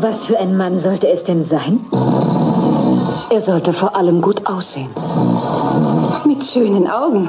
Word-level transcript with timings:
Was 0.00 0.26
für 0.26 0.38
ein 0.38 0.56
Mann 0.56 0.80
sollte 0.80 1.08
es 1.08 1.24
denn 1.24 1.44
sein? 1.44 1.80
Er 3.30 3.40
sollte 3.40 3.72
vor 3.72 3.96
allem 3.96 4.20
gut 4.22 4.46
aussehen. 4.46 4.90
Mit 6.24 6.44
schönen 6.44 6.88
Augen. 6.88 7.28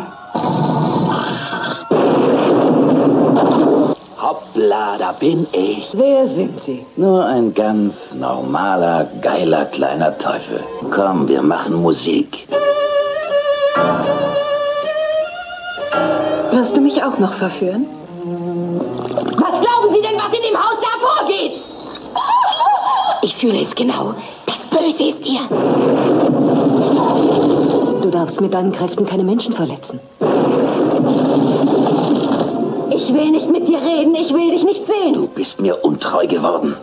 Hoppla, 4.21 4.97
da 5.00 5.13
bin 5.13 5.47
ich. 5.51 5.90
Wer 5.93 6.27
sind 6.27 6.61
Sie? 6.61 6.85
Nur 6.95 7.25
ein 7.25 7.55
ganz 7.55 8.13
normaler, 8.13 9.08
geiler 9.20 9.66
kleiner 9.66 10.16
Teufel. 10.20 10.60
Komm, 10.92 11.28
wir 11.28 11.42
machen 11.42 11.74
Musik. 11.82 12.48
Wirst 16.52 16.78
du 16.78 16.82
mich 16.82 17.02
auch 17.04 17.18
noch 17.18 17.34
verführen? 17.34 17.88
Was 18.26 19.60
glauben 19.60 19.92
Sie 19.92 20.02
denn, 20.02 20.18
was 20.18 20.38
in 20.38 20.44
dem 20.52 20.58
Haus 20.58 20.78
da 20.82 21.24
vorgeht? 21.26 21.69
Ich 23.22 23.36
fühle 23.36 23.62
es 23.62 23.76
genau. 23.76 24.14
Das 24.46 24.56
Böse 24.70 25.04
ist 25.09 25.23
hier. 25.23 25.41
Du 28.02 28.10
darfst 28.10 28.40
mit 28.40 28.54
deinen 28.54 28.72
Kräften 28.72 29.05
keine 29.05 29.23
Menschen 29.23 29.54
verletzen. 29.54 30.00
Ich 32.91 33.13
will 33.13 33.32
nicht 33.32 33.50
mit 33.50 33.68
dir 33.68 33.80
reden. 33.82 34.16
Ich 34.16 34.34
will 34.34 34.52
dich 34.52 34.63
nicht 34.63 34.86
sehen. 34.86 35.13
Du 35.16 35.27
bist 35.27 35.60
mir 35.60 35.84
untreu 35.84 36.26
geworden. 36.27 36.76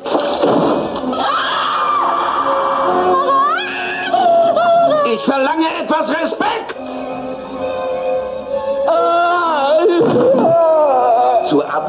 Ich 5.14 5.20
verlange 5.22 5.66
etwas 5.82 6.08
Respekt. 6.10 6.75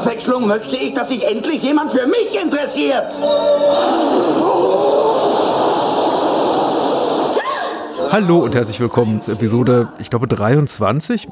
Abwechslung 0.08 0.46
möchte 0.46 0.74
ich, 0.74 0.94
dass 0.94 1.10
sich 1.10 1.22
endlich 1.22 1.62
jemand 1.62 1.92
für 1.92 2.06
mich 2.06 2.34
interessiert. 2.34 3.04
Hallo 8.10 8.38
und 8.38 8.54
herzlich 8.54 8.80
willkommen 8.80 9.20
zur 9.20 9.34
Episode, 9.34 9.92
ich 9.98 10.08
glaube 10.08 10.26
23. 10.26 11.28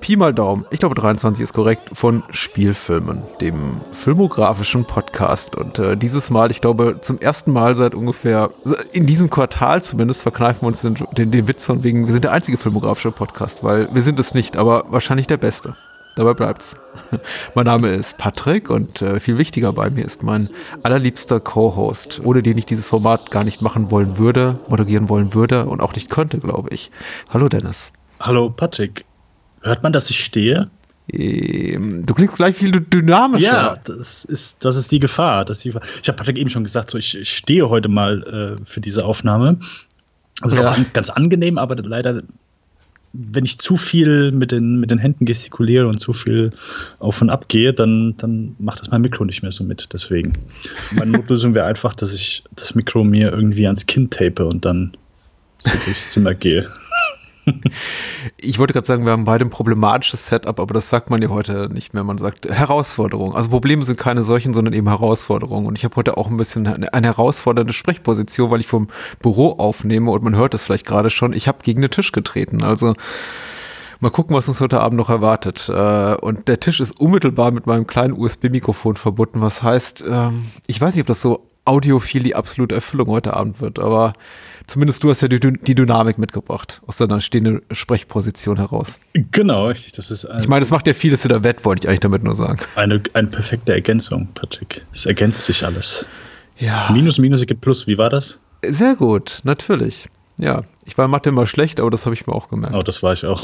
Pi 0.00 0.16
mal 0.16 0.32
Daumen, 0.32 0.64
ich 0.70 0.80
glaube 0.80 0.94
23 0.94 1.42
ist 1.42 1.52
korrekt, 1.52 1.90
von 1.92 2.22
Spielfilmen, 2.30 3.22
dem 3.42 3.82
filmografischen 3.92 4.86
Podcast. 4.86 5.54
Und 5.54 5.78
äh, 5.78 5.94
dieses 5.94 6.30
Mal, 6.30 6.50
ich 6.50 6.62
glaube, 6.62 7.00
zum 7.02 7.18
ersten 7.20 7.52
Mal 7.52 7.74
seit 7.74 7.94
ungefähr, 7.94 8.48
in 8.92 9.04
diesem 9.04 9.28
Quartal 9.28 9.82
zumindest, 9.82 10.22
verkneifen 10.22 10.62
wir 10.62 10.68
uns 10.68 10.80
den, 10.80 10.96
den, 11.12 11.30
den 11.30 11.46
Witz 11.46 11.66
von 11.66 11.84
wegen, 11.84 12.06
wir 12.06 12.12
sind 12.14 12.24
der 12.24 12.32
einzige 12.32 12.56
filmografische 12.56 13.10
Podcast, 13.10 13.62
weil 13.62 13.94
wir 13.94 14.00
sind 14.00 14.18
es 14.18 14.32
nicht, 14.32 14.56
aber 14.56 14.86
wahrscheinlich 14.88 15.26
der 15.26 15.36
beste. 15.36 15.74
Dabei 16.16 16.34
bleibt's. 16.34 16.76
mein 17.54 17.64
Name 17.66 17.88
ist 17.88 18.18
Patrick 18.18 18.70
und 18.70 19.02
äh, 19.02 19.18
viel 19.18 19.36
wichtiger 19.36 19.72
bei 19.72 19.90
mir 19.90 20.04
ist 20.04 20.22
mein 20.22 20.48
allerliebster 20.84 21.40
Co-Host, 21.40 22.20
ohne 22.22 22.40
den 22.42 22.56
ich 22.56 22.66
dieses 22.66 22.86
Format 22.86 23.30
gar 23.32 23.42
nicht 23.42 23.62
machen 23.62 23.90
wollen 23.90 24.16
würde, 24.16 24.58
moderieren 24.68 25.08
wollen 25.08 25.34
würde 25.34 25.66
und 25.66 25.80
auch 25.80 25.92
nicht 25.94 26.10
könnte, 26.10 26.38
glaube 26.38 26.68
ich. 26.72 26.90
Hallo 27.30 27.48
Dennis. 27.48 27.92
Hallo 28.20 28.48
Patrick. 28.50 29.04
Hört 29.62 29.82
man, 29.82 29.92
dass 29.92 30.08
ich 30.10 30.22
stehe? 30.22 30.70
Ähm, 31.12 32.06
du 32.06 32.14
klingst 32.14 32.36
gleich 32.36 32.54
viel 32.54 32.70
dynamischer. 32.70 33.44
Ja, 33.44 33.76
das 33.84 34.24
ist, 34.24 34.64
das 34.64 34.76
ist 34.76 34.92
die 34.92 35.00
Gefahr. 35.00 35.44
Das 35.44 35.58
ist 35.58 35.64
die 35.64 35.72
Gefahr. 35.72 35.86
Ich 36.00 36.08
habe 36.08 36.16
Patrick 36.16 36.38
eben 36.38 36.48
schon 36.48 36.64
gesagt, 36.64 36.90
so 36.90 36.98
ich, 36.98 37.18
ich 37.18 37.36
stehe 37.36 37.68
heute 37.68 37.88
mal 37.88 38.56
äh, 38.60 38.64
für 38.64 38.80
diese 38.80 39.04
Aufnahme. 39.04 39.58
Das 40.42 40.52
ist 40.52 40.58
Ja. 40.58 40.70
auch 40.70 40.76
an, 40.76 40.86
ganz 40.92 41.10
angenehm, 41.10 41.58
aber 41.58 41.76
leider, 41.76 42.22
wenn 43.16 43.44
ich 43.44 43.58
zu 43.58 43.76
viel 43.76 44.32
mit 44.32 44.50
den, 44.50 44.80
mit 44.80 44.90
den 44.90 44.98
Händen 44.98 45.24
gestikuliere 45.24 45.86
und 45.86 45.98
zu 46.00 46.12
viel 46.12 46.50
auf 46.98 47.22
und 47.22 47.30
ab 47.30 47.48
gehe, 47.48 47.72
dann, 47.72 48.16
dann 48.18 48.56
macht 48.58 48.80
das 48.80 48.90
mein 48.90 49.02
Mikro 49.02 49.24
nicht 49.24 49.42
mehr 49.42 49.52
so 49.52 49.62
mit. 49.62 49.88
Deswegen. 49.92 50.32
Meine 50.92 51.12
Notlösung 51.18 51.54
wäre 51.54 51.66
einfach, 51.66 51.94
dass 51.94 52.12
ich 52.12 52.42
das 52.56 52.74
Mikro 52.74 53.04
mir 53.04 53.30
irgendwie 53.30 53.66
ans 53.66 53.86
Kinn 53.86 54.10
tape 54.10 54.44
und 54.44 54.64
dann 54.64 54.96
so 55.58 55.70
durchs 55.84 56.10
Zimmer 56.10 56.34
gehe. 56.34 56.68
Ich 58.38 58.58
wollte 58.58 58.72
gerade 58.72 58.86
sagen, 58.86 59.04
wir 59.04 59.12
haben 59.12 59.24
beide 59.24 59.44
ein 59.44 59.50
problematisches 59.50 60.26
Setup, 60.26 60.58
aber 60.60 60.74
das 60.74 60.88
sagt 60.88 61.10
man 61.10 61.20
ja 61.22 61.28
heute 61.28 61.68
nicht 61.72 61.94
mehr. 61.94 62.04
Man 62.04 62.18
sagt 62.18 62.48
Herausforderung. 62.48 63.34
Also 63.34 63.50
Probleme 63.50 63.84
sind 63.84 63.98
keine 63.98 64.22
solchen, 64.22 64.54
sondern 64.54 64.74
eben 64.74 64.88
Herausforderungen. 64.88 65.66
Und 65.66 65.78
ich 65.78 65.84
habe 65.84 65.96
heute 65.96 66.16
auch 66.16 66.28
ein 66.28 66.36
bisschen 66.36 66.66
eine, 66.66 66.92
eine 66.92 67.06
herausfordernde 67.06 67.72
Sprechposition, 67.72 68.50
weil 68.50 68.60
ich 68.60 68.66
vom 68.66 68.88
Büro 69.20 69.52
aufnehme 69.52 70.10
und 70.10 70.22
man 70.22 70.36
hört 70.36 70.54
das 70.54 70.62
vielleicht 70.62 70.86
gerade 70.86 71.10
schon. 71.10 71.32
Ich 71.32 71.48
habe 71.48 71.58
gegen 71.62 71.82
den 71.82 71.90
Tisch 71.90 72.12
getreten. 72.12 72.62
Also 72.62 72.94
mal 74.00 74.10
gucken, 74.10 74.36
was 74.36 74.48
uns 74.48 74.60
heute 74.60 74.80
Abend 74.80 74.98
noch 74.98 75.10
erwartet. 75.10 75.68
Äh, 75.68 76.14
Und 76.16 76.48
der 76.48 76.60
Tisch 76.60 76.80
ist 76.80 76.98
unmittelbar 77.00 77.50
mit 77.50 77.66
meinem 77.66 77.86
kleinen 77.86 78.14
USB-Mikrofon 78.14 78.96
verbunden, 78.96 79.40
was 79.40 79.62
heißt, 79.62 80.04
ähm, 80.08 80.46
ich 80.66 80.80
weiß 80.80 80.94
nicht, 80.94 81.02
ob 81.02 81.08
das 81.08 81.20
so 81.20 81.46
audiophil 81.64 82.22
die 82.22 82.34
absolute 82.34 82.74
Erfüllung 82.74 83.08
heute 83.08 83.34
Abend 83.34 83.60
wird, 83.60 83.78
aber 83.78 84.12
zumindest 84.66 85.02
du 85.04 85.10
hast 85.10 85.20
ja 85.20 85.28
die, 85.28 85.38
die 85.40 85.74
Dynamik 85.74 86.18
mitgebracht 86.18 86.80
aus 86.86 86.96
deiner 86.96 87.20
stehenden 87.20 87.62
Sprechposition 87.70 88.56
heraus. 88.56 88.98
Genau, 89.32 89.68
richtig. 89.68 89.92
Das 89.92 90.10
ist 90.10 90.24
ein, 90.24 90.40
Ich 90.40 90.48
meine, 90.48 90.60
das 90.60 90.70
macht 90.70 90.86
ja 90.86 90.94
vieles 90.94 91.22
zu 91.22 91.28
der 91.28 91.44
Wett, 91.44 91.64
wollte 91.64 91.84
ich 91.84 91.88
eigentlich 91.88 92.00
damit 92.00 92.22
nur 92.22 92.34
sagen. 92.34 92.58
eine, 92.76 93.02
eine 93.12 93.28
perfekte 93.28 93.72
Ergänzung, 93.72 94.28
Patrick. 94.34 94.84
Es 94.92 95.06
ergänzt 95.06 95.44
sich 95.46 95.64
alles. 95.64 96.08
Ja. 96.58 96.88
Minus, 96.92 97.18
Minus 97.18 97.40
ergibt 97.40 97.60
Plus. 97.62 97.86
Wie 97.86 97.98
war 97.98 98.10
das? 98.10 98.40
Sehr 98.66 98.94
gut, 98.96 99.40
natürlich. 99.44 100.08
Ja, 100.38 100.62
ich 100.84 100.96
war 100.98 101.04
in 101.04 101.10
Mathe 101.10 101.28
immer 101.28 101.46
schlecht, 101.46 101.78
aber 101.80 101.90
das 101.90 102.06
habe 102.06 102.14
ich 102.14 102.26
mir 102.26 102.32
auch 102.32 102.48
gemerkt. 102.48 102.74
Oh, 102.74 102.80
das 102.82 103.02
war 103.02 103.12
ich 103.12 103.24
auch. 103.24 103.42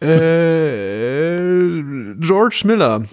Äh, 0.00 1.38
George 2.18 2.62
Miller. 2.64 3.04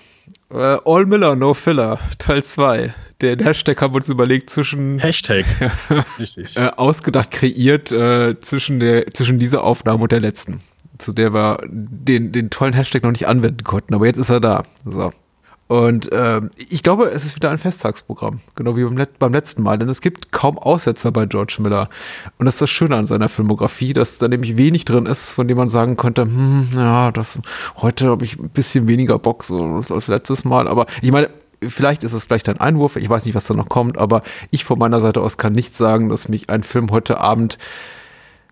Äh, 0.52 0.78
All 0.84 1.06
Miller, 1.06 1.36
No 1.36 1.54
Filler, 1.54 2.00
Teil 2.18 2.44
2. 2.44 2.94
Den 3.22 3.40
Hashtag 3.40 3.82
haben 3.82 3.94
wir 3.94 3.98
uns 3.98 4.10
überlegt 4.10 4.50
zwischen 4.50 5.00
Hashtag. 5.00 5.46
Richtig. 6.20 6.56
äh, 6.56 6.72
ausgedacht, 6.76 7.32
kreiert 7.32 7.92
äh, 7.92 8.40
zwischen, 8.40 8.80
der, 8.80 9.14
zwischen 9.14 9.38
dieser 9.40 9.64
Aufnahme 9.64 10.04
und 10.04 10.12
der 10.12 10.22
letzten, 10.22 10.62
zu 10.98 11.12
der 11.12 11.34
wir 11.34 11.60
den, 11.68 12.32
den 12.32 12.50
tollen 12.50 12.74
Hashtag 12.74 13.04
noch 13.04 13.12
nicht 13.12 13.28
anwenden 13.28 13.64
konnten, 13.64 13.94
aber 13.94 14.06
jetzt 14.06 14.18
ist 14.18 14.30
er 14.30 14.40
da. 14.40 14.64
So. 14.86 15.12
Und 15.70 16.10
ähm, 16.12 16.50
ich 16.58 16.84
glaube, 16.84 17.06
es 17.06 17.26
ist 17.26 17.36
wieder 17.36 17.52
ein 17.52 17.58
Festtagsprogramm, 17.58 18.40
genau 18.56 18.76
wie 18.76 18.84
beim, 18.84 18.98
Let 18.98 19.20
beim 19.20 19.32
letzten 19.32 19.62
Mal, 19.62 19.78
denn 19.78 19.88
es 19.88 20.02
gibt 20.02 20.32
kaum 20.32 20.58
Aussetzer 20.58 21.12
bei 21.12 21.26
George 21.26 21.58
Miller. 21.60 21.90
Und 22.38 22.48
das 22.48 22.56
ist 22.56 22.62
das 22.62 22.70
Schöne 22.70 22.96
an 22.96 23.08
seiner 23.08 23.30
Filmografie, 23.30 23.94
dass 23.94 24.18
da 24.18 24.28
nämlich 24.28 24.58
wenig 24.58 24.86
drin 24.86 25.06
ist, 25.06 25.32
von 25.32 25.48
dem 25.48 25.58
man 25.58 25.70
sagen 25.70 25.96
könnte, 25.96 26.24
hm, 26.24 26.70
ja, 26.76 27.12
das 27.12 27.40
heute 27.78 28.10
habe 28.10 28.26
ich 28.26 28.38
ein 28.38 28.50
bisschen 28.50 28.88
weniger 28.88 29.20
Bock 29.20 29.44
so 29.44 29.82
als 29.90 30.08
letztes 30.08 30.44
Mal. 30.44 30.68
Aber 30.68 30.88
ich 31.02 31.12
meine, 31.12 31.30
vielleicht 31.62 32.04
ist 32.04 32.14
es 32.14 32.28
gleich 32.28 32.44
dein 32.44 32.60
Einwurf, 32.60 32.96
ich 32.96 33.08
weiß 33.08 33.26
nicht, 33.26 33.36
was 33.36 33.48
da 33.48 33.54
noch 33.54 33.70
kommt, 33.70 33.98
aber 33.98 34.24
ich 34.50 34.66
von 34.66 34.80
meiner 34.80 35.02
Seite 35.02 35.22
aus 35.22 35.38
kann 35.38 35.54
nicht 35.54 35.74
sagen, 35.74 36.10
dass 36.10 36.28
mich 36.28 36.50
ein 36.50 36.64
Film 36.64 36.90
heute 36.92 37.20
Abend 37.20 37.60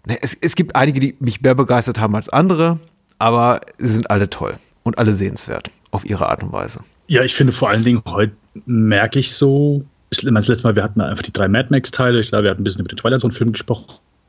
Ne, 0.08 0.18
es, 0.22 0.38
es 0.40 0.56
gibt 0.56 0.78
einige, 0.78 1.02
die 1.02 1.18
mich 1.20 1.42
mehr 1.42 1.54
begeistert 1.54 2.00
haben 2.00 2.16
als 2.16 2.30
andere, 2.30 2.80
aber 3.20 3.60
sie 3.78 3.90
sind 3.90 4.10
alle 4.10 4.30
toll 4.30 4.56
und 4.84 5.00
alle 5.00 5.14
sehenswert 5.14 5.70
auf 5.92 6.06
ihre 6.06 6.30
Art 6.30 6.44
und 6.44 6.54
Weise. 6.54 6.80
Ja, 7.08 7.24
ich 7.24 7.36
finde 7.36 7.54
vor 7.54 7.70
allen 7.70 7.84
Dingen 7.84 8.02
heute 8.06 8.34
merke 8.66 9.20
ich 9.20 9.34
so, 9.34 9.84
ist 10.10 10.24
immer 10.24 10.40
das 10.40 10.48
letzte 10.48 10.66
Mal, 10.66 10.76
wir 10.76 10.84
hatten 10.84 11.02
einfach 11.02 11.24
die 11.24 11.34
drei 11.34 11.48
Mad 11.48 11.68
Max-Teile. 11.70 12.20
Ich 12.20 12.30
glaube, 12.30 12.46
wir 12.46 12.52
hatten 12.52 12.62
ein 12.62 12.64
bisschen 12.64 12.82
über 12.82 12.90
den 12.90 12.98
Twilight 12.98 13.22
Zone-Film 13.22 13.52
gesprochen, 13.52 13.86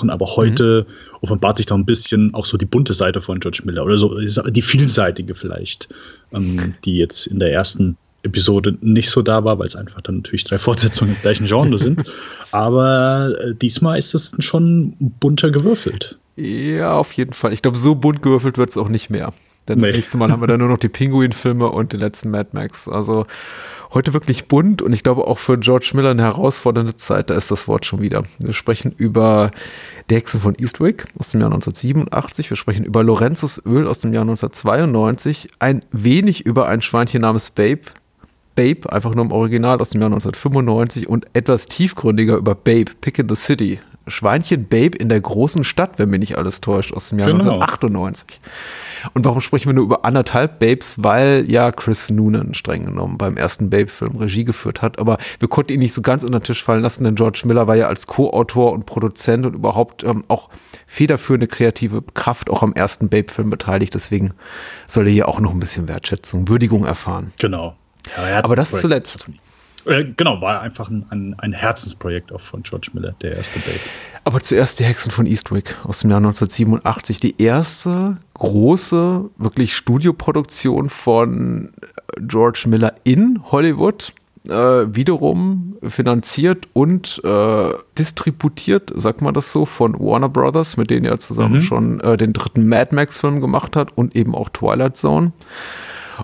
aber 0.09 0.37
heute 0.37 0.87
offenbart 1.21 1.57
sich 1.57 1.67
da 1.67 1.75
ein 1.75 1.87
bisschen 1.87 2.35
auch 2.35 2.47
so 2.47 2.57
die 2.57 2.67
bunte 2.67 2.93
Seite 2.93 3.21
von 3.21 3.41
George 3.41 3.63
Miller 3.65 3.85
oder 3.85 3.97
so 3.97 4.19
die 4.19 4.63
vielseitige 4.63 5.35
vielleicht, 5.35 5.89
ähm, 6.33 6.75
die 6.85 6.97
jetzt 6.97 7.27
in 7.27 7.39
der 7.39 7.53
ersten 7.53 7.97
Episode 8.23 8.77
nicht 8.81 9.11
so 9.11 9.23
da 9.23 9.45
war, 9.45 9.59
weil 9.59 9.67
es 9.67 9.77
einfach 9.77 10.01
dann 10.03 10.17
natürlich 10.17 10.45
drei 10.45 10.59
Fortsetzungen 10.59 11.15
im 11.15 11.21
gleichen 11.21 11.47
Genre 11.47 11.79
sind. 11.79 12.03
Aber 12.51 13.35
äh, 13.41 13.55
diesmal 13.55 13.99
ist 13.99 14.15
es 14.15 14.33
schon 14.41 14.95
bunter 14.99 15.51
gewürfelt. 15.51 16.19
Ja, 16.37 16.97
auf 16.97 17.13
jeden 17.15 17.33
Fall. 17.33 17.53
Ich 17.53 17.63
glaube, 17.63 17.79
so 17.79 17.95
bunt 17.95 18.23
gewürfelt 18.23 18.59
wird 18.59 18.71
es 18.71 18.77
auch 18.77 18.89
nicht 18.89 19.11
mehr. 19.11 19.33
Denn 19.69 19.79
das 19.79 19.89
Nee. 19.89 19.97
nächste 19.97 20.17
Mal 20.19 20.31
haben 20.31 20.43
wir 20.43 20.47
dann 20.47 20.61
nur 20.61 20.69
noch 20.69 20.79
die 20.79 20.89
Pinguin-Filme 20.89 21.69
und 21.69 21.93
den 21.93 22.01
letzten 22.01 22.31
Mad 22.31 22.51
Max. 22.53 22.89
Also 22.89 23.27
heute 23.95 24.13
wirklich 24.15 24.49
bunt 24.49 24.83
und 24.83 24.93
ich 24.93 25.03
glaube 25.03 25.27
auch 25.27 25.39
für 25.39 25.59
George 25.59 25.91
Miller 25.95 26.11
eine 26.11 26.23
herausfordernde 26.23 26.97
Zeit. 26.97 27.31
Da 27.31 27.35
ist 27.35 27.51
das 27.51 27.69
Wort 27.69 27.87
schon 27.87 28.01
wieder. 28.01 28.23
Wir 28.39 28.53
sprechen 28.53 28.95
über 28.97 29.51
Die 30.11 30.15
Hexen 30.17 30.41
von 30.41 30.55
Eastwick 30.59 31.07
aus 31.19 31.31
dem 31.31 31.41
Jahr 31.41 31.51
1987. 31.53 32.51
Wir 32.51 32.57
sprechen 32.57 32.85
über 32.85 33.03
Lorenzos 33.03 33.63
Öl 33.65 33.87
aus 33.87 34.01
dem 34.01 34.13
Jahr 34.13 34.23
1992. 34.23 35.49
Ein 35.59 35.85
wenig 35.93 36.45
über 36.47 36.69
ein 36.69 36.83
Schweinchen 36.83 37.23
namens 37.23 37.51
Babe. 37.51 37.83
Babe, 38.55 38.93
einfach 38.93 39.15
nur 39.15 39.25
im 39.25 39.31
Original 39.31 39.81
aus 39.81 39.91
dem 39.91 40.01
Jahr 40.01 40.11
1995 40.11 41.09
und 41.09 41.27
etwas 41.33 41.67
tiefgründiger 41.67 42.37
über 42.37 42.57
Babe, 42.57 42.91
Pick 43.01 43.21
in 43.21 43.29
the 43.29 43.37
City. 43.37 43.79
Schweinchen 44.11 44.67
Babe 44.69 44.97
in 44.97 45.09
der 45.09 45.21
großen 45.21 45.65
Stadt, 45.65 45.99
wenn 45.99 46.11
mich 46.11 46.21
nicht 46.21 46.39
alles 46.39 46.61
täuscht, 46.61 46.93
aus 46.93 47.09
dem 47.11 47.19
Jahr 47.19 47.29
Genau. 47.29 47.61
1998. 47.61 48.41
Und 49.15 49.25
warum 49.25 49.41
sprechen 49.41 49.67
wir 49.67 49.75
nur 49.75 49.85
über 49.85 50.05
anderthalb 50.05 50.59
Babes? 50.59 50.97
Weil 51.03 51.45
ja 51.49 51.71
Chris 51.73 52.11
Noonan 52.11 52.55
streng 52.55 52.85
genommen 52.87 53.19
beim 53.19 53.37
ersten 53.37 53.71
Babe-Film 53.71 54.17
Regie 54.17 54.45
geführt 54.45 54.83
hat. 54.83 54.99
Aber 54.99 55.19
wir 55.39 55.49
konnten 55.49 55.73
ihn 55.73 55.81
nicht 55.81 55.93
so 55.93 56.03
ganz 56.03 56.25
unter 56.25 56.41
den 56.41 56.45
Tisch 56.45 56.63
fallen 56.65 56.83
lassen, 56.83 57.05
denn 57.05 57.15
George 57.15 57.43
Miller 57.45 57.67
war 57.69 57.77
ja 57.77 57.87
als 57.87 58.07
Co-Autor 58.07 58.73
und 58.73 58.87
Produzent 58.87 59.47
und 59.47 59.55
überhaupt 59.55 60.03
ähm, 60.05 60.25
auch 60.29 60.49
federführende 60.87 61.47
kreative 61.47 62.03
Kraft 62.15 62.51
auch 62.51 62.63
am 62.63 62.73
ersten 62.73 63.09
Babe-Film 63.09 63.51
beteiligt. 63.51 63.95
Deswegen 63.95 64.33
soll 64.87 65.07
er 65.07 65.13
hier 65.13 65.29
auch 65.29 65.41
noch 65.41 65.53
ein 65.53 65.61
bisschen 65.61 65.89
Wertschätzung, 65.89 66.49
Würdigung 66.49 66.85
erfahren. 66.85 67.33
Genau. 67.39 67.77
Ja, 68.17 68.23
er 68.27 68.45
Aber 68.45 68.57
das 68.57 68.71
zuletzt. 68.71 69.27
Äh, 69.89 70.05
genau, 70.17 70.41
war 70.41 70.61
einfach 70.61 70.91
ein, 70.91 71.07
ein, 71.11 71.35
ein, 71.39 71.53
Herzensprojekt 71.53 72.33
auch 72.33 72.41
von 72.41 72.63
George 72.63 72.89
Miller, 72.93 73.15
der 73.23 73.37
erste 73.37 73.59
Babe. 73.61 73.81
Aber 74.25 74.41
zuerst 74.41 74.79
die 74.79 74.85
Hexen 74.85 75.11
von 75.11 75.27
Eastwick 75.27 75.75
aus 75.85 76.01
dem 76.01 76.11
Jahr 76.11 76.19
1987. 76.19 77.21
Die 77.21 77.41
erste 77.41 78.17
große, 78.35 79.31
wirklich 79.39 79.75
Studioproduktion 79.75 80.91
von 80.91 81.73
George 82.21 82.65
Miller 82.67 82.95
in 83.05 83.41
Hollywood 83.51 84.13
äh, 84.49 84.53
wiederum 84.95 85.77
finanziert 85.83 86.69
und 86.73 87.21
äh, 87.25 87.71
distributiert, 87.97 88.91
sagt 88.95 89.23
man 89.23 89.35
das 89.35 89.53
so, 89.53 89.65
von 89.65 89.99
Warner 89.99 90.29
Brothers, 90.29 90.77
mit 90.77 90.91
denen 90.91 91.07
er 91.07 91.19
zusammen 91.19 91.57
mhm. 91.57 91.61
schon 91.61 92.01
äh, 92.01 92.17
den 92.17 92.33
dritten 92.33 92.69
Mad 92.69 92.95
Max-Film 92.95 93.41
gemacht 93.41 93.77
hat 93.77 93.97
und 93.97 94.15
eben 94.17 94.35
auch 94.35 94.49
Twilight 94.51 94.97
Zone. 94.97 95.33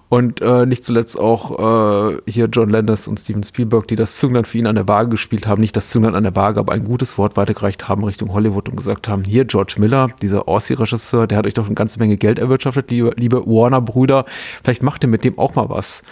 Und 0.09 0.41
äh, 0.41 0.67
nicht 0.67 0.85
zuletzt 0.85 1.19
auch 1.19 2.11
äh, 2.11 2.19
hier 2.27 2.47
John 2.47 2.71
Landis 2.71 3.09
und 3.09 3.21
Steven 3.21 3.43
Spielberg, 3.43 3.89
die 3.89 3.97
das 3.97 4.17
Zünglein 4.19 4.45
für 4.45 4.59
ihn 4.59 4.67
an 4.67 4.75
der 4.75 4.89
Waage 4.89 5.11
gespielt 5.11 5.47
haben, 5.47 5.61
nicht 5.61 5.77
das 5.77 5.91
Zünglein 5.91 6.15
an 6.15 6.25
der 6.25 6.37
Waage, 6.37 6.61
aber 6.61 6.73
ein 6.73 6.85
gutes 6.85 7.19
Wort 7.19 7.37
weitergereicht 7.37 7.89
haben 7.89 8.05
Richtung 8.05 8.33
Hollywood 8.33 8.69
und 8.69 8.77
gesagt 8.77 9.09
haben, 9.09 9.25
hier 9.25 9.45
George 9.45 9.75
Miller, 9.79 10.09
dieser 10.23 10.49
Aussie-Regisseur, 10.49 11.27
der 11.27 11.39
hat 11.39 11.47
euch 11.47 11.55
doch 11.55 11.67
eine 11.67 11.75
ganze 11.75 11.99
Menge 11.99 12.17
Geld 12.17 12.39
erwirtschaftet, 12.39 12.91
liebe, 12.91 13.13
liebe 13.17 13.45
Warner-Brüder, 13.45 14.25
vielleicht 14.63 14.83
macht 14.83 15.05
ihr 15.05 15.09
mit 15.09 15.25
dem 15.25 15.39
auch 15.39 15.55
mal 15.55 15.69
was. 15.69 16.03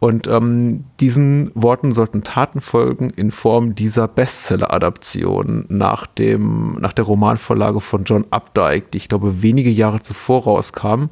Und 0.00 0.28
ähm, 0.28 0.84
diesen 1.00 1.50
Worten 1.54 1.92
sollten 1.92 2.22
Taten 2.22 2.60
folgen 2.60 3.10
in 3.10 3.30
Form 3.30 3.74
dieser 3.74 4.06
Bestseller-Adaption 4.06 5.66
nach, 5.68 6.06
dem, 6.06 6.76
nach 6.80 6.92
der 6.92 7.04
Romanvorlage 7.04 7.80
von 7.80 8.04
John 8.04 8.24
Updike, 8.30 8.90
die 8.92 8.98
ich 8.98 9.08
glaube 9.08 9.42
wenige 9.42 9.70
Jahre 9.70 10.00
zuvor 10.00 10.44
rauskam. 10.44 11.06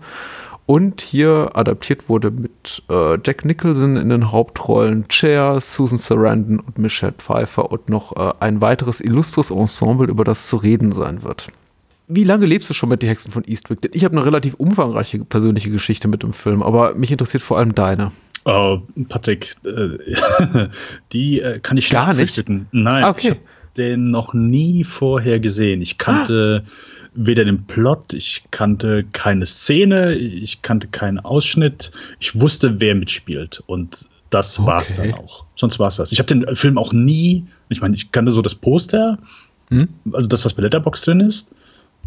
Und 0.66 1.00
hier 1.00 1.50
adaptiert 1.54 2.08
wurde 2.08 2.32
mit 2.32 2.82
äh, 2.90 3.16
Jack 3.24 3.44
Nicholson 3.44 3.96
in 3.96 4.08
den 4.08 4.32
Hauptrollen, 4.32 5.04
Cher, 5.08 5.60
Susan 5.60 5.96
Sarandon 5.96 6.58
und 6.58 6.76
Michelle 6.78 7.12
Pfeiffer 7.12 7.70
und 7.70 7.88
noch 7.88 8.16
äh, 8.16 8.32
ein 8.40 8.60
weiteres 8.60 9.00
illustres 9.00 9.50
Ensemble, 9.50 10.08
über 10.08 10.24
das 10.24 10.48
zu 10.48 10.56
reden 10.56 10.90
sein 10.90 11.22
wird. 11.22 11.46
Wie 12.08 12.24
lange 12.24 12.46
lebst 12.46 12.68
du 12.68 12.74
schon 12.74 12.88
mit 12.88 13.02
die 13.02 13.08
Hexen 13.08 13.30
von 13.32 13.44
Eastwick? 13.44 13.78
Ich 13.92 14.04
habe 14.04 14.16
eine 14.16 14.26
relativ 14.26 14.54
umfangreiche 14.54 15.24
persönliche 15.24 15.70
Geschichte 15.70 16.08
mit 16.08 16.24
dem 16.24 16.32
Film, 16.32 16.62
aber 16.64 16.94
mich 16.94 17.12
interessiert 17.12 17.44
vor 17.44 17.58
allem 17.58 17.74
deine. 17.74 18.10
Oh, 18.44 18.80
Patrick, 19.08 19.56
äh, 19.64 20.68
die 21.12 21.40
äh, 21.40 21.60
kann 21.60 21.76
ich 21.76 21.90
gar 21.90 22.12
nicht. 22.12 22.44
Nein, 22.48 23.04
ah, 23.04 23.10
okay. 23.10 23.20
ich 23.20 23.30
habe 23.30 23.40
den 23.76 24.10
noch 24.10 24.34
nie 24.34 24.82
vorher 24.84 25.38
gesehen. 25.38 25.80
Ich 25.80 25.98
kannte 25.98 26.64
ah. 26.64 26.70
Weder 27.16 27.44
den 27.44 27.66
Plot, 27.66 28.12
ich 28.12 28.44
kannte 28.50 29.04
keine 29.12 29.46
Szene, 29.46 30.14
ich 30.14 30.62
kannte 30.62 30.88
keinen 30.88 31.18
Ausschnitt. 31.18 31.90
Ich 32.20 32.38
wusste, 32.38 32.80
wer 32.80 32.94
mitspielt 32.94 33.62
und 33.66 34.06
das 34.30 34.58
okay. 34.58 34.68
war's 34.68 34.94
dann 34.96 35.14
auch. 35.14 35.44
Sonst 35.56 35.78
war's 35.78 35.96
das. 35.96 36.12
Ich 36.12 36.18
habe 36.18 36.26
den 36.26 36.56
Film 36.56 36.78
auch 36.78 36.92
nie. 36.92 37.46
Ich 37.68 37.80
meine, 37.80 37.94
ich 37.94 38.12
kannte 38.12 38.32
so 38.32 38.42
das 38.42 38.54
Poster, 38.54 39.18
hm? 39.70 39.88
also 40.12 40.28
das, 40.28 40.44
was 40.44 40.54
bei 40.54 40.62
Letterbox 40.62 41.02
drin 41.02 41.20
ist. 41.20 41.50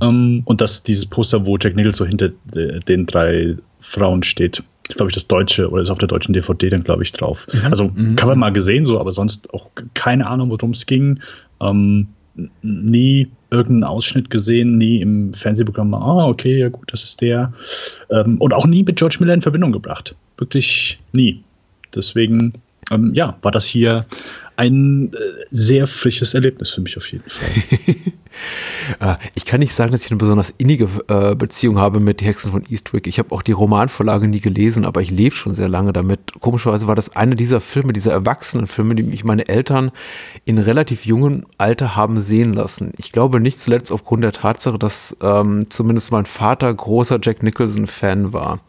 Um, 0.02 0.08
ähm, 0.08 0.42
und 0.46 0.62
das, 0.62 0.84
dieses 0.84 1.06
Poster, 1.06 1.46
wo 1.46 1.58
Jack 1.58 1.76
Nicholson 1.76 2.06
so 2.06 2.10
hinter 2.10 2.30
den 2.88 3.06
drei 3.06 3.58
Frauen 3.82 4.24
steht 4.24 4.64
ist, 4.90 4.98
glaube 4.98 5.12
ich, 5.12 5.14
das 5.14 5.28
deutsche 5.28 5.70
oder 5.70 5.82
ist 5.82 5.90
auf 5.90 6.00
der 6.00 6.08
deutschen 6.08 6.34
DVD 6.34 6.70
dann, 6.70 6.84
glaube 6.84 7.04
ich, 7.04 7.12
drauf. 7.12 7.48
Mhm. 7.54 7.66
Also 7.66 7.92
mhm. 7.94 8.16
Cover 8.16 8.36
mal 8.36 8.52
gesehen, 8.52 8.86
so, 8.86 9.00
aber 9.00 9.12
sonst 9.12 9.54
auch 9.54 9.68
keine 9.94 10.28
Ahnung, 10.28 10.50
worum 10.50 10.72
es 10.72 10.86
ging. 10.86 11.20
Ähm, 11.62 12.08
nie 12.62 13.28
irgendeinen 13.52 13.84
Ausschnitt 13.84 14.30
gesehen, 14.30 14.78
nie 14.78 15.02
im 15.02 15.34
Fernsehprogramm, 15.34 15.94
ah, 15.94 16.28
okay, 16.28 16.60
ja 16.60 16.70
gut, 16.70 16.92
das 16.92 17.04
ist 17.04 17.22
der. 17.22 17.54
Ähm, 18.10 18.38
und 18.40 18.54
auch 18.54 18.66
nie 18.66 18.84
mit 18.84 18.98
George 18.98 19.18
Miller 19.20 19.34
in 19.34 19.42
Verbindung 19.42 19.72
gebracht. 19.72 20.16
Wirklich 20.38 21.00
nie. 21.12 21.44
Deswegen, 21.96 22.54
ähm, 22.92 23.14
ja, 23.14 23.38
war 23.42 23.52
das 23.52 23.66
hier 23.66 24.06
ein 24.60 25.14
äh, 25.14 25.18
sehr 25.50 25.88
frisches 25.88 26.34
Erlebnis 26.34 26.70
für 26.70 26.82
mich 26.82 26.98
auf 26.98 27.10
jeden 27.10 27.30
Fall. 27.30 27.96
Äh, 29.00 29.16
ich 29.36 29.46
kann 29.46 29.62
nicht 29.62 29.74
sagen, 29.74 29.94
dass 29.94 30.04
ich 30.04 30.12
eine 30.12 30.18
besonders 30.18 30.54
innige 30.58 30.90
äh, 31.08 31.34
Beziehung 31.34 31.80
habe 31.80 32.02
mit 32.02 32.20
die 32.20 32.26
Hexen 32.26 32.52
von 32.52 32.66
Eastwick. 32.70 33.08
Ich 33.08 33.20
habe 33.20 33.34
auch 33.34 33.42
die 33.42 33.54
Romanvorlage 33.54 34.28
nie 34.28 34.42
gelesen, 34.42 34.84
aber 34.84 35.02
ich 35.02 35.12
lebe 35.12 35.34
schon 35.34 35.56
sehr 35.56 35.70
lange 35.70 35.94
damit. 35.94 36.20
Komischerweise 36.42 36.88
war 36.88 36.96
das 36.96 37.16
eine 37.16 37.38
dieser 37.38 37.62
Filme, 37.62 37.94
dieser 37.94 38.12
Erwachsenenfilme, 38.12 38.96
die 38.96 39.04
mich 39.04 39.24
meine 39.24 39.48
Eltern 39.48 39.92
in 40.44 40.58
relativ 40.58 41.06
jungem 41.06 41.46
Alter 41.58 41.96
haben 41.96 42.20
sehen 42.20 42.54
lassen. 42.54 42.92
Ich 42.98 43.14
glaube 43.14 43.40
nicht 43.40 43.60
zuletzt 43.60 43.94
aufgrund 43.94 44.26
der 44.26 44.34
Tatsache, 44.34 44.78
dass 44.78 45.16
ähm, 45.22 45.70
zumindest 45.70 46.12
mein 46.12 46.26
Vater 46.26 46.74
großer 46.74 47.20
Jack 47.22 47.44
Nicholson-Fan 47.44 48.34
war. 48.34 48.60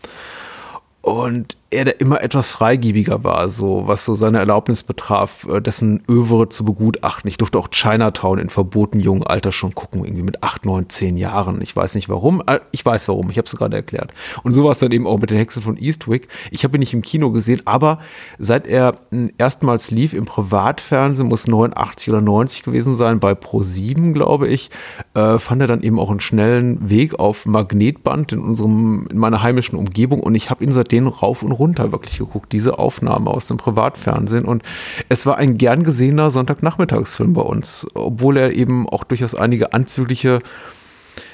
Und 1.02 1.56
er 1.72 1.84
der 1.84 2.00
immer 2.00 2.20
etwas 2.20 2.50
freigebiger 2.50 3.22
war, 3.22 3.49
so 3.49 3.87
was 3.87 4.05
so 4.05 4.17
seine 4.17 4.38
Erlaubnis 4.38 4.82
betraf, 4.82 5.46
äh, 5.49 5.61
dessen 5.61 6.02
Övre 6.08 6.49
zu 6.49 6.64
begutachten. 6.64 7.28
Ich 7.28 7.38
durfte 7.38 7.58
auch 7.58 7.69
Chinatown 7.69 8.40
in 8.40 8.49
verboten 8.49 8.99
jungen 8.99 9.22
Alter 9.22 9.52
schon 9.52 9.75
gucken, 9.76 10.05
irgendwie 10.05 10.25
mit 10.25 10.43
acht, 10.43 10.64
neun, 10.64 10.88
zehn 10.88 11.17
Jahren. 11.17 11.62
Ich 11.62 11.75
weiß 11.75 11.94
nicht 11.94 12.08
warum. 12.08 12.43
Äh, 12.46 12.58
ich 12.72 12.84
weiß 12.84 13.06
warum, 13.06 13.31
ich 13.31 13.38
habe 13.38 13.46
es 13.46 13.55
gerade 13.55 13.76
erklärt. 13.76 14.12
Und 14.43 14.52
so 14.52 14.64
war 14.64 14.72
es 14.72 14.81
dann 14.81 14.90
eben 14.90 15.06
auch 15.06 15.20
mit 15.20 15.31
den 15.31 15.37
Hexen 15.37 15.62
von 15.62 15.76
Eastwick. 15.76 16.26
Ich 16.50 16.64
habe 16.64 16.76
ihn 16.76 16.81
nicht 16.81 16.93
im 16.93 17.02
Kino 17.02 17.31
gesehen, 17.31 17.62
aber 17.67 18.00
seit 18.40 18.67
er 18.67 18.99
hm, 19.11 19.31
erstmals 19.38 19.93
lief 19.93 20.12
im 20.12 20.25
Privatfernsehen, 20.25 21.28
muss 21.28 21.46
89 21.46 22.08
oder 22.08 22.20
90 22.20 22.64
gewesen 22.64 22.96
sein, 22.96 23.20
bei 23.20 23.32
Pro7, 23.32 24.12
glaube 24.12 24.49
ich, 24.49 24.70
äh, 25.14 25.38
fand 25.38 25.61
er 25.61 25.69
dann 25.69 25.82
eben 25.82 26.00
auch 26.00 26.11
einen 26.11 26.19
schnellen 26.19 26.90
Weg 26.90 27.20
auf 27.20 27.46
Magnetband 27.46 28.32
in 28.32 28.40
unserem, 28.40 29.06
in 29.08 29.19
meiner 29.19 29.44
heimischen 29.44 29.78
Umgebung 29.78 30.19
und 30.19 30.34
ich 30.34 30.50
habe 30.50 30.64
ihn 30.64 30.72
seitdem 30.72 31.06
rauf 31.06 31.44
und 31.44 31.59
runter 31.60 31.92
wirklich 31.92 32.18
geguckt, 32.18 32.52
diese 32.52 32.78
Aufnahme 32.78 33.30
aus 33.30 33.46
dem 33.46 33.56
Privatfernsehen. 33.56 34.44
Und 34.44 34.62
es 35.08 35.26
war 35.26 35.36
ein 35.36 35.58
gern 35.58 35.84
gesehener 35.84 36.30
Sonntagnachmittagsfilm 36.30 37.34
bei 37.34 37.42
uns, 37.42 37.86
obwohl 37.94 38.36
er 38.36 38.52
eben 38.52 38.88
auch 38.88 39.04
durchaus 39.04 39.34
einige 39.34 39.72
anzügliche 39.72 40.40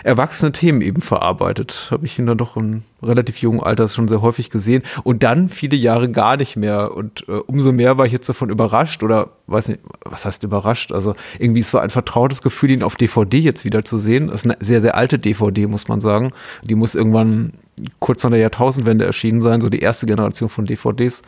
erwachsene 0.03 0.53
Themen 0.53 0.81
eben 0.81 1.01
verarbeitet. 1.01 1.89
Habe 1.91 2.07
ich 2.07 2.19
ihn 2.19 2.27
dann 2.27 2.39
doch 2.39 2.57
im 2.57 2.83
relativ 3.03 3.39
jungen 3.39 3.63
Alter 3.63 3.89
schon 3.89 4.09
sehr 4.09 4.23
häufig 4.23 4.51
gesehen 4.51 4.83
und 5.05 5.23
dann 5.23 5.49
viele 5.49 5.77
Jahre 5.77 6.11
gar 6.11 6.37
nicht 6.37 6.57
mehr. 6.57 6.95
Und 6.95 7.25
äh, 7.29 7.33
umso 7.33 7.73
mehr 7.73 7.99
war 7.99 8.07
ich 8.07 8.13
jetzt 8.13 8.29
davon 8.29 8.51
überrascht 8.51 9.03
oder 9.03 9.31
weiß 9.47 9.69
nicht, 9.69 9.81
was 10.05 10.25
heißt 10.25 10.43
überrascht? 10.45 10.93
Also 10.93 11.15
irgendwie 11.39 11.61
es 11.61 11.73
war 11.75 11.83
ein 11.83 11.91
vertrautes 11.91 12.43
Gefühl, 12.43 12.71
ihn 12.71 12.83
auf 12.83 12.97
DVD 12.97 13.39
jetzt 13.39 13.65
wieder 13.65 13.85
zu 13.85 13.99
sehen. 13.99 14.29
Das 14.29 14.45
ist 14.45 14.45
eine 14.47 14.57
sehr, 14.61 14.81
sehr 14.81 14.97
alte 14.97 15.19
DVD, 15.19 15.67
muss 15.67 15.89
man 15.89 16.01
sagen. 16.01 16.33
Die 16.63 16.75
muss 16.75 16.95
irgendwann 16.95 17.53
kurz 18.01 18.25
nach 18.25 18.31
der 18.31 18.41
Jahrtausendwende 18.41 19.05
erschienen 19.05 19.41
sein, 19.41 19.61
so 19.61 19.69
die 19.69 19.81
erste 19.81 20.07
Generation 20.07 20.49
von 20.49 20.65
DVDs, 20.65 21.23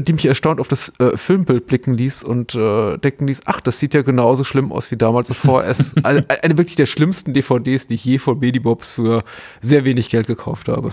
die 0.00 0.12
mich 0.12 0.24
erstaunt 0.24 0.60
auf 0.60 0.68
das 0.68 0.92
äh, 0.98 1.16
Filmbild 1.16 1.66
blicken 1.66 1.94
ließ 1.94 2.24
und 2.24 2.54
äh, 2.54 2.96
denken 2.96 3.26
ließ, 3.26 3.42
ach, 3.44 3.60
das 3.60 3.78
sieht 3.78 3.94
ja 3.94 4.02
genauso 4.02 4.44
schlimm 4.44 4.72
aus 4.72 4.90
wie 4.90 4.96
damals 4.96 5.30
auf 5.30 5.36
VS. 5.38 5.94
eine, 6.02 6.24
eine 6.28 6.56
wirklich 6.56 6.76
der 6.76 6.86
schlimmsten 6.86 7.34
DVDs, 7.34 7.86
die 7.86 7.94
ich 7.94 8.04
je 8.04 8.18
von 8.18 8.38
Medibobs 8.38 8.92
für 8.92 9.24
sehr 9.60 9.84
wenig 9.84 10.08
Geld 10.08 10.26
gekauft 10.26 10.68
habe. 10.68 10.92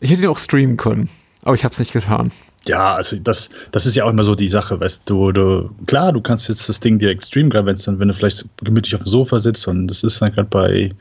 Ich 0.00 0.10
hätte 0.10 0.22
ihn 0.22 0.28
auch 0.28 0.38
streamen 0.38 0.76
können, 0.76 1.08
aber 1.42 1.54
ich 1.54 1.64
habe 1.64 1.72
es 1.72 1.78
nicht 1.78 1.92
getan. 1.92 2.30
Ja, 2.66 2.94
also 2.94 3.16
das, 3.16 3.50
das 3.72 3.86
ist 3.86 3.96
ja 3.96 4.04
auch 4.04 4.10
immer 4.10 4.22
so 4.22 4.36
die 4.36 4.48
Sache, 4.48 4.78
weißt 4.78 5.02
du, 5.06 5.32
du 5.32 5.70
klar, 5.86 6.12
du 6.12 6.20
kannst 6.20 6.48
jetzt 6.48 6.68
das 6.68 6.78
Ding 6.78 6.98
direkt 6.98 7.24
streamen, 7.24 7.50
gerade 7.50 7.66
wenn 7.66 7.74
es 7.74 7.82
dann, 7.82 7.98
wenn 7.98 8.06
du 8.06 8.14
vielleicht 8.14 8.44
gemütlich 8.62 8.94
auf 8.94 9.02
dem 9.02 9.08
Sofa 9.08 9.40
sitzt 9.40 9.66
und 9.66 9.88
das 9.88 10.04
ist 10.04 10.22
dann 10.22 10.32
gerade 10.32 10.48
bei 10.48 10.92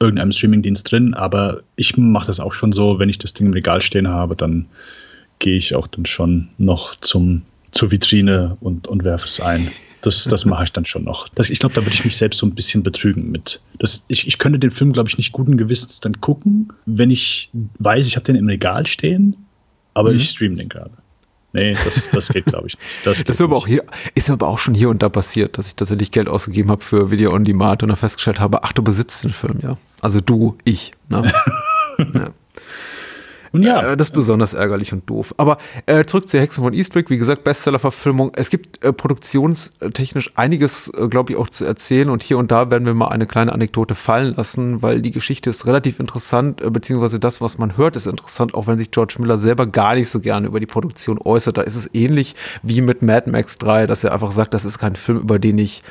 irgendeinem 0.00 0.32
Streamingdienst 0.32 0.90
drin, 0.90 1.14
aber 1.14 1.62
ich 1.76 1.96
mache 1.96 2.26
das 2.26 2.40
auch 2.40 2.52
schon 2.52 2.72
so, 2.72 2.98
wenn 2.98 3.08
ich 3.08 3.18
das 3.18 3.34
Ding 3.34 3.48
im 3.48 3.52
Regal 3.52 3.82
stehen 3.82 4.08
habe, 4.08 4.34
dann 4.34 4.66
gehe 5.38 5.56
ich 5.56 5.74
auch 5.74 5.86
dann 5.86 6.06
schon 6.06 6.48
noch 6.58 6.96
zum, 6.96 7.42
zur 7.70 7.90
Vitrine 7.90 8.56
und, 8.60 8.88
und 8.88 9.04
werfe 9.04 9.26
es 9.26 9.40
ein. 9.40 9.70
Das, 10.02 10.24
das 10.24 10.46
mache 10.46 10.64
ich 10.64 10.72
dann 10.72 10.86
schon 10.86 11.04
noch. 11.04 11.28
Das, 11.28 11.50
ich 11.50 11.58
glaube, 11.58 11.74
da 11.74 11.82
würde 11.82 11.94
ich 11.94 12.06
mich 12.06 12.16
selbst 12.16 12.38
so 12.38 12.46
ein 12.46 12.54
bisschen 12.54 12.82
betrügen 12.82 13.30
mit. 13.30 13.60
Das, 13.78 14.04
ich, 14.08 14.26
ich 14.26 14.38
könnte 14.38 14.58
den 14.58 14.70
Film, 14.70 14.94
glaube 14.94 15.10
ich, 15.10 15.18
nicht 15.18 15.32
guten 15.32 15.58
Gewissens 15.58 16.00
dann 16.00 16.22
gucken, 16.22 16.72
wenn 16.86 17.10
ich 17.10 17.50
weiß, 17.78 18.06
ich 18.06 18.16
habe 18.16 18.24
den 18.24 18.36
im 18.36 18.46
Regal 18.46 18.86
stehen, 18.86 19.36
aber 19.92 20.10
mhm. 20.10 20.16
ich 20.16 20.30
streame 20.30 20.56
den 20.56 20.70
gerade. 20.70 20.92
Nee, 21.52 21.72
das, 21.72 22.10
das 22.10 22.28
geht, 22.28 22.46
glaube 22.46 22.68
ich, 22.68 22.78
nicht. 22.78 23.06
Das, 23.06 23.24
das 23.24 23.36
ist, 23.36 23.40
aber 23.40 23.56
auch 23.56 23.66
hier, 23.66 23.84
ist 24.14 24.30
aber 24.30 24.46
auch 24.48 24.58
schon 24.58 24.74
hier 24.74 24.88
und 24.88 25.02
da 25.02 25.08
passiert, 25.08 25.58
dass 25.58 25.66
ich 25.66 25.74
tatsächlich 25.74 26.12
Geld 26.12 26.28
ausgegeben 26.28 26.70
habe 26.70 26.82
für 26.82 27.10
Video 27.10 27.32
on 27.32 27.44
Demand 27.44 27.82
und 27.82 27.88
dann 27.88 27.98
festgestellt 27.98 28.38
habe, 28.38 28.62
ach, 28.62 28.72
du 28.72 28.82
besitzt 28.82 29.24
den 29.24 29.32
Film, 29.32 29.58
ja. 29.62 29.76
Also 30.00 30.20
du, 30.20 30.56
ich. 30.64 30.92
Ne? 31.08 31.32
ja. 32.14 32.30
Ja. 33.52 33.92
Äh, 33.92 33.96
das 33.96 34.08
ist 34.08 34.14
besonders 34.14 34.54
ärgerlich 34.54 34.92
und 34.92 35.08
doof. 35.08 35.34
Aber 35.36 35.58
äh, 35.86 36.04
zurück 36.04 36.28
zur 36.28 36.40
Hexen 36.40 36.62
von 36.62 36.72
Eastwick. 36.72 37.10
Wie 37.10 37.18
gesagt, 37.18 37.44
Bestseller-Verfilmung. 37.44 38.32
Es 38.34 38.50
gibt 38.50 38.84
äh, 38.84 38.92
produktionstechnisch 38.92 40.32
einiges, 40.36 40.88
äh, 40.88 41.08
glaube 41.08 41.32
ich, 41.32 41.38
auch 41.38 41.48
zu 41.48 41.64
erzählen. 41.64 42.10
Und 42.10 42.22
hier 42.22 42.38
und 42.38 42.50
da 42.50 42.70
werden 42.70 42.86
wir 42.86 42.94
mal 42.94 43.08
eine 43.08 43.26
kleine 43.26 43.52
Anekdote 43.52 43.94
fallen 43.94 44.34
lassen, 44.34 44.82
weil 44.82 45.00
die 45.00 45.10
Geschichte 45.10 45.50
ist 45.50 45.66
relativ 45.66 45.98
interessant, 46.00 46.60
äh, 46.62 46.70
beziehungsweise 46.70 47.18
das, 47.18 47.40
was 47.40 47.58
man 47.58 47.76
hört, 47.76 47.96
ist 47.96 48.06
interessant, 48.06 48.54
auch 48.54 48.66
wenn 48.66 48.78
sich 48.78 48.90
George 48.90 49.16
Miller 49.18 49.38
selber 49.38 49.66
gar 49.66 49.94
nicht 49.94 50.08
so 50.08 50.20
gerne 50.20 50.46
über 50.46 50.60
die 50.60 50.66
Produktion 50.66 51.18
äußert. 51.18 51.58
Da 51.58 51.62
ist 51.62 51.76
es 51.76 51.90
ähnlich 51.92 52.36
wie 52.62 52.80
mit 52.80 53.02
Mad 53.02 53.30
Max 53.30 53.58
3, 53.58 53.86
dass 53.86 54.04
er 54.04 54.12
einfach 54.12 54.32
sagt, 54.32 54.54
das 54.54 54.64
ist 54.64 54.78
kein 54.78 54.96
Film, 54.96 55.18
über 55.18 55.38
den 55.38 55.58
ich 55.58 55.82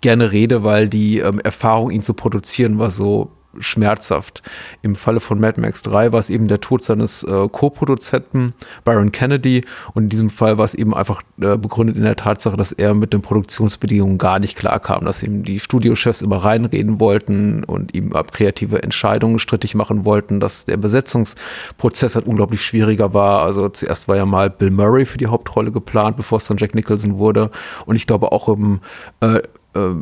gerne 0.00 0.30
rede, 0.30 0.62
weil 0.62 0.88
die 0.88 1.18
ähm, 1.18 1.40
Erfahrung, 1.40 1.90
ihn 1.90 2.02
zu 2.02 2.14
produzieren, 2.14 2.78
war 2.78 2.90
so 2.90 3.32
schmerzhaft. 3.58 4.42
Im 4.82 4.94
Falle 4.94 5.20
von 5.20 5.40
Mad 5.40 5.60
Max 5.60 5.82
3 5.82 6.12
war 6.12 6.20
es 6.20 6.30
eben 6.30 6.48
der 6.48 6.60
Tod 6.60 6.82
seines 6.82 7.24
äh, 7.24 7.48
Co-Produzenten 7.50 8.54
Byron 8.84 9.12
Kennedy 9.12 9.64
und 9.94 10.04
in 10.04 10.08
diesem 10.08 10.30
Fall 10.30 10.58
war 10.58 10.64
es 10.64 10.74
eben 10.74 10.94
einfach 10.94 11.22
äh, 11.40 11.56
begründet 11.56 11.96
in 11.96 12.02
der 12.02 12.16
Tatsache, 12.16 12.56
dass 12.56 12.72
er 12.72 12.94
mit 12.94 13.12
den 13.12 13.22
Produktionsbedingungen 13.22 14.18
gar 14.18 14.38
nicht 14.38 14.56
klarkam, 14.56 15.04
dass 15.04 15.22
ihm 15.22 15.44
die 15.44 15.60
Studiochefs 15.60 16.20
immer 16.20 16.44
reinreden 16.44 17.00
wollten 17.00 17.64
und 17.64 17.94
ihm 17.94 18.12
ab 18.12 18.32
kreative 18.32 18.82
Entscheidungen 18.82 19.38
strittig 19.38 19.74
machen 19.74 20.04
wollten, 20.04 20.40
dass 20.40 20.66
der 20.66 20.76
Besetzungsprozess 20.76 22.14
halt 22.14 22.26
unglaublich 22.26 22.62
schwieriger 22.62 23.14
war. 23.14 23.42
Also 23.42 23.68
zuerst 23.68 24.08
war 24.08 24.16
ja 24.16 24.26
mal 24.26 24.50
Bill 24.50 24.70
Murray 24.70 25.04
für 25.04 25.18
die 25.18 25.26
Hauptrolle 25.26 25.72
geplant, 25.72 26.16
bevor 26.16 26.38
es 26.38 26.46
dann 26.46 26.58
Jack 26.58 26.74
Nicholson 26.74 27.18
wurde 27.18 27.50
und 27.86 27.96
ich 27.96 28.06
glaube 28.06 28.32
auch 28.32 28.48
im 28.48 28.80
äh, 29.20 29.40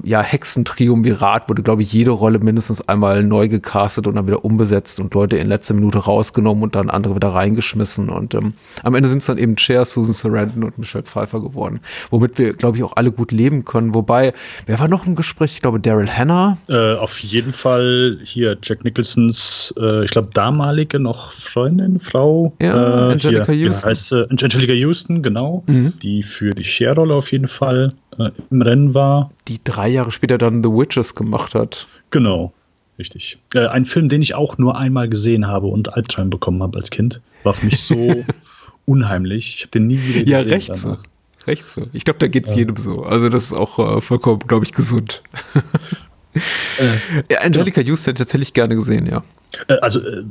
ja, 0.05 0.23
Hexentriumvirat 0.23 1.49
wurde, 1.49 1.63
glaube 1.63 1.83
ich, 1.83 1.93
jede 1.93 2.11
Rolle 2.11 2.39
mindestens 2.39 2.89
einmal 2.89 3.23
neu 3.23 3.49
gecastet 3.49 4.07
und 4.07 4.15
dann 4.15 4.27
wieder 4.27 4.45
umbesetzt 4.45 5.01
und 5.01 5.13
Leute 5.13 5.37
in 5.37 5.49
letzter 5.49 5.75
Minute 5.75 5.99
rausgenommen 5.99 6.63
und 6.63 6.75
dann 6.75 6.89
andere 6.89 7.15
wieder 7.15 7.29
reingeschmissen. 7.29 8.09
Und 8.09 8.35
ähm, 8.35 8.55
am 8.85 8.95
Ende 8.95 9.09
sind 9.09 9.19
es 9.19 9.27
dann 9.27 9.37
eben 9.39 9.59
Cher, 9.59 9.85
Susan 9.85 10.15
Sarandon 10.15 10.65
und 10.65 10.79
Michelle 10.79 11.05
Pfeiffer 11.05 11.41
geworden, 11.41 11.81
womit 12.11 12.39
wir, 12.39 12.55
glaube 12.55 12.79
ich, 12.79 12.85
auch 12.85 12.95
alle 12.97 13.13
gut 13.13 13.33
leben 13.33 13.65
können. 13.65 13.93
Wobei, 13.95 14.33
wer 14.67 14.79
war 14.79 14.89
noch 14.89 15.07
im 15.07 15.15
Gespräch? 15.15 15.53
Ich 15.55 15.61
glaube, 15.61 15.81
Daryl 15.81 16.09
Hannah. 16.09 16.57
Äh, 16.69 16.95
auf 16.95 17.19
jeden 17.19 17.53
Fall 17.53 18.19
hier 18.23 18.57
Jack 18.63 18.85
Nicholsons, 18.85 19.75
äh, 19.79 20.05
ich 20.05 20.11
glaube, 20.11 20.31
damalige 20.33 20.99
noch 20.99 21.33
Freundin, 21.33 22.01
Frau. 22.01 22.55
Ja, 22.63 23.09
äh, 23.09 23.13
Angelica 23.13 23.53
hier, 23.53 23.67
Houston. 23.67 23.91
Heißt, 23.91 24.13
äh, 24.13 24.27
Angelica 24.31 24.73
Houston, 24.73 25.23
genau. 25.23 25.65
Mhm. 25.67 25.93
Die 26.01 26.23
für 26.23 26.51
die 26.51 26.65
Cher-Rolle 26.65 27.15
auf 27.15 27.33
jeden 27.33 27.49
Fall 27.49 27.91
äh, 28.19 28.31
im 28.51 28.63
Rennen 28.63 28.95
war. 28.95 29.31
Die 29.49 29.59
drei 29.67 29.89
Jahre 29.89 30.11
später 30.13 30.39
dann 30.39 30.63
The 30.63 30.71
Witches 30.71 31.15
gemacht 31.15 31.55
hat. 31.55 31.87
Genau, 32.11 32.53
richtig. 32.99 33.39
Äh, 33.55 33.67
ein 33.67 33.85
Film, 33.85 34.09
den 34.09 34.23
ich 34.23 34.35
auch 34.35 34.59
nur 34.59 34.77
einmal 34.79 35.09
gesehen 35.09 35.47
habe 35.47 35.67
und 35.67 35.95
Albträume 35.95 36.31
bekommen 36.31 36.63
habe 36.63 36.79
als 36.79 36.91
Kind, 36.91 37.21
war 37.43 37.55
für 37.55 37.67
mich 37.67 37.83
so 37.83 38.25
unheimlich. 38.87 39.57
Ich 39.57 39.63
habe 39.63 39.71
den 39.73 39.87
nie 39.89 39.99
wieder 39.99 40.25
gesehen. 40.25 40.29
Ja, 40.29 40.41
recht 40.41 40.75
so. 40.77 40.91
danach. 40.91 41.03
Recht 41.47 41.67
so. 41.67 41.87
Ich 41.93 42.05
glaube, 42.05 42.19
da 42.19 42.27
geht's 42.27 42.53
Ja. 42.53 42.59
jedem 42.59 42.77
so. 42.77 43.03
Also 43.03 43.29
das 43.29 43.45
ist 43.45 43.53
auch 43.53 43.79
äh, 43.79 44.01
vollkommen, 44.01 44.41
glaube 44.41 44.65
ich, 44.65 44.73
gesund. 44.73 45.23
ja, 47.31 47.39
Angelica 47.41 47.81
Houston 47.81 48.11
hätte 48.11 48.23
ich 48.23 48.27
tatsächlich 48.27 48.53
gerne 48.53 48.75
gesehen, 48.77 49.07
ja. 49.07 49.23
Äh, 49.69 49.75
also 49.75 50.01
äh, 50.01 50.25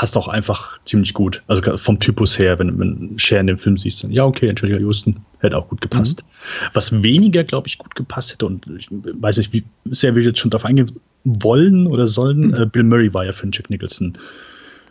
passt 0.00 0.16
auch 0.16 0.28
einfach 0.28 0.80
ziemlich 0.86 1.12
gut. 1.12 1.42
Also 1.46 1.76
vom 1.76 2.00
Typus 2.00 2.38
her, 2.38 2.58
wenn, 2.58 2.78
wenn 2.78 3.18
Cher 3.18 3.38
in 3.38 3.48
dem 3.48 3.58
Film 3.58 3.76
siehst, 3.76 4.02
dann 4.02 4.10
ja, 4.10 4.24
okay, 4.24 4.48
Angelica 4.48 4.78
Houston 4.78 5.20
hätte 5.40 5.58
auch 5.58 5.68
gut 5.68 5.82
gepasst. 5.82 6.24
Was 6.72 7.02
weniger, 7.02 7.44
glaube 7.44 7.68
ich, 7.68 7.76
gut 7.76 7.94
gepasst 7.94 8.32
hätte, 8.32 8.46
und 8.46 8.66
ich 8.78 8.88
weiß 8.90 9.36
nicht, 9.36 9.52
wie 9.52 9.62
sehr 9.90 10.14
wir 10.14 10.22
jetzt 10.22 10.38
schon 10.38 10.50
darauf 10.50 10.64
eingehen 10.64 10.90
wollen 11.24 11.86
oder 11.86 12.06
sollen, 12.06 12.54
äh, 12.54 12.64
Bill 12.64 12.84
Murray 12.84 13.12
war 13.12 13.26
ja 13.26 13.32
für 13.32 13.46
den 13.46 13.52
Jack 13.52 13.68
Nicholson 13.68 14.16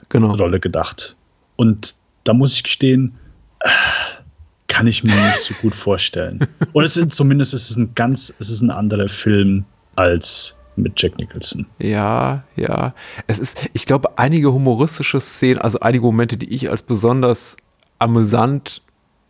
Genau. 0.09 0.35
Rolle 0.35 0.59
gedacht. 0.59 1.15
Und 1.55 1.95
da 2.23 2.35
muss 2.35 2.53
ich 2.53 2.61
gestehen, 2.61 3.15
äh, 3.61 3.69
kann 4.67 4.85
ich 4.85 5.03
mir 5.03 5.15
nicht 5.15 5.37
so 5.37 5.55
gut 5.55 5.73
vorstellen. 5.73 6.47
Und 6.73 6.83
es 6.83 6.97
ist 6.97 7.13
zumindest 7.13 7.55
es 7.55 7.71
ist 7.71 7.77
ein 7.77 7.95
ganz, 7.95 8.31
es 8.37 8.51
ist 8.51 8.61
ein 8.61 8.69
anderer 8.69 9.09
Film 9.09 9.65
als 9.95 10.58
mit 10.75 10.93
Jack 11.01 11.17
Nicholson. 11.17 11.65
Ja, 11.79 12.43
ja. 12.55 12.93
Es 13.27 13.39
ist, 13.39 13.69
ich 13.73 13.85
glaube, 13.85 14.17
einige 14.17 14.53
humoristische 14.53 15.19
Szenen, 15.19 15.59
also 15.59 15.79
einige 15.79 16.05
Momente, 16.05 16.37
die 16.37 16.53
ich 16.53 16.69
als 16.69 16.81
besonders 16.81 17.57
amüsant 17.99 18.81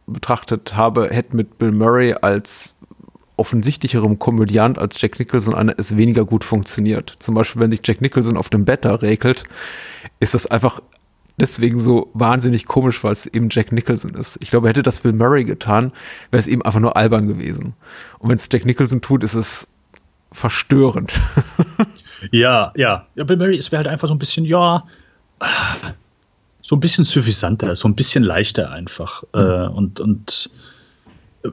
betrachtet 0.05 0.75
habe, 0.75 1.09
hätten 1.09 1.37
mit 1.37 1.57
Bill 1.57 1.71
Murray 1.71 2.13
als 2.13 2.75
offensichtlicherem 3.37 4.19
Komödiant 4.19 4.77
als 4.77 5.01
Jack 5.01 5.17
Nicholson 5.17 5.55
eine 5.55 5.73
es 5.77 5.95
weniger 5.95 6.25
gut 6.25 6.43
funktioniert. 6.43 7.15
Zum 7.19 7.35
Beispiel, 7.35 7.61
wenn 7.61 7.71
sich 7.71 7.81
Jack 7.83 8.01
Nicholson 8.01 8.37
auf 8.37 8.49
dem 8.49 8.65
Bett 8.65 8.83
da 8.83 8.95
regelt, 8.95 9.45
ist 10.19 10.33
das 10.33 10.45
einfach 10.47 10.81
deswegen 11.39 11.79
so 11.79 12.09
wahnsinnig 12.13 12.65
komisch, 12.65 13.03
weil 13.03 13.13
es 13.13 13.25
eben 13.25 13.47
Jack 13.49 13.71
Nicholson 13.71 14.13
ist. 14.13 14.37
Ich 14.41 14.49
glaube, 14.49 14.67
hätte 14.67 14.83
das 14.83 14.99
Bill 14.99 15.13
Murray 15.13 15.45
getan, 15.45 15.93
wäre 16.31 16.41
es 16.41 16.47
eben 16.47 16.61
einfach 16.63 16.81
nur 16.81 16.97
albern 16.97 17.27
gewesen. 17.27 17.73
Und 18.19 18.29
wenn 18.29 18.35
es 18.35 18.49
Jack 18.51 18.65
Nicholson 18.65 19.01
tut, 19.01 19.23
ist 19.23 19.35
es 19.35 19.69
verstörend. 20.31 21.11
Ja, 22.31 22.73
ja. 22.75 23.07
Ja, 23.15 23.23
Bill 23.23 23.37
Murray, 23.37 23.57
es 23.57 23.71
wäre 23.71 23.79
halt 23.79 23.87
einfach 23.87 24.07
so 24.07 24.13
ein 24.13 24.19
bisschen, 24.19 24.45
ja, 24.45 24.83
so 26.61 26.75
ein 26.75 26.79
bisschen 26.79 27.05
suffisanter, 27.05 27.75
so 27.75 27.87
ein 27.87 27.95
bisschen 27.95 28.23
leichter 28.23 28.71
einfach. 28.71 29.23
Äh, 29.33 29.67
und, 29.67 29.99
und 29.99 30.49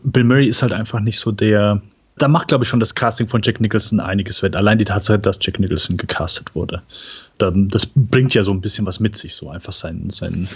Bill 0.03 0.25
Murray 0.25 0.49
ist 0.49 0.63
halt 0.63 0.73
einfach 0.73 1.01
nicht 1.01 1.19
so 1.19 1.33
der. 1.33 1.83
Da 2.19 2.29
macht, 2.29 2.49
glaube 2.49 2.65
ich, 2.65 2.69
schon 2.69 2.81
das 2.81 2.95
Casting 2.95 3.29
von 3.29 3.43
Jack 3.43 3.61
Nicholson 3.61 4.01
einiges 4.01 4.43
wett. 4.43 4.57
Allein 4.57 4.79
die 4.79 4.87
Tatsache, 4.87 5.19
dass 5.19 5.39
Jack 5.41 5.61
Nicholson 5.61 5.99
gecastet 5.99 6.55
wurde. 6.55 6.83
Da, 7.37 7.53
das 7.55 7.87
bringt 7.95 8.33
ja 8.33 8.43
so 8.43 8.53
ein 8.53 8.63
bisschen 8.63 8.87
was 8.87 9.01
mit 9.01 9.17
sich, 9.17 9.35
so 9.35 9.51
einfach 9.51 9.75
sein, 9.75 10.09
sein 10.09 10.49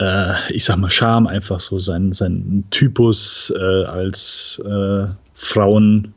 äh, 0.00 0.52
ich 0.52 0.64
sag 0.64 0.76
mal, 0.76 0.90
Charme, 0.90 1.28
einfach 1.28 1.60
so 1.60 1.78
sein, 1.78 2.12
sein 2.12 2.64
Typus 2.70 3.52
äh, 3.56 3.84
als 3.84 4.60
äh, 4.64 5.06
Frauen, 5.34 6.12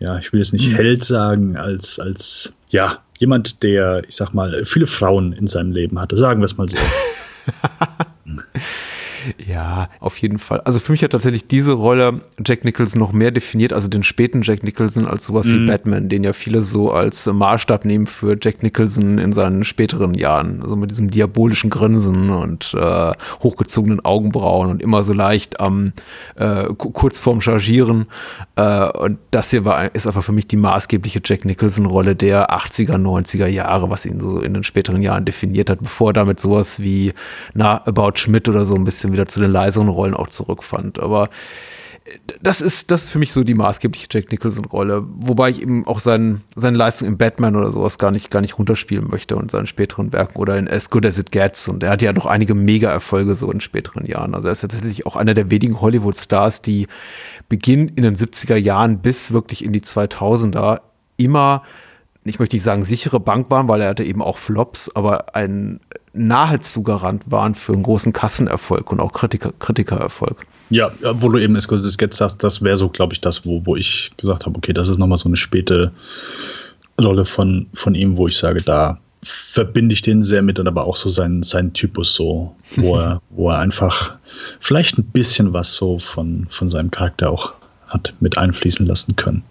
ja, 0.00 0.18
ich 0.18 0.32
will 0.32 0.40
jetzt 0.40 0.52
nicht 0.52 0.72
Held 0.76 1.04
sagen, 1.04 1.56
als, 1.56 2.00
als, 2.00 2.52
ja, 2.70 3.02
jemand, 3.18 3.62
der, 3.62 4.02
ich 4.08 4.16
sag 4.16 4.32
mal, 4.32 4.64
viele 4.64 4.86
Frauen 4.86 5.32
in 5.32 5.46
seinem 5.46 5.72
Leben 5.72 6.00
hatte, 6.00 6.16
sagen 6.16 6.40
wir 6.40 6.46
es 6.46 6.56
mal 6.56 6.66
so. 6.66 6.76
Ja, 9.46 9.88
auf 10.00 10.16
jeden 10.18 10.38
Fall. 10.38 10.60
Also 10.60 10.78
für 10.78 10.92
mich 10.92 11.02
hat 11.02 11.10
tatsächlich 11.12 11.46
diese 11.46 11.72
Rolle 11.72 12.20
Jack 12.44 12.64
Nicholson 12.64 12.98
noch 12.98 13.12
mehr 13.12 13.30
definiert, 13.30 13.72
also 13.72 13.88
den 13.88 14.02
späten 14.02 14.42
Jack 14.42 14.62
Nicholson, 14.62 15.06
als 15.06 15.24
sowas 15.24 15.46
wie 15.48 15.64
Batman, 15.66 16.08
den 16.08 16.24
ja 16.24 16.32
viele 16.32 16.62
so 16.62 16.92
als 16.92 17.26
Maßstab 17.26 17.84
nehmen 17.84 18.06
für 18.06 18.36
Jack 18.40 18.62
Nicholson 18.62 19.18
in 19.18 19.32
seinen 19.32 19.64
späteren 19.64 20.14
Jahren. 20.14 20.62
Also 20.62 20.76
mit 20.76 20.90
diesem 20.90 21.10
diabolischen 21.10 21.70
Grinsen 21.70 22.30
und 22.30 22.74
äh, 22.78 23.12
hochgezogenen 23.42 24.04
Augenbrauen 24.04 24.70
und 24.70 24.82
immer 24.82 25.02
so 25.02 25.12
leicht 25.12 25.60
am 25.60 25.92
äh, 26.36 26.64
ku- 26.76 26.90
kurz 26.90 27.18
vorm 27.18 27.40
Chargieren. 27.40 28.06
Äh, 28.56 28.88
und 28.90 29.18
das 29.30 29.50
hier 29.50 29.64
war, 29.64 29.94
ist 29.94 30.06
einfach 30.06 30.24
für 30.24 30.32
mich 30.32 30.46
die 30.48 30.56
maßgebliche 30.56 31.20
Jack 31.24 31.44
Nicholson-Rolle 31.44 32.16
der 32.16 32.50
80er, 32.50 32.96
90er 32.96 33.46
Jahre, 33.46 33.90
was 33.90 34.06
ihn 34.06 34.20
so 34.20 34.40
in 34.40 34.54
den 34.54 34.64
späteren 34.64 35.02
Jahren 35.02 35.24
definiert 35.24 35.70
hat, 35.70 35.80
bevor 35.80 36.10
er 36.10 36.14
damit 36.14 36.40
sowas 36.40 36.80
wie 36.80 37.12
na, 37.54 37.84
About 37.86 38.12
Schmidt 38.16 38.48
oder 38.48 38.64
so 38.64 38.74
ein 38.74 38.84
bisschen 38.84 39.09
wieder 39.12 39.26
zu 39.26 39.40
den 39.40 39.50
leiseren 39.50 39.88
Rollen 39.88 40.14
auch 40.14 40.28
zurückfand. 40.28 41.00
Aber 41.00 41.28
äh, 42.04 42.10
das 42.42 42.60
ist, 42.60 42.90
das 42.90 43.04
ist 43.04 43.10
für 43.10 43.18
mich 43.18 43.32
so 43.32 43.44
die 43.44 43.54
maßgebliche 43.54 44.06
Jack 44.10 44.30
Nicholson-Rolle, 44.30 45.04
wobei 45.08 45.50
ich 45.50 45.62
eben 45.62 45.86
auch 45.86 46.00
seinen, 46.00 46.42
seine 46.56 46.76
Leistung 46.76 47.08
in 47.08 47.18
Batman 47.18 47.56
oder 47.56 47.72
sowas 47.72 47.98
gar 47.98 48.10
nicht, 48.10 48.30
gar 48.30 48.40
nicht 48.40 48.58
runterspielen 48.58 49.08
möchte 49.08 49.36
und 49.36 49.50
seinen 49.50 49.66
späteren 49.66 50.12
Werken 50.12 50.38
oder 50.38 50.58
in 50.58 50.68
As 50.68 50.90
Good 50.90 51.06
As 51.06 51.18
It 51.18 51.32
Gets. 51.32 51.68
Und 51.68 51.82
er 51.82 51.90
hat 51.90 52.02
ja 52.02 52.12
noch 52.12 52.26
einige 52.26 52.54
Mega-Erfolge 52.54 53.34
so 53.34 53.50
in 53.50 53.60
späteren 53.60 54.06
Jahren. 54.06 54.34
Also 54.34 54.48
er 54.48 54.52
ist 54.52 54.62
ja 54.62 54.68
tatsächlich 54.68 55.06
auch 55.06 55.16
einer 55.16 55.34
der 55.34 55.50
wenigen 55.50 55.80
Hollywood-Stars, 55.80 56.62
die 56.62 56.86
Beginn 57.48 57.88
in 57.88 58.02
den 58.02 58.16
70er 58.16 58.56
Jahren 58.56 58.98
bis 59.00 59.32
wirklich 59.32 59.64
in 59.64 59.72
die 59.72 59.80
2000er 59.80 60.80
immer 61.16 61.62
ich 62.24 62.38
möchte 62.38 62.56
nicht 62.56 62.62
sagen 62.62 62.84
sichere 62.84 63.18
Bank 63.18 63.50
waren, 63.50 63.68
weil 63.68 63.80
er 63.80 63.88
hatte 63.88 64.04
eben 64.04 64.22
auch 64.22 64.36
Flops, 64.36 64.94
aber 64.94 65.34
ein 65.34 65.80
nahezu 66.12 66.82
Garant 66.82 67.30
waren 67.30 67.54
für 67.54 67.72
einen 67.72 67.82
großen 67.82 68.12
Kassenerfolg 68.12 68.90
und 68.92 69.00
auch 69.00 69.12
Kritiker, 69.12 69.52
Kritikererfolg. 69.58 70.44
Ja, 70.68 70.90
wo 71.14 71.28
du 71.28 71.38
eben 71.38 71.56
Escosis 71.56 71.98
Get 71.98 72.12
sagst, 72.14 72.42
das 72.42 72.62
wäre 72.62 72.76
so, 72.76 72.88
glaube 72.88 73.12
ich, 73.12 73.20
das, 73.20 73.46
wo, 73.46 73.64
wo 73.64 73.76
ich 73.76 74.12
gesagt 74.16 74.44
habe, 74.44 74.56
okay, 74.56 74.72
das 74.72 74.88
ist 74.88 74.98
nochmal 74.98 75.18
so 75.18 75.28
eine 75.28 75.36
späte 75.36 75.92
Rolle 77.00 77.24
von, 77.24 77.66
von 77.74 77.94
ihm, 77.94 78.16
wo 78.16 78.28
ich 78.28 78.36
sage, 78.36 78.62
da 78.62 78.98
verbinde 79.22 79.92
ich 79.92 80.02
den 80.02 80.22
sehr 80.22 80.42
mit 80.42 80.58
und 80.58 80.66
aber 80.66 80.84
auch 80.84 80.96
so 80.96 81.08
seinen, 81.08 81.42
seinen 81.42 81.72
Typus 81.72 82.14
so, 82.14 82.54
wo 82.76 82.96
er, 82.96 83.22
wo 83.30 83.50
er 83.50 83.58
einfach 83.58 84.16
vielleicht 84.60 84.98
ein 84.98 85.04
bisschen 85.04 85.52
was 85.52 85.74
so 85.74 85.98
von, 85.98 86.46
von 86.50 86.68
seinem 86.68 86.90
Charakter 86.90 87.30
auch 87.30 87.54
hat 87.88 88.14
mit 88.20 88.38
einfließen 88.38 88.86
lassen 88.86 89.16
können. 89.16 89.42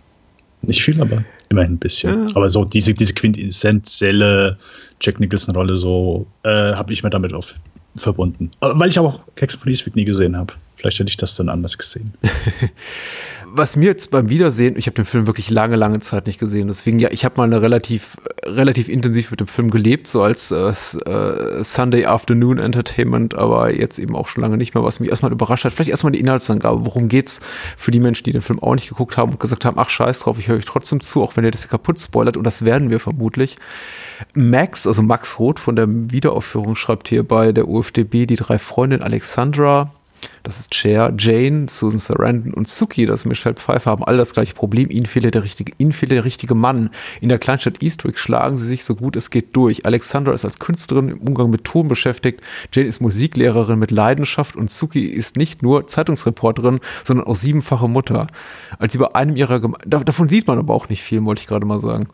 Nicht 0.62 0.82
viel, 0.82 1.02
aber 1.02 1.24
immerhin 1.50 1.74
ein 1.74 1.78
bisschen. 1.80 2.28
Ja. 2.28 2.36
Aber 2.36 2.50
so 2.50 2.66
diese, 2.66 2.94
diese 2.94 3.14
quintessentielle 3.14 4.58
Jack 5.02 5.20
Nicholson-Rolle, 5.20 5.76
so 5.76 6.28
äh, 6.44 6.50
habe 6.50 6.94
ich 6.94 7.04
mir 7.04 7.10
damit 7.10 7.34
auf, 7.34 7.56
verbunden. 7.96 8.52
Aber 8.60 8.80
Weil 8.80 8.90
ich 8.90 9.00
auch 9.00 9.20
Hexen 9.36 9.60
von 9.60 9.70
Eastwick 9.72 9.96
nie 9.96 10.06
gesehen 10.06 10.38
habe. 10.38 10.54
Vielleicht 10.76 11.00
hätte 11.00 11.10
ich 11.10 11.18
das 11.18 11.36
dann 11.36 11.50
anders 11.50 11.78
gesehen. 11.78 12.14
Was 13.52 13.76
mir 13.76 13.86
jetzt 13.86 14.12
beim 14.12 14.30
Wiedersehen, 14.30 14.78
ich 14.78 14.86
habe 14.86 14.96
den 14.96 15.06
Film 15.06 15.26
wirklich 15.26 15.50
lange, 15.50 15.76
lange 15.76 16.00
Zeit 16.00 16.28
nicht 16.28 16.40
gesehen, 16.40 16.68
deswegen 16.68 17.00
ja, 17.00 17.10
ich 17.12 17.26
habe 17.26 17.36
mal 17.38 17.46
eine 17.46 17.62
relativ, 17.62 18.18
relativ 18.46 18.88
intensiv 18.88 19.32
mit 19.32 19.40
dem 19.40 19.48
Film 19.48 19.72
gelebt, 19.72 20.08
so 20.08 20.22
als 20.22 20.52
äh, 20.52 20.70
äh, 21.10 21.64
Sunday 21.64 22.06
Afternoon 22.06 22.60
Entertainment, 22.60 23.36
aber 23.36 23.74
jetzt 23.74 23.98
eben 23.98 24.16
auch 24.16 24.28
schon 24.28 24.42
lange 24.42 24.58
nicht 24.58 24.76
mehr, 24.76 24.84
was 24.84 25.00
mich 25.00 25.10
erstmal 25.10 25.32
überrascht 25.32 25.66
hat. 25.66 25.74
Vielleicht 25.74 25.90
erstmal 25.90 26.12
die 26.12 26.20
Inhaltsangabe, 26.20 26.86
worum 26.86 27.08
geht's 27.08 27.42
für 27.76 27.92
die 27.92 28.00
Menschen, 28.00 28.26
die 28.26 28.34
den 28.34 28.42
Film 28.42 28.60
auch 28.60 28.76
nicht 28.76 28.90
geguckt 28.90 29.18
haben 29.18 29.32
und 29.32 29.40
gesagt 29.40 29.66
haben, 29.66 29.80
ach 29.80 29.90
scheiß 29.90 30.20
drauf, 30.20 30.38
ich 30.38 30.48
höre 30.48 30.58
euch 30.58 30.66
trotzdem 30.66 31.02
zu, 31.02 31.24
auch 31.24 31.36
wenn 31.36 31.44
ihr 31.44 31.52
das 31.52 31.62
hier 31.62 31.72
kaputt 31.72 32.00
spoilert 32.00 32.38
und 32.38 32.44
das 32.44 32.66
werden 32.66 32.90
wir 32.90 33.00
vermutlich. 33.00 33.58
Max, 34.36 34.86
also 34.86 35.02
Max 35.02 35.40
Roth 35.40 35.60
von 35.60 35.76
der 35.76 35.88
Wiederaufführung 35.90 36.76
schreibt 36.76 37.08
hier 37.08 37.28
bei 37.28 37.52
der 37.52 37.68
UFDB, 37.68 38.26
die 38.26 38.36
drei 38.36 38.60
Freundinnen 38.60 39.04
Alexandra, 39.04 39.92
Das 40.44 40.60
ist 40.60 40.74
Cher, 40.74 41.14
Jane, 41.18 41.68
Susan 41.70 42.00
Sarandon 42.00 42.54
und 42.54 42.68
Suki, 42.68 43.06
das 43.06 43.26
Michelle 43.26 43.56
Pfeiffer, 43.56 43.92
haben 43.92 44.04
alle 44.04 44.18
das 44.18 44.34
gleiche 44.34 44.54
Problem. 44.54 44.90
Ihnen 44.90 45.06
fehlt 45.06 45.34
der 45.34 45.44
richtige, 45.44 45.74
ihnen 45.78 45.92
fehlt 45.92 46.12
der 46.12 46.26
richtige 46.26 46.56
Mann. 46.56 46.90
In 47.22 47.30
der 47.30 47.40
Kleinstadt 47.40 47.84
Eastwick 47.84 48.18
schlagen 48.18 48.56
sie 48.56 48.66
sich 48.66 48.84
so 48.84 48.96
gut 48.96 49.16
es 49.16 49.30
geht 49.30 49.56
durch. 49.56 49.86
Alexandra 49.86 50.34
ist 50.34 50.46
als 50.46 50.60
Künstlerin 50.60 51.10
im 51.10 51.20
Umgang 51.20 51.50
mit 51.50 51.66
Ton 51.66 51.88
beschäftigt. 51.88 52.42
Jane 52.74 52.88
ist 52.88 53.02
Musiklehrerin 53.02 53.80
mit 53.80 53.92
Leidenschaft 53.92 54.56
und 54.56 54.72
Suki 54.72 55.06
ist 55.06 55.38
nicht 55.38 55.62
nur 55.62 55.88
Zeitungsreporterin, 55.88 56.80
sondern 57.04 57.28
auch 57.28 57.36
siebenfache 57.36 57.88
Mutter. 57.88 58.28
Als 58.78 58.94
sie 58.94 58.98
bei 58.98 59.14
einem 59.14 59.36
ihrer, 59.36 59.60
Geme 59.60 59.78
davon 59.86 60.30
sieht 60.30 60.48
man 60.48 60.58
aber 60.58 60.74
auch 60.74 60.90
nicht 60.90 61.04
viel, 61.04 61.24
wollte 61.26 61.42
ich 61.42 61.48
gerade 61.48 61.66
mal 61.66 61.80
sagen. 61.80 62.10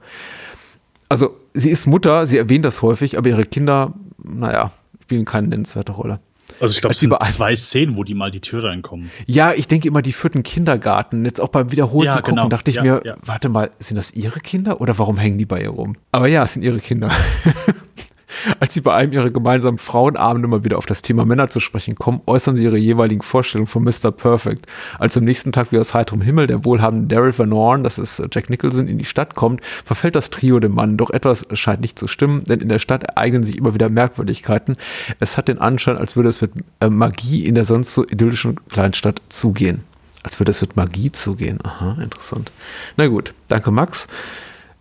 Also, 1.08 1.38
sie 1.54 1.70
ist 1.70 1.86
Mutter, 1.86 2.26
sie 2.26 2.38
erwähnt 2.38 2.66
das 2.66 2.82
häufig, 2.82 3.18
aber 3.18 3.30
ihre 3.30 3.46
Kinder, 3.46 3.94
naja, 4.18 4.72
spielen 5.04 5.26
keine 5.26 5.48
nennenswerte 5.48 5.92
Rolle. 5.92 6.20
Also 6.60 6.74
ich 6.74 6.82
glaube, 6.82 6.94
es 6.94 7.00
sind 7.00 7.14
zwei 7.24 7.56
Szenen, 7.56 7.98
wo 7.98 8.04
die 8.04 8.14
mal 8.14 8.32
die 8.32 8.42
Tür 8.42 8.64
reinkommen. 8.64 9.12
Ja, 9.26 9.54
ich 9.54 9.68
denke 9.68 9.88
immer, 9.88 10.02
die 10.02 10.14
führten 10.14 10.44
Kindergarten. 10.44 11.26
Jetzt 11.26 11.40
auch 11.40 11.50
beim 11.50 11.72
wiederholten 11.72 12.06
ja, 12.06 12.16
Gucken 12.18 12.36
genau. 12.36 12.50
dachte 12.50 12.72
ich 12.72 12.78
ja, 12.78 12.84
mir, 12.84 13.02
ja. 13.04 13.18
warte 13.22 13.50
mal, 13.50 13.72
sind 13.80 13.98
das 13.98 14.14
ihre 14.14 14.40
Kinder 14.40 14.82
oder 14.82 14.98
warum 14.98 15.18
hängen 15.18 15.38
die 15.38 15.46
bei 15.46 15.62
ihr 15.62 15.70
rum? 15.70 15.96
Aber 16.12 16.28
ja, 16.28 16.44
es 16.44 16.54
sind 16.54 16.64
ihre 16.64 16.80
Kinder. 16.80 17.12
Als 18.60 18.74
sie 18.74 18.82
bei 18.82 18.94
einem 18.94 19.14
ihrer 19.14 19.30
gemeinsamen 19.30 19.78
Frauenabende 19.78 20.48
mal 20.48 20.64
wieder 20.64 20.78
auf 20.78 20.86
das 20.86 21.02
Thema 21.02 21.26
Männer 21.26 21.50
zu 21.50 21.60
sprechen 21.60 21.96
kommen, 21.96 22.22
äußern 22.26 22.56
sie 22.56 22.64
ihre 22.64 22.78
jeweiligen 22.78 23.22
Vorstellungen 23.22 23.68
von 23.68 23.84
Mr. 23.84 24.12
Perfect. 24.12 24.66
Als 25.00 25.18
am 25.18 25.24
nächsten 25.24 25.52
Tag 25.52 25.72
wie 25.72 25.80
aus 25.80 25.94
heiterem 25.94 26.22
Himmel 26.22 26.48
der 26.48 26.66
wohlhabende 26.66 27.14
Daryl 27.14 27.38
Van 27.38 27.54
Horn, 27.54 27.84
das 27.84 27.98
ist 27.98 28.22
Jack 28.32 28.50
Nicholson, 28.50 28.88
in 28.88 28.98
die 28.98 29.06
Stadt 29.06 29.36
kommt, 29.36 29.62
verfällt 29.64 30.16
das 30.16 30.30
Trio 30.30 30.60
dem 30.60 30.76
Mann. 30.76 30.98
Doch 30.98 31.10
etwas 31.10 31.46
scheint 31.54 31.82
nicht 31.82 32.00
zu 32.00 32.08
stimmen, 32.08 32.44
denn 32.46 32.60
in 32.60 32.70
der 32.70 32.80
Stadt 32.80 33.04
ereignen 33.04 33.44
sich 33.44 33.58
immer 33.58 33.74
wieder 33.74 33.90
Merkwürdigkeiten. 33.90 34.76
Es 35.20 35.38
hat 35.38 35.48
den 35.48 35.60
Anschein, 35.60 35.98
als 35.98 36.16
würde 36.16 36.30
es 36.30 36.42
mit 36.42 36.52
äh, 36.80 36.90
Magie 36.90 37.46
in 37.46 37.56
der 37.56 37.66
sonst 37.66 37.94
so 37.94 38.04
idyllischen 38.04 38.60
Kleinstadt 38.70 39.22
zugehen. 39.30 39.84
Als 40.24 40.40
würde 40.40 40.52
es 40.52 40.62
mit 40.62 40.76
Magie 40.76 41.12
zugehen. 41.12 41.60
Aha, 41.64 41.98
interessant. 42.02 42.52
Na 42.98 43.08
gut, 43.08 43.34
danke 43.48 43.70
Max. 43.70 44.08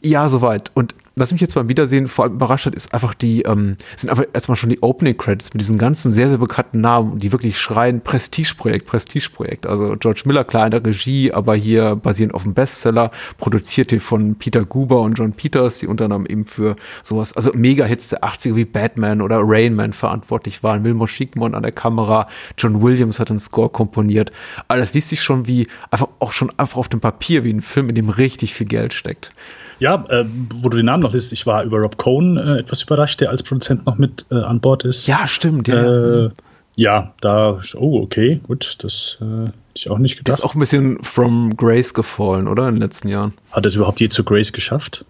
Ja, 0.05 0.29
soweit. 0.29 0.71
Und 0.75 0.95
was 1.17 1.33
mich 1.33 1.41
jetzt 1.41 1.55
beim 1.55 1.71
Wiedersehen 1.71 2.09
vor 2.09 2.25
allem 2.25 2.35
überrascht 2.35 2.67
hat, 2.67 2.75
ist 2.75 2.93
einfach 2.93 3.15
die, 3.15 3.43
ähm, 3.43 3.79
sind 3.97 4.11
einfach 4.11 4.25
erstmal 4.35 4.57
schon 4.57 4.69
die 4.69 4.83
Opening 4.83 5.17
Credits 5.17 5.55
mit 5.55 5.63
diesen 5.63 5.79
ganzen 5.79 6.13
sehr, 6.13 6.29
sehr 6.29 6.37
bekannten 6.37 6.83
Namen, 6.83 7.21
die 7.21 7.33
wirklich 7.33 7.59
schreien 7.59 8.03
Prestigeprojekt, 8.03 8.87
Prestigeprojekt. 8.87 9.67
Also 9.67 9.97
George 9.99 10.25
Miller, 10.27 10.45
kleine 10.45 10.85
Regie, 10.85 11.33
aber 11.33 11.55
hier 11.55 11.97
basierend 11.97 12.35
auf 12.35 12.43
dem 12.43 12.53
Bestseller, 12.53 13.13
produziert 13.39 13.91
hier 13.91 14.01
von 14.01 14.35
Peter 14.35 14.67
Guber 14.67 15.01
und 15.01 15.15
John 15.15 15.33
Peters, 15.33 15.79
die 15.79 15.87
unter 15.87 16.05
anderem 16.05 16.27
eben 16.27 16.45
für 16.45 16.77
sowas, 17.03 17.35
also 17.35 17.51
Mega-Hits 17.55 18.11
der 18.11 18.25
80er 18.25 18.57
wie 18.57 18.67
Batman 18.67 19.23
oder 19.23 19.39
Rain 19.41 19.75
Man 19.75 19.95
verantwortlich 19.95 20.63
waren. 20.63 20.85
Wilmot 20.85 21.09
Schickmon 21.09 21.55
an 21.55 21.63
der 21.63 21.73
Kamera, 21.73 22.29
John 22.59 22.83
Williams 22.83 23.21
hat 23.21 23.31
den 23.31 23.39
Score 23.39 23.71
komponiert. 23.71 24.33
Aber 24.69 24.81
das 24.81 24.93
liest 24.93 25.09
sich 25.09 25.23
schon 25.23 25.47
wie, 25.47 25.67
einfach 25.91 26.09
auch 26.19 26.33
schon 26.33 26.51
einfach 26.59 26.77
auf 26.77 26.91
dem 26.91 27.01
Papier 27.01 27.43
wie 27.45 27.53
ein 27.55 27.63
Film, 27.63 27.89
in 27.89 27.95
dem 27.95 28.11
richtig 28.11 28.53
viel 28.53 28.67
Geld 28.67 28.93
steckt. 28.93 29.33
Ja, 29.79 30.05
äh, 30.09 30.25
wo 30.63 30.69
du 30.69 30.77
den 30.77 30.87
Namen 30.87 31.03
noch 31.03 31.13
liest, 31.13 31.33
ich 31.33 31.47
war 31.47 31.65
über 31.65 31.79
Rob 31.79 31.97
Cohn 31.97 32.37
äh, 32.37 32.59
etwas 32.59 32.83
überrascht, 32.83 33.21
der 33.21 33.31
als 33.31 33.43
Produzent 33.43 33.87
noch 33.87 33.99
mit 33.99 34.27
äh, 34.31 34.37
an 34.37 34.61
Bord 34.61 34.85
ist. 34.85 35.07
Ja, 35.07 35.27
stimmt. 35.27 35.69
Ja, 35.69 36.25
äh, 36.25 36.31
ja 36.77 37.13
da, 37.21 37.61
oh, 37.77 38.01
okay, 38.01 38.41
gut, 38.47 38.77
das 38.81 39.19
äh, 39.21 39.25
hätte 39.25 39.53
ich 39.75 39.91
auch 39.91 39.99
nicht 39.99 40.17
gedacht. 40.17 40.29
Der 40.29 40.35
ist 40.35 40.45
auch 40.45 40.55
ein 40.55 40.61
bisschen 40.61 41.03
from 41.03 41.57
Grace 41.57 41.95
gefallen, 41.95 42.49
oder, 42.49 42.69
in 42.69 42.77
den 42.77 42.83
letzten 42.83 43.09
Jahren? 43.09 43.33
Hat 43.51 43.65
er 43.65 43.69
es 43.69 43.75
überhaupt 43.75 44.01
je 44.01 44.09
zu 44.09 44.25
Grace 44.25 44.53
geschafft? 44.53 45.05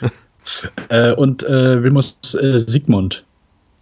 äh, 0.88 1.12
und 1.12 1.42
äh, 1.42 1.82
Wilmus 1.82 2.16
äh, 2.34 2.58
Sigmund 2.58 3.24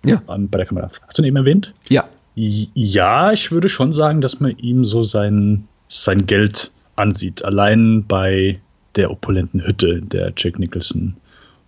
ja. 0.04 0.22
bei 0.26 0.58
der 0.58 0.66
Kamera. 0.66 0.90
Hast 1.06 1.18
du 1.18 1.22
ihn 1.22 1.28
eben 1.28 1.36
erwähnt? 1.36 1.72
Ja. 1.88 2.08
Ja, 2.34 3.32
ich 3.32 3.50
würde 3.52 3.68
schon 3.68 3.92
sagen, 3.92 4.20
dass 4.20 4.40
man 4.40 4.56
ihm 4.56 4.84
so 4.84 5.02
sein, 5.02 5.68
sein 5.88 6.26
Geld 6.26 6.70
ansieht. 6.96 7.44
Allein 7.44 8.04
bei 8.06 8.60
der 8.96 9.10
opulenten 9.10 9.66
Hütte, 9.66 9.88
in 9.88 10.08
der 10.08 10.32
Jack 10.36 10.58
Nicholson 10.58 11.16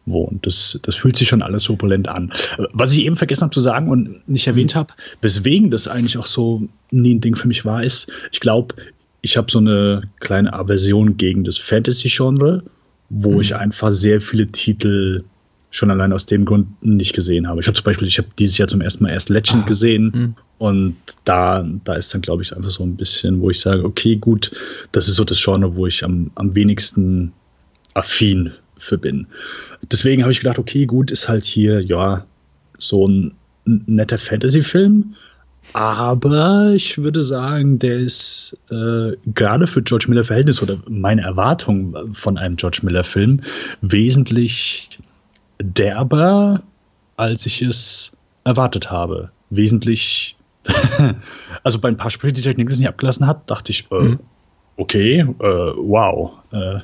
wohnt. 0.07 0.47
Das, 0.47 0.79
das 0.83 0.97
fühlt 0.97 1.17
sich 1.17 1.29
schon 1.29 1.43
alles 1.43 1.71
opulent 1.71 2.09
an. 2.09 2.33
Was 2.73 2.93
ich 2.93 3.05
eben 3.05 3.17
vergessen 3.17 3.43
habe 3.43 3.55
zu 3.55 3.61
sagen 3.61 3.88
und 3.88 4.29
nicht 4.29 4.47
erwähnt 4.47 4.75
mhm. 4.75 4.79
habe, 4.79 4.95
weswegen 5.21 5.71
das 5.71 5.88
eigentlich 5.88 6.19
auch 6.19 6.26
so 6.26 6.69
nie 6.91 7.14
ein 7.14 7.21
Ding 7.21 7.37
für 7.37 7.49
mich 7.49 7.64
war, 7.64 7.83
ist, 7.85 8.11
ich 8.33 8.41
glaube, 8.41 8.75
ich 9.21 9.37
habe 9.37 9.50
so 9.50 9.59
eine 9.59 10.02
kleine 10.21 10.52
Aversion 10.52 11.17
gegen 11.17 11.45
das 11.45 11.59
Fantasy-Genre, 11.59 12.64
wo 13.09 13.33
mhm. 13.33 13.41
ich 13.41 13.55
einfach 13.55 13.90
sehr 13.92 14.20
viele 14.20 14.49
Titel 14.49 15.25
schon 15.72 15.90
allein 15.90 16.12
aus 16.12 16.26
dem 16.26 16.44
Grund 16.44 16.82
nicht 16.85 17.14
gesehen 17.14 17.48
habe. 17.48 17.61
Ich 17.61 17.66
habe 17.66 17.74
zum 17.74 17.85
Beispiel, 17.85 18.06
ich 18.06 18.18
habe 18.18 18.28
dieses 18.38 18.58
Jahr 18.58 18.68
zum 18.68 18.82
ersten 18.82 19.02
Mal 19.02 19.11
erst 19.11 19.30
Legend 19.30 19.64
ah. 19.64 19.66
gesehen 19.66 20.12
mhm. 20.14 20.35
und 20.58 20.96
da, 21.24 21.66
da 21.85 21.94
ist 21.94 22.12
dann, 22.12 22.20
glaube 22.20 22.42
ich, 22.42 22.54
einfach 22.54 22.70
so 22.70 22.85
ein 22.85 22.96
bisschen, 22.96 23.40
wo 23.40 23.48
ich 23.48 23.58
sage, 23.58 23.82
okay, 23.82 24.16
gut, 24.16 24.52
das 24.92 25.08
ist 25.08 25.16
so 25.16 25.24
das 25.24 25.42
Genre, 25.42 25.74
wo 25.74 25.87
ich 25.87 26.04
am, 26.04 26.30
am 26.35 26.54
wenigsten 26.54 27.32
affin 27.94 28.52
für 28.76 28.98
bin. 28.98 29.26
Deswegen 29.90 30.22
habe 30.22 30.32
ich 30.32 30.40
gedacht, 30.40 30.58
okay, 30.58 30.85
gut, 30.85 31.11
ist 31.11 31.28
halt 31.28 31.44
hier, 31.44 31.80
ja, 31.80 32.26
so 32.78 33.08
ein 33.08 33.32
netter 33.64 34.18
Fantasy-Film, 34.18 35.14
aber 35.72 36.72
ich 36.74 36.98
würde 36.98 37.22
sagen, 37.22 37.78
der 37.78 37.98
ist 37.98 38.58
äh, 38.70 39.12
gerade 39.26 39.66
für 39.66 39.80
George 39.80 40.06
Miller 40.08 40.24
Verhältnis 40.24 40.61
oder 40.61 40.78
meine 40.87 41.22
Erwartung 41.22 42.14
von 42.14 42.37
einem 42.37 42.56
George 42.56 42.80
Miller 42.82 43.04
Film 43.04 43.40
wesentlich 43.80 44.98
derber, 45.62 46.62
als 47.16 47.46
ich 47.46 47.62
es 47.62 48.16
erwartet 48.44 48.90
habe. 48.90 49.31
Wesentlich, 49.51 50.37
also 51.62 51.79
bei 51.79 51.88
ein 51.88 51.96
paar 51.96 52.11
Sprüchen, 52.11 52.35
die 52.35 52.42
Technik 52.42 52.68
nicht 52.68 52.88
abgelassen 52.88 53.27
hat, 53.27 53.51
dachte 53.51 53.70
ich, 53.70 53.90
äh, 53.90 53.94
mhm. 53.94 54.20
okay, 54.77 55.20
äh, 55.20 55.25
wow. 55.27 56.33
Äh, 56.53 56.81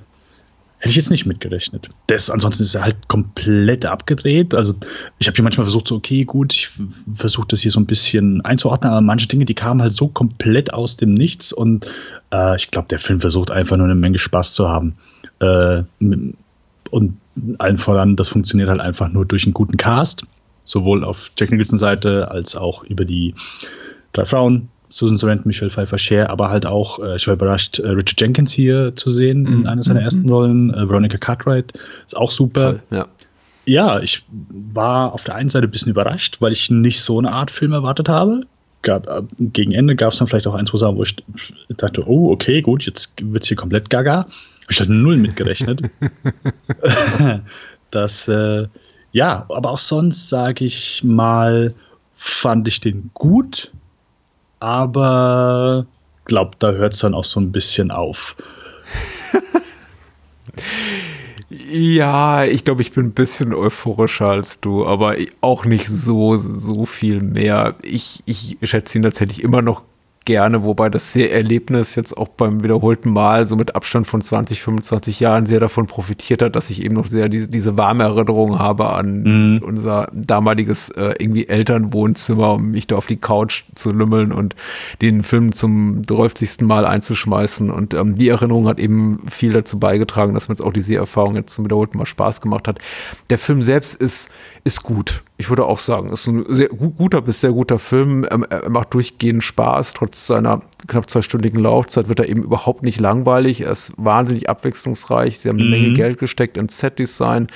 hätte 0.80 0.90
ich 0.90 0.96
jetzt 0.96 1.10
nicht 1.10 1.26
mitgerechnet. 1.26 1.88
Das, 2.06 2.30
ansonsten 2.30 2.62
ist 2.62 2.74
er 2.74 2.84
halt 2.84 3.08
komplett 3.08 3.84
abgedreht. 3.84 4.54
Also 4.54 4.74
ich 5.18 5.26
habe 5.26 5.34
hier 5.34 5.42
manchmal 5.42 5.64
versucht, 5.64 5.88
so, 5.88 5.96
okay, 5.96 6.24
gut, 6.24 6.54
ich 6.54 6.68
versuche 7.14 7.48
das 7.48 7.60
hier 7.60 7.72
so 7.72 7.80
ein 7.80 7.86
bisschen 7.86 8.44
einzuordnen, 8.44 8.92
aber 8.92 9.00
manche 9.00 9.26
Dinge, 9.26 9.44
die 9.44 9.54
kamen 9.54 9.82
halt 9.82 9.92
so 9.92 10.06
komplett 10.06 10.72
aus 10.72 10.96
dem 10.96 11.14
Nichts 11.14 11.52
und 11.52 11.86
äh, 12.32 12.54
ich 12.54 12.70
glaube, 12.70 12.88
der 12.88 13.00
Film 13.00 13.20
versucht 13.20 13.50
einfach 13.50 13.76
nur 13.76 13.86
eine 13.86 13.96
Menge 13.96 14.18
Spaß 14.18 14.54
zu 14.54 14.68
haben. 14.68 14.96
Äh, 15.40 15.82
und 16.90 17.18
allen 17.58 17.78
voran, 17.78 18.16
das 18.16 18.28
funktioniert 18.28 18.68
halt 18.68 18.80
einfach 18.80 19.08
nur 19.08 19.24
durch 19.24 19.44
einen 19.44 19.54
guten 19.54 19.76
Cast, 19.76 20.26
sowohl 20.64 21.04
auf 21.04 21.30
Jack 21.38 21.50
Nicholson 21.50 21.78
Seite 21.78 22.30
als 22.30 22.56
auch 22.56 22.84
über 22.84 23.04
die 23.04 23.34
drei 24.12 24.24
Frauen, 24.24 24.68
Susan 24.88 25.18
Sarandon, 25.18 25.46
Michelle 25.46 25.70
Pfeiffer 25.70 25.98
Share, 25.98 26.30
aber 26.30 26.50
halt 26.50 26.66
auch, 26.66 26.98
äh, 26.98 27.16
ich 27.16 27.26
war 27.26 27.34
überrascht, 27.34 27.78
äh, 27.78 27.88
Richard 27.88 28.20
Jenkins 28.20 28.52
hier 28.52 28.96
zu 28.96 29.10
sehen 29.10 29.46
in 29.46 29.60
mhm. 29.60 29.66
einer 29.66 29.82
seiner 29.82 30.00
ersten 30.00 30.22
mhm. 30.22 30.32
Rollen, 30.32 30.74
äh, 30.74 30.88
Veronica 30.88 31.18
Cartwright, 31.18 31.72
ist 32.04 32.16
auch 32.16 32.30
super. 32.30 32.72
Toll, 32.72 32.82
ja. 32.90 33.06
ja, 33.66 34.00
ich 34.00 34.24
war 34.30 35.12
auf 35.12 35.24
der 35.24 35.34
einen 35.34 35.48
Seite 35.48 35.66
ein 35.66 35.70
bisschen 35.70 35.90
überrascht, 35.90 36.40
weil 36.40 36.52
ich 36.52 36.70
nicht 36.70 37.02
so 37.02 37.18
eine 37.18 37.32
Art 37.32 37.50
Film 37.50 37.72
erwartet 37.72 38.08
habe. 38.08 38.42
Gab, 38.82 39.08
gegen 39.38 39.72
Ende 39.72 39.96
gab 39.96 40.12
es 40.12 40.18
dann 40.18 40.28
vielleicht 40.28 40.46
auch 40.46 40.54
ein, 40.54 40.64
zwei 40.64 40.78
Sachen, 40.78 40.96
wo 40.96 41.02
ich 41.02 41.16
dachte, 41.68 42.08
oh, 42.08 42.30
okay, 42.30 42.62
gut, 42.62 42.84
jetzt 42.86 43.12
wird 43.20 43.42
es 43.42 43.48
hier 43.48 43.56
komplett 43.56 43.90
gaga. 43.90 44.28
Ich 44.68 44.80
hatte 44.80 44.92
null 44.92 45.16
mitgerechnet. 45.16 45.82
das, 47.90 48.28
äh, 48.28 48.66
ja, 49.12 49.46
aber 49.48 49.70
auch 49.70 49.78
sonst 49.78 50.28
sage 50.28 50.64
ich 50.64 51.02
mal, 51.02 51.74
fand 52.16 52.68
ich 52.68 52.80
den 52.80 53.10
gut, 53.14 53.72
aber 54.60 55.86
glaube, 56.28 56.52
da 56.60 56.70
hört 56.70 56.92
es 56.92 57.00
dann 57.00 57.14
auch 57.14 57.24
so 57.24 57.40
ein 57.40 57.50
bisschen 57.50 57.90
auf. 57.90 58.36
ja, 61.48 62.44
ich 62.44 62.64
glaube, 62.64 62.82
ich 62.82 62.92
bin 62.92 63.06
ein 63.06 63.12
bisschen 63.12 63.52
euphorischer 63.52 64.28
als 64.28 64.60
du, 64.60 64.86
aber 64.86 65.16
auch 65.40 65.64
nicht 65.64 65.88
so, 65.88 66.36
so 66.36 66.86
viel 66.86 67.20
mehr. 67.20 67.74
Ich, 67.82 68.22
ich 68.26 68.58
schätze 68.62 68.98
ihn 68.98 69.02
tatsächlich 69.02 69.42
immer 69.42 69.62
noch 69.62 69.82
gerne, 70.28 70.62
wobei 70.62 70.90
das 70.90 71.14
sehr 71.14 71.32
Erlebnis 71.32 71.94
jetzt 71.94 72.14
auch 72.14 72.28
beim 72.28 72.62
wiederholten 72.62 73.10
Mal 73.10 73.46
so 73.46 73.56
mit 73.56 73.74
Abstand 73.74 74.06
von 74.06 74.20
20, 74.20 74.60
25 74.60 75.20
Jahren 75.20 75.46
sehr 75.46 75.58
davon 75.58 75.86
profitiert 75.86 76.42
hat, 76.42 76.54
dass 76.54 76.68
ich 76.68 76.84
eben 76.84 76.94
noch 76.94 77.06
sehr 77.06 77.30
diese, 77.30 77.48
diese 77.48 77.78
warme 77.78 78.04
Erinnerung 78.04 78.58
habe 78.58 78.90
an 78.90 79.22
mhm. 79.22 79.62
unser 79.64 80.10
damaliges 80.12 80.90
äh, 80.90 81.14
irgendwie 81.18 81.48
Elternwohnzimmer, 81.48 82.56
um 82.56 82.72
mich 82.72 82.86
da 82.86 82.96
auf 82.96 83.06
die 83.06 83.16
Couch 83.16 83.64
zu 83.74 83.90
lümmeln 83.90 84.30
und 84.30 84.54
den 85.00 85.22
Film 85.22 85.52
zum 85.52 86.02
30. 86.02 86.60
Mal 86.60 86.84
einzuschmeißen. 86.84 87.70
Und 87.70 87.94
ähm, 87.94 88.14
die 88.14 88.28
Erinnerung 88.28 88.68
hat 88.68 88.78
eben 88.78 89.22
viel 89.30 89.54
dazu 89.54 89.78
beigetragen, 89.78 90.34
dass 90.34 90.48
mir 90.48 90.52
jetzt 90.52 90.62
auch 90.62 90.74
diese 90.74 90.96
Erfahrung 90.96 91.36
jetzt 91.36 91.54
zum 91.54 91.64
wiederholten 91.64 91.96
Mal 91.96 92.04
Spaß 92.04 92.42
gemacht 92.42 92.68
hat. 92.68 92.80
Der 93.30 93.38
Film 93.38 93.62
selbst 93.62 93.94
ist, 93.94 94.28
ist 94.62 94.82
gut. 94.82 95.22
Ich 95.40 95.48
würde 95.48 95.66
auch 95.66 95.78
sagen, 95.78 96.10
ist 96.10 96.26
ein 96.26 96.44
sehr 96.48 96.68
guter 96.68 97.22
bis 97.22 97.40
sehr 97.40 97.52
guter 97.52 97.78
Film. 97.78 98.24
Er 98.24 98.68
macht 98.68 98.92
durchgehend 98.92 99.44
Spaß, 99.44 99.94
trotz 99.94 100.26
seiner 100.26 100.62
knapp 100.88 101.08
zweistündigen 101.08 101.62
Laufzeit 101.62 102.08
wird 102.08 102.18
er 102.18 102.28
eben 102.28 102.42
überhaupt 102.42 102.82
nicht 102.82 102.98
langweilig. 102.98 103.60
Er 103.60 103.70
ist 103.70 103.92
wahnsinnig 103.96 104.50
abwechslungsreich. 104.50 105.38
Sie 105.38 105.48
haben 105.48 105.58
eine 105.58 105.66
mhm. 105.66 105.70
Menge 105.70 105.92
Geld 105.92 106.18
gesteckt 106.18 106.56
in 106.56 106.68
Set-Design. 106.68 107.46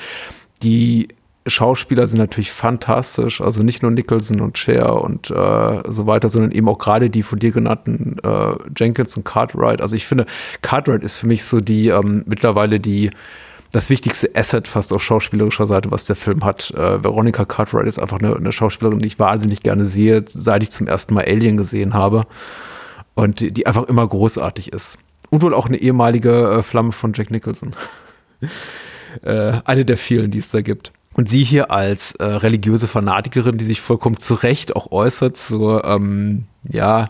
Die 0.62 1.08
Schauspieler 1.48 2.06
sind 2.06 2.18
natürlich 2.18 2.52
fantastisch, 2.52 3.40
also 3.40 3.64
nicht 3.64 3.82
nur 3.82 3.90
Nicholson 3.90 4.40
und 4.40 4.58
Cher 4.58 5.02
und 5.02 5.30
äh, 5.30 5.82
so 5.88 6.06
weiter, 6.06 6.30
sondern 6.30 6.52
eben 6.52 6.68
auch 6.68 6.78
gerade 6.78 7.10
die 7.10 7.24
von 7.24 7.40
dir 7.40 7.50
genannten 7.50 8.16
äh, 8.22 8.54
Jenkins 8.76 9.16
und 9.16 9.24
Cartwright. 9.24 9.80
Also 9.80 9.96
ich 9.96 10.06
finde, 10.06 10.26
Cartwright 10.62 11.02
ist 11.02 11.18
für 11.18 11.26
mich 11.26 11.44
so 11.44 11.60
die 11.60 11.88
ähm, 11.88 12.22
mittlerweile 12.26 12.78
die 12.78 13.10
das 13.72 13.88
wichtigste 13.88 14.30
Asset 14.34 14.68
fast 14.68 14.92
auf 14.92 15.02
schauspielerischer 15.02 15.66
Seite, 15.66 15.90
was 15.90 16.04
der 16.04 16.16
Film 16.16 16.44
hat. 16.44 16.70
Äh, 16.72 17.02
Veronica 17.02 17.44
Cartwright 17.44 17.88
ist 17.88 17.98
einfach 17.98 18.18
eine, 18.18 18.36
eine, 18.36 18.52
Schauspielerin, 18.52 18.98
die 18.98 19.06
ich 19.06 19.18
wahnsinnig 19.18 19.62
gerne 19.62 19.86
sehe, 19.86 20.22
seit 20.26 20.62
ich 20.62 20.70
zum 20.70 20.86
ersten 20.86 21.14
Mal 21.14 21.24
Alien 21.24 21.56
gesehen 21.56 21.94
habe 21.94 22.26
und 23.14 23.40
die, 23.40 23.50
die 23.50 23.66
einfach 23.66 23.84
immer 23.84 24.06
großartig 24.06 24.72
ist. 24.72 24.98
Und 25.30 25.40
wohl 25.40 25.54
auch 25.54 25.66
eine 25.66 25.78
ehemalige 25.78 26.58
äh, 26.58 26.62
Flamme 26.62 26.92
von 26.92 27.14
Jack 27.14 27.30
Nicholson. 27.30 27.72
äh, 29.22 29.54
eine 29.64 29.84
der 29.86 29.96
vielen, 29.96 30.30
die 30.30 30.38
es 30.38 30.50
da 30.50 30.60
gibt. 30.60 30.92
Und 31.14 31.28
sie 31.28 31.42
hier 31.42 31.70
als 31.70 32.14
äh, 32.16 32.24
religiöse 32.24 32.88
Fanatikerin, 32.88 33.56
die 33.56 33.64
sich 33.64 33.80
vollkommen 33.80 34.18
zu 34.18 34.34
Recht 34.34 34.76
auch 34.76 34.92
äußert 34.92 35.36
zur, 35.36 35.84
ähm, 35.84 36.44
ja, 36.68 37.08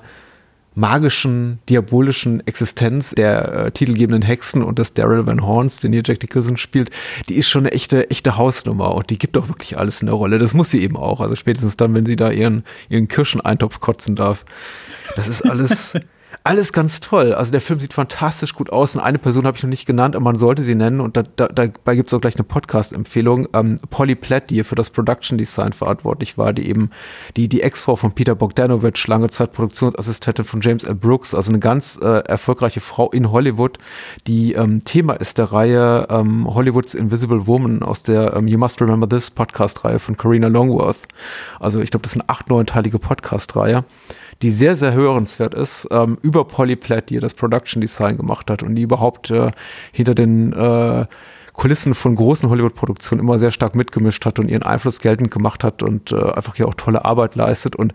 magischen, 0.74 1.58
diabolischen 1.68 2.46
Existenz 2.46 3.10
der 3.10 3.52
äh, 3.52 3.70
titelgebenden 3.72 4.22
Hexen 4.22 4.62
und 4.62 4.78
des 4.78 4.94
Daryl 4.94 5.26
Van 5.26 5.44
Horns, 5.46 5.80
den 5.80 5.92
hier 5.92 6.02
Jack 6.04 6.22
Nicholson 6.22 6.56
spielt, 6.56 6.90
die 7.28 7.34
ist 7.34 7.48
schon 7.48 7.62
eine 7.62 7.72
echte, 7.72 8.10
echte 8.10 8.36
Hausnummer 8.36 8.94
und 8.94 9.10
die 9.10 9.18
gibt 9.18 9.36
auch 9.36 9.48
wirklich 9.48 9.78
alles 9.78 10.00
in 10.00 10.06
der 10.06 10.14
Rolle. 10.14 10.38
Das 10.38 10.54
muss 10.54 10.70
sie 10.70 10.82
eben 10.82 10.96
auch. 10.96 11.20
Also 11.20 11.34
spätestens 11.34 11.76
dann, 11.76 11.94
wenn 11.94 12.06
sie 12.06 12.16
da 12.16 12.30
ihren, 12.30 12.64
ihren 12.88 13.08
Kirscheneintopf 13.08 13.80
kotzen 13.80 14.16
darf. 14.16 14.44
Das 15.16 15.28
ist 15.28 15.42
alles, 15.42 15.94
alles 16.44 16.72
ganz 16.72 17.00
toll. 17.00 17.34
Also 17.34 17.52
der 17.52 17.60
Film 17.60 17.78
sieht 17.78 17.92
fantastisch 17.92 18.54
gut 18.54 18.70
aus. 18.70 18.96
Und 18.96 19.02
eine 19.02 19.18
Person 19.18 19.46
habe 19.46 19.56
ich 19.56 19.62
noch 19.62 19.70
nicht 19.70 19.86
genannt, 19.86 20.16
aber 20.16 20.24
man 20.24 20.36
sollte 20.36 20.62
sie 20.62 20.74
nennen. 20.74 21.00
Und 21.00 21.16
da, 21.16 21.22
da, 21.22 21.48
dabei 21.48 21.94
gibt 21.94 22.10
es 22.10 22.14
auch 22.14 22.20
gleich 22.20 22.34
eine 22.34 22.44
Podcast-Empfehlung. 22.44 23.48
Ähm, 23.52 23.78
Polly 23.90 24.16
Platt, 24.16 24.50
die 24.50 24.56
hier 24.56 24.64
für 24.64 24.74
das 24.74 24.90
Production 24.90 25.38
Design 25.38 25.72
verantwortlich 25.72 26.38
war, 26.38 26.52
die 26.52 26.68
eben 26.68 26.90
die, 27.36 27.48
die 27.48 27.62
Ex-Frau 27.62 27.94
von 27.94 28.12
Peter 28.12 28.34
Bogdanovich, 28.34 29.06
lange 29.06 29.28
Zeit 29.30 29.52
Produktionsassistentin 29.52 30.44
von 30.44 30.60
James 30.60 30.82
L. 30.84 30.96
Brooks, 30.96 31.34
also 31.34 31.50
eine 31.50 31.60
ganz 31.60 31.98
äh, 32.02 32.24
erfolgreiche 32.24 32.80
Frau 32.80 33.10
in 33.10 33.30
Hollywood, 33.30 33.78
die 34.26 34.54
ähm, 34.54 34.84
Thema 34.84 35.14
ist 35.14 35.38
der 35.38 35.52
Reihe 35.52 36.06
ähm, 36.10 36.52
Hollywoods 36.52 36.94
Invisible 36.94 37.46
Woman 37.46 37.82
aus 37.82 38.02
der 38.02 38.34
ähm, 38.34 38.48
You 38.48 38.58
Must 38.58 38.80
Remember 38.80 39.08
This 39.08 39.30
Podcast-Reihe 39.30 40.00
von 40.00 40.16
Karina 40.16 40.48
Longworth. 40.48 41.06
Also 41.60 41.80
ich 41.80 41.90
glaube, 41.90 42.02
das 42.02 42.12
ist 42.12 42.20
eine 42.20 42.28
acht, 42.28 42.48
neunteilige 42.50 42.98
Podcast-Reihe 42.98 43.84
die 44.42 44.50
sehr, 44.50 44.74
sehr 44.76 44.92
hörenswert 44.92 45.54
ist, 45.54 45.88
ähm, 45.92 46.18
über 46.32 46.44
Polyplat, 46.44 47.10
die 47.10 47.18
das 47.18 47.34
Production 47.34 47.82
Design 47.82 48.16
gemacht 48.16 48.50
hat 48.50 48.62
und 48.62 48.74
die 48.74 48.82
überhaupt 48.82 49.30
äh, 49.30 49.50
hinter 49.92 50.14
den 50.14 50.52
äh, 50.54 51.04
Kulissen 51.52 51.94
von 51.94 52.16
großen 52.16 52.48
Hollywood-Produktionen 52.48 53.20
immer 53.20 53.38
sehr 53.38 53.50
stark 53.50 53.74
mitgemischt 53.74 54.24
hat 54.24 54.38
und 54.38 54.48
ihren 54.48 54.62
Einfluss 54.62 55.00
geltend 55.00 55.30
gemacht 55.30 55.62
hat 55.62 55.82
und 55.82 56.10
äh, 56.10 56.32
einfach 56.32 56.56
hier 56.56 56.66
auch 56.66 56.74
tolle 56.74 57.04
Arbeit 57.04 57.34
leistet. 57.34 57.76
Und 57.76 57.92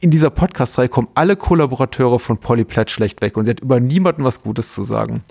in 0.00 0.10
dieser 0.10 0.30
Podcast-Reihe 0.30 0.88
kommen 0.88 1.08
alle 1.14 1.36
Kollaborateure 1.36 2.18
von 2.18 2.38
Polyplat 2.38 2.90
schlecht 2.90 3.22
weg 3.22 3.36
und 3.36 3.44
sie 3.44 3.52
hat 3.52 3.60
über 3.60 3.78
niemanden 3.78 4.24
was 4.24 4.42
Gutes 4.42 4.74
zu 4.74 4.82
sagen. 4.82 5.22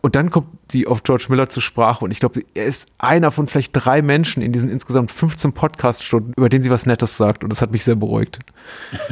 Und 0.00 0.14
dann 0.14 0.30
kommt 0.30 0.46
sie 0.70 0.86
auf 0.86 1.02
George 1.02 1.26
Miller 1.28 1.48
zur 1.48 1.62
Sprache 1.62 2.04
und 2.04 2.10
ich 2.10 2.20
glaube, 2.20 2.42
er 2.54 2.64
ist 2.66 2.88
einer 2.98 3.30
von 3.30 3.48
vielleicht 3.48 3.72
drei 3.72 4.02
Menschen 4.02 4.42
in 4.42 4.52
diesen 4.52 4.70
insgesamt 4.70 5.10
15 5.10 5.52
Podcast-Stunden, 5.52 6.32
über 6.36 6.48
denen 6.48 6.62
sie 6.62 6.70
was 6.70 6.86
Nettes 6.86 7.16
sagt 7.16 7.42
und 7.42 7.50
das 7.50 7.62
hat 7.62 7.72
mich 7.72 7.84
sehr 7.84 7.96
beruhigt. 7.96 8.38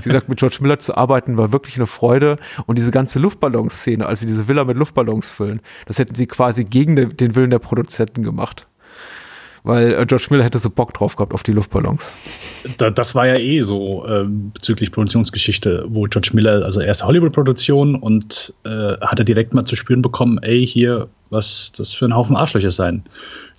Sie 0.03 0.11
sagt, 0.11 0.29
mit 0.29 0.39
George 0.39 0.59
Miller 0.61 0.79
zu 0.79 0.97
arbeiten 0.97 1.37
war 1.39 1.53
wirklich 1.53 1.77
eine 1.77 1.87
Freude 1.87 2.39
und 2.67 2.79
diese 2.79 2.91
ganze 2.91 3.19
Luftballonszene, 3.19 4.07
als 4.07 4.21
sie 4.21 4.27
diese 4.27 4.49
Villa 4.49 4.65
mit 4.65 4.77
Luftballons 4.77 5.31
füllen, 5.31 5.61
das 5.87 5.99
hätten 5.99 6.15
sie 6.15 6.27
quasi 6.27 6.65
gegen 6.65 6.95
den 6.95 7.35
Willen 7.35 7.51
der 7.51 7.59
Produzenten 7.59 8.23
gemacht 8.23 8.67
weil 9.67 9.95
äh, 9.95 10.07
George 10.07 10.29
Miller 10.31 10.45
hätte 10.45 10.59
so 10.59 10.71
Bock 10.71 10.95
drauf 10.95 11.17
gehabt 11.17 11.35
auf 11.35 11.43
die 11.43 11.53
Luftballons. 11.53 12.63
Da, 12.79 12.91
das 12.91 13.15
war 13.15 13.27
ja 13.27 13.37
eh 13.37 13.61
so 13.63 14.07
äh, 14.07 14.25
bezüglich 14.25 14.93
Produktionsgeschichte, 14.93 15.87
wo 15.89 16.05
George 16.05 16.31
Miller, 16.33 16.65
also 16.65 16.81
erste 16.81 17.07
Hollywood-Produktion 17.07 17.97
und 17.97 18.55
äh, 18.65 18.69
hat 19.01 19.19
er 19.19 19.25
direkt 19.25 19.55
mal 19.55 19.65
zu 19.65 19.75
spüren 19.75 20.03
bekommen, 20.03 20.39
ey, 20.39 20.65
hier, 20.65 21.09
was 21.31 21.73
das 21.73 21.93
für 21.93 22.05
ein 22.05 22.15
Haufen 22.15 22.37
Arschlöcher 22.37 22.71
sein 22.71 23.03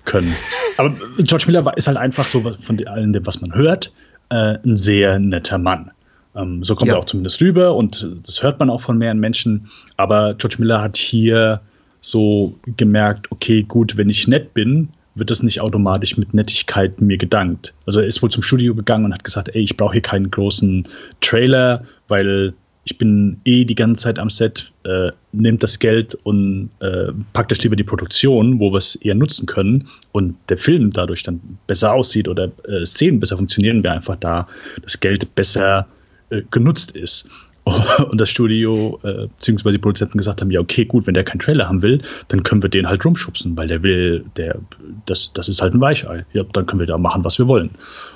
können. 0.06 0.34
Aber 0.78 0.94
George 1.20 1.44
Miller 1.48 1.66
war, 1.66 1.76
ist 1.76 1.88
halt 1.88 1.98
einfach 1.98 2.26
so 2.26 2.56
von 2.62 2.88
allem, 2.88 3.14
was 3.26 3.42
man 3.42 3.54
hört, 3.54 3.92
äh, 4.30 4.58
ein 4.64 4.78
sehr 4.78 5.20
netter 5.20 5.58
Mann. 5.58 5.92
Ähm, 6.36 6.64
so 6.64 6.76
kommt 6.76 6.88
ja. 6.88 6.96
er 6.96 7.00
auch 7.00 7.06
zumindest 7.06 7.42
rüber 7.42 7.76
und 7.76 8.08
das 8.26 8.42
hört 8.42 8.60
man 8.60 8.70
auch 8.70 8.82
von 8.82 8.98
mehreren 8.98 9.20
Menschen. 9.20 9.70
Aber 9.98 10.36
George 10.36 10.56
Miller 10.60 10.82
hat 10.82 10.96
hier 10.96 11.60
so 12.00 12.56
gemerkt, 12.78 13.30
okay, 13.30 13.64
gut, 13.64 13.98
wenn 13.98 14.10
ich 14.10 14.28
nett 14.30 14.54
bin, 14.54 14.90
wird 15.18 15.30
das 15.30 15.44
nicht 15.44 15.62
automatisch 15.62 16.18
mit 16.18 16.34
Nettigkeit 16.34 17.02
mir 17.02 17.18
gedankt. 17.18 17.74
Also 17.86 18.00
er 18.00 18.08
ist 18.08 18.22
wohl 18.22 18.32
zum 18.32 18.44
Studio 18.44 18.76
gegangen 18.76 19.06
und 19.06 19.14
hat 19.14 19.24
gesagt, 19.24 19.50
ey, 19.54 19.62
ich 19.62 19.78
brauche 19.78 19.94
hier 19.94 20.02
keinen 20.02 20.32
großen 20.32 20.88
Trailer, 21.22 21.86
weil 22.08 22.54
ich 22.84 22.98
bin 22.98 23.42
eh 23.44 23.66
die 23.66 23.76
ganze 23.76 24.04
Zeit 24.04 24.18
am 24.18 24.30
Set, 24.30 24.72
äh, 24.84 25.12
nehmt 25.34 25.62
das 25.62 25.80
Geld 25.80 26.16
und 26.24 26.70
äh, 26.80 27.12
packt 27.34 27.52
euch 27.52 27.62
lieber 27.62 27.76
die 27.76 27.84
Produktion, 27.84 28.62
wo 28.62 28.72
wir 28.72 28.78
es 28.78 28.96
eher 28.96 29.16
nutzen 29.16 29.46
können 29.46 29.90
und 30.14 30.38
der 30.48 30.58
Film 30.58 30.92
dadurch 30.92 31.24
dann 31.24 31.42
besser 31.68 31.94
aussieht 31.94 32.30
oder 32.30 32.50
äh, 32.66 32.86
Szenen 32.86 33.20
besser 33.20 33.36
funktionieren, 33.36 33.84
wir 33.84 33.92
einfach 33.92 34.16
da 34.16 34.48
das 34.82 35.02
Geld 35.02 35.36
besser 35.36 35.88
äh, 36.30 36.44
genutzt 36.50 36.96
ist. 36.96 37.30
und 38.12 38.20
das 38.20 38.30
Studio 38.30 39.00
äh, 39.04 39.28
bzw. 39.28 39.72
die 39.72 39.78
Produzenten 39.78 40.18
gesagt 40.18 40.42
haben, 40.42 40.52
ja 40.52 40.60
okay, 40.60 40.86
gut, 40.86 41.08
wenn 41.08 41.14
der 41.14 41.24
keinen 41.24 41.40
Trailer 41.40 41.68
haben 41.68 41.82
will, 41.82 42.02
dann 42.28 42.44
können 42.44 42.62
wir 42.62 42.70
den 42.70 42.88
halt 42.88 43.06
rumschubsen, 43.06 43.58
weil 43.58 43.68
der 43.68 43.84
will, 43.84 44.26
der, 44.36 44.60
das, 45.06 45.32
das 45.34 45.48
ist 45.48 45.62
halt 45.62 45.74
ein 45.74 45.82
Weichei. 45.82 46.26
Ja, 46.34 46.44
dann 46.44 46.66
können 46.66 46.80
wir 46.80 46.88
da 46.88 46.98
machen, 46.98 47.24
was 47.24 47.38
wir 47.38 47.48
wollen. 47.48 47.72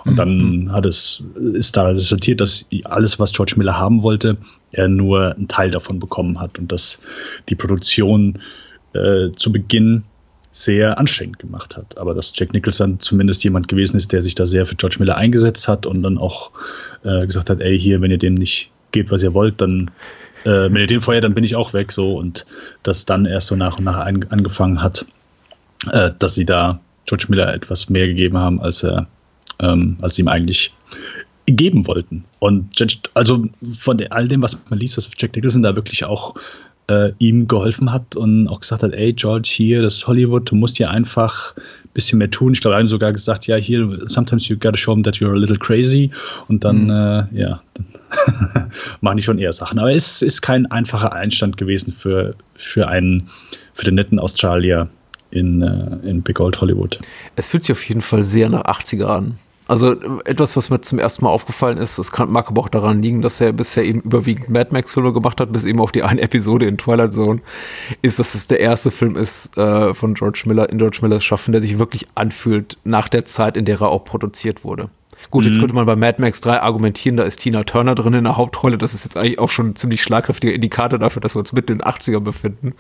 Und 0.06 0.14
mhm. 0.14 0.18
dann 0.18 0.72
hat 0.72 0.86
es, 0.86 1.24
ist 1.54 1.78
da 1.78 1.84
resultiert, 1.84 2.42
dass 2.42 2.68
alles, 2.84 3.20
was 3.20 3.32
George 3.32 3.54
Miller 3.58 3.78
haben 3.78 4.04
wollte, 4.04 4.38
er 4.72 4.88
nur 4.88 5.36
einen 5.36 5.48
Teil 5.48 5.72
davon 5.72 6.00
bekommen 6.00 6.40
hat 6.40 6.58
und 6.58 6.72
dass 6.72 7.00
die 7.50 7.56
Produktion 7.56 8.40
äh, 8.94 9.32
zu 9.36 9.52
Beginn 9.52 10.04
sehr 10.52 10.98
anstrengend 10.98 11.40
gemacht 11.40 11.78
hat. 11.78 11.98
Aber 11.98 12.14
dass 12.14 12.34
Jack 12.36 12.54
Nicholson 12.54 13.00
zumindest 13.00 13.44
jemand 13.44 13.68
gewesen 13.68 13.98
ist, 13.98 14.12
der 14.12 14.22
sich 14.22 14.36
da 14.36 14.46
sehr 14.46 14.66
für 14.66 14.76
George 14.76 14.98
Miller 15.00 15.16
eingesetzt 15.16 15.68
hat 15.68 15.86
und 15.86 16.04
dann 16.04 16.18
auch 16.18 16.52
äh, 17.04 17.26
gesagt 17.26 17.50
hat, 17.50 17.62
ey, 17.62 17.80
hier, 17.80 18.02
wenn 18.02 18.12
ihr 18.12 18.18
den 18.18 18.34
nicht 18.34 18.72
gebt, 18.92 19.12
was 19.12 19.24
ihr 19.24 19.34
wollt, 19.34 19.62
dann, 19.62 19.92
äh, 20.44 20.70
wenn 20.70 20.78
ihr 20.78 20.88
den 20.88 21.02
feuert, 21.02 21.24
dann 21.24 21.34
bin 21.34 21.44
ich 21.44 21.56
auch 21.56 21.74
weg, 21.74 21.92
so. 21.92 22.16
Und 22.16 22.46
das 22.84 23.06
dann 23.06 23.26
erst 23.26 23.48
so 23.48 23.56
nach 23.56 23.78
und 23.78 23.84
nach 23.84 23.98
ein, 23.98 24.30
angefangen 24.32 24.82
hat, 24.82 25.06
äh, 25.92 26.12
dass 26.18 26.36
sie 26.36 26.46
da 26.46 26.80
George 27.06 27.26
Miller 27.30 27.54
etwas 27.54 27.90
mehr 27.90 28.08
gegeben 28.08 28.38
haben, 28.38 28.62
als 28.62 28.84
er, 28.84 29.08
ähm, 29.60 29.98
als 30.02 30.16
sie 30.16 30.22
ihm 30.22 30.28
eigentlich 30.28 30.74
geben 31.46 31.88
wollten. 31.88 32.24
Und 32.40 32.84
also 33.14 33.48
von 33.78 34.02
all 34.10 34.28
dem, 34.28 34.42
was 34.42 34.58
man 34.70 34.80
liest, 34.80 34.98
dass 34.98 35.10
Jack 35.18 35.36
Nicholson 35.36 35.64
da 35.64 35.76
wirklich 35.76 36.06
auch 36.06 36.36
äh, 36.92 37.14
ihm 37.20 37.48
geholfen 37.48 37.92
hat 37.92 38.16
und 38.16 38.48
auch 38.48 38.60
gesagt 38.60 38.84
hat, 38.84 38.94
ey 38.94 39.14
George, 39.14 39.50
hier, 39.52 39.82
das 39.82 39.96
ist 39.96 40.08
Hollywood, 40.08 40.52
du 40.52 40.56
musst 40.56 40.78
hier 40.78 40.90
einfach 40.90 41.56
ein 41.56 41.90
bisschen 41.94 42.20
mehr 42.20 42.30
tun. 42.30 42.54
Ich 42.54 42.62
glaube, 42.62 42.78
hat 42.78 42.90
sogar 42.90 43.12
gesagt, 43.12 43.48
ja, 43.48 43.56
hier, 43.56 44.00
sometimes 44.06 44.48
you 44.48 44.58
gotta 44.58 44.78
show 44.78 44.94
them 44.94 45.04
that 45.04 45.16
you're 45.16 45.32
a 45.32 45.38
little 45.38 45.58
crazy. 45.58 46.12
Und 46.48 46.64
dann, 46.64 46.86
mhm. 46.86 46.90
äh, 46.90 47.42
ja, 47.42 47.62
dann 47.74 48.72
machen 49.02 49.18
die 49.18 49.24
schon 49.24 49.40
eher 49.40 49.54
Sachen. 49.54 49.80
Aber 49.80 49.94
es 49.94 50.22
ist 50.22 50.42
kein 50.42 50.66
einfacher 50.72 51.14
Einstand 51.14 51.58
gewesen 51.58 51.94
für, 51.98 52.36
für 52.56 52.88
einen, 52.88 53.30
für 53.74 53.86
den 53.86 53.96
netten 53.96 54.20
Australier 54.20 54.90
in, 55.32 55.62
äh, 55.62 56.08
in 56.08 56.22
Big 56.22 56.40
Old 56.40 56.60
Hollywood. 56.60 57.00
Es 57.36 57.50
fühlt 57.50 57.64
sich 57.64 57.72
auf 57.72 57.84
jeden 57.88 58.02
Fall 58.02 58.24
sehr 58.24 58.50
nach 58.50 58.64
80er 58.64 59.06
an. 59.06 59.36
Also 59.72 59.96
etwas, 60.26 60.58
was 60.58 60.70
mir 60.70 60.82
zum 60.82 61.00
ersten 61.00 61.24
Mal 61.24 61.32
aufgefallen 61.32 61.78
ist, 61.78 61.98
das 61.98 62.12
kann, 62.12 62.30
mag 62.30 62.50
aber 62.50 62.60
auch 62.60 62.68
daran 62.68 63.02
liegen, 63.02 63.22
dass 63.22 63.40
er 63.40 63.54
bisher 63.54 63.86
eben 63.86 64.02
überwiegend 64.02 64.50
Mad 64.50 64.72
Max-Filme 64.74 65.14
gemacht 65.14 65.40
hat, 65.40 65.54
bis 65.54 65.64
eben 65.64 65.80
auf 65.80 65.94
die 65.94 66.04
eine 66.04 66.20
Episode 66.20 66.66
in 66.66 66.78
Twilight 66.78 67.14
Zone, 67.14 67.40
ist, 68.02 68.20
dass 68.20 68.36
es 68.36 68.48
der 68.48 68.60
erste 68.60 68.92
Film 68.92 69.16
ist 69.16 69.58
äh, 69.58 69.94
von 69.94 70.14
George 70.14 70.44
Miller, 70.46 70.70
in 70.70 70.78
George 70.78 71.00
Millers 71.02 71.24
Schaffen, 71.24 71.54
der 71.54 71.62
sich 71.62 71.80
wirklich 71.80 72.06
anfühlt 72.16 72.80
nach 72.84 73.08
der 73.08 73.24
Zeit, 73.24 73.56
in 73.56 73.64
der 73.64 73.80
er 73.80 73.92
auch 73.92 74.04
produziert 74.04 74.66
wurde. 74.66 74.90
Gut, 75.30 75.46
jetzt 75.46 75.56
mhm. 75.56 75.60
könnte 75.62 75.76
man 75.76 75.86
bei 75.86 75.96
Mad 75.96 76.22
Max 76.22 76.42
3 76.42 76.60
argumentieren, 76.60 77.16
da 77.16 77.24
ist 77.24 77.38
Tina 77.40 77.64
Turner 77.64 77.96
drin 77.96 78.14
in 78.14 78.26
der 78.26 78.36
Hauptrolle. 78.36 78.78
Das 78.78 78.94
ist 78.94 79.06
jetzt 79.06 79.16
eigentlich 79.16 79.40
auch 79.40 79.50
schon 79.50 79.70
ein 79.70 79.76
ziemlich 79.78 80.04
schlagkräftiger 80.04 80.52
Indikator 80.52 81.00
dafür, 81.00 81.22
dass 81.22 81.34
wir 81.34 81.40
uns 81.40 81.54
mitten 81.54 81.72
in 81.72 81.78
den 81.78 81.88
80er 81.88 82.20
befinden. 82.20 82.74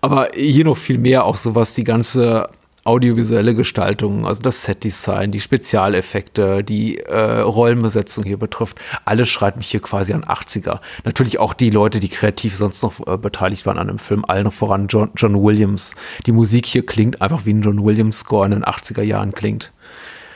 Aber 0.00 0.28
hier 0.32 0.64
noch 0.64 0.76
viel 0.76 0.98
mehr 0.98 1.24
auch 1.24 1.36
so, 1.36 1.56
was 1.56 1.74
die 1.74 1.82
ganze 1.82 2.48
audiovisuelle 2.84 3.54
Gestaltung, 3.54 4.26
also 4.26 4.40
das 4.40 4.62
Setdesign, 4.62 5.30
die 5.30 5.40
Spezialeffekte, 5.40 6.64
die 6.64 6.98
äh, 6.98 7.40
Rollenbesetzung 7.40 8.24
hier 8.24 8.38
betrifft, 8.38 8.80
alles 9.04 9.28
schreit 9.28 9.56
mich 9.56 9.68
hier 9.68 9.80
quasi 9.80 10.12
an 10.12 10.24
80er. 10.24 10.80
Natürlich 11.04 11.38
auch 11.38 11.54
die 11.54 11.70
Leute, 11.70 12.00
die 12.00 12.08
kreativ 12.08 12.56
sonst 12.56 12.82
noch 12.82 13.06
äh, 13.06 13.18
beteiligt 13.18 13.66
waren 13.66 13.78
an 13.78 13.88
dem 13.88 13.98
Film, 13.98 14.24
allen 14.26 14.44
noch 14.44 14.52
voran 14.52 14.86
John, 14.88 15.10
John 15.16 15.42
Williams. 15.42 15.94
Die 16.26 16.32
Musik 16.32 16.66
hier 16.66 16.86
klingt 16.86 17.20
einfach 17.20 17.44
wie 17.44 17.52
ein 17.52 17.62
John 17.62 17.84
Williams 17.84 18.20
Score 18.20 18.46
in 18.46 18.52
den 18.52 18.64
80er 18.64 19.02
Jahren 19.02 19.32
klingt 19.32 19.72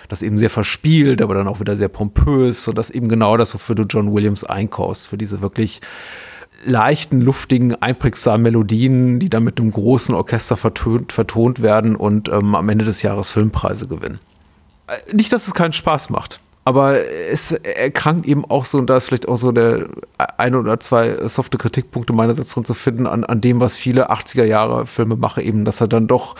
das 0.09 0.23
eben 0.23 0.39
sehr 0.39 0.51
verspielt, 0.51 1.23
aber 1.23 1.35
dann 1.35 1.49
auch 1.49 1.61
wieder 1.61 1.77
sehr 1.77 1.89
pompös 1.89 2.69
und 2.69 2.77
das 2.77 2.91
eben 2.91 3.09
genau 3.09 3.37
das, 3.37 3.55
wofür 3.55 3.75
du 3.75 3.85
John 3.85 4.15
Williams 4.15 4.45
einkaufst, 4.45 5.07
für 5.07 5.17
diese 5.17 5.41
wirklich 5.41 5.81
leichten, 6.65 7.21
luftigen, 7.21 7.75
einprägsamen 7.81 8.43
Melodien, 8.43 9.19
die 9.19 9.29
dann 9.29 9.45
mit 9.45 9.61
einem 9.61 9.71
großen 9.71 10.15
Orchester 10.15 10.57
vertont, 10.57 11.13
vertont 11.13 11.63
werden 11.63 11.97
und 11.97 12.29
ähm, 12.29 12.55
am 12.55 12.69
Ende 12.69 12.85
des 12.85 13.03
Jahres 13.03 13.31
Filmpreise 13.31 13.87
gewinnen. 13.87 14.19
äh, 14.87 15.15
nicht, 15.15 15.33
dass 15.33 15.47
es 15.47 15.55
keinen 15.55 15.73
Spaß 15.73 16.11
macht. 16.11 16.41
Aber 16.67 16.99
es 17.31 17.53
erkrankt 17.53 18.27
eben 18.27 18.45
auch 18.47 18.65
so, 18.65 18.79
und 18.79 18.89
da 18.89 18.97
ist 18.97 19.05
vielleicht 19.05 19.29
auch 19.29 19.37
so 19.37 19.53
der 19.53 19.87
ein 20.39 20.55
oder 20.55 20.81
zwei 20.81 21.29
softe 21.29 21.59
Kritikpunkte 21.59 22.15
meinerseits 22.15 22.55
drin 22.55 22.65
zu 22.65 22.73
finden, 22.73 23.07
an, 23.07 23.23
an 23.25 23.43
dem, 23.43 23.61
was 23.61 23.77
viele 23.77 24.11
80er 24.11 24.45
Jahre 24.45 24.87
Filme 24.87 25.17
machen, 25.17 25.45
eben, 25.45 25.67
dass 25.67 25.83
er 25.83 25.89
dann 25.89 26.07
doch 26.07 26.37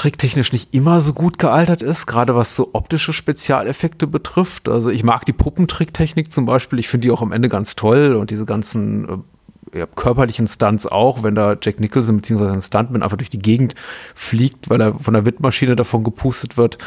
tricktechnisch 0.00 0.54
nicht 0.54 0.74
immer 0.74 1.02
so 1.02 1.12
gut 1.12 1.38
gealtert 1.38 1.82
ist, 1.82 2.06
gerade 2.06 2.34
was 2.34 2.56
so 2.56 2.70
optische 2.72 3.12
Spezialeffekte 3.12 4.06
betrifft. 4.06 4.66
Also 4.66 4.88
ich 4.88 5.04
mag 5.04 5.26
die 5.26 5.34
Puppentricktechnik 5.34 6.32
zum 6.32 6.46
Beispiel, 6.46 6.78
ich 6.78 6.88
finde 6.88 7.06
die 7.06 7.12
auch 7.12 7.20
am 7.20 7.32
Ende 7.32 7.50
ganz 7.50 7.76
toll 7.76 8.14
und 8.14 8.30
diese 8.30 8.46
ganzen 8.46 9.26
äh, 9.74 9.80
ja, 9.80 9.86
körperlichen 9.86 10.46
Stunts 10.46 10.86
auch, 10.86 11.22
wenn 11.22 11.34
da 11.34 11.54
Jack 11.60 11.80
Nicholson 11.80 12.16
bzw. 12.16 12.46
ein 12.46 12.62
Stuntman 12.62 13.02
einfach 13.02 13.18
durch 13.18 13.28
die 13.28 13.40
Gegend 13.40 13.74
fliegt, 14.14 14.70
weil 14.70 14.80
er 14.80 14.94
von 14.94 15.12
der 15.12 15.26
Windmaschine 15.26 15.76
davon 15.76 16.02
gepustet 16.02 16.56
wird. 16.56 16.78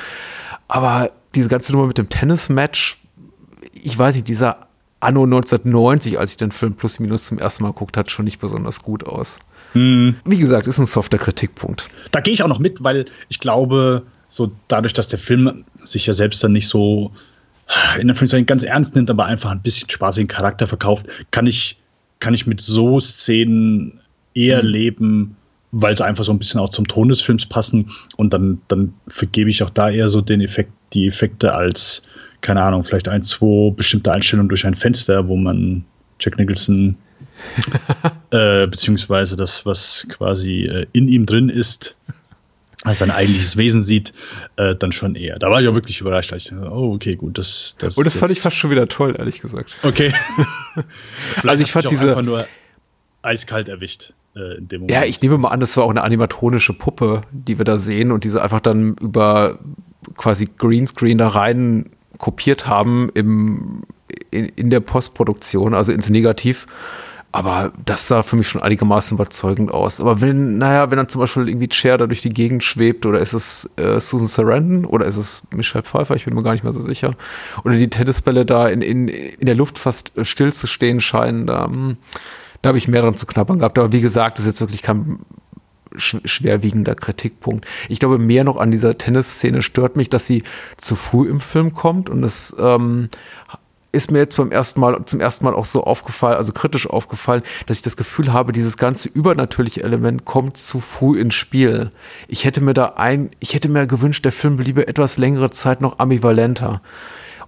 Aber 0.68 1.12
diese 1.36 1.50
ganze 1.50 1.72
Nummer 1.72 1.86
mit 1.86 2.00
dem 2.00 2.10
Tennis-Match, 2.10 3.00
ich 3.74 3.96
weiß 3.96 4.16
nicht, 4.16 4.28
dieser 4.28 4.70
Anno 5.02 5.26
1990, 5.26 6.18
als 6.18 6.32
ich 6.32 6.38
den 6.38 6.52
Film 6.52 6.74
plus 6.74 6.98
minus 6.98 7.26
zum 7.26 7.38
ersten 7.38 7.62
Mal 7.62 7.74
geguckt 7.74 7.96
hat, 7.96 8.10
schon 8.10 8.26
nicht 8.26 8.40
besonders 8.40 8.82
gut 8.82 9.06
aus. 9.06 9.40
Hm. 9.74 10.16
Wie 10.26 10.38
gesagt, 10.38 10.68
ist 10.68 10.80
ein 10.80 10.86
softer 10.86 11.18
Kritikpunkt. 11.18 11.88
Da 12.12 12.22
gehe 12.22 12.34
ich 12.34 12.44
auch 12.44 12.48
noch 12.48 12.60
mit, 12.60 12.84
weil 12.84 13.06
ich 13.30 13.40
glaube, 13.40 14.04
so 14.30 14.52
dadurch, 14.68 14.94
dass 14.94 15.08
der 15.08 15.20
Film 15.20 15.66
sich 15.84 16.06
ja 16.06 16.14
selbst 16.14 16.44
dann 16.44 16.54
nicht 16.54 16.68
so 16.68 17.12
in 18.00 18.08
der 18.08 18.16
Film 18.16 18.46
ganz 18.46 18.64
ernst 18.64 18.96
nimmt, 18.96 19.10
aber 19.10 19.26
einfach 19.26 19.52
ein 19.52 19.62
bisschen 19.62 19.90
spaßigen 19.90 20.28
Charakter 20.28 20.68
verkauft, 20.68 21.08
kann 21.32 21.48
ich, 21.48 21.78
kann 22.20 22.34
ich 22.34 22.46
mit 22.46 22.62
so 22.62 23.00
Szenen 23.00 24.00
eher 24.34 24.62
hm. 24.62 24.68
leben, 24.68 25.38
weil 25.72 25.98
sie 25.98 26.06
einfach 26.06 26.24
so 26.24 26.32
ein 26.32 26.40
bisschen 26.40 26.60
auch 26.60 26.70
zum 26.70 26.88
Ton 26.88 27.10
des 27.10 27.22
Films 27.22 27.46
passen 27.46 27.92
und 28.16 28.34
dann, 28.34 28.62
dann 28.68 28.94
vergebe 29.08 29.50
ich 29.50 29.64
auch 29.64 29.70
da 29.70 29.90
eher 29.90 30.10
so 30.10 30.22
den 30.22 30.42
Effekt, 30.42 30.72
die 30.94 31.08
Effekte 31.08 31.54
als, 31.54 32.04
keine 32.42 32.62
Ahnung, 32.62 32.84
vielleicht 32.84 33.08
ein, 33.08 33.24
zwei 33.24 33.72
bestimmte 33.72 34.12
Einstellungen 34.12 34.50
durch 34.50 34.66
ein 34.66 34.76
Fenster, 34.76 35.28
wo 35.28 35.36
man 35.36 35.84
Jack 36.20 36.38
Nicholson 36.38 36.98
äh, 38.32 38.68
beziehungsweise 38.68 39.36
das, 39.36 39.66
was 39.66 40.08
quasi 40.10 40.64
äh, 40.64 40.86
in 40.94 41.08
ihm 41.08 41.26
drin 41.26 41.50
ist, 41.50 41.96
als 42.84 43.00
sein 43.00 43.12
eigentliches 43.12 43.56
Wesen 43.56 43.82
sieht, 43.82 44.14
äh, 44.58 44.76
dann 44.76 44.92
schon 44.92 45.16
eher. 45.16 45.40
Da 45.40 45.50
war 45.50 45.62
ich 45.62 45.68
auch 45.68 45.74
wirklich 45.74 46.02
überrascht. 46.02 46.34
Ich 46.34 46.46
dachte, 46.46 46.70
oh, 46.70 46.94
okay, 46.94 47.16
gut, 47.16 47.38
das. 47.38 47.76
das 47.80 47.98
Und 47.98 48.06
das 48.06 48.18
fand 48.18 48.32
ich 48.32 48.42
fast 48.42 48.58
schon 48.58 48.72
wieder 48.72 48.88
toll, 48.88 49.16
ehrlich 49.18 49.40
gesagt. 49.40 49.76
Okay. 49.84 50.14
also 51.44 51.64
ich 51.64 51.72
fand 51.72 51.90
diese. 51.90 52.10
Einfach 52.10 52.24
nur 52.24 52.46
eiskalt 53.22 53.70
erwischt. 53.70 54.14
Äh, 54.36 54.58
in 54.58 54.68
dem 54.68 54.82
Moment. 54.82 54.92
Ja, 54.92 55.06
ich 55.06 55.22
nehme 55.22 55.38
mal 55.38 55.50
an, 55.50 55.60
das 55.60 55.78
war 55.78 55.86
auch 55.86 55.90
eine 55.90 56.04
animatronische 56.04 56.74
Puppe, 56.74 57.22
die 57.32 57.58
wir 57.58 57.66
da 57.66 57.78
sehen 57.78 58.12
und 58.12 58.24
diese 58.24 58.42
einfach 58.42 58.60
dann 58.60 58.96
über 58.96 59.60
quasi 60.18 60.50
Greenscreen 60.58 61.18
da 61.18 61.30
rein 61.30 61.92
kopiert 62.18 62.68
haben 62.68 63.10
im, 63.14 63.84
in, 64.32 64.46
in 64.50 64.70
der 64.70 64.80
Postproduktion, 64.80 65.74
also 65.74 65.92
ins 65.92 66.10
Negativ. 66.10 66.66
Aber 67.34 67.74
das 67.84 68.08
sah 68.08 68.22
für 68.22 68.36
mich 68.36 68.48
schon 68.48 68.62
einigermaßen 68.62 69.18
überzeugend 69.18 69.72
aus. 69.72 70.00
Aber 70.00 70.22
wenn, 70.22 70.60
naja, 70.60 70.92
wenn 70.92 70.98
dann 70.98 71.10
zum 71.10 71.20
Beispiel 71.20 71.50
irgendwie 71.50 71.68
Cher 71.72 71.98
da 71.98 72.06
durch 72.06 72.22
die 72.22 72.30
Gegend 72.30 72.64
schwebt, 72.64 73.08
oder 73.08 73.20
ist 73.20 73.34
es 73.34 73.68
äh, 73.76 74.00
Susan 74.00 74.28
Sarandon 74.28 74.86
oder 74.86 75.08
ist 75.08 75.18
es 75.18 75.42
Michelle 75.50 75.84
Pfeiffer, 75.84 76.16
ich 76.16 76.26
bin 76.26 76.36
mir 76.36 76.44
gar 76.44 76.52
nicht 76.52 76.64
mehr 76.64 76.74
so 76.74 76.82
sicher. 76.82 77.16
Oder 77.64 77.76
die 77.76 77.90
Tennisbälle 77.90 78.46
da 78.46 78.70
in, 78.70 78.84
in, 78.84 79.08
in 79.08 79.46
der 79.48 79.56
Luft 79.56 79.80
fast 79.80 80.16
äh, 80.16 80.26
still 80.26 80.54
zu 80.54 80.68
stehen 80.68 81.02
scheinen, 81.02 81.48
da, 81.48 81.66
hm, 81.66 81.98
da 82.62 82.68
habe 82.68 82.78
ich 82.78 82.88
mehr 82.88 83.02
dran 83.02 83.18
zu 83.18 83.26
knabbern 83.26 83.58
gehabt. 83.58 83.80
Aber 83.80 83.92
wie 83.92 84.02
gesagt, 84.02 84.38
das 84.38 84.46
ist 84.46 84.54
jetzt 84.54 84.62
wirklich 84.62 84.84
kein 84.84 85.18
schwerwiegender 85.98 86.94
Kritikpunkt. 86.94 87.66
Ich 87.90 88.00
glaube, 88.00 88.20
mehr 88.20 88.44
noch 88.44 88.58
an 88.58 88.70
dieser 88.70 88.98
Tennisszene 88.98 89.64
stört 89.64 89.96
mich, 89.96 90.10
dass 90.10 90.28
sie 90.28 90.44
zu 90.78 90.96
früh 90.96 91.28
im 91.30 91.40
Film 91.40 91.74
kommt 91.74 92.12
und 92.12 92.24
es 92.24 92.56
ähm, 92.60 93.10
ist 93.94 94.12
mir 94.12 94.20
jetzt 94.20 94.36
beim 94.36 94.52
ersten 94.52 94.80
Mal, 94.82 95.06
zum 95.06 95.22
ersten 95.22 95.46
Mal 95.46 95.54
auch 95.54 95.66
so 95.66 95.84
aufgefallen, 95.84 96.36
also 96.36 96.52
kritisch 96.52 96.90
aufgefallen, 96.90 97.44
dass 97.68 97.78
ich 97.78 97.84
das 97.84 97.96
Gefühl 97.96 98.34
habe, 98.34 98.52
dieses 98.52 98.76
ganze 98.76 99.08
übernatürliche 99.08 99.84
Element 99.84 100.26
kommt 100.26 100.58
zu 100.58 100.82
früh 100.82 101.20
ins 101.22 101.36
Spiel. 101.36 101.92
Ich 102.28 102.44
hätte 102.44 102.60
mir 102.60 102.74
da 102.74 102.94
ein, 102.98 103.30
ich 103.40 103.54
hätte 103.54 103.70
mir 103.70 103.88
gewünscht, 103.88 104.26
der 104.26 104.32
Film 104.32 104.58
bliebe 104.58 104.88
etwas 104.88 105.18
längere 105.18 105.52
Zeit 105.52 105.80
noch 105.80 106.00
ambivalenter. 106.00 106.82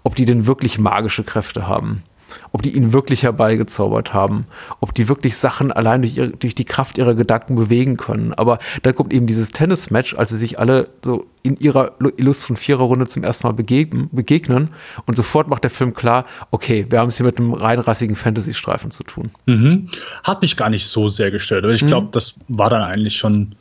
Ob 0.04 0.16
die 0.16 0.26
denn 0.26 0.46
wirklich 0.46 0.78
magische 0.78 1.24
Kräfte 1.24 1.68
haben 1.68 2.04
ob 2.52 2.62
die 2.62 2.76
ihn 2.76 2.94
wirklich 2.94 3.24
herbeigezaubert 3.24 4.14
haben, 4.14 4.46
ob 4.80 4.94
die 4.94 5.08
wirklich 5.10 5.38
Sachen 5.38 5.72
allein 5.72 6.02
durch, 6.02 6.18
ihre, 6.18 6.30
durch 6.30 6.56
die 6.56 6.66
Kraft 6.66 6.98
ihrer 6.98 7.16
Gedanken 7.16 7.56
bewegen 7.56 7.98
können. 7.98 8.34
Aber 8.34 8.60
dann 8.84 8.96
kommt 8.96 9.14
eben 9.14 9.28
dieses 9.28 9.52
Tennis-Match, 9.52 10.16
als 10.16 10.30
sie 10.30 10.38
sich 10.38 10.60
alle 10.60 10.90
so 11.04 11.26
in 11.44 11.58
ihrer 11.58 11.94
illustren 12.18 12.56
Viererrunde 12.56 13.06
zum 13.06 13.24
ersten 13.24 13.46
Mal 13.48 13.54
begegnen, 13.54 14.10
begegnen 14.12 14.70
und 15.06 15.16
sofort 15.16 15.48
macht 15.48 15.64
der 15.64 15.72
Film 15.72 15.94
klar, 15.94 16.26
okay, 16.50 16.88
wir 16.90 17.00
haben 17.00 17.10
es 17.10 17.18
hier 17.18 17.26
mit 17.26 17.38
einem 17.38 17.54
reinrassigen 17.54 18.16
Fantasy-Streifen 18.16 18.90
zu 18.90 19.04
tun. 19.04 19.30
Mhm. 19.46 19.90
Hat 20.24 20.42
mich 20.42 20.58
gar 20.58 20.70
nicht 20.70 20.88
so 20.88 21.08
sehr 21.08 21.30
gestört, 21.30 21.64
aber 21.64 21.74
ich 21.74 21.84
mhm. 21.84 21.88
glaube, 21.88 22.08
das 22.12 22.36
war 22.48 22.70
dann 22.70 22.82
eigentlich 22.82 23.16
schon 23.16 23.56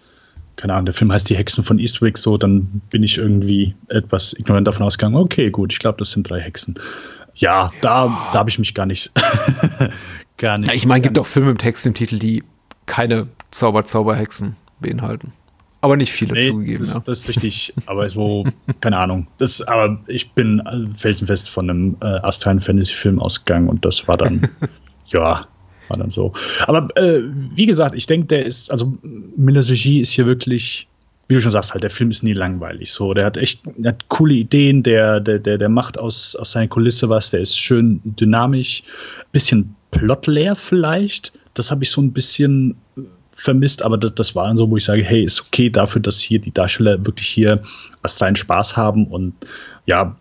keine 0.57 0.75
Ahnung, 0.75 0.87
der 0.87 0.95
Film 0.95 1.13
heißt 1.13 1.29
Die 1.29 1.37
Hexen 1.37 1.65
von 1.65 1.79
Eastwick, 1.79 2.17
so, 2.17 2.37
dann 2.37 2.81
bin 2.91 3.03
ich 3.03 3.19
irgendwie 3.19 3.75
etwas 3.89 4.35
ignorant 4.39 4.67
davon 4.67 4.87
ausgegangen, 4.87 5.17
okay, 5.17 5.51
gut, 5.51 5.73
ich 5.73 5.79
glaube, 5.79 5.99
das 5.99 6.13
sind 6.13 6.29
drei 6.31 6.41
Hexen. 6.41 6.79
Ja, 7.35 7.71
da, 7.81 8.07
da 8.33 8.39
habe 8.39 8.51
ich 8.51 8.59
mich 8.59 8.75
gar 8.75 8.87
nicht. 8.87 9.11
gar 10.37 10.59
nicht. 10.59 10.69
Ja, 10.69 10.75
ich 10.75 10.87
meine, 10.87 11.03
gibt 11.03 11.19
auch 11.19 11.27
Filme 11.27 11.51
mit 11.51 11.61
Text 11.61 11.87
im 11.87 11.95
Titel, 11.95 12.19
die 12.19 12.45
keine 12.87 13.29
Zauber-Zauberhexen 13.51 14.57
beinhalten. 14.81 15.33
Aber 15.81 15.99
nicht 15.99 16.13
viele 16.13 16.33
nee, 16.33 16.49
zugegeben. 16.49 16.85
Das, 16.85 16.95
ja. 16.95 17.03
das 17.05 17.19
ist 17.21 17.29
richtig, 17.29 17.75
aber 17.87 18.09
so, 18.09 18.47
keine 18.81 18.97
Ahnung. 18.97 19.27
Das, 19.37 19.61
aber 19.61 20.01
ich 20.07 20.33
bin 20.33 20.63
felsenfest 20.97 21.51
von 21.51 21.69
einem 21.69 21.97
äh, 22.01 22.07
astralen 22.07 22.61
Fantasy-Film 22.61 23.21
ausgegangen 23.21 23.69
und 23.69 23.85
das 23.85 24.09
war 24.09 24.17
dann, 24.17 24.49
ja, 25.09 25.47
war 25.89 25.99
dann 25.99 26.09
so. 26.09 26.33
Aber 26.67 26.89
äh, 26.97 27.21
wie 27.55 27.67
gesagt, 27.67 27.95
ich 27.95 28.07
denke, 28.07 28.29
der 28.29 28.47
ist, 28.47 28.71
also 28.71 28.97
Millers 29.37 29.69
Regie 29.69 30.01
ist 30.01 30.13
hier 30.13 30.25
wirklich 30.25 30.89
wie 31.29 31.35
du 31.35 31.41
schon 31.41 31.51
sagst, 31.51 31.73
halt, 31.73 31.83
der 31.83 31.91
Film 31.91 32.11
ist 32.11 32.23
nie 32.23 32.33
langweilig. 32.33 32.93
So, 32.93 33.15
der 33.15 33.25
hat 33.25 33.37
echt, 33.37 33.61
der 33.77 33.93
hat 33.93 34.09
coole 34.09 34.35
Ideen, 34.35 34.83
der, 34.83 35.21
der, 35.21 35.39
der, 35.39 35.59
der 35.59 35.69
macht 35.69 35.99
aus, 35.99 36.37
aus 36.37 36.53
seiner 36.53 36.69
Kulisse 36.69 37.09
was, 37.09 37.31
der 37.31 37.41
ist 37.41 37.59
schön 37.59 38.01
dynamisch, 38.05 38.83
bisschen 39.33 39.75
plotleer 39.91 40.57
vielleicht. 40.57 41.33
Das 41.55 41.71
habe 41.71 41.85
ich 41.85 41.91
so 41.91 42.01
ein 42.01 42.13
bisschen 42.13 42.77
vermisst, 43.33 43.83
aber 43.83 43.99
das, 43.99 44.15
das 44.15 44.35
war 44.35 44.47
dann 44.47 44.57
so, 44.57 44.71
wo 44.71 44.77
ich 44.77 44.85
sage, 44.85 45.03
hey, 45.03 45.25
ist 45.25 45.41
okay 45.47 45.71
dafür, 45.71 46.01
dass 46.01 46.21
hier 46.21 46.41
die 46.41 46.53
Darsteller 46.53 47.05
wirklich 47.05 47.29
hier 47.29 47.63
was 48.03 48.21
rein 48.21 48.37
Spaß 48.37 48.77
haben 48.77 49.07
und 49.07 49.35
ja, 49.87 50.17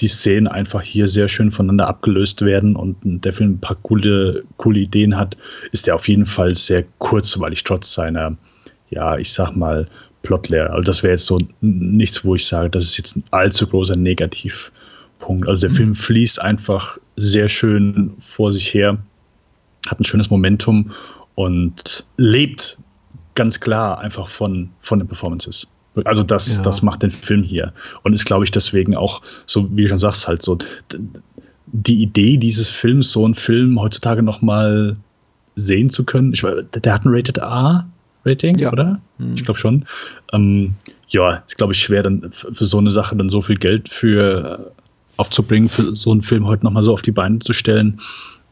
die 0.00 0.08
Szenen 0.08 0.48
einfach 0.48 0.82
hier 0.82 1.06
sehr 1.06 1.28
schön 1.28 1.50
voneinander 1.50 1.88
abgelöst 1.88 2.42
werden 2.42 2.76
und 2.76 2.96
der 3.02 3.32
Film 3.32 3.52
ein 3.52 3.60
paar 3.60 3.76
coole, 3.76 4.44
coole 4.56 4.80
Ideen 4.80 5.16
hat, 5.16 5.36
ist 5.72 5.86
der 5.86 5.94
auf 5.94 6.08
jeden 6.08 6.26
Fall 6.26 6.54
sehr 6.54 6.84
kurz, 6.98 7.38
weil 7.38 7.52
ich 7.52 7.64
trotz 7.64 7.94
seiner, 7.94 8.36
ja, 8.90 9.16
ich 9.16 9.32
sag 9.32 9.54
mal, 9.54 9.88
plotleer. 10.24 10.70
Also 10.70 10.82
das 10.82 11.04
wäre 11.04 11.12
jetzt 11.12 11.26
so 11.26 11.38
nichts, 11.60 12.24
wo 12.24 12.34
ich 12.34 12.46
sage, 12.46 12.70
das 12.70 12.82
ist 12.82 12.96
jetzt 12.96 13.16
ein 13.16 13.22
allzu 13.30 13.68
großer 13.68 13.94
Negativpunkt. 13.94 15.46
Also 15.46 15.60
der 15.60 15.70
mhm. 15.70 15.76
Film 15.76 15.94
fließt 15.94 16.42
einfach 16.42 16.98
sehr 17.14 17.48
schön 17.48 18.14
vor 18.18 18.50
sich 18.50 18.74
her, 18.74 18.98
hat 19.86 20.00
ein 20.00 20.04
schönes 20.04 20.30
Momentum 20.30 20.90
und 21.36 22.04
lebt 22.16 22.76
ganz 23.36 23.60
klar 23.60 23.98
einfach 23.98 24.28
von, 24.28 24.70
von 24.80 24.98
den 24.98 25.06
Performances. 25.06 25.68
Also 26.04 26.24
das, 26.24 26.56
ja. 26.56 26.62
das 26.62 26.82
macht 26.82 27.02
den 27.02 27.12
Film 27.12 27.44
hier. 27.44 27.72
Und 28.02 28.14
ist, 28.14 28.24
glaube 28.24 28.44
ich, 28.44 28.50
deswegen 28.50 28.96
auch, 28.96 29.22
so 29.46 29.76
wie 29.76 29.82
du 29.82 29.88
schon 29.88 29.98
sagst, 29.98 30.26
halt 30.26 30.42
so 30.42 30.58
die 31.66 32.02
Idee 32.02 32.36
dieses 32.36 32.68
Films, 32.68 33.12
so 33.12 33.24
einen 33.24 33.34
Film 33.34 33.80
heutzutage 33.80 34.22
nochmal 34.22 34.96
sehen 35.54 35.90
zu 35.90 36.04
können. 36.04 36.32
Ich, 36.32 36.40
der 36.42 36.94
hat 36.94 37.04
ein 37.04 37.14
Rated 37.14 37.40
A, 37.40 37.86
Rating, 38.24 38.58
ja. 38.58 38.72
oder? 38.72 39.00
Mhm. 39.18 39.34
Ich 39.34 39.44
glaube 39.44 39.58
schon. 39.58 39.86
Ähm, 40.32 40.74
ja, 41.08 41.42
ist 41.46 41.56
glaube 41.56 41.72
ich 41.72 41.80
schwer, 41.80 42.02
dann 42.02 42.30
für 42.32 42.64
so 42.64 42.78
eine 42.78 42.90
Sache 42.90 43.16
dann 43.16 43.28
so 43.28 43.42
viel 43.42 43.56
Geld 43.56 43.88
für 43.88 44.60
äh, 44.60 44.80
aufzubringen, 45.16 45.68
für 45.68 45.94
so 45.96 46.10
einen 46.10 46.22
Film 46.22 46.46
heute 46.46 46.64
nochmal 46.64 46.84
so 46.84 46.92
auf 46.92 47.02
die 47.02 47.12
Beine 47.12 47.38
zu 47.38 47.52
stellen. 47.52 48.00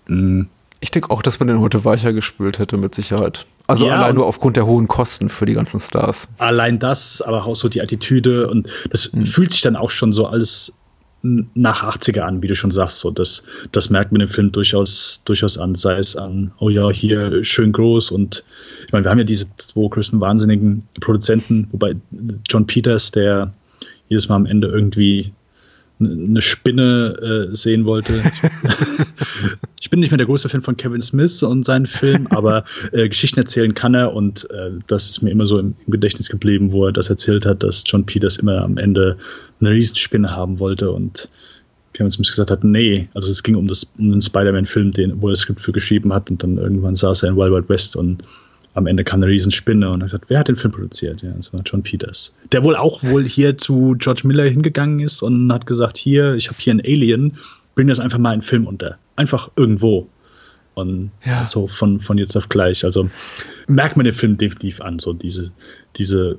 Mhm. 0.07 0.49
Ich 0.81 0.91
denke 0.91 1.11
auch, 1.11 1.23
dass 1.23 1.39
man 1.39 1.47
den 1.47 1.61
heute 1.61 1.85
weicher 1.85 2.13
gespült 2.13 2.59
hätte, 2.59 2.77
mit 2.77 2.93
Sicherheit. 2.95 3.47
Also 3.69 3.87
ja, 3.87 3.97
allein 3.97 4.17
nur 4.17 4.27
aufgrund 4.27 4.57
der 4.57 4.67
hohen 4.67 4.89
Kosten 4.89 5.29
für 5.29 5.47
die 5.47 5.55
ganzen 5.55 5.79
Stars. 5.79 6.29
Allein 6.39 6.81
das, 6.81 7.23
aber 7.23 7.47
auch 7.47 7.55
so 7.55 7.69
die 7.69 7.81
Attitüde 7.81 8.51
und 8.51 8.69
das 8.91 9.13
mhm. 9.13 9.25
fühlt 9.25 9.53
sich 9.53 9.61
dann 9.61 9.77
auch 9.77 9.91
schon 9.91 10.13
so 10.13 10.27
alles 10.27 10.77
nach 11.23 11.85
80er 11.85 12.23
an, 12.23 12.43
wie 12.43 12.49
du 12.49 12.55
schon 12.55 12.73
sagst. 12.73 12.99
So, 12.99 13.11
das, 13.11 13.45
das 13.71 13.91
merkt 13.91 14.13
man 14.13 14.21
im 14.21 14.29
Film 14.29 14.51
durchaus, 14.51 15.23
durchaus 15.25 15.57
an, 15.57 15.75
sei 15.77 15.99
es 15.99 16.17
an, 16.17 16.53
oh 16.59 16.69
ja, 16.69 16.91
hier 16.91 17.45
schön 17.45 17.73
groß 17.73 18.11
und 18.11 18.45
ich 18.93 18.95
meine, 18.95 19.07
wir 19.07 19.11
haben 19.11 19.19
ja 19.21 19.25
diese 19.25 19.47
zwei 19.57 19.89
größten 19.89 20.21
wahnsinnigen 20.21 20.83
Produzenten, 21.01 21.67
wobei 21.73 21.97
John 22.47 22.67
Peters, 22.67 23.11
der 23.11 23.51
jedes 24.11 24.29
Mal 24.29 24.37
am 24.37 24.45
Ende 24.45 24.69
irgendwie 24.69 25.33
eine 25.99 26.43
Spinne 26.43 27.49
äh, 27.51 27.57
sehen 27.57 27.87
wollte. 27.87 28.23
ich 29.81 29.89
bin 29.89 30.01
nicht 30.01 30.11
mehr 30.11 30.19
der 30.19 30.27
große 30.27 30.51
Fan 30.51 30.61
von 30.61 30.77
Kevin 30.77 31.01
Smith 31.01 31.43
und 31.43 31.65
seinen 31.65 31.87
Filmen, 31.87 32.27
aber 32.33 32.65
äh, 32.93 33.09
Geschichten 33.09 33.41
erzählen 33.41 33.73
kann 33.73 33.95
er 33.95 34.13
und 34.13 34.47
äh, 34.51 34.73
das 34.89 35.09
ist 35.09 35.23
mir 35.23 35.31
immer 35.31 35.47
so 35.47 35.59
im, 35.59 35.75
im, 35.87 35.91
Gedächtnis 35.91 36.29
geblieben, 36.29 36.73
wo 36.73 36.85
er 36.85 36.93
das 36.93 37.09
erzählt 37.09 37.47
hat, 37.47 37.63
dass 37.63 37.85
John 37.87 38.05
Peters 38.05 38.37
immer 38.37 38.61
am 38.61 38.77
Ende 38.77 39.17
eine 39.63 39.71
Riesenspinne 39.71 40.31
haben 40.31 40.59
wollte 40.59 40.91
und 40.91 41.31
Kevin 41.95 42.11
Smith 42.11 42.29
gesagt 42.29 42.51
hat, 42.51 42.63
nee, 42.63 43.09
also 43.15 43.31
es 43.31 43.43
ging 43.43 43.55
um, 43.55 43.69
das, 43.69 43.91
um 43.97 44.11
den 44.11 44.21
Spider-Man-Film, 44.21 44.93
wo 45.17 45.29
er 45.29 45.33
das 45.33 45.41
Skript 45.41 45.63
für 45.63 45.73
geschrieben 45.73 46.13
hat 46.13 46.31
und 46.31 46.43
dann 46.43 46.59
irgendwann 46.59 46.95
saß 46.95 47.23
er 47.23 47.31
in 47.31 47.37
Wild 47.37 47.53
Wild 47.55 47.71
West 47.71 47.97
und 47.97 48.23
am 48.75 48.87
Ende 48.87 49.05
kam 49.05 49.23
eine 49.23 49.31
Riesenspinne 49.31 49.91
und 49.91 50.01
er 50.01 50.05
hat 50.05 50.11
gesagt, 50.13 50.25
wer 50.29 50.39
hat 50.39 50.49
den 50.49 50.57
Film 50.57 50.73
produziert? 50.73 51.23
Ja, 51.23 51.31
das 51.31 51.53
war 51.53 51.61
John 51.65 51.83
Peters. 51.83 52.35
Der 52.53 52.65
wohl 52.65 52.77
auch 52.77 53.03
wohl 53.03 53.25
hier 53.25 53.59
zu 53.59 53.95
George 53.99 54.23
Miller 54.25 54.45
hingegangen 54.45 55.01
ist 55.01 55.23
und 55.23 55.53
hat 55.53 55.67
gesagt, 55.67 55.99
hier, 55.99 56.35
ich 56.35 56.49
habe 56.49 56.59
hier 56.59 56.75
ein 56.75 56.81
Alien, 56.81 57.37
bring 57.75 57.89
das 57.89 58.01
einfach 58.01 58.19
mal 58.19 58.35
in 58.35 58.43
Film 58.43 58.67
unter. 58.67 58.99
Einfach 59.17 59.51
irgendwo. 59.57 60.09
Und 60.75 61.11
ja. 61.23 61.45
so 61.45 61.69
von, 61.69 62.01
von 62.01 62.17
jetzt 62.17 62.35
auf 62.35 62.49
gleich. 62.49 62.83
Also 62.83 63.11
merkt 63.67 63.97
man 63.97 64.05
den 64.07 64.15
Film 64.15 64.39
definitiv 64.39 64.81
an, 64.81 64.99
so 64.99 65.13
diese, 65.13 65.53
diese, 65.97 66.39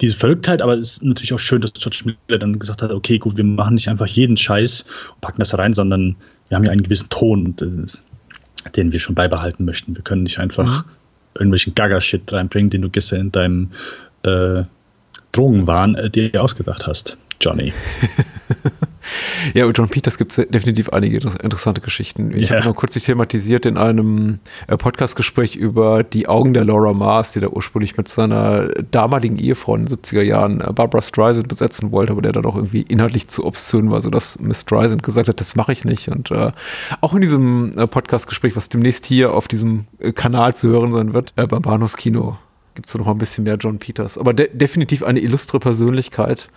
diese 0.00 0.16
Verrücktheit, 0.16 0.62
aber 0.62 0.74
es 0.74 0.92
ist 0.92 1.02
natürlich 1.02 1.32
auch 1.32 1.40
schön, 1.40 1.62
dass 1.62 1.72
George 1.72 2.02
Miller 2.28 2.38
dann 2.38 2.60
gesagt 2.60 2.82
hat, 2.82 2.92
okay, 2.92 3.18
gut, 3.18 3.36
wir 3.36 3.42
machen 3.42 3.74
nicht 3.74 3.88
einfach 3.88 4.06
jeden 4.06 4.36
Scheiß 4.36 4.82
und 5.14 5.20
packen 5.20 5.40
das 5.40 5.58
rein, 5.58 5.72
sondern 5.72 6.14
wir 6.48 6.56
haben 6.56 6.62
ja 6.62 6.70
einen 6.70 6.84
gewissen 6.84 7.08
Ton, 7.08 7.56
äh, 7.60 8.70
den 8.70 8.92
wir 8.92 9.00
schon 9.00 9.16
beibehalten 9.16 9.64
möchten. 9.64 9.96
Wir 9.96 10.02
können 10.02 10.22
nicht 10.22 10.38
einfach 10.38 10.84
mhm 10.84 10.90
irgendwelchen 11.36 11.74
Gaga-Shit 11.74 12.32
reinbringen, 12.32 12.70
den 12.70 12.82
du 12.82 12.90
gestern 12.90 13.20
in 13.20 13.32
deinem 13.32 13.70
äh, 14.24 14.64
Drogenwahn 15.32 15.94
äh, 15.94 16.10
dir 16.10 16.42
ausgedacht 16.42 16.86
hast, 16.86 17.16
Johnny. 17.40 17.72
ja, 19.54 19.66
und 19.66 19.76
John 19.76 19.88
Peters 19.88 20.18
gibt 20.18 20.36
es 20.36 20.48
definitiv 20.48 20.90
einige 20.90 21.16
interessante 21.16 21.80
Geschichten. 21.80 22.32
Ich 22.32 22.48
ja. 22.48 22.56
habe 22.56 22.66
noch 22.66 22.76
kürzlich 22.76 23.04
thematisiert 23.04 23.66
in 23.66 23.76
einem 23.76 24.38
äh, 24.66 24.76
Podcast-Gespräch 24.76 25.56
über 25.56 26.02
die 26.02 26.28
Augen 26.28 26.54
der 26.54 26.64
Laura 26.64 26.92
Mars, 26.92 27.32
die 27.32 27.40
da 27.40 27.48
ursprünglich 27.48 27.96
mit 27.96 28.08
seiner 28.08 28.68
damaligen 28.90 29.38
Ehefrau 29.38 29.76
in 29.76 29.86
den 29.86 29.98
70er 29.98 30.22
Jahren 30.22 30.60
äh, 30.60 30.72
Barbara 30.72 31.02
Streisand 31.02 31.48
besetzen 31.48 31.92
wollte, 31.92 32.12
aber 32.12 32.22
der 32.22 32.32
dann 32.32 32.44
auch 32.44 32.56
irgendwie 32.56 32.82
inhaltlich 32.82 33.28
zu 33.28 33.44
obszön 33.44 33.90
war, 33.90 34.00
sodass 34.00 34.38
Miss 34.40 34.62
Streisand 34.62 35.02
gesagt 35.02 35.28
hat, 35.28 35.40
das 35.40 35.56
mache 35.56 35.72
ich 35.72 35.84
nicht. 35.84 36.08
Und 36.08 36.30
äh, 36.30 36.52
auch 37.00 37.14
in 37.14 37.20
diesem 37.20 37.76
äh, 37.78 37.86
Podcast-Gespräch, 37.86 38.56
was 38.56 38.68
demnächst 38.68 39.06
hier 39.06 39.34
auf 39.34 39.48
diesem 39.48 39.86
Kanal 40.14 40.54
zu 40.54 40.68
hören 40.68 40.92
sein 40.92 41.14
wird, 41.14 41.32
äh, 41.36 41.46
beim 41.46 41.62
Bahnhofskino, 41.62 42.38
gibt 42.76 42.88
es 42.88 42.94
noch 42.94 43.08
ein 43.08 43.18
bisschen 43.18 43.44
mehr 43.44 43.56
John 43.56 43.78
Peters. 43.78 44.18
Aber 44.18 44.32
de 44.34 44.48
definitiv 44.52 45.02
eine 45.02 45.20
illustre 45.20 45.58
Persönlichkeit 45.58 46.48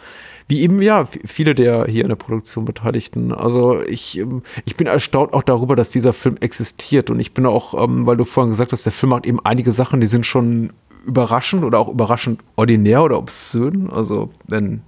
wie 0.50 0.62
eben 0.62 0.82
ja 0.82 1.08
viele 1.26 1.54
der 1.56 1.86
hier 1.86 2.04
in 2.04 2.10
der 2.10 2.16
Produktion 2.16 2.66
Beteiligten. 2.66 3.32
Also 3.32 3.82
ich, 3.82 4.18
ähm, 4.18 4.42
ich 4.66 4.76
bin 4.76 4.88
erstaunt 4.88 5.34
auch 5.34 5.44
darüber, 5.44 5.76
dass 5.76 5.92
dieser 5.92 6.12
Film 6.12 6.38
existiert 6.42 7.10
und 7.12 7.20
ich 7.20 7.34
bin 7.34 7.46
auch, 7.46 7.82
ähm, 7.82 8.06
weil 8.08 8.18
du 8.18 8.26
vorhin 8.26 8.50
gesagt 8.50 8.74
hast, 8.74 8.84
der 8.84 8.92
Film 8.92 9.12
macht 9.12 9.28
eben 9.28 9.40
einige 9.46 9.72
Sachen, 9.72 10.02
die 10.02 10.08
sind 10.08 10.26
schon 10.26 10.74
überraschend 11.06 11.64
oder 11.64 11.80
auch 11.80 11.88
überraschend 11.88 12.42
ordinär 12.56 13.04
oder 13.04 13.20
obszön. 13.20 13.92
Also 13.92 14.32
wenn 14.48 14.82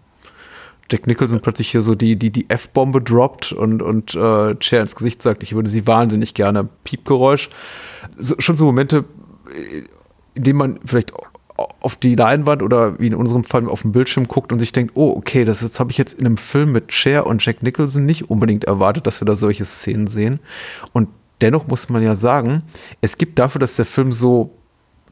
Jack 0.92 1.06
Nicholson 1.06 1.42
plötzlich 1.42 1.70
hier 1.70 1.82
so 1.82 1.94
die, 1.94 2.18
die, 2.18 2.32
die 2.32 2.50
F-Bombe 2.50 3.00
droppt 3.00 3.54
und, 3.54 3.84
und 3.84 4.16
äh, 4.16 4.56
Cher 4.60 4.82
ins 4.82 4.96
Gesicht 4.96 5.22
sagt, 5.22 5.44
ich 5.44 5.54
würde 5.54 5.70
sie 5.70 5.86
wahnsinnig 5.86 6.34
gerne, 6.34 6.68
Piepgeräusch. 6.84 7.50
So, 8.18 8.36
schon 8.40 8.58
so 8.58 8.66
Momente, 8.66 9.06
äh, 9.56 9.84
in 10.34 10.44
denen 10.44 10.58
man 10.58 10.80
vielleicht 10.86 11.14
auf 11.80 11.96
die 11.96 12.16
Leinwand 12.16 12.62
oder 12.62 13.00
wie 13.00 13.08
in 13.08 13.16
unserem 13.16 13.44
Fall 13.44 13.68
auf 13.68 13.82
dem 13.82 13.92
Bildschirm 13.92 14.28
guckt 14.28 14.52
und 14.52 14.60
sich 14.60 14.72
denkt, 14.72 14.94
oh, 14.96 15.14
okay, 15.16 15.46
das, 15.46 15.62
das 15.62 15.80
habe 15.80 15.92
ich 15.92 15.98
jetzt 15.98 16.14
in 16.14 16.26
einem 16.26 16.38
Film 16.38 16.72
mit 16.72 16.94
Cher 16.94 17.26
und 17.26 17.46
Jack 17.46 17.64
Nicholson 17.64 18.06
nicht 18.06 18.30
unbedingt 18.30 18.66
erwartet, 18.66 19.08
dass 19.08 19.22
wir 19.22 19.26
da 19.26 19.36
solche 19.36 19.66
Szenen 19.66 20.08
sehen. 20.08 20.40
Und 20.94 21.10
dennoch 21.42 21.68
muss 21.68 21.90
man 21.90 22.04
ja 22.04 22.16
sagen, 22.16 22.64
es 23.02 23.18
gibt 23.18 23.40
dafür, 23.40 23.60
dass 23.60 23.76
der 23.76 23.86
Film 23.86 24.14
so 24.14 24.52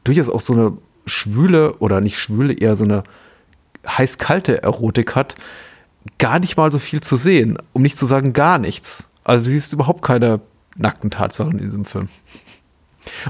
durchaus 0.04 0.28
auch 0.28 0.40
so 0.40 0.52
eine 0.52 0.72
schwüle 1.06 1.74
oder 1.78 2.00
nicht 2.00 2.18
schwüle, 2.18 2.54
eher 2.54 2.76
so 2.76 2.84
eine 2.84 3.02
heiß-kalte 3.86 4.62
Erotik 4.62 5.14
hat, 5.14 5.34
gar 6.18 6.38
nicht 6.38 6.56
mal 6.56 6.70
so 6.70 6.78
viel 6.78 7.00
zu 7.00 7.16
sehen, 7.16 7.58
um 7.72 7.82
nicht 7.82 7.96
zu 7.96 8.06
sagen 8.06 8.32
gar 8.32 8.58
nichts. 8.58 9.08
Also 9.24 9.44
du 9.44 9.50
siehst 9.50 9.72
überhaupt 9.72 10.02
keine 10.02 10.40
nackten 10.76 11.10
Tatsachen 11.10 11.58
in 11.58 11.64
diesem 11.64 11.84
Film. 11.84 12.08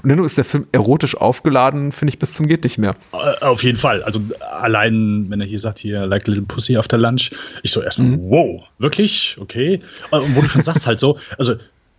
Und 0.03 0.09
dennoch 0.09 0.25
ist 0.25 0.37
der 0.37 0.45
Film 0.45 0.67
erotisch 0.73 1.17
aufgeladen, 1.17 1.93
finde 1.93 2.13
ich, 2.13 2.19
bis 2.19 2.35
zum 2.35 2.47
geht 2.47 2.65
nicht 2.65 2.79
mehr. 2.79 2.97
Äh, 3.13 3.45
auf 3.45 3.63
jeden 3.63 3.79
Fall. 3.79 4.03
Also 4.03 4.21
allein, 4.53 5.27
wenn 5.29 5.41
er 5.41 5.47
hier 5.47 5.61
sagt, 5.61 5.79
hier, 5.79 6.07
like 6.07 6.27
a 6.27 6.31
little 6.31 6.47
pussy 6.47 6.77
after 6.77 6.99
lunch, 6.99 7.31
ich 7.63 7.71
so 7.71 7.83
erstmal, 7.83 8.09
mhm. 8.09 8.31
wow, 8.31 8.63
wirklich? 8.79 9.37
Okay. 9.41 9.81
Und 10.11 10.37
wo 10.37 10.41
du 10.41 10.49
schon 10.49 10.63
sagst, 10.63 10.87
halt 10.87 10.99
so, 10.99 11.19
also 11.39 11.55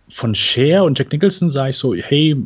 von 0.08 0.34
Cher 0.34 0.84
und 0.84 0.98
Jack 0.98 1.12
Nicholson 1.12 1.50
sage 1.50 1.70
ich 1.70 1.76
so, 1.76 1.94
hey, 1.94 2.36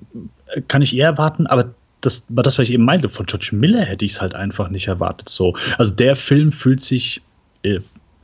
kann 0.68 0.82
ich 0.82 0.96
eher 0.96 1.06
erwarten, 1.06 1.46
aber 1.46 1.74
das 2.00 2.24
war 2.28 2.44
das, 2.44 2.58
was 2.58 2.68
ich 2.68 2.74
eben 2.74 2.84
meinte. 2.84 3.08
Von 3.08 3.26
George 3.26 3.50
Miller 3.52 3.84
hätte 3.84 4.04
ich 4.04 4.12
es 4.12 4.20
halt 4.20 4.34
einfach 4.34 4.68
nicht 4.68 4.86
erwartet. 4.86 5.28
So. 5.28 5.56
Also 5.76 5.92
der 5.92 6.14
Film 6.14 6.52
fühlt 6.52 6.80
sich 6.80 7.22
äh, 7.62 7.80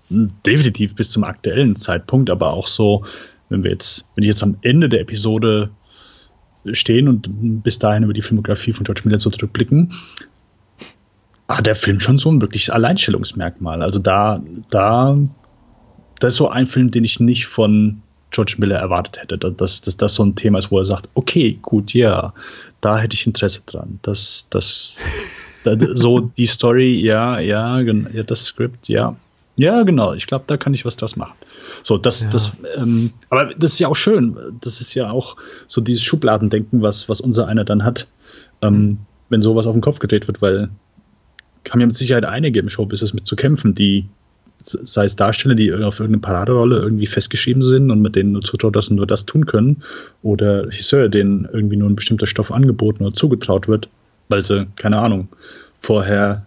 definitiv 0.08 0.94
bis 0.94 1.10
zum 1.10 1.24
aktuellen 1.24 1.74
Zeitpunkt, 1.74 2.30
aber 2.30 2.52
auch 2.52 2.66
so, 2.66 3.04
wenn 3.48 3.64
wir 3.64 3.72
jetzt, 3.72 4.10
wenn 4.14 4.22
ich 4.22 4.28
jetzt 4.28 4.42
am 4.42 4.56
Ende 4.62 4.88
der 4.88 5.00
Episode 5.00 5.70
stehen 6.72 7.08
und 7.08 7.62
bis 7.62 7.78
dahin 7.78 8.04
über 8.04 8.12
die 8.12 8.22
Filmografie 8.22 8.72
von 8.72 8.84
George 8.84 9.02
Miller 9.04 9.18
zurückblicken, 9.18 9.92
hat 11.48 11.66
der 11.66 11.74
Film 11.74 12.00
schon 12.00 12.18
so 12.18 12.30
ein 12.30 12.40
wirkliches 12.40 12.70
Alleinstellungsmerkmal. 12.70 13.82
Also 13.82 13.98
da, 13.98 14.42
da, 14.70 15.18
das 16.20 16.34
ist 16.34 16.38
so 16.38 16.48
ein 16.48 16.66
Film, 16.66 16.90
den 16.90 17.04
ich 17.04 17.20
nicht 17.20 17.46
von 17.46 18.02
George 18.30 18.54
Miller 18.58 18.78
erwartet 18.78 19.22
hätte, 19.22 19.38
dass, 19.38 19.82
dass 19.82 19.96
das 19.96 20.14
so 20.14 20.24
ein 20.24 20.34
Thema 20.34 20.58
ist, 20.58 20.70
wo 20.70 20.78
er 20.78 20.84
sagt, 20.84 21.08
okay, 21.14 21.58
gut, 21.60 21.92
ja, 21.92 22.32
da 22.80 22.98
hätte 22.98 23.14
ich 23.14 23.26
Interesse 23.26 23.60
dran. 23.66 23.98
Das, 24.02 24.46
das, 24.50 24.98
so 25.94 26.20
die 26.20 26.46
Story, 26.46 26.98
ja, 27.00 27.38
ja, 27.38 27.82
das 27.82 28.44
Skript, 28.46 28.88
ja, 28.88 29.16
ja, 29.56 29.82
genau. 29.82 30.14
Ich 30.14 30.26
glaube, 30.26 30.44
da 30.46 30.56
kann 30.56 30.72
ich 30.74 30.84
was 30.84 30.96
draus 30.96 31.16
machen. 31.16 31.34
So, 31.82 31.98
das, 31.98 32.22
ja. 32.22 32.30
das, 32.30 32.52
ähm, 32.76 33.12
aber 33.28 33.54
das 33.54 33.72
ist 33.72 33.78
ja 33.78 33.88
auch 33.88 33.96
schön. 33.96 34.36
Das 34.60 34.80
ist 34.80 34.94
ja 34.94 35.10
auch 35.10 35.36
so 35.66 35.80
dieses 35.80 36.02
Schubladendenken, 36.02 36.82
was, 36.82 37.08
was 37.08 37.20
unser 37.20 37.48
einer 37.48 37.64
dann 37.64 37.84
hat, 37.84 38.08
ähm, 38.62 38.74
mhm. 38.74 38.98
wenn 39.28 39.42
sowas 39.42 39.66
auf 39.66 39.74
den 39.74 39.82
Kopf 39.82 39.98
gedreht 39.98 40.26
wird, 40.26 40.40
weil 40.40 40.70
haben 41.70 41.80
ja 41.80 41.86
mit 41.86 41.96
Sicherheit 41.96 42.24
einige 42.24 42.60
im 42.60 42.68
Showbusiness 42.68 43.14
mit 43.14 43.26
zu 43.26 43.36
kämpfen, 43.36 43.74
die, 43.74 44.08
sei 44.58 45.04
es 45.04 45.16
Darsteller, 45.16 45.54
die 45.54 45.72
auf 45.72 46.00
irgendeine 46.00 46.20
Paraderolle 46.20 46.78
irgendwie 46.78 47.06
festgeschrieben 47.06 47.62
sind 47.62 47.90
und 47.90 48.00
mit 48.02 48.16
denen 48.16 48.32
nur 48.32 48.42
zutraut, 48.42 48.74
dass 48.74 48.86
sie 48.86 48.94
nur 48.94 49.06
das 49.06 49.26
tun 49.26 49.46
können, 49.46 49.82
oder 50.22 50.66
Regisseur, 50.66 51.08
denen 51.08 51.48
irgendwie 51.52 51.76
nur 51.76 51.88
ein 51.88 51.96
bestimmter 51.96 52.26
Stoff 52.26 52.50
angeboten 52.50 53.04
oder 53.04 53.14
zugetraut 53.14 53.68
wird, 53.68 53.88
weil 54.28 54.42
sie, 54.42 54.66
keine 54.76 54.98
Ahnung, 54.98 55.28
vorher 55.80 56.46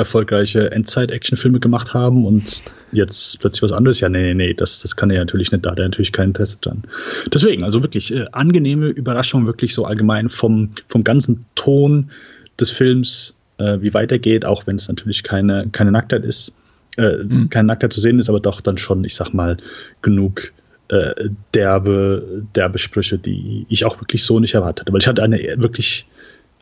erfolgreiche 0.00 0.70
Endzeit-Actionfilme 0.70 1.60
gemacht 1.60 1.94
haben 1.94 2.26
und 2.26 2.62
jetzt 2.92 3.40
plötzlich 3.40 3.62
was 3.62 3.72
anderes. 3.72 4.00
Ja, 4.00 4.08
nee, 4.08 4.22
nee, 4.22 4.34
nee, 4.34 4.54
das, 4.54 4.80
das 4.80 4.96
kann 4.96 5.10
er 5.10 5.18
natürlich 5.18 5.52
nicht, 5.52 5.64
da 5.64 5.70
hat 5.70 5.78
er 5.78 5.84
natürlich 5.84 6.12
keinen 6.12 6.34
Test 6.34 6.64
dran. 6.64 6.82
Deswegen, 7.32 7.64
also 7.64 7.82
wirklich 7.82 8.12
äh, 8.14 8.26
angenehme 8.32 8.88
Überraschung, 8.88 9.46
wirklich 9.46 9.74
so 9.74 9.84
allgemein 9.84 10.28
vom, 10.28 10.70
vom 10.88 11.04
ganzen 11.04 11.46
Ton 11.54 12.10
des 12.58 12.70
Films, 12.70 13.34
äh, 13.58 13.78
wie 13.80 13.94
weitergeht, 13.94 14.44
auch 14.44 14.66
wenn 14.66 14.76
es 14.76 14.88
natürlich 14.88 15.22
keine, 15.22 15.68
keine 15.70 15.92
Nacktheit 15.92 16.24
ist, 16.24 16.56
äh, 16.96 17.18
mhm. 17.18 17.48
keine 17.50 17.66
Nacktheit 17.68 17.92
zu 17.92 18.00
sehen 18.00 18.18
ist, 18.18 18.28
aber 18.28 18.40
doch 18.40 18.60
dann 18.60 18.78
schon, 18.78 19.04
ich 19.04 19.14
sag 19.14 19.32
mal, 19.32 19.56
genug 20.02 20.52
äh, 20.88 21.30
derbe, 21.54 22.42
derbe 22.54 22.78
Sprüche, 22.78 23.18
die 23.18 23.66
ich 23.68 23.84
auch 23.84 24.00
wirklich 24.00 24.24
so 24.24 24.40
nicht 24.40 24.54
erwartet 24.54 24.80
hatte. 24.80 24.92
Weil 24.92 25.00
ich 25.00 25.06
hatte 25.06 25.22
eine 25.22 25.38
wirklich 25.58 26.06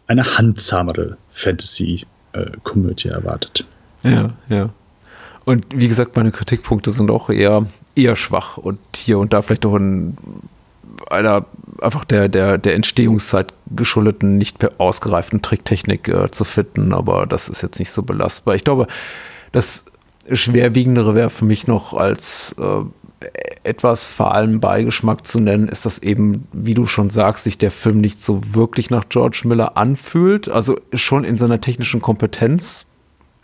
eine 0.06 0.38
handsamere 0.38 1.16
Fantasy 1.30 2.06
äh, 2.38 2.52
Komödie 2.64 3.08
erwartet. 3.08 3.66
Ja, 4.02 4.30
ja. 4.48 4.70
Und 5.44 5.64
wie 5.74 5.88
gesagt, 5.88 6.14
meine 6.16 6.30
Kritikpunkte 6.30 6.92
sind 6.92 7.10
auch 7.10 7.30
eher, 7.30 7.66
eher 7.96 8.16
schwach 8.16 8.58
und 8.58 8.78
hier 8.94 9.18
und 9.18 9.32
da 9.32 9.42
vielleicht 9.42 9.64
auch 9.64 9.76
in 9.76 10.16
einer 11.10 11.46
einfach 11.80 12.04
der, 12.04 12.28
der, 12.28 12.58
der 12.58 12.74
Entstehungszeit 12.74 13.54
geschuldeten, 13.74 14.36
nicht 14.36 14.78
ausgereiften 14.78 15.42
Tricktechnik 15.42 16.08
äh, 16.08 16.30
zu 16.30 16.44
finden, 16.44 16.92
aber 16.92 17.26
das 17.26 17.48
ist 17.48 17.62
jetzt 17.62 17.78
nicht 17.78 17.90
so 17.90 18.02
belastbar. 18.02 18.56
Ich 18.56 18.64
glaube, 18.64 18.88
das 19.52 19.86
Schwerwiegendere 20.30 21.14
wäre 21.14 21.30
für 21.30 21.44
mich 21.44 21.66
noch 21.66 21.94
als 21.94 22.54
äh, 22.58 22.84
etwas 23.68 24.06
vor 24.08 24.34
allem 24.34 24.60
Beigeschmack 24.60 25.26
zu 25.26 25.40
nennen, 25.40 25.68
ist, 25.68 25.86
dass 25.86 26.00
eben, 26.00 26.48
wie 26.52 26.74
du 26.74 26.86
schon 26.86 27.10
sagst, 27.10 27.44
sich 27.44 27.58
der 27.58 27.70
Film 27.70 28.00
nicht 28.00 28.20
so 28.20 28.40
wirklich 28.52 28.90
nach 28.90 29.08
George 29.08 29.42
Miller 29.44 29.76
anfühlt. 29.76 30.48
Also 30.48 30.76
schon 30.92 31.24
in 31.24 31.38
seiner 31.38 31.60
technischen 31.60 32.00
Kompetenz 32.00 32.86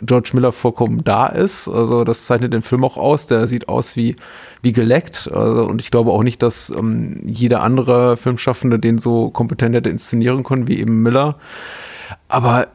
George 0.02 0.30
Miller 0.34 0.52
vollkommen 0.52 1.04
da 1.04 1.26
ist. 1.26 1.68
Also 1.68 2.04
das 2.04 2.26
zeichnet 2.26 2.52
den 2.52 2.62
Film 2.62 2.84
auch 2.84 2.96
aus. 2.96 3.26
Der 3.26 3.46
sieht 3.46 3.68
aus 3.68 3.96
wie, 3.96 4.16
wie 4.62 4.72
geleckt. 4.72 5.30
Also, 5.32 5.66
und 5.66 5.80
ich 5.80 5.90
glaube 5.90 6.10
auch 6.10 6.22
nicht, 6.22 6.42
dass 6.42 6.70
ähm, 6.70 7.20
jeder 7.24 7.62
andere 7.62 8.16
Filmschaffende 8.16 8.78
den 8.78 8.98
so 8.98 9.30
kompetent 9.30 9.74
hätte 9.74 9.90
inszenieren 9.90 10.42
können 10.42 10.68
wie 10.68 10.80
eben 10.80 11.02
Miller. 11.02 11.36
Aber 12.28 12.68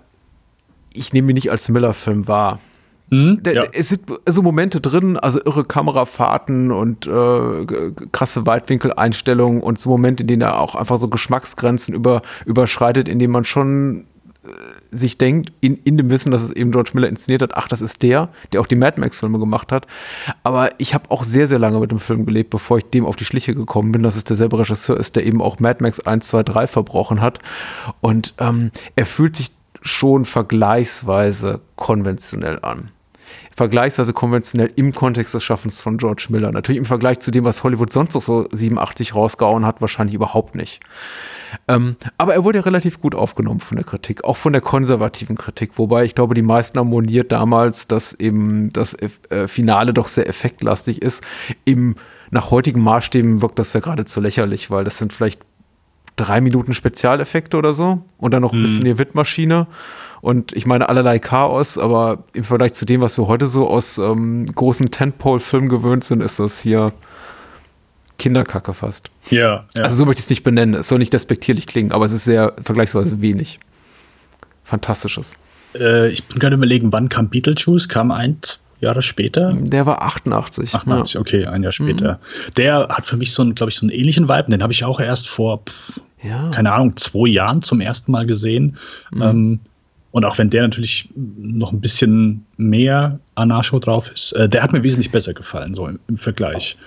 ich 0.93 1.13
nehme 1.13 1.32
ihn 1.32 1.36
nicht 1.36 1.51
als 1.51 1.69
Miller-Film 1.69 2.28
wahr 2.28 2.59
Mhm, 3.10 3.41
ja. 3.45 3.64
Es 3.74 3.89
sind 3.89 4.01
so 4.28 4.41
Momente 4.41 4.82
drin, 4.82 5.18
also 5.18 5.39
irre 5.43 5.66
Kamerafahrten 5.66 6.72
und 6.72 7.07
äh, 7.07 7.91
krasse 8.12 8.45
Weitwinkeleinstellungen 8.45 9.62
und 9.62 9.80
so 9.80 9.89
Momente, 9.89 10.24
in 10.24 10.28
denen 10.28 10.43
er 10.43 10.60
auch 10.60 10.76
einfach 10.76 10.97
so 10.97 11.07
Geschmacksgrenzen 11.07 11.93
über, 11.93 12.22
überschreitet, 12.45 13.07
in 13.07 13.20
denen 13.20 13.34
man 13.34 13.45
schon 13.45 14.05
äh, 14.43 14.49
sich 14.91 15.18
denkt, 15.18 15.51
in, 15.62 15.78
in 15.84 15.97
dem 15.97 16.10
Wissen, 16.10 16.32
dass 16.32 16.43
es 16.43 16.51
eben 16.51 16.72
George 16.72 16.91
Miller 16.93 17.10
inszeniert 17.10 17.41
hat, 17.41 17.55
ach, 17.55 17.68
das 17.68 17.82
ist 17.82 18.03
der, 18.03 18.30
der 18.51 18.62
auch 18.62 18.68
die 18.68 18.76
Mad 18.76 18.99
Max-Filme 18.99 19.39
gemacht 19.39 19.72
hat. 19.72 19.88
Aber 20.43 20.70
ich 20.78 20.93
habe 20.93 21.10
auch 21.10 21.24
sehr, 21.24 21.47
sehr 21.47 21.60
lange 21.60 21.80
mit 21.80 21.91
dem 21.91 21.99
Film 21.99 22.26
gelebt, 22.26 22.51
bevor 22.51 22.78
ich 22.78 22.86
dem 22.86 23.05
auf 23.05 23.16
die 23.16 23.26
Schliche 23.26 23.55
gekommen 23.55 23.91
bin, 23.91 24.03
dass 24.03 24.16
es 24.16 24.24
derselbe 24.24 24.60
Regisseur 24.60 24.97
ist, 24.97 25.16
der 25.16 25.26
eben 25.26 25.41
auch 25.41 25.60
Mad 25.60 25.82
Max 25.82 25.99
1, 25.99 26.28
2, 26.28 26.43
3 26.43 26.68
verbrochen 26.68 27.22
hat. 27.22 27.39
Und 28.01 28.36
ähm, 28.38 28.72
er 28.95 29.07
fühlt 29.07 29.36
sich 29.36 29.51
schon 29.82 30.26
vergleichsweise 30.26 31.62
konventionell 31.76 32.60
an 32.62 32.91
vergleichsweise 33.55 34.13
konventionell 34.13 34.71
im 34.75 34.93
Kontext 34.93 35.34
des 35.34 35.43
Schaffens 35.43 35.82
von 35.82 35.97
George 35.97 36.27
Miller. 36.30 36.51
Natürlich 36.51 36.80
im 36.80 36.86
Vergleich 36.86 37.19
zu 37.19 37.32
dem, 37.32 37.43
was 37.43 37.63
Hollywood 37.63 37.91
sonst 37.91 38.13
noch 38.15 38.21
so 38.21 38.47
87 38.51 39.15
rausgehauen 39.15 39.65
hat, 39.65 39.82
wahrscheinlich 39.82 40.15
überhaupt 40.15 40.55
nicht. 40.55 40.80
Ähm, 41.67 41.95
aber 42.17 42.34
er 42.34 42.43
wurde 42.43 42.59
ja 42.59 42.63
relativ 42.63 43.01
gut 43.01 43.15
aufgenommen 43.15 43.59
von 43.59 43.77
der 43.77 43.86
Kritik, 43.86 44.23
auch 44.23 44.38
von 44.38 44.53
der 44.53 44.61
konservativen 44.61 45.36
Kritik, 45.36 45.71
wobei 45.77 46.05
ich 46.05 46.15
glaube, 46.15 46.36
die 46.36 46.41
meisten 46.41 46.77
harmoniert 46.77 47.32
damals, 47.32 47.88
dass 47.88 48.13
eben 48.13 48.71
das 48.71 48.95
äh, 49.30 49.47
Finale 49.47 49.93
doch 49.93 50.07
sehr 50.07 50.27
effektlastig 50.27 51.01
ist. 51.01 51.23
Im, 51.65 51.95
nach 52.32 52.51
heutigen 52.51 52.82
Maßstäben 52.82 53.41
wirkt 53.41 53.59
das 53.59 53.73
ja 53.73 53.80
geradezu 53.80 54.21
lächerlich, 54.21 54.69
weil 54.69 54.84
das 54.84 54.97
sind 54.97 55.13
vielleicht 55.13 55.41
drei 56.15 56.41
Minuten 56.41 56.73
Spezialeffekte 56.73 57.57
oder 57.57 57.73
so 57.73 58.03
und 58.17 58.34
dann 58.34 58.41
noch 58.41 58.53
ein 58.53 58.61
bisschen 58.61 58.82
mhm. 58.82 58.86
die 58.86 58.97
Wittmaschine. 58.97 59.67
Und 60.22 60.53
ich 60.53 60.65
meine 60.65 60.89
allerlei 60.89 61.20
Chaos, 61.20 61.78
aber 61.78 62.24
im 62.34 62.43
Vergleich 62.43 62.74
zu 62.74 62.86
dem, 62.86 63.01
was 63.01 63.17
wir 63.17 63.28
heute 63.28 63.47
so 63.47 63.67
aus 63.67 63.97
ähm, 63.97 64.45
großen 64.45 64.91
Tentpole-Filmen 64.91 65.70
gewöhnt 65.70 66.03
sind, 66.03 66.22
ist 66.22 66.39
das 66.39 66.59
hier 66.59 66.93
Kinderkacke 68.17 68.74
fast. 68.74 69.09
Ja, 69.30 69.65
ja. 69.76 69.84
Also 69.84 69.95
so 69.95 70.05
möchte 70.05 70.20
ich 70.20 70.26
es 70.26 70.30
nicht 70.30 70.43
benennen. 70.43 70.76
Es 70.76 70.89
soll 70.89 70.99
nicht 70.99 71.13
despektierlich 71.13 71.67
klingen, 71.67 71.91
aber 71.91 72.05
es 72.05 72.13
ist 72.13 72.26
sehr 72.26 72.53
vergleichsweise 72.61 73.22
wenig. 73.22 73.59
Fantastisches. 74.63 75.36
Äh, 75.74 76.09
ich 76.09 76.26
bin 76.26 76.39
gerade 76.39 76.55
überlegen, 76.55 76.91
wann 76.91 77.09
kam 77.09 77.30
Beetlejuice? 77.30 77.88
Kam 77.88 78.11
ein 78.11 78.38
Jahre 78.82 79.01
später? 79.01 79.53
Der 79.53 79.86
war 79.86 80.03
88. 80.03 80.76
88, 80.76 81.13
ja. 81.15 81.22
okay, 81.22 81.45
ein 81.45 81.63
Jahr 81.63 81.72
später. 81.72 82.13
Mhm. 82.13 82.53
Der 82.55 82.88
hat 82.89 83.05
für 83.05 83.17
mich 83.17 83.34
so 83.34 83.41
einen, 83.41 83.55
glaube 83.55 83.72
ich, 83.72 83.78
so 83.78 83.86
einen 83.86 83.91
ähnlichen 83.91 84.28
Vibe. 84.28 84.51
Den 84.51 84.61
habe 84.61 84.74
ich 84.74 84.84
auch 84.84 84.99
erst 84.99 85.28
vor, 85.28 85.61
ja. 86.22 86.51
keine 86.51 86.72
Ahnung, 86.72 86.95
zwei 86.97 87.30
Jahren 87.30 87.61
zum 87.61 87.82
ersten 87.82 88.11
Mal 88.11 88.26
gesehen. 88.26 88.78
Mhm. 89.11 89.22
Ähm, 89.22 89.59
und 90.12 90.26
auch 90.26 90.38
wenn 90.38 90.49
der 90.49 90.64
natürlich 90.64 91.10
noch 91.16 91.72
ein 91.72 91.82
bisschen 91.82 92.45
mehr 92.57 93.20
Anarcho 93.36 93.80
drauf 93.80 94.10
ist, 94.12 94.32
äh, 94.34 94.49
der 94.49 94.64
hat 94.64 94.74
mir 94.74 94.84
wesentlich 94.84 95.12
besser 95.12 95.34
gefallen, 95.34 95.76
so 95.76 95.88
im, 95.88 95.99
im 96.07 96.18
Vergleich. 96.18 96.78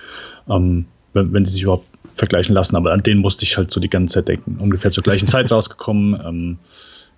Ähm, 0.49 0.85
wenn, 1.13 1.31
wenn 1.33 1.45
sie 1.45 1.53
sich 1.53 1.63
überhaupt 1.63 1.87
vergleichen 2.13 2.53
lassen, 2.53 2.75
aber 2.75 2.91
an 2.91 2.99
den 2.99 3.19
musste 3.19 3.43
ich 3.43 3.57
halt 3.57 3.71
so 3.71 3.79
die 3.79 3.89
ganze 3.89 4.15
Zeit 4.15 4.27
denken. 4.27 4.57
Ungefähr 4.59 4.91
zur 4.91 5.03
gleichen 5.03 5.27
Zeit 5.27 5.51
rausgekommen. 5.51 6.19
Ähm, 6.25 6.57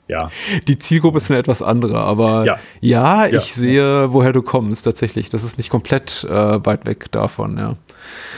ja. 0.08 0.30
Die 0.68 0.78
Zielgruppe 0.78 1.18
ist 1.18 1.32
eine 1.32 1.39
etwas 1.39 1.64
andere, 1.64 1.99
aber 1.99 2.45
ja, 2.45 2.60
ja 2.82 3.26
ich 3.26 3.34
ja. 3.34 3.39
sehe, 3.39 4.14
woher 4.14 4.34
du 4.34 4.43
kommst 4.43 4.86
tatsächlich. 4.86 5.30
Das 5.30 5.43
ist 5.43 5.58
nicht 5.58 5.70
komplett 5.70 6.24
äh, 6.30 6.66
weit 6.66 6.86
weg 6.86 7.12
davon, 7.12 7.58
ja. 7.58 7.76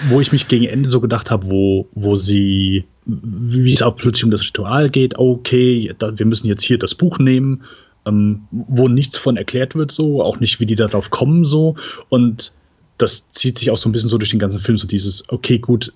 Wo 0.08 0.22
ich 0.22 0.32
mich 0.32 0.48
gegen 0.48 0.66
Ende 0.66 0.90
so 0.90 1.02
gedacht 1.02 1.30
habe, 1.30 1.50
wo, 1.50 1.88
wo 1.94 2.16
sie, 2.16 2.86
wie 3.08 3.74
es 3.74 3.82
auch 3.82 3.96
plötzlich 3.96 4.26
um 4.26 4.32
das 4.32 4.44
Ritual 4.44 4.90
geht, 4.90 5.18
okay, 5.18 5.94
da, 5.98 6.18
wir 6.20 6.26
müssen 6.26 6.48
jetzt 6.48 6.64
hier 6.64 6.78
das 6.78 6.94
Buch 6.94 7.20
nehmen, 7.20 7.64
ähm, 8.06 8.42
wo 8.52 8.88
nichts 8.88 9.18
von 9.18 9.38
erklärt 9.38 9.76
wird, 9.76 9.92
so, 9.92 10.22
auch 10.22 10.40
nicht, 10.40 10.60
wie 10.60 10.66
die 10.66 10.76
darauf 10.76 11.10
kommen, 11.10 11.46
so. 11.46 11.76
Und 12.10 12.54
das 12.98 13.30
zieht 13.30 13.58
sich 13.58 13.72
auch 13.72 13.78
so 13.78 13.88
ein 13.88 13.92
bisschen 13.92 14.10
so 14.10 14.18
durch 14.18 14.32
den 14.32 14.40
ganzen 14.40 14.60
Film, 14.60 14.78
so 14.78 14.88
dieses, 14.88 15.24
okay, 15.30 15.60
gut, 15.60 15.94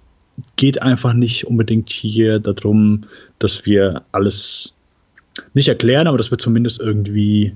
geht 0.56 0.82
einfach 0.82 1.14
nicht 1.14 1.46
unbedingt 1.48 1.90
hier 1.90 2.40
darum, 2.40 3.02
dass 3.40 3.66
wir 3.66 4.04
alles 4.12 4.74
nicht 5.54 5.68
erklären, 5.68 6.08
aber 6.08 6.18
dass 6.18 6.32
wir 6.32 6.38
zumindest 6.38 6.80
irgendwie 6.80 7.56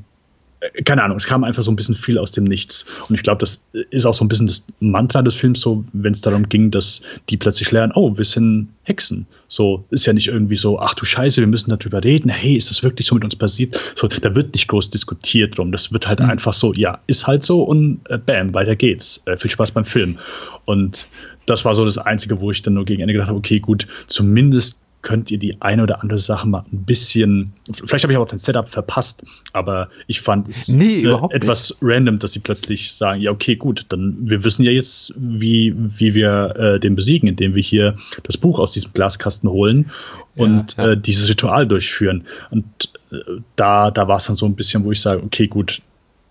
keine 0.84 1.04
Ahnung, 1.04 1.18
es 1.18 1.26
kam 1.26 1.44
einfach 1.44 1.64
so 1.64 1.72
ein 1.72 1.76
bisschen 1.76 1.96
viel 1.96 2.18
aus 2.18 2.32
dem 2.32 2.44
Nichts. 2.44 2.86
Und 3.08 3.16
ich 3.16 3.24
glaube, 3.24 3.40
das 3.40 3.62
ist 3.92 4.06
auch 4.06 4.14
so 4.14 4.24
ein 4.24 4.28
bisschen 4.28 4.48
das 4.48 4.66
Mantra 4.80 5.22
des 5.22 5.36
Films, 5.36 5.62
so, 5.62 5.84
wenn 5.94 6.14
es 6.14 6.22
darum 6.22 6.50
ging, 6.50 6.72
dass 6.72 7.02
die 7.30 7.38
plötzlich 7.38 7.72
lernen, 7.72 7.94
oh, 7.96 8.18
wir 8.18 8.26
sind 8.26 8.70
Hexen. 8.84 9.28
So, 9.48 9.86
ist 9.90 10.06
ja 10.06 10.14
nicht 10.14 10.28
irgendwie 10.28 10.56
so, 10.56 10.80
ach 10.80 10.94
du 10.94 11.06
Scheiße, 11.06 11.42
wir 11.42 11.48
müssen 11.48 11.70
darüber 11.70 12.04
reden, 12.04 12.30
hey, 12.30 12.56
ist 12.56 12.70
das 12.70 12.84
wirklich 12.84 13.08
so 13.08 13.16
mit 13.16 13.24
uns 13.24 13.36
passiert? 13.36 13.80
So, 13.96 14.08
da 14.08 14.36
wird 14.36 14.54
nicht 14.54 14.68
groß 14.68 14.90
diskutiert 14.90 15.58
drum. 15.58 15.72
Das 15.72 15.92
wird 15.92 16.08
halt 16.08 16.20
mhm. 16.20 16.30
einfach 16.30 16.54
so, 16.54 16.74
ja, 16.74 17.00
ist 17.08 17.28
halt 17.28 17.44
so 17.44 17.64
und 17.64 18.02
äh, 18.10 18.18
bam, 18.18 18.54
weiter 18.54 18.76
geht's. 18.76 19.24
Äh, 19.26 19.38
viel 19.38 19.52
Spaß 19.52 19.72
beim 19.72 19.86
Film. 19.86 20.18
Und 20.66 21.08
das 21.46 21.66
war 21.66 21.76
so 21.76 21.86
das 21.86 21.98
Einzige, 21.98 22.40
wo 22.40 22.52
ich 22.52 22.62
dann 22.62 22.74
nur 22.74 22.86
gegen 22.86 23.02
Ende 23.02 23.14
gedacht 23.14 23.30
habe, 23.30 23.38
okay, 23.38 23.60
gut, 23.60 23.88
zumindest 24.08 24.82
könnt 25.06 25.30
ihr 25.30 25.38
die 25.38 25.62
eine 25.62 25.84
oder 25.84 26.02
andere 26.02 26.20
Sache 26.20 26.48
mal 26.50 26.66
ein 26.74 26.84
bisschen, 26.84 27.54
vielleicht 27.72 28.04
habe 28.04 28.12
ich 28.12 28.18
auch 28.18 28.28
den 28.28 28.40
Setup 28.40 28.68
verpasst, 28.68 29.24
aber 29.54 29.90
ich 30.08 30.20
fand 30.20 30.50
es 30.50 30.68
nee, 30.68 31.06
äh, 31.06 31.18
etwas 31.30 31.70
nicht. 31.70 31.78
random, 31.82 32.20
dass 32.20 32.34
sie 32.34 32.40
plötzlich 32.40 32.92
sagen, 32.92 33.22
ja, 33.22 33.32
okay, 33.32 33.56
gut, 33.56 33.86
dann 33.90 34.18
wir 34.20 34.44
wissen 34.44 34.64
ja 34.64 34.72
jetzt, 34.72 35.14
wie, 35.16 35.74
wie 35.78 36.16
wir 36.16 36.56
äh, 36.58 36.80
den 36.80 36.96
besiegen, 36.96 37.30
indem 37.30 37.54
wir 37.54 37.62
hier 37.62 37.98
das 38.24 38.36
Buch 38.36 38.58
aus 38.58 38.72
diesem 38.72 38.94
Glaskasten 38.94 39.48
holen 39.50 39.92
und 40.36 40.76
ja, 40.76 40.86
ja. 40.86 40.92
Äh, 40.94 40.98
dieses 40.98 41.30
Ritual 41.30 41.68
durchführen. 41.68 42.26
Und 42.50 42.66
äh, 43.12 43.18
da, 43.56 43.92
da 43.92 44.08
war 44.08 44.18
es 44.18 44.26
dann 44.26 44.36
so 44.36 44.48
ein 44.48 44.56
bisschen, 44.56 44.84
wo 44.84 44.92
ich 44.92 45.02
sage, 45.02 45.22
okay, 45.24 45.48
gut, 45.48 45.82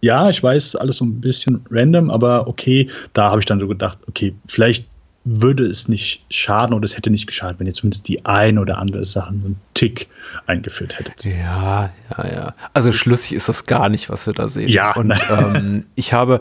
ja, 0.00 0.28
ich 0.28 0.42
weiß, 0.42 0.76
alles 0.76 0.96
so 0.96 1.04
ein 1.04 1.20
bisschen 1.20 1.64
random, 1.70 2.10
aber 2.10 2.48
okay, 2.48 2.90
da 3.12 3.30
habe 3.30 3.40
ich 3.40 3.46
dann 3.46 3.60
so 3.60 3.68
gedacht, 3.68 3.98
okay, 4.08 4.34
vielleicht 4.48 4.86
würde 5.24 5.66
es 5.66 5.88
nicht 5.88 6.24
schaden 6.30 6.74
oder 6.74 6.84
es 6.84 6.96
hätte 6.96 7.10
nicht 7.10 7.26
geschadet, 7.26 7.58
wenn 7.58 7.66
ihr 7.66 7.74
zumindest 7.74 8.06
die 8.08 8.26
ein 8.26 8.58
oder 8.58 8.78
andere 8.78 9.04
Sachen 9.04 9.42
einen 9.44 9.60
Tick 9.72 10.08
eingeführt 10.46 10.98
hättet. 10.98 11.24
Ja, 11.24 11.90
ja, 12.16 12.26
ja. 12.32 12.54
Also 12.74 12.92
schlüssig 12.92 13.32
ist 13.32 13.48
das 13.48 13.64
gar 13.64 13.88
nicht, 13.88 14.10
was 14.10 14.26
wir 14.26 14.34
da 14.34 14.48
sehen. 14.48 14.68
Ja. 14.68 14.94
Und 14.94 15.14
ähm, 15.30 15.86
ich 15.94 16.12
habe, 16.12 16.40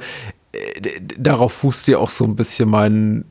äh, 0.51 0.99
darauf 1.17 1.53
fußt 1.53 1.88
ja 1.88 1.97
auch 1.97 2.09
so 2.09 2.25
ein 2.25 2.36
bisschen 2.36 2.69
mein 2.69 3.25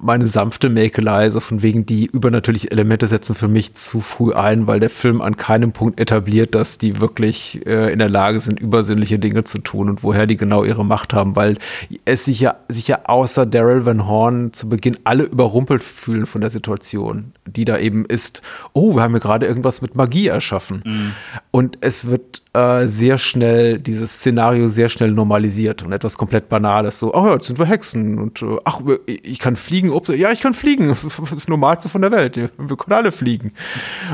meine 0.00 0.26
sanfte 0.26 0.68
Mäkelei, 0.68 1.30
so 1.30 1.40
von 1.40 1.62
wegen 1.62 1.86
die 1.86 2.06
übernatürliche 2.06 2.70
Elemente 2.70 3.06
setzen 3.06 3.34
für 3.34 3.48
mich 3.48 3.74
zu 3.74 4.00
früh 4.00 4.32
ein, 4.32 4.66
weil 4.66 4.80
der 4.80 4.90
Film 4.90 5.20
an 5.20 5.36
keinem 5.36 5.72
Punkt 5.72 6.00
etabliert, 6.00 6.54
dass 6.54 6.78
die 6.78 7.00
wirklich 7.00 7.66
äh, 7.66 7.92
in 7.92 7.98
der 7.98 8.08
Lage 8.08 8.40
sind, 8.40 8.60
übersinnliche 8.60 9.18
Dinge 9.18 9.44
zu 9.44 9.58
tun 9.58 9.88
und 9.88 10.02
woher 10.02 10.26
die 10.26 10.36
genau 10.36 10.64
ihre 10.64 10.84
Macht 10.84 11.12
haben, 11.12 11.36
weil 11.36 11.58
es 12.04 12.24
sich 12.24 12.40
ja, 12.40 12.56
sich 12.68 12.88
ja 12.88 13.00
außer 13.04 13.46
Daryl 13.46 13.86
Van 13.86 14.06
Horn 14.06 14.52
zu 14.52 14.68
Beginn 14.68 14.98
alle 15.04 15.24
überrumpelt 15.24 15.82
fühlen 15.82 16.26
von 16.26 16.40
der 16.40 16.50
Situation, 16.50 17.32
die 17.46 17.64
da 17.64 17.78
eben 17.78 18.04
ist. 18.04 18.42
Oh, 18.72 18.94
wir 18.94 19.02
haben 19.02 19.12
hier 19.12 19.20
gerade 19.20 19.46
irgendwas 19.46 19.82
mit 19.82 19.96
Magie 19.96 20.28
erschaffen. 20.28 20.82
Mhm. 20.84 21.12
Und 21.50 21.78
es 21.80 22.06
wird 22.06 22.39
äh, 22.52 22.86
sehr 22.86 23.18
schnell, 23.18 23.78
dieses 23.78 24.12
Szenario 24.14 24.68
sehr 24.68 24.88
schnell 24.88 25.12
normalisiert 25.12 25.82
und 25.82 25.92
etwas 25.92 26.18
komplett 26.18 26.48
Banales. 26.48 26.98
So, 26.98 27.14
oh 27.14 27.26
ja, 27.26 27.34
jetzt 27.34 27.46
sind 27.46 27.58
wir 27.58 27.66
Hexen 27.66 28.18
und 28.18 28.42
äh, 28.42 28.56
ach, 28.64 28.80
ich 29.06 29.38
kann 29.38 29.56
fliegen. 29.56 29.90
Ups, 29.90 30.08
ja, 30.08 30.32
ich 30.32 30.40
kann 30.40 30.54
fliegen. 30.54 30.88
Das 30.90 31.04
ist 31.04 31.32
das 31.32 31.48
Normalste 31.48 31.88
von 31.88 32.02
der 32.02 32.10
Welt. 32.10 32.36
Wir 32.36 32.48
können 32.48 32.92
alle 32.92 33.12
fliegen. 33.12 33.52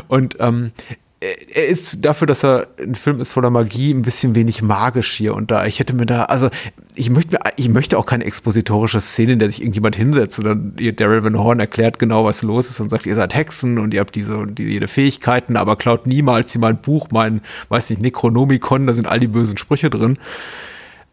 Und 0.08 0.36
ähm, 0.40 0.72
er 1.20 1.66
ist 1.66 2.04
dafür, 2.04 2.26
dass 2.26 2.44
er 2.44 2.66
ein 2.78 2.94
Film 2.94 3.20
ist 3.20 3.32
voller 3.32 3.48
Magie, 3.48 3.92
ein 3.94 4.02
bisschen 4.02 4.34
wenig 4.34 4.60
magisch 4.60 5.12
hier 5.12 5.34
und 5.34 5.50
da. 5.50 5.64
Ich 5.64 5.78
hätte 5.78 5.94
mir 5.94 6.04
da, 6.04 6.24
also 6.24 6.50
ich 6.94 7.08
möchte, 7.08 7.38
ich 7.56 7.70
möchte 7.70 7.96
auch 7.96 8.04
keine 8.04 8.24
expositorische 8.24 9.00
Szene, 9.00 9.32
in 9.32 9.38
der 9.38 9.48
sich 9.48 9.60
irgendjemand 9.60 9.96
hinsetzt 9.96 10.38
und 10.38 10.44
dann 10.44 10.76
Daryl 10.96 11.24
Van 11.24 11.38
Horn 11.38 11.58
erklärt 11.58 11.98
genau, 11.98 12.26
was 12.26 12.42
los 12.42 12.68
ist 12.68 12.80
und 12.80 12.90
sagt, 12.90 13.06
ihr 13.06 13.14
seid 13.14 13.34
Hexen 13.34 13.78
und 13.78 13.94
ihr 13.94 14.00
habt 14.00 14.14
diese 14.14 14.36
und 14.36 14.58
jede 14.58 14.88
Fähigkeiten, 14.88 15.56
aber 15.56 15.76
klaut 15.76 16.06
niemals 16.06 16.56
mein 16.58 16.82
Buch, 16.82 17.08
mein, 17.10 17.40
weiß 17.70 17.90
nicht, 17.90 18.02
Necronomicon, 18.02 18.86
da 18.86 18.92
sind 18.92 19.06
all 19.06 19.20
die 19.20 19.28
bösen 19.28 19.56
Sprüche 19.56 19.88
drin. 19.88 20.18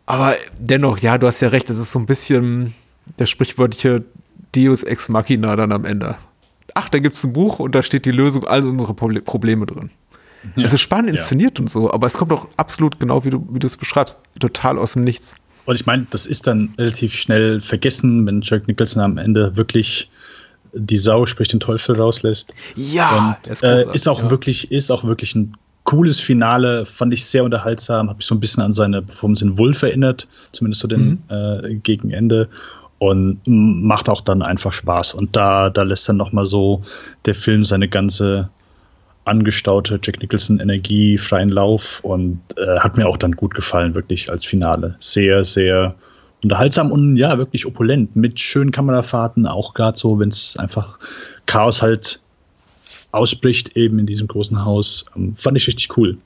Aber 0.06 0.36
dennoch, 0.60 0.98
ja, 0.98 1.18
du 1.18 1.28
hast 1.28 1.40
ja 1.40 1.48
recht, 1.48 1.70
es 1.70 1.80
ist 1.80 1.92
so 1.92 2.00
ein 2.00 2.08
bisschen 2.08 2.74
der 3.20 3.26
sprichwörtliche 3.26 4.04
Deus 4.54 4.84
Ex 4.84 5.08
Machina 5.08 5.56
dann 5.56 5.72
am 5.72 5.86
Ende 5.86 6.18
ach, 6.74 6.90
da 6.90 7.00
gibt 7.00 7.16
es 7.16 7.24
ein 7.24 7.34
Buch 7.34 7.60
und 7.60 7.76
da 7.76 7.84
steht 7.84 8.06
die 8.06 8.12
Lösung 8.12 8.46
all 8.46 8.66
unserer 8.66 8.94
Probleme 8.94 9.66
drin. 9.66 9.90
Ja, 10.56 10.64
es 10.64 10.74
ist 10.74 10.82
spannend 10.82 11.12
inszeniert 11.12 11.58
ja. 11.58 11.64
und 11.64 11.70
so, 11.70 11.92
aber 11.92 12.08
es 12.08 12.18
kommt 12.18 12.32
auch 12.32 12.48
absolut 12.58 13.00
genau, 13.00 13.24
wie 13.24 13.30
du 13.30 13.48
es 13.64 13.78
beschreibst, 13.78 14.20
total 14.40 14.78
aus 14.78 14.94
dem 14.94 15.04
Nichts. 15.04 15.36
Und 15.66 15.76
ich 15.76 15.86
meine, 15.86 16.06
das 16.12 16.26
ist 16.26 16.48
dann 16.48 16.74
relativ 16.78 17.16
schnell 17.16 17.62
vergessen, 17.62 18.26
wenn 18.26 18.42
Jack 18.42 18.68
Nicholson 18.68 19.02
am 19.02 19.18
Ende 19.18 19.56
wirklich 19.56 20.10
die 20.74 20.98
Sau, 20.98 21.26
sprich 21.26 21.48
den 21.48 21.60
Teufel 21.60 21.96
rauslässt. 21.96 22.54
Ja, 22.76 23.38
und, 23.44 23.52
ist, 23.52 23.64
äh, 23.64 23.86
ist, 23.94 24.08
auch 24.08 24.24
ja. 24.24 24.30
wirklich, 24.30 24.72
ist 24.72 24.92
auch 24.92 25.04
wirklich 25.04 25.36
ein 25.36 25.56
cooles 25.84 26.20
Finale, 26.20 26.86
fand 26.86 27.14
ich 27.14 27.26
sehr 27.26 27.44
unterhaltsam, 27.44 28.10
habe 28.10 28.18
mich 28.18 28.26
so 28.26 28.36
ein 28.36 28.40
bisschen 28.40 28.64
an 28.64 28.74
seine 28.74 29.02
Performance 29.02 29.46
in 29.46 29.58
Wolf 29.58 29.84
erinnert, 29.84 30.28
zumindest 30.52 30.82
so 30.82 30.88
den 30.88 31.10
mhm. 31.10 31.20
äh, 31.30 31.76
Gegenende 31.76 32.50
und 33.04 33.42
macht 33.46 34.08
auch 34.08 34.22
dann 34.22 34.42
einfach 34.42 34.72
Spaß. 34.72 35.14
Und 35.14 35.36
da, 35.36 35.70
da 35.70 35.84
lässt 35.84 36.08
dann 36.08 36.16
nochmal 36.16 36.46
so 36.46 36.84
der 37.26 37.36
Film 37.36 37.66
seine 37.66 37.90
ganze 37.90 38.50
angestaute 39.26 40.00
Jack 40.02 40.22
Nicholson 40.22 40.60
Energie, 40.60 41.18
freien 41.18 41.50
Lauf 41.50 42.00
und 42.02 42.40
äh, 42.56 42.80
hat 42.80 42.96
mir 42.96 43.08
auch 43.08 43.18
dann 43.18 43.34
gut 43.34 43.56
gefallen, 43.56 43.94
wirklich 43.94 44.30
als 44.30 44.46
Finale. 44.46 44.96
Sehr, 45.00 45.44
sehr 45.44 45.96
unterhaltsam 46.44 46.92
und 46.94 47.18
ja, 47.18 47.38
wirklich 47.38 47.66
opulent 47.66 48.16
mit 48.16 48.40
schönen 48.40 48.72
Kamerafahrten, 48.72 49.48
auch 49.48 49.74
gerade 49.74 49.98
so, 49.98 50.20
wenn 50.20 50.30
es 50.30 50.56
einfach 50.56 50.98
Chaos 51.46 51.82
halt 51.82 52.22
ausbricht, 53.12 53.76
eben 53.76 54.00
in 54.00 54.06
diesem 54.06 54.28
großen 54.28 54.64
Haus. 54.64 55.06
Ähm, 55.16 55.36
fand 55.36 55.58
ich 55.58 55.68
richtig 55.68 55.98
cool. 55.98 56.18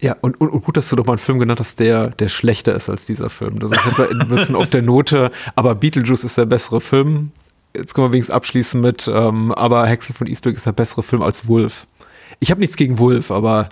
Ja, 0.00 0.16
und, 0.22 0.40
und, 0.40 0.48
und, 0.48 0.64
gut, 0.64 0.76
dass 0.76 0.88
du 0.88 0.96
doch 0.96 1.04
mal 1.04 1.12
einen 1.12 1.18
Film 1.18 1.38
genannt 1.38 1.60
hast, 1.60 1.78
der, 1.78 2.08
der 2.08 2.28
schlechter 2.28 2.74
ist 2.74 2.88
als 2.88 3.04
dieser 3.04 3.28
Film. 3.28 3.58
Das 3.58 3.70
ist 3.70 3.98
wir 3.98 4.10
ein 4.10 4.28
bisschen 4.28 4.56
auf 4.56 4.70
der 4.70 4.82
Note, 4.82 5.30
aber 5.56 5.74
Beetlejuice 5.74 6.24
ist 6.24 6.38
der 6.38 6.46
bessere 6.46 6.80
Film. 6.80 7.32
Jetzt 7.76 7.94
können 7.94 8.08
wir 8.08 8.12
wenigstens 8.12 8.34
abschließen 8.34 8.80
mit, 8.80 9.08
ähm, 9.12 9.52
aber 9.52 9.86
Hexe 9.86 10.14
von 10.14 10.26
Eastwick 10.26 10.56
ist 10.56 10.66
der 10.66 10.72
bessere 10.72 11.02
Film 11.02 11.22
als 11.22 11.46
Wolf. 11.46 11.86
Ich 12.40 12.50
habe 12.50 12.60
nichts 12.60 12.76
gegen 12.76 12.98
Wolf, 12.98 13.30
aber 13.30 13.68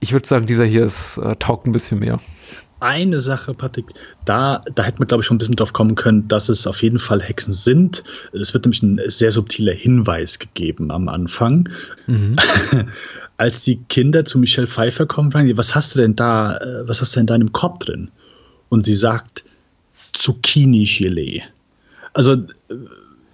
ich 0.00 0.12
würde 0.12 0.26
sagen, 0.26 0.46
dieser 0.46 0.64
hier 0.64 0.84
ist, 0.84 1.18
äh, 1.18 1.36
taugt 1.36 1.66
ein 1.66 1.72
bisschen 1.72 1.98
mehr. 1.98 2.18
Eine 2.80 3.18
Sache, 3.18 3.54
Patrick, 3.54 3.86
da, 4.24 4.62
da 4.72 4.84
hätte 4.84 5.00
man, 5.00 5.08
glaube 5.08 5.22
ich, 5.22 5.26
schon 5.26 5.34
ein 5.34 5.38
bisschen 5.38 5.56
drauf 5.56 5.72
kommen 5.72 5.96
können, 5.96 6.28
dass 6.28 6.48
es 6.48 6.66
auf 6.66 6.82
jeden 6.82 7.00
Fall 7.00 7.20
Hexen 7.20 7.52
sind. 7.52 8.04
Es 8.32 8.54
wird 8.54 8.64
nämlich 8.64 8.82
ein 8.82 9.00
sehr 9.08 9.32
subtiler 9.32 9.74
Hinweis 9.74 10.38
gegeben 10.38 10.92
am 10.92 11.08
Anfang. 11.08 11.68
Mhm. 12.06 12.36
Als 13.38 13.64
die 13.64 13.76
Kinder 13.88 14.24
zu 14.24 14.38
Michelle 14.38 14.66
Pfeiffer 14.66 15.06
kommen, 15.06 15.32
fragen 15.32 15.46
die, 15.46 15.56
was 15.56 15.74
hast 15.74 15.94
du 15.94 16.00
denn 16.00 16.16
da, 16.16 16.58
äh, 16.58 16.86
was 16.86 17.00
hast 17.00 17.16
du 17.16 17.20
in 17.20 17.26
deinem 17.26 17.52
Korb 17.52 17.80
drin? 17.80 18.10
Und 18.68 18.84
sie 18.84 18.94
sagt, 18.94 19.44
Zucchini-Gelee. 20.12 21.42
Also, 22.12 22.32
äh, 22.32 22.46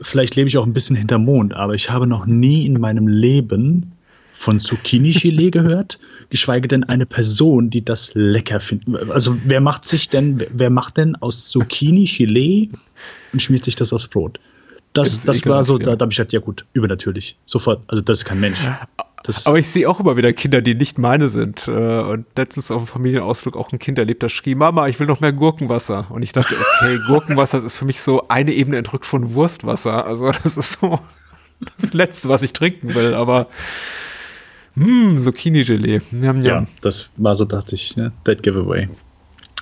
vielleicht 0.00 0.36
lebe 0.36 0.48
ich 0.48 0.58
auch 0.58 0.66
ein 0.66 0.72
bisschen 0.72 0.94
hinter 0.94 1.18
Mond, 1.18 1.54
aber 1.54 1.74
ich 1.74 1.90
habe 1.90 2.06
noch 2.06 2.26
nie 2.26 2.66
in 2.66 2.78
meinem 2.78 3.08
Leben 3.08 3.92
von 4.32 4.60
Zucchini-Gelee 4.60 5.50
gehört, 5.50 5.98
geschweige 6.28 6.68
denn 6.68 6.84
eine 6.84 7.06
Person, 7.06 7.70
die 7.70 7.84
das 7.84 8.10
lecker 8.14 8.60
findet. 8.60 9.10
Also 9.10 9.36
wer 9.44 9.60
macht 9.60 9.84
sich 9.84 10.10
denn, 10.10 10.44
wer 10.52 10.70
macht 10.70 10.98
denn 10.98 11.16
aus 11.16 11.48
Zucchini-Gelee 11.48 12.68
und 13.32 13.40
schmiert 13.40 13.64
sich 13.64 13.76
das 13.76 13.92
aufs 13.92 14.08
Brot? 14.08 14.38
Das, 14.92 15.24
das 15.24 15.44
war 15.46 15.64
so, 15.64 15.78
da, 15.78 15.96
da 15.96 16.02
habe 16.02 16.12
ich 16.12 16.18
gesagt, 16.18 16.32
ja 16.32 16.40
gut, 16.40 16.66
übernatürlich. 16.72 17.36
Sofort, 17.46 17.82
also 17.88 18.00
das 18.00 18.18
ist 18.18 18.24
kein 18.26 18.38
Mensch. 18.38 18.60
Das 19.24 19.46
Aber 19.46 19.58
ich 19.58 19.70
sehe 19.70 19.88
auch 19.88 20.00
immer 20.00 20.18
wieder 20.18 20.34
Kinder, 20.34 20.60
die 20.60 20.74
nicht 20.74 20.98
meine 20.98 21.30
sind. 21.30 21.66
Äh, 21.66 21.70
und 21.70 22.26
letztens 22.36 22.70
auf 22.70 22.82
dem 22.82 22.86
Familienausflug 22.86 23.56
auch 23.56 23.72
ein 23.72 23.78
Kind 23.78 23.98
erlebt, 23.98 24.22
das 24.22 24.32
schrie, 24.32 24.54
Mama, 24.54 24.86
ich 24.86 25.00
will 25.00 25.06
noch 25.06 25.20
mehr 25.20 25.32
Gurkenwasser. 25.32 26.06
Und 26.10 26.22
ich 26.22 26.32
dachte, 26.32 26.54
okay, 26.54 26.98
Gurkenwasser 27.06 27.64
ist 27.64 27.74
für 27.74 27.86
mich 27.86 28.02
so 28.02 28.28
eine 28.28 28.52
Ebene 28.52 28.76
entrückt 28.76 29.06
von 29.06 29.32
Wurstwasser. 29.32 30.06
Also 30.06 30.30
das 30.30 30.58
ist 30.58 30.78
so 30.78 31.00
das 31.80 31.94
Letzte, 31.94 32.28
was 32.28 32.42
ich 32.42 32.52
trinken 32.52 32.94
will. 32.94 33.14
Aber 33.14 33.48
hm, 34.74 35.18
Zucchini-Gelee. 35.18 36.02
Ja, 36.42 36.64
das 36.82 37.08
war 37.16 37.34
so, 37.34 37.46
dachte 37.46 37.76
ich, 37.76 37.96
ne? 37.96 38.12
That 38.24 38.42
Giveaway. 38.42 38.90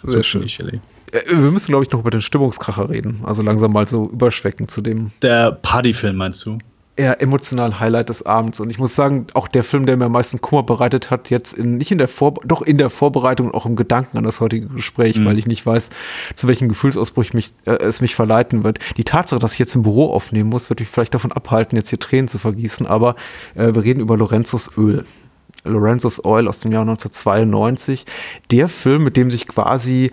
Sehr 0.03 0.25
schön. 0.25 0.43
Äh, 0.43 1.21
wir 1.29 1.51
müssen, 1.53 1.71
glaube 1.71 1.85
ich, 1.85 1.93
noch 1.93 2.01
über 2.01 2.11
den 2.11 2.23
Stimmungskracher 2.23 2.91
reden. 2.91 3.21
Also 3.25 3.43
langsam 3.43 3.73
mal 3.73 3.87
so 3.87 4.09
überschwecken 4.09 4.67
zu 4.67 4.81
dem. 4.81 5.13
Der 5.23 5.53
Partyfilm, 5.53 6.17
meinst 6.17 6.45
du? 6.47 6.59
Eher 6.95 7.23
emotional 7.23 7.81
Highlight 7.81 8.11
des 8.11 8.25
Abends. 8.25 8.61
Und 8.61 8.69
ich 8.69 8.79
muss 8.79 8.95
sagen, 8.95 9.27
auch 9.33 9.49
der 9.49 9.65
Film, 9.65 9.87
der 9.87 9.97
mir 9.97 10.07
am 10.07 10.13
meisten 10.13 10.41
Kummer 10.41 10.63
bereitet 10.63 11.11
hat, 11.11 11.31
jetzt 11.31 11.55
in, 11.55 11.77
nicht 11.79 11.91
in 11.91 11.99
der 11.99 12.09
Vor 12.09 12.35
doch 12.45 12.61
in 12.61 12.77
der 12.77 12.91
Vorbereitung 12.91 13.47
und 13.49 13.55
auch 13.55 13.65
im 13.65 13.77
Gedanken 13.77 14.19
an 14.19 14.25
das 14.25 14.41
heutige 14.41 14.67
Gespräch, 14.67 15.17
mhm. 15.17 15.25
weil 15.25 15.39
ich 15.39 15.47
nicht 15.47 15.65
weiß, 15.65 15.91
zu 16.35 16.49
welchem 16.49 16.69
Gefühlsausbruch 16.69 17.33
mich, 17.33 17.53
äh, 17.65 17.77
es 17.77 18.01
mich 18.01 18.15
verleiten 18.15 18.63
wird. 18.63 18.79
Die 18.97 19.05
Tatsache, 19.05 19.41
dass 19.41 19.55
ich 19.55 19.59
jetzt 19.59 19.75
im 19.75 19.83
Büro 19.83 20.13
aufnehmen 20.13 20.51
muss, 20.51 20.69
wird 20.69 20.81
mich 20.81 20.89
vielleicht 20.89 21.15
davon 21.15 21.33
abhalten, 21.33 21.77
jetzt 21.77 21.89
hier 21.89 21.99
Tränen 21.99 22.29
zu 22.29 22.39
vergießen, 22.39 22.87
aber 22.87 23.17
äh, 23.55 23.75
wir 23.75 23.85
reden 23.85 24.01
über 24.01 24.17
Lorenzos 24.17 24.71
Öl. 24.77 25.05
Lorenzos 25.65 26.25
Oil 26.25 26.49
aus 26.49 26.59
dem 26.59 26.73
Jahr 26.73 26.83
1992. 26.83 28.05
Der 28.51 28.69
Film, 28.69 29.05
mit 29.05 29.17
dem 29.17 29.31
sich 29.31 29.47
quasi 29.47 30.11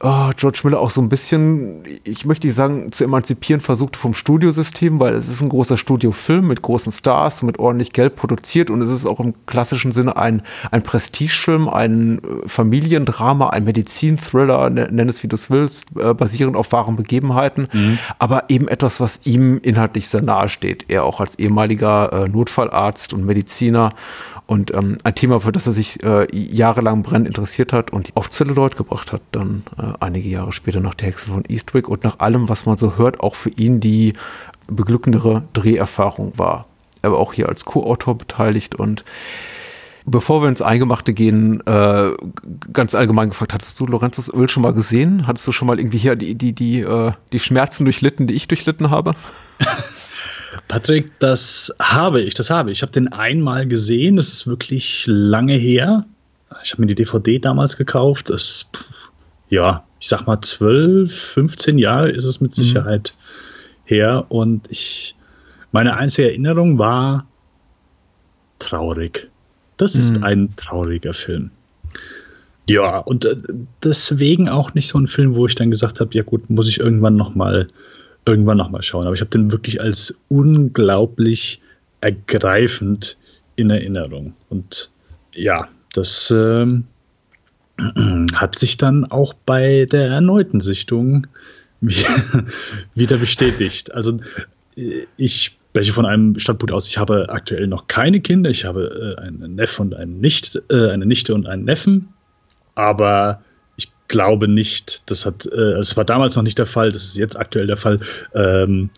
oh, 0.00 0.30
George 0.36 0.60
Miller 0.64 0.80
auch 0.80 0.90
so 0.90 1.00
ein 1.00 1.08
bisschen, 1.08 1.82
ich 2.04 2.24
möchte 2.24 2.46
nicht 2.46 2.56
sagen, 2.56 2.92
zu 2.92 3.04
emanzipieren 3.04 3.60
versucht 3.60 3.96
vom 3.96 4.14
Studiosystem, 4.14 5.00
weil 5.00 5.14
es 5.14 5.28
ist 5.28 5.40
ein 5.40 5.48
großer 5.48 5.76
Studiofilm 5.76 6.46
mit 6.46 6.62
großen 6.62 6.92
Stars, 6.92 7.42
mit 7.42 7.58
ordentlich 7.58 7.92
Geld 7.92 8.16
produziert 8.16 8.70
und 8.70 8.80
es 8.82 8.90
ist 8.90 9.06
auch 9.06 9.20
im 9.20 9.34
klassischen 9.46 9.92
Sinne 9.92 10.16
ein, 10.16 10.42
ein 10.70 10.82
Prestigefilm, 10.82 11.68
ein 11.68 12.18
äh, 12.18 12.48
Familiendrama, 12.48 13.50
ein 13.50 13.64
Medizinthriller, 13.64 14.70
nenn 14.70 15.08
es 15.08 15.22
wie 15.22 15.28
du 15.28 15.34
es 15.34 15.50
willst, 15.50 15.86
äh, 15.98 16.14
basierend 16.14 16.56
auf 16.56 16.70
wahren 16.72 16.96
Begebenheiten, 16.96 17.68
mhm. 17.72 17.98
aber 18.18 18.44
eben 18.48 18.68
etwas, 18.68 19.00
was 19.00 19.20
ihm 19.24 19.58
inhaltlich 19.62 20.08
sehr 20.08 20.22
nahe 20.22 20.48
steht. 20.48 20.84
Er 20.88 21.04
auch 21.04 21.20
als 21.20 21.38
ehemaliger 21.38 22.12
äh, 22.12 22.28
Notfallarzt 22.28 23.12
und 23.12 23.24
Mediziner 23.24 23.92
und 24.48 24.72
ähm, 24.72 24.96
ein 25.04 25.14
Thema, 25.14 25.40
für 25.40 25.52
das 25.52 25.66
er 25.66 25.74
sich 25.74 26.02
äh, 26.02 26.26
jahrelang 26.34 27.02
brennend 27.02 27.28
interessiert 27.28 27.74
hat 27.74 27.92
und 27.92 28.12
auf 28.14 28.30
Zelluloid 28.30 28.78
gebracht 28.78 29.12
hat, 29.12 29.20
dann 29.30 29.62
äh, 29.76 29.92
einige 30.00 30.30
Jahre 30.30 30.52
später 30.52 30.80
nach 30.80 30.94
der 30.94 31.08
Hexe 31.08 31.28
von 31.28 31.44
Eastwick 31.46 31.86
und 31.86 32.02
nach 32.02 32.18
allem, 32.20 32.48
was 32.48 32.64
man 32.64 32.78
so 32.78 32.96
hört, 32.96 33.20
auch 33.20 33.34
für 33.34 33.50
ihn 33.50 33.80
die 33.80 34.14
beglückendere 34.66 35.42
Dreherfahrung 35.52 36.38
war. 36.38 36.64
Er 37.02 37.12
war 37.12 37.18
auch 37.18 37.34
hier 37.34 37.50
als 37.50 37.66
Co-Autor 37.66 38.16
beteiligt 38.16 38.74
und 38.74 39.04
Bevor 40.10 40.40
wir 40.40 40.48
ins 40.48 40.62
Eingemachte 40.62 41.12
gehen, 41.12 41.60
äh, 41.66 42.12
ganz 42.72 42.94
allgemein 42.94 43.28
gefragt, 43.28 43.52
hattest 43.52 43.78
du 43.78 43.84
Lorenzos 43.84 44.32
Öl 44.32 44.48
schon 44.48 44.62
mal 44.62 44.72
gesehen? 44.72 45.26
Hattest 45.26 45.46
du 45.46 45.52
schon 45.52 45.68
mal 45.68 45.78
irgendwie 45.78 45.98
hier 45.98 46.16
die, 46.16 46.34
die, 46.34 46.54
die, 46.54 46.80
äh, 46.80 47.12
die 47.32 47.38
Schmerzen 47.38 47.84
durchlitten, 47.84 48.26
die 48.26 48.32
ich 48.32 48.48
durchlitten 48.48 48.88
habe? 48.88 49.12
Patrick, 50.68 51.18
das 51.18 51.74
habe 51.80 52.20
ich, 52.20 52.34
das 52.34 52.50
habe 52.50 52.70
ich. 52.70 52.78
Ich 52.78 52.82
habe 52.82 52.92
den 52.92 53.08
einmal 53.08 53.66
gesehen, 53.66 54.16
das 54.16 54.28
ist 54.28 54.46
wirklich 54.46 55.04
lange 55.06 55.54
her. 55.54 56.04
Ich 56.62 56.72
habe 56.72 56.82
mir 56.82 56.86
die 56.86 56.94
DVD 56.94 57.38
damals 57.38 57.76
gekauft. 57.76 58.30
Das, 58.30 58.66
ja, 59.48 59.84
ich 59.98 60.08
sag 60.08 60.26
mal 60.26 60.40
12, 60.40 61.14
15 61.14 61.78
Jahre 61.78 62.10
ist 62.10 62.24
es 62.24 62.40
mit 62.40 62.56
mhm. 62.56 62.62
Sicherheit 62.62 63.14
mhm. 63.14 63.88
her. 63.88 64.26
Und 64.28 64.70
ich, 64.70 65.16
meine 65.72 65.96
einzige 65.96 66.28
Erinnerung 66.28 66.78
war 66.78 67.26
traurig. 68.58 69.28
Das 69.78 69.96
ist 69.96 70.18
mhm. 70.18 70.24
ein 70.24 70.56
trauriger 70.56 71.14
Film. 71.14 71.50
Ja, 72.68 72.98
und 72.98 73.24
äh, 73.24 73.36
deswegen 73.82 74.48
auch 74.50 74.74
nicht 74.74 74.88
so 74.88 74.98
ein 74.98 75.06
Film, 75.06 75.34
wo 75.34 75.46
ich 75.46 75.54
dann 75.54 75.70
gesagt 75.70 76.00
habe, 76.00 76.10
ja 76.12 76.22
gut, 76.22 76.50
muss 76.50 76.68
ich 76.68 76.80
irgendwann 76.80 77.16
noch 77.16 77.34
mal 77.34 77.68
irgendwann 78.28 78.58
nochmal 78.58 78.82
schauen. 78.82 79.06
Aber 79.06 79.14
ich 79.14 79.20
habe 79.20 79.30
den 79.30 79.50
wirklich 79.50 79.80
als 79.80 80.20
unglaublich 80.28 81.60
ergreifend 82.00 83.16
in 83.56 83.70
Erinnerung. 83.70 84.34
Und 84.50 84.90
ja, 85.34 85.68
das 85.92 86.30
äh, 86.30 86.66
hat 88.34 88.58
sich 88.58 88.76
dann 88.76 89.04
auch 89.06 89.34
bei 89.34 89.86
der 89.90 90.08
erneuten 90.08 90.60
Sichtung 90.60 91.26
wieder 92.94 93.16
bestätigt. 93.16 93.92
Also 93.92 94.20
ich 95.16 95.56
spreche 95.70 95.92
von 95.92 96.06
einem 96.06 96.38
Standpunkt 96.38 96.72
aus, 96.72 96.86
ich 96.86 96.98
habe 96.98 97.28
aktuell 97.30 97.66
noch 97.66 97.86
keine 97.86 98.20
Kinder, 98.20 98.50
ich 98.50 98.64
habe 98.64 99.16
äh, 99.18 99.20
einen 99.22 99.54
Neffen 99.54 99.88
und 99.88 99.94
einen 99.94 100.20
Nicht, 100.20 100.60
äh, 100.70 100.90
eine 100.90 101.06
Nichte 101.06 101.34
und 101.34 101.46
einen 101.46 101.64
Neffen, 101.64 102.08
aber 102.74 103.42
glaube 104.08 104.48
nicht, 104.48 105.10
das 105.10 105.26
hat, 105.26 105.46
äh, 105.46 105.78
es 105.78 105.96
war 105.96 106.04
damals 106.04 106.34
noch 106.36 106.42
nicht 106.42 106.58
der 106.58 106.66
Fall, 106.66 106.90
das 106.90 107.04
ist 107.04 107.16
jetzt 107.16 107.38
aktuell 107.38 107.66
der 107.66 107.76
Fall. 107.76 108.00
Ähm, 108.34 108.90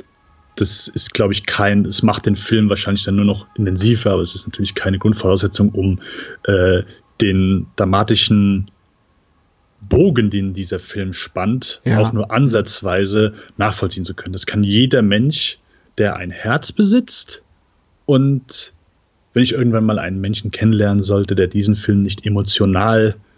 das 0.56 0.88
ist, 0.88 1.14
glaube 1.14 1.32
ich, 1.32 1.46
kein, 1.46 1.84
es 1.84 2.02
macht 2.02 2.26
den 2.26 2.36
Film 2.36 2.68
wahrscheinlich 2.68 3.04
dann 3.04 3.16
nur 3.16 3.24
noch 3.24 3.46
intensiver, 3.56 4.12
aber 4.12 4.22
es 4.22 4.34
ist 4.34 4.46
natürlich 4.46 4.74
keine 4.74 4.98
Grundvoraussetzung, 4.98 5.70
um 5.70 6.00
äh, 6.44 6.82
den 7.20 7.66
dramatischen 7.76 8.70
Bogen, 9.80 10.30
den 10.30 10.52
dieser 10.52 10.78
Film 10.78 11.12
spannt, 11.12 11.80
ja. 11.84 11.98
auch 11.98 12.12
nur 12.12 12.30
ansatzweise 12.30 13.34
nachvollziehen 13.56 14.04
zu 14.04 14.14
können. 14.14 14.32
Das 14.32 14.46
kann 14.46 14.62
jeder 14.62 15.02
Mensch, 15.02 15.58
der 15.98 16.16
ein 16.16 16.30
Herz 16.30 16.72
besitzt 16.72 17.42
und 18.06 18.74
wenn 19.32 19.42
ich 19.42 19.52
irgendwann 19.52 19.84
mal 19.84 19.98
einen 19.98 20.20
Menschen 20.20 20.50
kennenlernen 20.50 21.02
sollte, 21.02 21.34
der 21.34 21.46
diesen 21.46 21.76
Film 21.76 22.02
nicht 22.02 22.26
emotional 22.26 23.14
äh, 23.14 23.29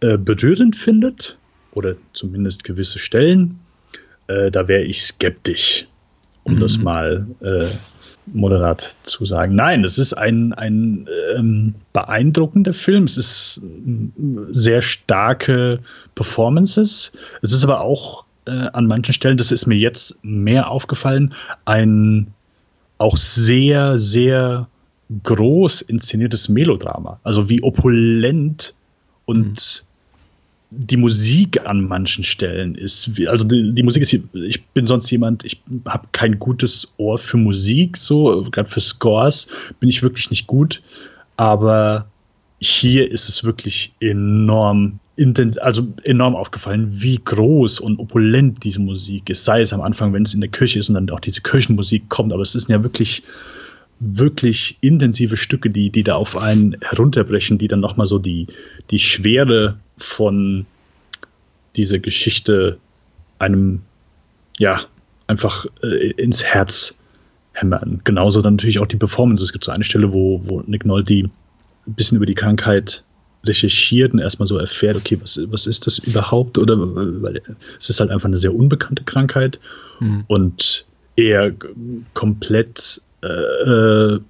berührend 0.00 0.76
findet, 0.76 1.38
oder 1.76 1.94
zumindest 2.12 2.64
gewisse 2.64 2.98
Stellen, 2.98 3.60
äh, 4.28 4.50
da 4.50 4.66
wäre 4.66 4.82
ich 4.82 5.02
skeptisch, 5.02 5.86
um 6.42 6.54
mhm. 6.54 6.60
das 6.60 6.78
mal 6.78 7.26
äh, 7.40 7.66
moderat 8.26 8.96
zu 9.02 9.24
sagen. 9.24 9.54
Nein, 9.54 9.84
es 9.84 9.98
ist 9.98 10.14
ein, 10.14 10.52
ein 10.52 11.06
ähm, 11.36 11.74
beeindruckender 11.92 12.72
Film. 12.72 13.04
Es 13.04 13.16
ist 13.16 13.60
sehr 14.50 14.82
starke 14.82 15.80
Performances. 16.14 17.12
Es 17.42 17.52
ist 17.52 17.62
aber 17.62 17.82
auch 17.82 18.24
äh, 18.46 18.50
an 18.50 18.86
manchen 18.86 19.12
Stellen, 19.12 19.36
das 19.36 19.52
ist 19.52 19.66
mir 19.66 19.76
jetzt 19.76 20.18
mehr 20.22 20.70
aufgefallen, 20.70 21.34
ein 21.66 22.32
auch 22.98 23.16
sehr, 23.16 23.98
sehr 23.98 24.68
groß 25.22 25.82
inszeniertes 25.82 26.48
Melodrama. 26.48 27.20
Also 27.22 27.48
wie 27.48 27.62
opulent 27.62 28.74
und 29.24 29.84
die 30.70 30.96
Musik 30.96 31.64
an 31.64 31.86
manchen 31.86 32.24
Stellen 32.24 32.74
ist, 32.74 33.10
also 33.26 33.44
die, 33.44 33.72
die 33.72 33.82
Musik 33.82 34.02
ist, 34.02 34.12
ich 34.12 34.64
bin 34.66 34.86
sonst 34.86 35.10
jemand, 35.10 35.44
ich 35.44 35.62
habe 35.86 36.08
kein 36.12 36.38
gutes 36.38 36.92
Ohr 36.96 37.18
für 37.18 37.36
Musik, 37.36 37.96
so, 37.96 38.44
gerade 38.50 38.68
für 38.68 38.80
Scores 38.80 39.48
bin 39.78 39.88
ich 39.88 40.02
wirklich 40.02 40.30
nicht 40.30 40.46
gut, 40.46 40.82
aber 41.36 42.08
hier 42.58 43.10
ist 43.10 43.28
es 43.28 43.44
wirklich 43.44 43.94
enorm 44.00 44.98
also 45.60 45.86
enorm 46.04 46.36
aufgefallen, 46.36 47.00
wie 47.00 47.16
groß 47.16 47.80
und 47.80 47.98
opulent 47.98 48.62
diese 48.64 48.80
Musik 48.80 49.30
ist. 49.30 49.46
Sei 49.46 49.62
es 49.62 49.72
am 49.72 49.80
Anfang, 49.80 50.12
wenn 50.12 50.24
es 50.24 50.34
in 50.34 50.42
der 50.42 50.50
Kirche 50.50 50.78
ist 50.78 50.90
und 50.90 50.94
dann 50.94 51.08
auch 51.08 51.20
diese 51.20 51.40
Kirchenmusik 51.40 52.10
kommt, 52.10 52.34
aber 52.34 52.42
es 52.42 52.52
sind 52.52 52.68
ja 52.68 52.82
wirklich, 52.82 53.22
wirklich 53.98 54.78
intensive 54.80 55.36
Stücke, 55.36 55.70
die, 55.70 55.90
die 55.90 56.02
da 56.02 56.14
auf 56.14 56.36
einen 56.36 56.76
herunterbrechen, 56.82 57.58
die 57.58 57.68
dann 57.68 57.80
nochmal 57.80 58.06
so 58.06 58.18
die, 58.18 58.46
die 58.90 58.98
Schwere 58.98 59.76
von 59.96 60.66
dieser 61.76 61.98
Geschichte 61.98 62.78
einem, 63.38 63.82
ja, 64.58 64.84
einfach 65.26 65.66
äh, 65.82 66.10
ins 66.12 66.44
Herz 66.44 66.98
hämmern. 67.52 68.00
Genauso 68.04 68.42
dann 68.42 68.56
natürlich 68.56 68.78
auch 68.78 68.86
die 68.86 68.96
Performance. 68.96 69.42
Es 69.42 69.52
gibt 69.52 69.64
so 69.64 69.72
eine 69.72 69.84
Stelle, 69.84 70.12
wo, 70.12 70.42
wo 70.44 70.62
Nick 70.66 70.84
Nolte 70.84 71.14
ein 71.14 71.30
bisschen 71.86 72.16
über 72.16 72.26
die 72.26 72.34
Krankheit 72.34 73.02
recherchiert 73.44 74.12
und 74.12 74.18
erstmal 74.18 74.46
so 74.46 74.58
erfährt, 74.58 74.96
okay, 74.96 75.18
was, 75.20 75.40
was 75.50 75.66
ist 75.66 75.86
das 75.86 75.98
überhaupt? 75.98 76.58
Oder 76.58 76.76
weil 76.78 77.42
es 77.78 77.88
ist 77.88 78.00
halt 78.00 78.10
einfach 78.10 78.26
eine 78.26 78.38
sehr 78.38 78.54
unbekannte 78.54 79.04
Krankheit 79.04 79.60
mhm. 80.00 80.24
und 80.26 80.86
er 81.16 81.52
komplett 82.12 83.00
äh, 83.22 83.26
äh, 83.28 84.20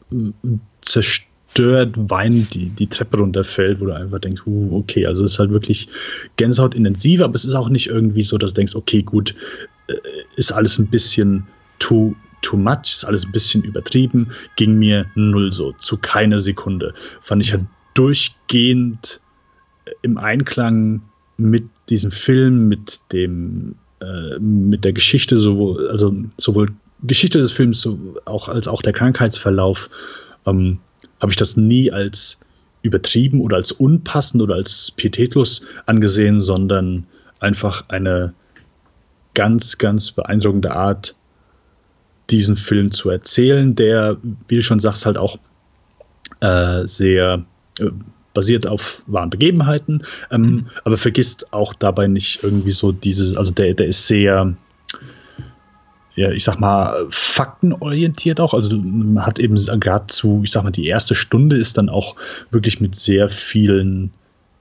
zerstört 0.83 1.95
weinend 1.97 2.55
die, 2.55 2.69
die 2.69 2.87
Treppe 2.87 3.19
runterfällt, 3.19 3.81
wo 3.81 3.87
du 3.87 3.95
einfach 3.95 4.21
denkst, 4.21 4.43
uh, 4.47 4.77
okay, 4.79 5.07
also 5.07 5.25
es 5.25 5.33
ist 5.33 5.39
halt 5.39 5.51
wirklich 5.51 5.89
Gänsehaut 6.37 6.75
intensiv, 6.75 7.21
aber 7.21 7.35
es 7.35 7.45
ist 7.45 7.55
auch 7.55 7.69
nicht 7.69 7.89
irgendwie 7.89 8.23
so, 8.23 8.39
dass 8.39 8.53
du 8.53 8.61
denkst, 8.61 8.75
okay, 8.75 9.03
gut, 9.03 9.35
äh, 9.89 9.95
ist 10.37 10.53
alles 10.53 10.79
ein 10.79 10.89
bisschen 10.89 11.47
too, 11.79 12.15
too 12.43 12.57
much, 12.57 12.85
ist 12.85 13.05
alles 13.05 13.25
ein 13.25 13.33
bisschen 13.33 13.63
übertrieben, 13.65 14.33
ging 14.57 14.79
mir 14.79 15.07
null 15.15 15.53
so, 15.53 15.73
zu 15.73 15.97
keiner 15.97 16.41
Sekunde. 16.41 16.95
Fand 17.23 17.43
ich 17.43 17.53
halt 17.53 17.65
durchgehend 17.95 19.21
im 20.03 20.19
Einklang 20.19 21.03
mit 21.37 21.65
diesem 21.89 22.11
Film, 22.11 22.69
mit 22.69 23.01
dem, 23.13 23.77
äh, 24.01 24.39
mit 24.39 24.85
der 24.85 24.93
Geschichte, 24.93 25.37
sowohl, 25.37 25.89
also 25.89 26.15
sowohl 26.37 26.73
Geschichte 27.03 27.39
des 27.39 27.53
Films 27.53 27.81
so 27.81 28.17
auch, 28.25 28.49
als 28.49 28.69
auch 28.69 28.83
der 28.83 28.93
Krankheitsverlauf, 28.93 29.91
ähm, 30.47 30.79
habe 31.21 31.33
ich 31.33 31.37
das 31.37 31.57
nie 31.57 31.93
als 31.93 32.41
übertrieben 32.83 33.41
oder 33.41 33.57
als 33.57 33.73
unpassend 33.73 34.43
oder 34.43 34.55
als 34.55 34.93
pietätlos 34.93 35.63
angesehen, 35.87 36.41
sondern 36.41 37.07
einfach 37.41 37.85
eine 37.89 38.33
ganz, 39.35 39.79
ganz 39.79 40.13
beeindruckende 40.13 40.75
Art, 40.75 41.15
diesen 42.31 42.57
Film 42.57 42.93
zu 42.93 43.11
erzählen, 43.11 43.75
der, 43.75 44.17
wie 44.49 44.57
du 44.57 44.63
schon 44.63 44.81
sagst, 44.81 45.07
halt 45.07 45.17
auch 45.17 45.39
äh, 46.41 46.87
sehr 46.87 47.45
äh, 47.79 47.91
basiert 48.35 48.67
auf 48.67 49.03
wahren 49.07 49.31
Begebenheiten, 49.31 50.03
ähm, 50.31 50.43
mhm. 50.43 50.67
aber 50.85 50.99
vergisst 50.99 51.53
auch 51.53 51.73
dabei 51.73 52.07
nicht 52.07 52.43
irgendwie 52.43 52.73
so 52.73 52.93
dieses, 52.93 53.37
also 53.37 53.53
der, 53.53 53.75
der 53.75 53.87
ist 53.87 54.07
sehr, 54.07 54.55
ja, 56.17 56.31
ich 56.31 56.45
sag 56.45 56.59
mal, 56.59 57.07
faktenorientiert 57.11 58.41
auch. 58.41 58.55
Also 58.55 58.77
man 58.77 59.25
hat 59.25 59.39
eben 59.39 59.55
gerade 59.55 60.07
zu, 60.09 60.41
ich 60.43 60.51
sag 60.51 60.65
mal, 60.65 60.71
die 60.71 60.87
erste 60.87 61.15
Stunde 61.15 61.57
ist 61.57 61.79
dann 61.79 61.89
auch 61.89 62.17
wirklich 62.51 62.81
mit 62.81 62.97
sehr 62.97 63.29
vielen 63.29 64.11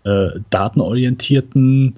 äh, 0.04 0.30
datenorientierten 0.50 1.96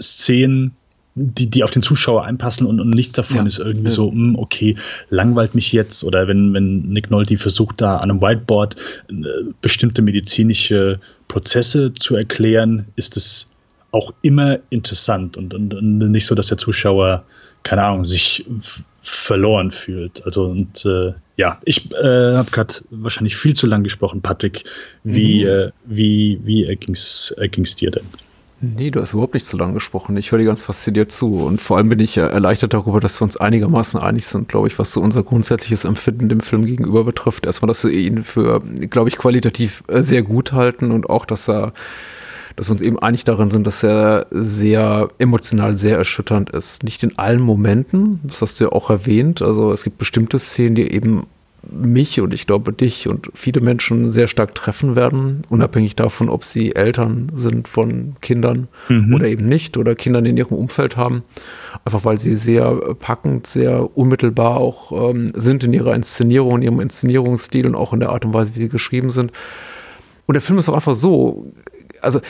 Szenen 0.00 0.76
die, 1.14 1.50
die 1.50 1.64
auf 1.64 1.70
den 1.70 1.82
Zuschauer 1.82 2.24
einpassen 2.24 2.66
und, 2.66 2.80
und 2.80 2.90
nichts 2.90 3.14
davon 3.14 3.38
ja. 3.38 3.46
ist 3.46 3.58
irgendwie 3.58 3.88
ja. 3.88 3.94
so, 3.94 4.10
mh, 4.10 4.14
hm, 4.14 4.38
okay, 4.38 4.76
langweilt 5.10 5.54
mich 5.54 5.72
jetzt. 5.72 6.04
Oder 6.04 6.28
wenn, 6.28 6.54
wenn 6.54 6.82
Nick 6.82 7.10
Nolte 7.10 7.36
versucht, 7.36 7.80
da 7.80 7.96
an 7.96 8.10
einem 8.10 8.20
Whiteboard 8.20 8.76
äh, 9.08 9.14
bestimmte 9.60 10.02
medizinische 10.02 11.00
Prozesse 11.28 11.92
zu 11.94 12.16
erklären, 12.16 12.86
ist 12.96 13.16
es 13.16 13.50
auch 13.90 14.14
immer 14.22 14.60
interessant 14.70 15.36
und, 15.36 15.52
und, 15.52 15.74
und 15.74 15.98
nicht 15.98 16.26
so, 16.26 16.34
dass 16.34 16.46
der 16.46 16.58
Zuschauer, 16.58 17.24
keine 17.62 17.82
Ahnung, 17.82 18.04
sich 18.04 18.46
verloren 19.02 19.70
fühlt. 19.70 20.24
Also 20.24 20.46
und 20.46 20.84
äh, 20.84 21.12
ja, 21.36 21.58
ich 21.64 21.90
äh, 21.92 22.34
habe 22.36 22.50
gerade 22.50 22.74
wahrscheinlich 22.90 23.36
viel 23.36 23.54
zu 23.54 23.66
lang 23.66 23.82
gesprochen, 23.82 24.20
Patrick. 24.20 24.64
Wie, 25.04 25.44
mhm. 25.44 25.50
äh, 25.50 25.70
wie, 25.86 26.40
wie 26.44 26.64
erging's, 26.64 27.34
erging's 27.36 27.76
dir 27.76 27.90
denn? 27.90 28.04
Nee, 28.62 28.90
du 28.90 29.00
hast 29.00 29.14
überhaupt 29.14 29.32
nicht 29.32 29.46
so 29.46 29.56
lange 29.56 29.72
gesprochen. 29.72 30.18
Ich 30.18 30.32
höre 30.32 30.38
dir 30.38 30.44
ganz 30.44 30.60
fasziniert 30.60 31.10
zu. 31.10 31.38
Und 31.38 31.62
vor 31.62 31.78
allem 31.78 31.88
bin 31.88 31.98
ich 31.98 32.18
erleichtert 32.18 32.74
darüber, 32.74 33.00
dass 33.00 33.18
wir 33.18 33.24
uns 33.24 33.38
einigermaßen 33.38 33.98
einig 33.98 34.26
sind, 34.26 34.48
glaube 34.48 34.68
ich, 34.68 34.78
was 34.78 34.92
so 34.92 35.00
unser 35.00 35.22
grundsätzliches 35.22 35.86
Empfinden 35.86 36.28
dem 36.28 36.40
Film 36.40 36.66
gegenüber 36.66 37.04
betrifft. 37.04 37.46
Erstmal, 37.46 37.68
dass 37.68 37.84
wir 37.84 37.90
ihn 37.90 38.22
für, 38.22 38.60
glaube 38.60 39.08
ich, 39.08 39.16
qualitativ 39.16 39.82
äh, 39.88 40.02
sehr 40.02 40.22
gut 40.22 40.52
halten 40.52 40.92
und 40.92 41.08
auch, 41.08 41.24
dass 41.24 41.48
er, 41.48 41.72
dass 42.56 42.68
wir 42.68 42.72
uns 42.72 42.82
eben 42.82 42.98
einig 42.98 43.24
darin 43.24 43.50
sind, 43.50 43.66
dass 43.66 43.82
er 43.82 44.26
sehr 44.30 45.08
emotional 45.18 45.76
sehr 45.76 45.98
erschütternd 45.98 46.50
ist. 46.50 46.84
Nicht 46.84 47.02
in 47.02 47.18
allen 47.18 47.40
Momenten, 47.40 48.20
das 48.24 48.42
hast 48.42 48.60
du 48.60 48.64
ja 48.64 48.72
auch 48.72 48.90
erwähnt. 48.90 49.42
Also 49.42 49.72
es 49.72 49.84
gibt 49.84 49.98
bestimmte 49.98 50.38
Szenen, 50.38 50.74
die 50.74 50.92
eben 50.92 51.22
mich 51.70 52.20
und 52.20 52.32
ich 52.32 52.46
glaube 52.46 52.72
dich 52.72 53.08
und 53.08 53.30
viele 53.34 53.60
Menschen 53.60 54.10
sehr 54.10 54.28
stark 54.28 54.54
treffen 54.54 54.96
werden, 54.96 55.42
unabhängig 55.48 55.94
davon, 55.94 56.28
ob 56.28 56.44
sie 56.44 56.74
Eltern 56.74 57.30
sind 57.34 57.68
von 57.68 58.16
Kindern 58.20 58.68
mhm. 58.88 59.14
oder 59.14 59.26
eben 59.26 59.46
nicht 59.46 59.76
oder 59.76 59.94
Kindern 59.94 60.26
in 60.26 60.36
ihrem 60.36 60.56
Umfeld 60.56 60.96
haben. 60.96 61.22
Einfach 61.84 62.04
weil 62.04 62.18
sie 62.18 62.34
sehr 62.34 62.72
packend, 62.98 63.46
sehr 63.46 63.96
unmittelbar 63.96 64.56
auch 64.56 65.10
ähm, 65.10 65.32
sind 65.34 65.62
in 65.62 65.72
ihrer 65.72 65.94
Inszenierung, 65.94 66.56
in 66.56 66.62
ihrem 66.62 66.80
Inszenierungsstil 66.80 67.66
und 67.66 67.74
auch 67.74 67.92
in 67.92 68.00
der 68.00 68.10
Art 68.10 68.24
und 68.24 68.32
Weise, 68.32 68.54
wie 68.54 68.58
sie 68.58 68.68
geschrieben 68.68 69.10
sind. 69.10 69.32
Und 70.26 70.34
der 70.34 70.42
Film 70.42 70.58
ist 70.58 70.68
auch 70.68 70.74
einfach 70.74 70.94
so, 70.94 71.52
also 72.02 72.20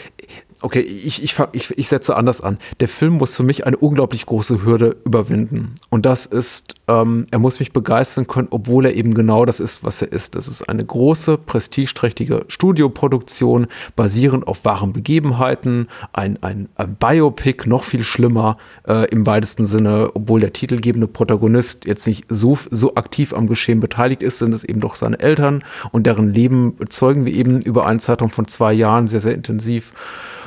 okay, 0.63 0.81
ich, 0.81 1.23
ich, 1.23 1.37
ich, 1.53 1.79
ich 1.79 1.89
setze 1.89 2.17
anders 2.17 2.41
an. 2.41 2.59
Der 2.81 2.89
Film 2.89 3.15
muss 3.15 3.35
für 3.35 3.43
mich 3.43 3.67
eine 3.67 3.77
unglaublich 3.77 4.27
große 4.27 4.65
Hürde 4.65 4.97
überwinden. 5.05 5.75
Und 5.89 6.07
das 6.07 6.27
ist, 6.27 6.75
ähm, 6.89 7.27
er 7.31 7.39
muss 7.39 7.61
mich 7.61 7.73
begeistern 7.73 8.27
können, 8.27 8.49
obwohl 8.51 8.87
er 8.87 8.95
eben 8.95 9.15
genau 9.15 9.45
das 9.45 9.61
ist, 9.61 9.85
was 9.85 10.03
er 10.03 10.13
ist. 10.13 10.35
Das 10.35 10.49
ist 10.49 10.69
eine 10.69 10.85
große, 10.85 11.39
prestigeträchtige 11.39 12.45
Studioproduktion, 12.49 13.67
basierend 13.97 14.47
auf 14.47 14.65
wahren 14.65 14.93
Begebenheiten, 14.93 15.89
ein, 16.13 16.43
ein, 16.43 16.69
ein 16.77 16.97
Biopic, 16.97 17.69
noch 17.69 17.85
viel 17.85 18.05
schlimmer 18.05 18.59
äh, 18.87 19.09
im 19.11 19.27
weitesten 19.27 19.67
Sinne, 19.67 20.11
obwohl 20.15 20.41
der 20.41 20.53
titelgebende 20.53 21.09
Protagonist 21.09 21.87
jetzt 21.87 22.07
nicht 22.07 22.27
so, 22.29 22.59
so 22.71 22.95
aktiv 22.97 23.33
am 23.33 23.47
Geschehen 23.47 23.81
beteiligt 23.81 24.23
ist, 24.23 24.39
sind 24.39 24.53
es 24.53 24.65
eben 24.65 24.81
doch 24.81 24.95
seine 24.95 25.21
Eltern 25.21 25.65
und 25.93 26.07
deren 26.07 26.33
Leben 26.33 26.77
bezeugen 26.77 27.25
wir 27.25 27.33
eben 27.33 27.61
über 27.63 27.87
einen 27.87 28.01
Zeitraum 28.01 28.31
von 28.31 28.47
zwei 28.47 28.73
Jahren 28.73 29.09
sehr, 29.09 29.21
sehr 29.21 29.35
intensiv. 29.35 29.93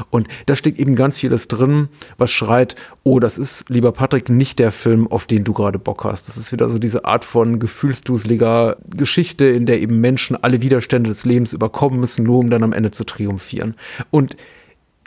Und 0.10 0.28
da 0.46 0.56
steckt 0.56 0.80
eben 0.80 0.96
ganz 0.96 1.18
vieles 1.18 1.48
drin, 1.48 1.90
was 2.18 2.32
schreit, 2.32 2.76
oh, 3.04 3.20
das 3.20 3.38
ist, 3.38 3.70
lieber 3.70 3.92
Patrick, 3.92 4.30
nicht 4.30 4.60
der 4.60 4.72
Film, 4.72 5.08
auf 5.08 5.26
den 5.26 5.44
du 5.44 5.54
gerade 5.54 5.80
Bock 5.80 6.04
hast. 6.04 6.28
Das 6.28 6.38
ist 6.38 6.52
wieder 6.52 6.70
so 6.70 6.80
diese 6.80 7.06
Art 7.06 7.26
von 7.26 7.60
gefühlsduseliger 7.60 8.78
Geschichte, 8.90 9.46
in 9.46 9.66
der 9.66 9.82
eben 9.82 10.02
Menschen 10.02 10.42
alle 10.42 10.62
Widerstände 10.62 11.10
des 11.10 11.26
Lebens 11.26 11.54
überkommen 11.54 12.00
müssen, 12.00 12.24
nur 12.26 12.40
um 12.40 12.50
dann 12.50 12.64
am 12.64 12.74
Ende 12.74 12.92
zu 12.92 13.04
triumphieren. 13.04 13.76
Und 14.12 14.36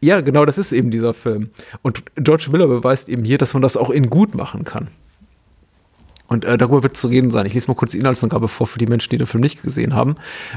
ja, 0.02 0.20
genau 0.20 0.44
das 0.44 0.58
ist 0.58 0.72
eben 0.72 0.90
dieser 0.90 1.14
Film. 1.14 1.50
Und 1.82 2.02
George 2.16 2.48
Miller 2.52 2.66
beweist 2.66 3.08
eben 3.08 3.24
hier, 3.24 3.38
dass 3.38 3.54
man 3.54 3.62
das 3.62 3.76
auch 3.76 3.90
in 3.90 4.10
gut 4.10 4.34
machen 4.34 4.64
kann. 4.64 4.88
Und 6.28 6.44
äh, 6.44 6.58
darüber 6.58 6.82
wird 6.82 6.96
zu 6.96 7.08
reden 7.08 7.30
sein. 7.30 7.46
Ich 7.46 7.54
lese 7.54 7.68
mal 7.68 7.74
kurz 7.74 7.92
die 7.92 7.98
Inhaltsangabe 7.98 8.48
vor 8.48 8.66
für 8.66 8.78
die 8.78 8.86
Menschen, 8.86 9.10
die 9.10 9.18
den 9.18 9.26
Film 9.26 9.42
nicht 9.42 9.62
gesehen 9.62 9.94
haben. 9.94 10.16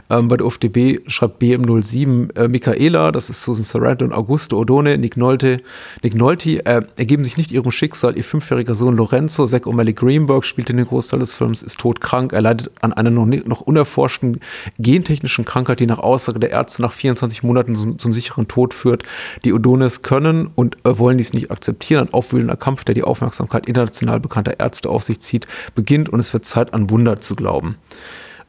Ähm, 0.09 0.27
bei 0.27 0.37
der 0.37 0.47
UFDB 0.47 0.99
schreibt 1.07 1.41
BM07 1.41 2.35
äh, 2.37 2.47
Michaela, 2.47 3.11
das 3.11 3.29
ist 3.29 3.43
Susan 3.43 3.63
Sarandon, 3.63 4.11
Augusto 4.11 4.57
Odone, 4.57 4.97
Nick 4.97 5.15
Nolte, 5.15 5.57
Nick 6.01 6.15
Nolte 6.15 6.65
äh, 6.65 6.81
ergeben 6.97 7.23
sich 7.23 7.37
nicht 7.37 7.51
ihrem 7.51 7.71
Schicksal. 7.71 8.17
Ihr 8.17 8.23
fünfjähriger 8.23 8.73
Sohn 8.73 8.97
Lorenzo, 8.97 9.45
Zach 9.45 9.61
O'Malley 9.61 9.93
Greenberg, 9.93 10.43
spielt 10.43 10.69
in 10.69 10.77
den 10.77 10.87
Großteil 10.87 11.19
des 11.19 11.33
Films, 11.33 11.61
ist 11.61 11.79
todkrank. 11.79 12.33
Er 12.33 12.41
leidet 12.41 12.71
an 12.81 12.93
einer 12.93 13.11
noch, 13.11 13.27
noch 13.27 13.61
unerforschten 13.61 14.39
gentechnischen 14.79 15.45
Krankheit, 15.45 15.79
die 15.79 15.85
nach 15.85 15.99
Aussage 15.99 16.39
der 16.39 16.49
Ärzte 16.49 16.81
nach 16.81 16.93
24 16.93 17.43
Monaten 17.43 17.75
zum, 17.75 17.97
zum 17.99 18.13
sicheren 18.13 18.47
Tod 18.47 18.73
führt. 18.73 19.03
Die 19.45 19.53
Odones 19.53 20.01
können 20.01 20.49
und 20.55 20.77
äh, 20.83 20.97
wollen 20.97 21.19
dies 21.19 21.33
nicht 21.33 21.51
akzeptieren. 21.51 22.07
Ein 22.07 22.13
aufwühlender 22.13 22.55
Kampf, 22.55 22.85
der 22.85 22.95
die 22.95 23.03
Aufmerksamkeit 23.03 23.67
international 23.67 24.19
bekannter 24.19 24.59
Ärzte 24.59 24.89
auf 24.89 25.03
sich 25.03 25.19
zieht 25.19 25.47
beginnt 25.75 26.09
und 26.09 26.19
es 26.19 26.33
wird 26.33 26.45
Zeit 26.45 26.73
an 26.73 26.89
Wunder 26.89 27.21
zu 27.21 27.35
glauben. 27.35 27.77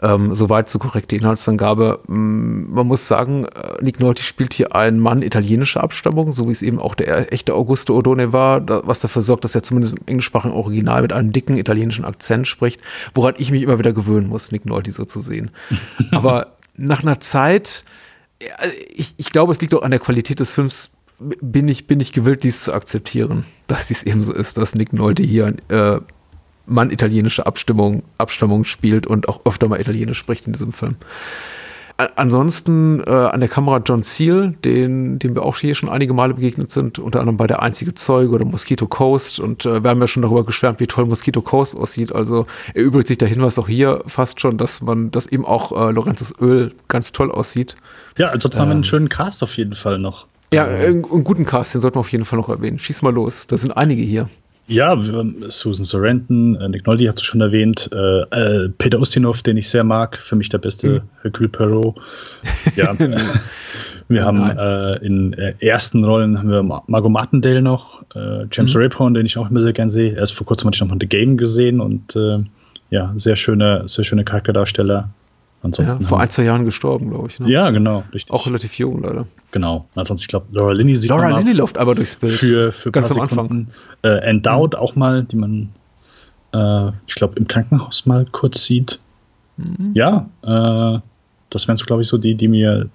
Ähm, 0.03 0.35
soweit 0.35 0.71
so 0.71 0.79
korrekte 0.79 1.15
Inhaltsangabe. 1.15 2.01
Mm, 2.07 2.73
man 2.73 2.87
muss 2.87 3.07
sagen, 3.07 3.45
äh, 3.45 3.83
Nick 3.83 4.01
Nolte 4.01 4.23
spielt 4.23 4.55
hier 4.55 4.75
einen 4.75 4.99
Mann 4.99 5.21
italienischer 5.21 5.83
Abstammung, 5.83 6.33
so 6.33 6.49
wie 6.49 6.53
es 6.53 6.63
eben 6.63 6.79
auch 6.79 6.95
der 6.95 7.33
echte 7.35 7.53
Augusto 7.53 7.95
Odone 7.95 8.33
war, 8.33 8.67
was 8.87 9.01
dafür 9.01 9.21
sorgt, 9.21 9.45
dass 9.45 9.55
er 9.55 9.63
zumindest 9.63 9.99
im 9.99 10.07
englischsprachigen 10.07 10.57
Original 10.57 11.03
mit 11.03 11.13
einem 11.13 11.33
dicken 11.33 11.59
italienischen 11.59 12.07
Akzent 12.07 12.49
spricht, 12.49 12.81
woran 13.13 13.35
ich 13.37 13.51
mich 13.51 13.61
immer 13.61 13.79
wieder 13.79 13.93
gewöhnen 13.93 14.29
muss, 14.29 14.53
Nick 14.53 14.65
Nolte 14.65 14.91
so 14.91 15.05
zu 15.05 15.21
sehen. 15.21 15.51
Aber 16.13 16.55
nach 16.79 17.03
einer 17.03 17.21
Zeit, 17.21 17.85
ich, 18.95 19.15
ich 19.19 19.31
glaube, 19.31 19.53
es 19.53 19.61
liegt 19.61 19.75
auch 19.75 19.83
an 19.83 19.91
der 19.91 20.01
Qualität 20.01 20.41
des 20.41 20.53
Films 20.53 20.93
bin 21.21 21.69
ich, 21.69 21.87
bin 21.87 22.01
ich 22.01 22.13
gewillt, 22.13 22.43
dies 22.43 22.65
zu 22.65 22.73
akzeptieren, 22.73 23.45
dass 23.67 23.89
dies 23.89 24.03
eben 24.03 24.23
so 24.23 24.33
ist, 24.33 24.57
dass 24.57 24.75
Nick 24.75 24.93
Nolte 24.93 25.23
hier 25.23 25.55
äh, 25.69 26.01
Mann 26.71 26.91
italienische 26.91 27.47
Abstimmung, 27.47 28.03
Abstammung 28.19 28.65
spielt 28.65 29.07
und 29.07 29.29
auch 29.29 29.45
öfter 29.45 29.69
mal 29.69 29.81
Italienisch 29.81 30.19
spricht 30.19 30.47
in 30.47 30.53
diesem 30.53 30.73
Film. 30.73 30.97
Ansonsten 32.17 33.03
äh, 33.07 33.11
an 33.11 33.41
der 33.41 33.49
Kamera 33.51 33.83
John 33.85 34.03
Seal, 34.03 34.55
den, 34.65 35.19
dem 35.19 35.35
wir 35.35 35.43
auch 35.43 35.59
hier 35.59 35.75
schon 35.75 35.91
einige 35.91 36.15
Male 36.15 36.33
begegnet 36.33 36.71
sind, 36.71 36.99
unter 36.99 37.21
anderem 37.21 37.37
bei 37.37 37.47
Der 37.47 37.61
einzige 37.61 37.93
Zeuge 37.93 38.31
oder 38.31 38.47
Mosquito 38.47 38.87
Coast. 38.87 39.39
Und 39.39 39.67
äh, 39.67 39.83
wir 39.83 39.91
haben 39.91 40.01
ja 40.01 40.07
schon 40.07 40.23
darüber 40.23 40.45
geschwärmt, 40.45 40.81
wie 40.81 40.87
toll 40.87 41.05
Mosquito 41.05 41.43
Coast 41.43 41.77
aussieht. 41.77 42.15
Also 42.15 42.47
erübrigt 42.73 43.07
sich 43.07 43.19
der 43.19 43.29
Hinweis 43.29 43.59
auch 43.59 43.69
hier 43.69 44.03
fast 44.07 44.41
schon, 44.41 44.57
dass 44.57 44.81
man, 44.81 45.11
dass 45.11 45.27
eben 45.27 45.45
auch 45.45 45.73
äh, 45.73 45.93
Lorenzos 45.93 46.35
Öl 46.41 46.73
ganz 46.89 47.13
toll 47.13 47.31
aussieht. 47.31 47.77
Ja, 48.17 48.29
ansonsten 48.29 48.57
ähm, 48.57 48.63
haben 48.63 48.69
wir 48.69 48.73
einen 48.73 48.81
ähm, 48.81 48.85
schönen 48.85 49.09
Cast 49.11 49.43
auf 49.43 49.55
jeden 49.59 49.77
Fall 49.77 49.99
noch. 49.99 50.27
Ja, 50.55 50.65
einen, 50.65 51.05
einen 51.05 51.25
guten 51.25 51.45
Cast, 51.45 51.75
den 51.75 51.83
sollten 51.83 51.97
wir 51.97 52.01
auf 52.01 52.13
jeden 52.13 52.25
Fall 52.25 52.39
noch 52.39 52.49
erwähnen. 52.49 52.79
Schieß 52.79 53.03
mal 53.03 53.13
los, 53.13 53.47
da 53.47 53.59
sind 53.59 53.73
einige 53.73 54.03
hier. 54.03 54.27
Ja, 54.71 54.97
Susan 55.49 55.85
Sarandon, 55.85 56.55
äh, 56.55 56.69
Nick 56.69 56.87
Nolte 56.87 57.09
hast 57.09 57.21
du 57.21 57.25
schon 57.25 57.41
erwähnt, 57.41 57.91
äh, 57.93 58.67
äh, 58.67 58.69
Peter 58.79 59.01
Ustinov, 59.01 59.43
den 59.43 59.57
ich 59.57 59.69
sehr 59.69 59.83
mag, 59.83 60.17
für 60.19 60.37
mich 60.37 60.49
der 60.49 60.59
beste 60.59 60.89
mhm. 60.89 61.01
Hercule 61.23 61.49
Perot. 61.49 62.01
Ja, 62.77 62.97
wir 64.09 64.25
haben 64.25 64.49
äh, 64.49 65.05
in 65.05 65.33
äh, 65.33 65.55
ersten 65.59 66.05
Rollen 66.05 66.39
haben 66.39 66.51
wir 66.51 66.63
Margot 66.63 67.11
Martindale 67.11 67.63
noch, 67.63 68.03
äh, 68.15 68.47
James 68.53 68.75
mhm. 68.75 68.83
Rapone, 68.83 69.19
den 69.19 69.27
ich 69.27 69.37
auch 69.39 69.51
immer 69.51 69.61
sehr 69.61 69.73
gern 69.73 69.91
sehe. 69.91 70.13
Erst 70.13 70.35
vor 70.35 70.47
kurzem 70.47 70.69
hatte 70.69 70.77
ich 70.77 70.81
noch 70.83 70.89
mal 70.89 70.99
The 71.01 71.09
Game 71.09 71.37
gesehen 71.37 71.81
und 71.81 72.17
ja, 72.91 73.13
sehr 73.17 73.37
schöne, 73.37 73.85
sehr 73.87 74.05
schöne 74.05 74.25
Charakterdarsteller. 74.25 75.11
Ansonsten 75.63 76.03
ja, 76.03 76.09
vor 76.09 76.21
ein, 76.21 76.29
zwei 76.29 76.45
Jahren 76.45 76.65
gestorben, 76.65 77.11
glaube 77.11 77.29
ich. 77.29 77.39
Ne? 77.39 77.51
Ja, 77.51 77.71
genau. 77.71 78.03
Richtig. 78.15 78.33
Auch 78.33 78.47
relativ 78.47 78.79
jung, 78.79 79.03
leider. 79.03 79.27
Genau. 79.51 79.87
Ansonsten, 79.95 80.25
ich 80.25 80.29
glaube, 80.29 80.47
Laura 80.53 80.73
Linney 80.73 80.95
sieht 80.95 81.11
Laura 81.11 81.39
Linney 81.39 81.53
läuft 81.53 81.77
aber 81.77 81.95
durchs 81.95 82.17
Bild. 82.17 82.41
Für, 82.41 82.73
für 82.73 82.91
Ganz 82.91 83.11
am 83.11 83.21
Anfang. 83.21 83.69
Äh, 84.03 84.09
Endowed 84.27 84.73
mhm. 84.73 84.79
auch 84.79 84.97
mal, 84.97 85.25
die 85.25 85.37
man, 85.37 85.69
äh, 86.55 86.93
ich 87.07 87.15
glaube, 87.15 87.37
im 87.37 87.47
Krankenhaus 87.47 88.07
mal 88.07 88.25
kurz 88.25 88.65
sieht. 88.65 89.01
Mhm. 89.59 89.93
Ja, 89.93 90.31
äh, 90.43 91.01
das 91.51 91.69
wären 91.69 91.77
so, 91.77 91.85
glaube 91.85 92.03
ich, 92.03 92.09
so 92.09 92.17
die, 92.17 92.37
die 92.37 92.49
mir, 92.49 92.89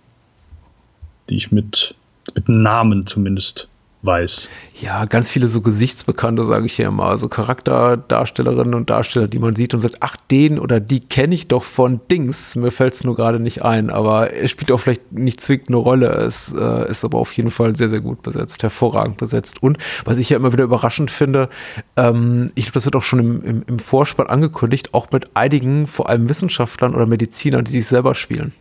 die 1.29 1.35
ich 1.35 1.51
mit, 1.51 1.93
mit 2.33 2.49
Namen 2.49 3.05
zumindest 3.05 3.69
weiß. 4.05 4.49
Ja, 4.81 5.05
ganz 5.05 5.29
viele 5.29 5.47
so 5.47 5.61
Gesichtsbekannte, 5.61 6.43
sage 6.43 6.65
ich 6.65 6.77
ja 6.77 6.89
immer. 6.89 7.05
Also 7.05 7.29
Charakterdarstellerinnen 7.29 8.73
und 8.73 8.89
Darsteller, 8.89 9.27
die 9.27 9.39
man 9.39 9.55
sieht 9.55 9.73
und 9.73 9.79
sagt, 9.79 9.97
ach, 10.01 10.17
den 10.29 10.59
oder 10.59 10.79
die 10.79 10.99
kenne 10.99 11.33
ich 11.33 11.47
doch 11.47 11.63
von 11.63 12.01
Dings. 12.11 12.55
Mir 12.55 12.71
fällt 12.71 12.93
es 12.93 13.03
nur 13.03 13.15
gerade 13.15 13.39
nicht 13.39 13.63
ein, 13.63 13.89
aber 13.89 14.31
er 14.31 14.47
spielt 14.47 14.71
auch 14.71 14.79
vielleicht 14.79 15.11
nicht 15.11 15.39
zwingend 15.39 15.69
eine 15.69 15.77
Rolle. 15.77 16.07
Es 16.09 16.53
äh, 16.53 16.89
ist 16.89 17.05
aber 17.05 17.19
auf 17.19 17.31
jeden 17.33 17.51
Fall 17.51 17.75
sehr, 17.75 17.89
sehr 17.89 18.01
gut 18.01 18.21
besetzt, 18.21 18.63
hervorragend 18.63 19.17
besetzt. 19.17 19.63
Und 19.63 19.77
was 20.03 20.17
ich 20.17 20.29
ja 20.29 20.37
immer 20.37 20.51
wieder 20.51 20.65
überraschend 20.65 21.09
finde, 21.09 21.49
ähm, 21.95 22.51
ich 22.55 22.65
glaube, 22.65 22.73
das 22.73 22.85
wird 22.85 22.95
auch 22.95 23.03
schon 23.03 23.19
im, 23.19 23.43
im, 23.43 23.63
im 23.67 23.79
Vorspann 23.79 24.27
angekündigt, 24.27 24.93
auch 24.93 25.07
mit 25.11 25.35
einigen, 25.35 25.87
vor 25.87 26.09
allem 26.09 26.27
Wissenschaftlern 26.29 26.93
oder 26.93 27.05
Medizinern, 27.05 27.63
die 27.63 27.71
sich 27.71 27.87
selber 27.87 28.15
spielen. 28.15 28.53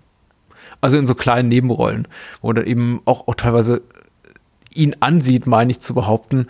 Also 0.80 0.99
in 0.99 1.07
so 1.07 1.14
kleinen 1.14 1.49
Nebenrollen, 1.49 2.07
wo 2.42 2.53
dann 2.53 2.66
eben 2.66 3.01
auch, 3.07 3.26
auch 3.26 3.34
teilweise 3.34 3.82
ihn 4.75 4.97
ansieht, 5.01 5.47
meine 5.47 5.70
ich 5.70 5.81
zu 5.81 5.95
behaupten, 5.95 6.47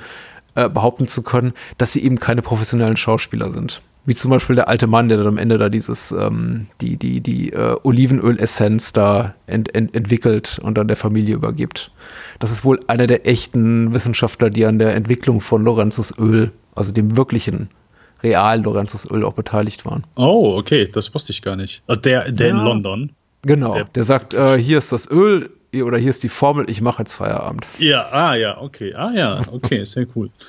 äh, 0.54 0.68
behaupten 0.68 1.06
zu 1.06 1.22
können, 1.22 1.52
dass 1.78 1.92
sie 1.92 2.02
eben 2.04 2.18
keine 2.18 2.42
professionellen 2.42 2.96
Schauspieler 2.96 3.50
sind. 3.50 3.82
Wie 4.06 4.14
zum 4.14 4.30
Beispiel 4.30 4.56
der 4.56 4.68
alte 4.68 4.86
Mann, 4.86 5.08
der 5.08 5.18
dann 5.18 5.26
am 5.28 5.38
Ende 5.38 5.56
da 5.56 5.70
dieses, 5.70 6.12
ähm, 6.12 6.66
die, 6.82 6.98
die, 6.98 7.22
die 7.22 7.52
äh, 7.52 7.76
Olivenöl-Essenz 7.82 8.92
da 8.92 9.34
ent, 9.46 9.74
ent, 9.74 9.96
entwickelt 9.96 10.60
und 10.62 10.76
dann 10.76 10.88
der 10.88 10.98
Familie 10.98 11.34
übergibt. 11.34 11.90
Das 12.38 12.50
ist 12.50 12.64
wohl 12.64 12.80
einer 12.86 13.06
der 13.06 13.26
echten 13.26 13.94
Wissenschaftler, 13.94 14.50
die 14.50 14.66
an 14.66 14.78
der 14.78 14.94
Entwicklung 14.94 15.40
von 15.40 15.64
Lorenzos 15.64 16.18
Öl, 16.18 16.52
also 16.74 16.92
dem 16.92 17.16
wirklichen 17.16 17.70
realen 18.22 18.62
Lorenzos 18.62 19.10
Öl 19.10 19.24
auch 19.24 19.32
beteiligt 19.32 19.86
waren. 19.86 20.04
Oh, 20.16 20.54
okay, 20.58 20.90
das 20.92 21.14
wusste 21.14 21.32
ich 21.32 21.40
gar 21.40 21.56
nicht. 21.56 21.82
Äh, 21.86 21.96
der, 21.96 22.30
der 22.30 22.48
ja. 22.48 22.54
in 22.54 22.60
London. 22.60 23.12
Genau, 23.42 23.74
der, 23.74 23.84
der 23.84 24.04
sagt, 24.04 24.34
äh, 24.34 24.58
hier 24.58 24.78
ist 24.78 24.92
das 24.92 25.10
Öl, 25.10 25.50
oder 25.82 25.98
hier 25.98 26.10
ist 26.10 26.22
die 26.22 26.28
Formel, 26.28 26.68
ich 26.68 26.80
mache 26.80 27.02
jetzt 27.02 27.14
Feierabend. 27.14 27.66
Ja, 27.78 28.06
ah 28.12 28.34
ja, 28.34 28.60
okay, 28.60 28.94
ah 28.94 29.12
ja, 29.14 29.40
okay, 29.50 29.84
sehr 29.84 30.06
cool. 30.14 30.30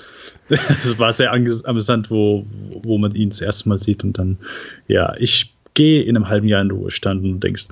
Das 0.48 1.00
war 1.00 1.12
sehr 1.12 1.34
amüsant, 1.34 2.12
wo, 2.12 2.46
wo 2.84 3.00
man 3.00 3.16
ihn 3.16 3.30
das 3.30 3.42
erste 3.42 3.68
Mal 3.68 3.80
sieht 3.80 4.04
und 4.04 4.18
dann, 4.20 4.38
ja, 4.88 5.16
ich 5.18 5.56
gehe 5.74 6.04
in 6.04 6.16
einem 6.16 6.30
halben 6.30 6.48
Jahr 6.48 6.62
in 6.62 6.70
den 6.70 6.78
Ruhestand 6.78 7.24
und 7.24 7.44
denkst, 7.44 7.68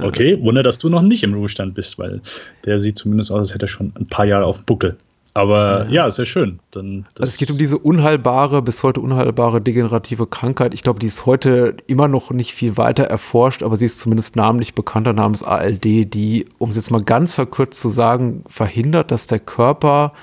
okay, 0.00 0.40
Wunder, 0.40 0.62
dass 0.62 0.78
du 0.78 0.88
noch 0.88 1.02
nicht 1.02 1.24
im 1.24 1.34
Ruhestand 1.34 1.74
bist, 1.74 1.98
weil 1.98 2.20
der 2.64 2.78
sieht 2.78 2.98
zumindest 2.98 3.30
aus, 3.30 3.38
als 3.38 3.54
hätte 3.54 3.66
er 3.66 3.68
schon 3.68 3.92
ein 3.98 4.06
paar 4.06 4.26
Jahre 4.26 4.44
auf 4.44 4.58
dem 4.58 4.64
Buckel. 4.64 4.96
Aber 5.36 5.84
ja, 5.84 6.04
ja 6.04 6.10
sehr 6.10 6.24
schön. 6.24 6.60
Dann, 6.70 7.04
also 7.18 7.28
es 7.28 7.36
geht 7.36 7.50
um 7.50 7.58
diese 7.58 7.76
unheilbare, 7.76 8.62
bis 8.62 8.82
heute 8.82 9.02
unheilbare 9.02 9.60
degenerative 9.60 10.26
Krankheit. 10.26 10.72
Ich 10.72 10.82
glaube, 10.82 10.98
die 10.98 11.06
ist 11.06 11.26
heute 11.26 11.76
immer 11.86 12.08
noch 12.08 12.30
nicht 12.30 12.54
viel 12.54 12.78
weiter 12.78 13.04
erforscht, 13.04 13.62
aber 13.62 13.76
sie 13.76 13.84
ist 13.84 14.00
zumindest 14.00 14.36
namentlich 14.36 14.74
bekannter 14.74 15.12
namens 15.12 15.42
ALD, 15.42 15.84
die, 15.84 16.46
um 16.56 16.70
es 16.70 16.76
jetzt 16.76 16.90
mal 16.90 17.02
ganz 17.02 17.34
verkürzt 17.34 17.82
zu 17.82 17.90
sagen, 17.90 18.44
verhindert, 18.48 19.10
dass 19.10 19.26
der 19.26 19.38
Körper 19.38 20.14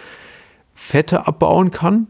Fette 0.74 1.28
abbauen 1.28 1.70
kann 1.70 2.08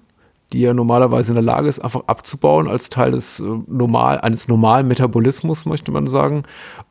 die 0.54 0.64
er 0.64 0.74
normalerweise 0.74 1.32
in 1.32 1.36
der 1.36 1.43
Lage 1.43 1.68
ist, 1.68 1.80
einfach 1.80 2.04
abzubauen 2.08 2.68
als 2.68 2.89
Teil 2.89 3.12
des 3.12 3.39
äh, 3.39 3.43
normal, 3.68 4.20
eines 4.22 4.47
normalen 4.47 4.88
Metabolismus, 4.88 5.66
möchte 5.66 5.91
man 5.91 6.08
sagen, 6.08 6.43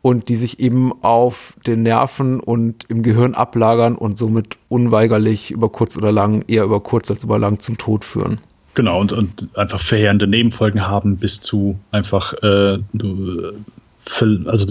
und 0.02 0.28
die 0.28 0.36
sich 0.36 0.60
eben 0.60 0.92
auf 1.02 1.54
den 1.66 1.82
Nerven 1.82 2.40
und 2.40 2.84
im 2.88 3.02
Gehirn 3.02 3.34
ablagern 3.34 3.94
und 3.94 4.18
somit 4.18 4.58
unweigerlich 4.68 5.50
über 5.52 5.68
kurz 5.68 5.96
oder 5.96 6.12
lang, 6.12 6.44
eher 6.48 6.64
über 6.64 6.80
kurz 6.80 7.10
als 7.10 7.24
über 7.24 7.38
lang 7.38 7.60
zum 7.60 7.78
Tod 7.78 8.04
führen. 8.04 8.38
Genau, 8.74 9.00
und, 9.00 9.12
und 9.12 9.48
einfach 9.54 9.80
verheerende 9.80 10.26
Nebenfolgen 10.26 10.86
haben 10.86 11.18
bis 11.18 11.40
zu 11.40 11.78
einfach, 11.90 12.32
äh, 12.42 12.78
also 14.46 14.66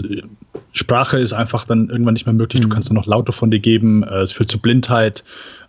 Sprache 0.74 1.20
ist 1.20 1.34
einfach 1.34 1.66
dann 1.66 1.90
irgendwann 1.90 2.14
nicht 2.14 2.26
mehr 2.26 2.34
möglich, 2.34 2.62
mhm. 2.62 2.70
du 2.70 2.74
kannst 2.74 2.90
nur 2.90 3.00
noch 3.00 3.08
Laute 3.08 3.32
von 3.32 3.52
dir 3.52 3.60
geben, 3.60 4.04
äh, 4.04 4.22
es 4.22 4.32
führt 4.32 4.50
zu 4.50 4.60
Blindheit, 4.60 5.24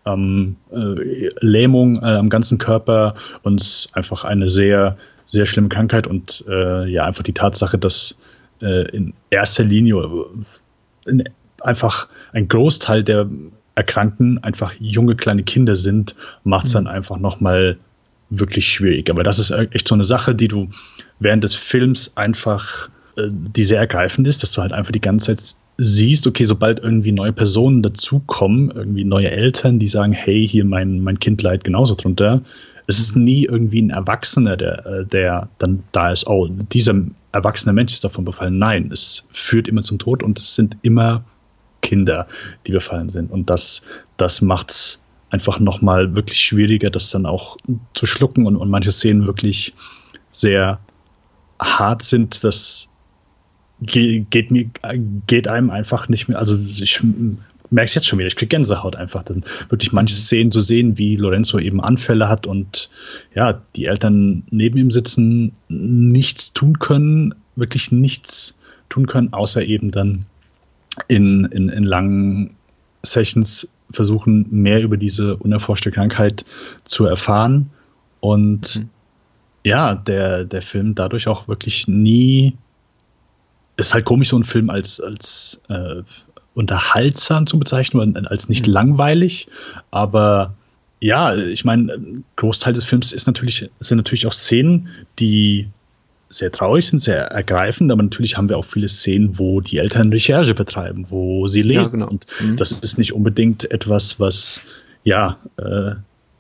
ähm, 0.07 0.57
äh, 0.71 1.31
Lähmung 1.41 1.97
äh, 1.97 2.07
am 2.07 2.29
ganzen 2.29 2.59
Körper 2.59 3.15
und 3.43 3.89
einfach 3.93 4.25
eine 4.25 4.49
sehr, 4.49 4.97
sehr 5.27 5.47
schlimme 5.47 5.69
Krankheit 5.69 6.07
und 6.07 6.45
äh, 6.49 6.89
ja, 6.89 7.05
einfach 7.05 7.23
die 7.23 7.33
Tatsache, 7.33 7.79
dass 7.79 8.19
äh, 8.61 8.89
in 8.91 9.15
erster 9.31 9.65
Linie 9.65 10.03
in, 11.07 11.25
einfach 11.61 12.09
ein 12.33 12.49
Großteil 12.49 13.05
der 13.05 13.29
Erkrankten 13.75 14.43
einfach 14.43 14.75
junge 14.79 15.17
kleine 15.17 15.45
Kinder 15.45 15.77
sind, 15.77 16.15
macht 16.45 16.67
es 16.67 16.75
mhm. 16.75 16.85
dann 16.85 16.87
einfach 16.89 17.19
nochmal 17.19 17.79
wirklich 18.31 18.67
schwierig. 18.69 19.11
Aber 19.11 19.23
das 19.23 19.39
ist 19.39 19.51
echt 19.51 19.89
so 19.89 19.95
eine 19.95 20.05
Sache, 20.05 20.35
die 20.35 20.49
du 20.49 20.69
während 21.19 21.45
des 21.45 21.55
Films 21.55 22.17
einfach, 22.17 22.89
äh, 23.17 23.29
die 23.31 23.65
sehr 23.65 23.81
ergreifend 23.81 24.27
ist, 24.27 24.43
dass 24.43 24.53
du 24.53 24.63
halt 24.63 24.73
einfach 24.73 24.93
die 24.93 25.01
ganze 25.01 25.37
Zeit 25.37 25.57
siehst, 25.83 26.27
okay, 26.27 26.45
sobald 26.45 26.81
irgendwie 26.81 27.13
neue 27.13 27.33
Personen 27.33 27.83
dazukommen, 27.83 28.71
irgendwie 28.71 29.05
neue 29.05 29.31
Eltern, 29.31 29.79
die 29.79 29.89
sagen, 29.89 30.13
hey, 30.13 30.47
hier 30.47 30.65
mein, 30.65 31.01
mein 31.01 31.19
Kind 31.19 31.43
leidet 31.43 31.65
genauso 31.65 31.95
drunter, 31.95 32.43
es 32.87 32.99
ist 32.99 33.17
nie 33.17 33.45
irgendwie 33.45 33.81
ein 33.81 33.91
Erwachsener, 33.91 34.57
der, 34.57 34.87
äh, 34.87 35.07
der 35.07 35.49
dann 35.59 35.83
da 35.93 36.13
ist, 36.13 36.27
oh, 36.27 36.49
dieser 36.49 36.95
erwachsene 37.33 37.73
Mensch 37.73 37.93
ist 37.95 38.05
davon 38.05 38.25
befallen. 38.25 38.59
Nein, 38.59 38.91
es 38.93 39.25
führt 39.31 39.69
immer 39.69 39.83
zum 39.83 39.99
Tod 39.99 40.23
und 40.23 40.39
es 40.39 40.55
sind 40.55 40.77
immer 40.83 41.25
Kinder, 41.81 42.27
die 42.67 42.73
befallen 42.73 43.09
sind. 43.09 43.31
Und 43.31 43.51
das, 43.51 43.83
das 44.17 44.43
macht 44.43 44.71
es 44.71 45.03
einfach 45.31 45.61
nochmal 45.61 46.15
wirklich 46.15 46.41
schwieriger, 46.41 46.91
das 46.91 47.11
dann 47.11 47.27
auch 47.27 47.57
zu 47.95 48.07
schlucken 48.07 48.47
und, 48.47 48.57
und 48.57 48.69
manche 48.69 48.93
Szenen 48.93 49.27
wirklich 49.27 49.75
sehr 50.31 50.79
hart 51.61 52.03
sind, 52.03 52.45
dass 52.45 52.89
geht, 53.83 54.51
mir, 54.51 54.67
geht 55.27 55.49
einem 55.49 55.71
einfach 55.71 56.09
nicht 56.09 56.29
mehr, 56.29 56.39
also 56.39 56.57
ich 56.57 57.03
merke 57.71 57.87
es 57.87 57.95
jetzt 57.95 58.07
schon 58.07 58.19
wieder, 58.19 58.29
ich 58.29 58.37
kriege 58.37 58.49
Gänsehaut 58.49 58.97
einfach, 58.97 59.23
dann 59.23 59.45
wirklich 59.69 59.93
manche 59.93 60.15
Szenen 60.15 60.53
zu 60.53 60.61
sehen, 60.61 60.99
wie 60.99 61.17
Lorenzo 61.17 61.59
eben 61.59 61.81
Anfälle 61.81 62.29
hat 62.29 62.47
und 62.47 62.91
ja, 63.35 63.61
die 63.77 63.87
Eltern 63.87 64.45
neben 64.51 64.79
ihm 64.79 64.91
sitzen, 64.91 65.53
nichts 65.69 66.53
tun 66.53 66.79
können, 66.79 67.35
wirklich 67.57 67.91
nichts 67.91 68.59
tun 68.89 69.07
können, 69.07 69.33
außer 69.33 69.65
eben 69.65 69.91
dann 69.91 70.27
in, 71.09 71.47
in, 71.47 71.69
in 71.69 71.83
langen 71.83 72.57
Sessions 73.03 73.73
versuchen, 73.91 74.47
mehr 74.51 74.83
über 74.83 74.97
diese 74.97 75.37
unerforschte 75.37 75.91
Krankheit 75.91 76.45
zu 76.85 77.07
erfahren. 77.07 77.71
Und 78.21 78.77
mhm. 78.77 78.89
ja, 79.65 79.95
der, 79.95 80.45
der 80.45 80.63
Film 80.63 80.95
dadurch 80.95 81.29
auch 81.29 81.49
wirklich 81.49 81.89
nie 81.89 82.55
ist 83.77 83.95
halt 83.95 84.05
komisch, 84.05 84.29
so 84.29 84.37
einen 84.37 84.45
Film 84.45 84.71
als, 84.71 85.01
als 85.01 85.61
äh, 85.69 86.03
unterhaltsam 86.55 87.47
zu 87.47 87.59
bezeichnen, 87.59 88.27
als 88.27 88.49
nicht 88.49 88.67
mhm. 88.67 88.75
langweilig, 88.75 89.49
aber 89.91 90.55
ja, 91.01 91.35
ich 91.35 91.65
meine, 91.65 92.23
Großteil 92.37 92.75
des 92.75 92.85
Films 92.85 93.13
ist 93.13 93.27
natürlich, 93.27 93.69
sind 93.81 93.97
natürlich 93.97 94.27
auch 94.29 94.33
Szenen, 94.33 94.89
die 95.19 95.69
sehr 96.29 96.53
traurig 96.53 96.87
sind, 96.87 97.01
sehr 97.01 97.25
ergreifend, 97.27 97.91
aber 97.91 98.03
natürlich 98.03 98.37
haben 98.37 98.49
wir 98.49 98.57
auch 98.57 98.65
viele 98.65 98.89
Szenen, 98.89 99.39
wo 99.39 99.61
die 99.61 99.79
Eltern 99.79 100.11
Recherche 100.11 100.55
betreiben, 100.55 101.07
wo 101.11 101.49
sie 101.49 101.63
lesen. 101.63 102.01
Ja, 102.01 102.07
genau. 102.07 102.11
Und 102.11 102.27
mhm. 102.41 102.57
das 102.57 102.73
ist 102.73 102.99
nicht 102.99 103.13
unbedingt 103.13 103.71
etwas, 103.71 104.19
was, 104.19 104.63
ja, 105.05 105.39
äh, 105.59 105.91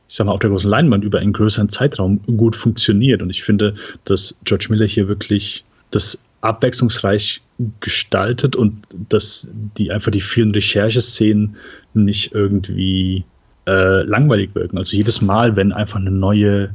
ich 0.08 0.16
sag 0.16 0.26
mal, 0.26 0.32
auf 0.32 0.40
der 0.40 0.50
großen 0.50 0.70
Leinwand 0.70 1.04
über 1.04 1.18
einen 1.18 1.32
größeren 1.32 1.68
Zeitraum 1.68 2.20
gut 2.36 2.56
funktioniert. 2.56 3.20
Und 3.20 3.30
ich 3.30 3.42
finde, 3.42 3.74
dass 4.04 4.36
George 4.44 4.66
Miller 4.70 4.86
hier 4.86 5.08
wirklich 5.08 5.64
das 5.90 6.22
abwechslungsreich 6.42 7.40
gestaltet 7.80 8.56
und 8.56 8.84
dass 9.08 9.48
die 9.78 9.90
einfach 9.90 10.10
die 10.10 10.20
vielen 10.20 10.50
Rechercheszenen 10.50 11.56
nicht 11.94 12.32
irgendwie 12.32 13.24
äh, 13.66 14.02
langweilig 14.02 14.54
wirken. 14.54 14.76
Also 14.76 14.96
jedes 14.96 15.22
Mal, 15.22 15.56
wenn 15.56 15.72
einfach 15.72 15.98
eine 15.98 16.10
neue 16.10 16.74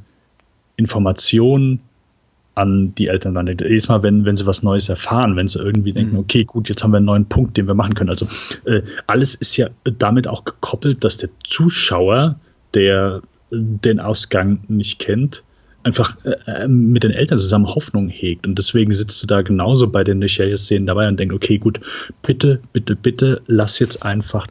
Information 0.77 1.81
an 2.55 2.95
die 2.95 3.07
Eltern 3.07 3.35
landet. 3.35 3.61
Jedes 3.61 3.87
Mal, 3.87 4.01
wenn, 4.01 4.25
wenn 4.25 4.35
sie 4.35 4.47
was 4.47 4.63
Neues 4.63 4.89
erfahren, 4.89 5.35
wenn 5.35 5.47
sie 5.47 5.59
irgendwie 5.59 5.93
denken, 5.93 6.13
mhm. 6.13 6.21
okay, 6.21 6.43
gut, 6.43 6.69
jetzt 6.69 6.83
haben 6.83 6.91
wir 6.91 6.97
einen 6.97 7.05
neuen 7.05 7.25
Punkt, 7.25 7.55
den 7.55 7.67
wir 7.67 7.75
machen 7.75 7.93
können. 7.93 8.09
Also 8.09 8.27
äh, 8.65 8.81
alles 9.05 9.35
ist 9.35 9.57
ja 9.57 9.69
damit 9.83 10.27
auch 10.27 10.43
gekoppelt, 10.43 11.03
dass 11.03 11.17
der 11.17 11.29
Zuschauer, 11.43 12.39
der 12.73 13.21
den 13.51 13.99
Ausgang 13.99 14.63
nicht 14.67 14.97
kennt, 14.97 15.43
einfach 15.87 16.17
äh, 16.45 16.67
mit 16.67 17.03
den 17.03 17.11
Eltern 17.11 17.39
zusammen 17.39 17.73
Hoffnung 17.73 18.09
hegt. 18.09 18.45
Und 18.45 18.57
deswegen 18.57 18.91
sitzt 18.91 19.23
du 19.23 19.27
da 19.27 19.41
genauso 19.41 19.87
bei 19.87 20.03
den 20.03 20.21
Rechercheszenen 20.21 20.85
dabei 20.85 21.07
und 21.07 21.19
denkst, 21.19 21.35
okay, 21.35 21.57
gut, 21.57 21.79
bitte, 22.21 22.59
bitte, 22.73 22.95
bitte, 22.95 23.41
lass 23.47 23.79
jetzt 23.79 24.03
einfach 24.03 24.47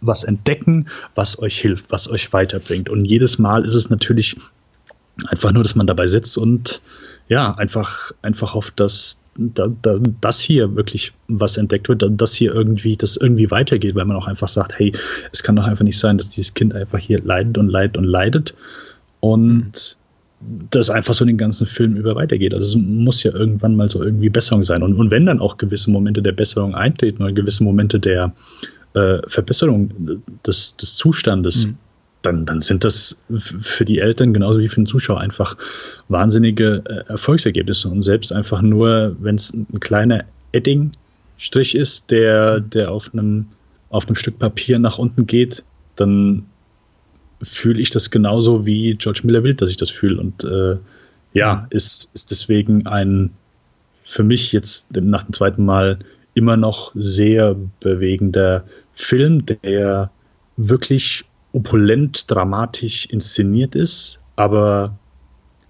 was 0.00 0.24
entdecken, 0.24 0.88
was 1.14 1.38
euch 1.40 1.58
hilft, 1.58 1.90
was 1.90 2.10
euch 2.10 2.32
weiterbringt. 2.32 2.88
Und 2.88 3.04
jedes 3.04 3.38
Mal 3.38 3.64
ist 3.64 3.74
es 3.74 3.90
natürlich 3.90 4.36
einfach 5.28 5.52
nur, 5.52 5.62
dass 5.62 5.74
man 5.74 5.86
dabei 5.86 6.06
sitzt 6.06 6.36
und 6.36 6.80
ja, 7.28 7.54
einfach, 7.54 8.12
einfach 8.22 8.54
hofft, 8.54 8.80
dass 8.80 9.20
da, 9.36 9.68
da, 9.82 9.96
das 10.20 10.40
hier 10.40 10.74
wirklich 10.74 11.12
was 11.28 11.58
entdeckt 11.58 11.88
wird, 11.88 12.04
dass 12.08 12.34
hier 12.34 12.52
irgendwie, 12.52 12.96
das 12.96 13.16
irgendwie 13.16 13.50
weitergeht, 13.50 13.94
weil 13.94 14.04
man 14.04 14.16
auch 14.16 14.26
einfach 14.26 14.48
sagt, 14.48 14.78
hey, 14.78 14.92
es 15.30 15.42
kann 15.42 15.54
doch 15.54 15.64
einfach 15.64 15.84
nicht 15.84 15.98
sein, 15.98 16.18
dass 16.18 16.30
dieses 16.30 16.54
Kind 16.54 16.74
einfach 16.74 16.98
hier 16.98 17.20
leidet 17.22 17.58
und 17.58 17.68
leidet 17.68 17.96
und 17.98 18.04
leidet 18.04 18.54
und 19.20 19.96
mhm. 19.96 19.98
Das 20.70 20.90
einfach 20.90 21.14
so 21.14 21.24
den 21.24 21.38
ganzen 21.38 21.66
Film 21.66 21.96
über 21.96 22.14
weitergeht. 22.14 22.54
Also 22.54 22.66
es 22.66 22.84
muss 22.84 23.22
ja 23.22 23.32
irgendwann 23.32 23.76
mal 23.76 23.88
so 23.88 24.02
irgendwie 24.02 24.28
Besserung 24.28 24.62
sein. 24.62 24.82
Und, 24.82 24.94
und 24.94 25.10
wenn 25.10 25.26
dann 25.26 25.40
auch 25.40 25.56
gewisse 25.56 25.90
Momente 25.90 26.22
der 26.22 26.32
Besserung 26.32 26.74
eintreten 26.74 27.22
oder 27.22 27.32
gewisse 27.32 27.64
Momente 27.64 27.98
der 27.98 28.32
äh, 28.94 29.18
Verbesserung 29.26 30.22
des, 30.46 30.76
des 30.76 30.94
Zustandes, 30.94 31.66
mhm 31.66 31.78
dann, 32.22 32.44
dann 32.44 32.60
sind 32.60 32.84
das 32.84 33.20
für 33.38 33.84
die 33.84 33.98
Eltern 33.98 34.32
genauso 34.32 34.60
wie 34.60 34.68
für 34.68 34.80
den 34.80 34.86
Zuschauer 34.86 35.20
einfach 35.20 35.56
wahnsinnige 36.08 36.82
äh, 36.84 37.10
Erfolgsergebnisse. 37.10 37.88
Und 37.88 38.02
selbst 38.02 38.32
einfach 38.32 38.62
nur, 38.62 39.16
wenn 39.20 39.36
es 39.36 39.52
ein 39.52 39.80
kleiner 39.80 40.24
Edding-Strich 40.52 41.74
ist, 41.74 42.10
der, 42.10 42.60
der 42.60 42.90
auf 42.90 43.10
einem, 43.12 43.46
auf 43.90 44.06
einem 44.06 44.16
Stück 44.16 44.38
Papier 44.38 44.78
nach 44.78 44.98
unten 44.98 45.26
geht, 45.26 45.64
dann 45.96 46.46
fühle 47.42 47.80
ich 47.80 47.90
das 47.90 48.10
genauso 48.10 48.66
wie 48.66 48.94
George 48.96 49.20
Miller 49.24 49.42
will, 49.42 49.54
dass 49.54 49.70
ich 49.70 49.76
das 49.76 49.90
fühle. 49.90 50.20
Und 50.20 50.44
äh, 50.44 50.76
ja, 51.32 51.66
ist, 51.70 52.10
ist 52.14 52.30
deswegen 52.30 52.86
ein 52.86 53.30
für 54.04 54.24
mich 54.24 54.52
jetzt 54.52 54.86
nach 54.96 55.24
dem 55.24 55.34
zweiten 55.34 55.64
Mal 55.64 55.98
immer 56.34 56.56
noch 56.56 56.92
sehr 56.94 57.56
bewegender 57.80 58.64
Film, 58.94 59.44
der 59.44 60.10
wirklich 60.56 61.24
opulent, 61.52 62.24
dramatisch 62.30 63.06
inszeniert 63.06 63.74
ist, 63.74 64.22
aber 64.36 64.96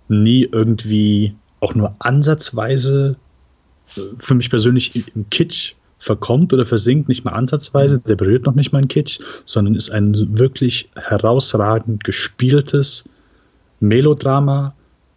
nie 0.08 0.48
irgendwie 0.50 1.34
auch 1.60 1.74
nur 1.74 1.96
ansatzweise 1.98 3.16
äh, 3.96 4.00
für 4.18 4.34
mich 4.34 4.50
persönlich 4.50 4.92
im 5.14 5.28
Kitsch 5.30 5.74
verkommt 5.98 6.52
oder 6.52 6.64
versinkt, 6.64 7.08
nicht 7.08 7.24
mal 7.24 7.32
ansatzweise, 7.32 7.98
der 7.98 8.16
berührt 8.16 8.44
noch 8.44 8.54
nicht 8.54 8.72
mal 8.72 8.78
ein 8.78 8.88
Kitsch, 8.88 9.20
sondern 9.44 9.74
ist 9.74 9.90
ein 9.90 10.38
wirklich 10.38 10.90
herausragend 10.94 12.04
gespieltes 12.04 13.04
Melodrama, 13.80 14.74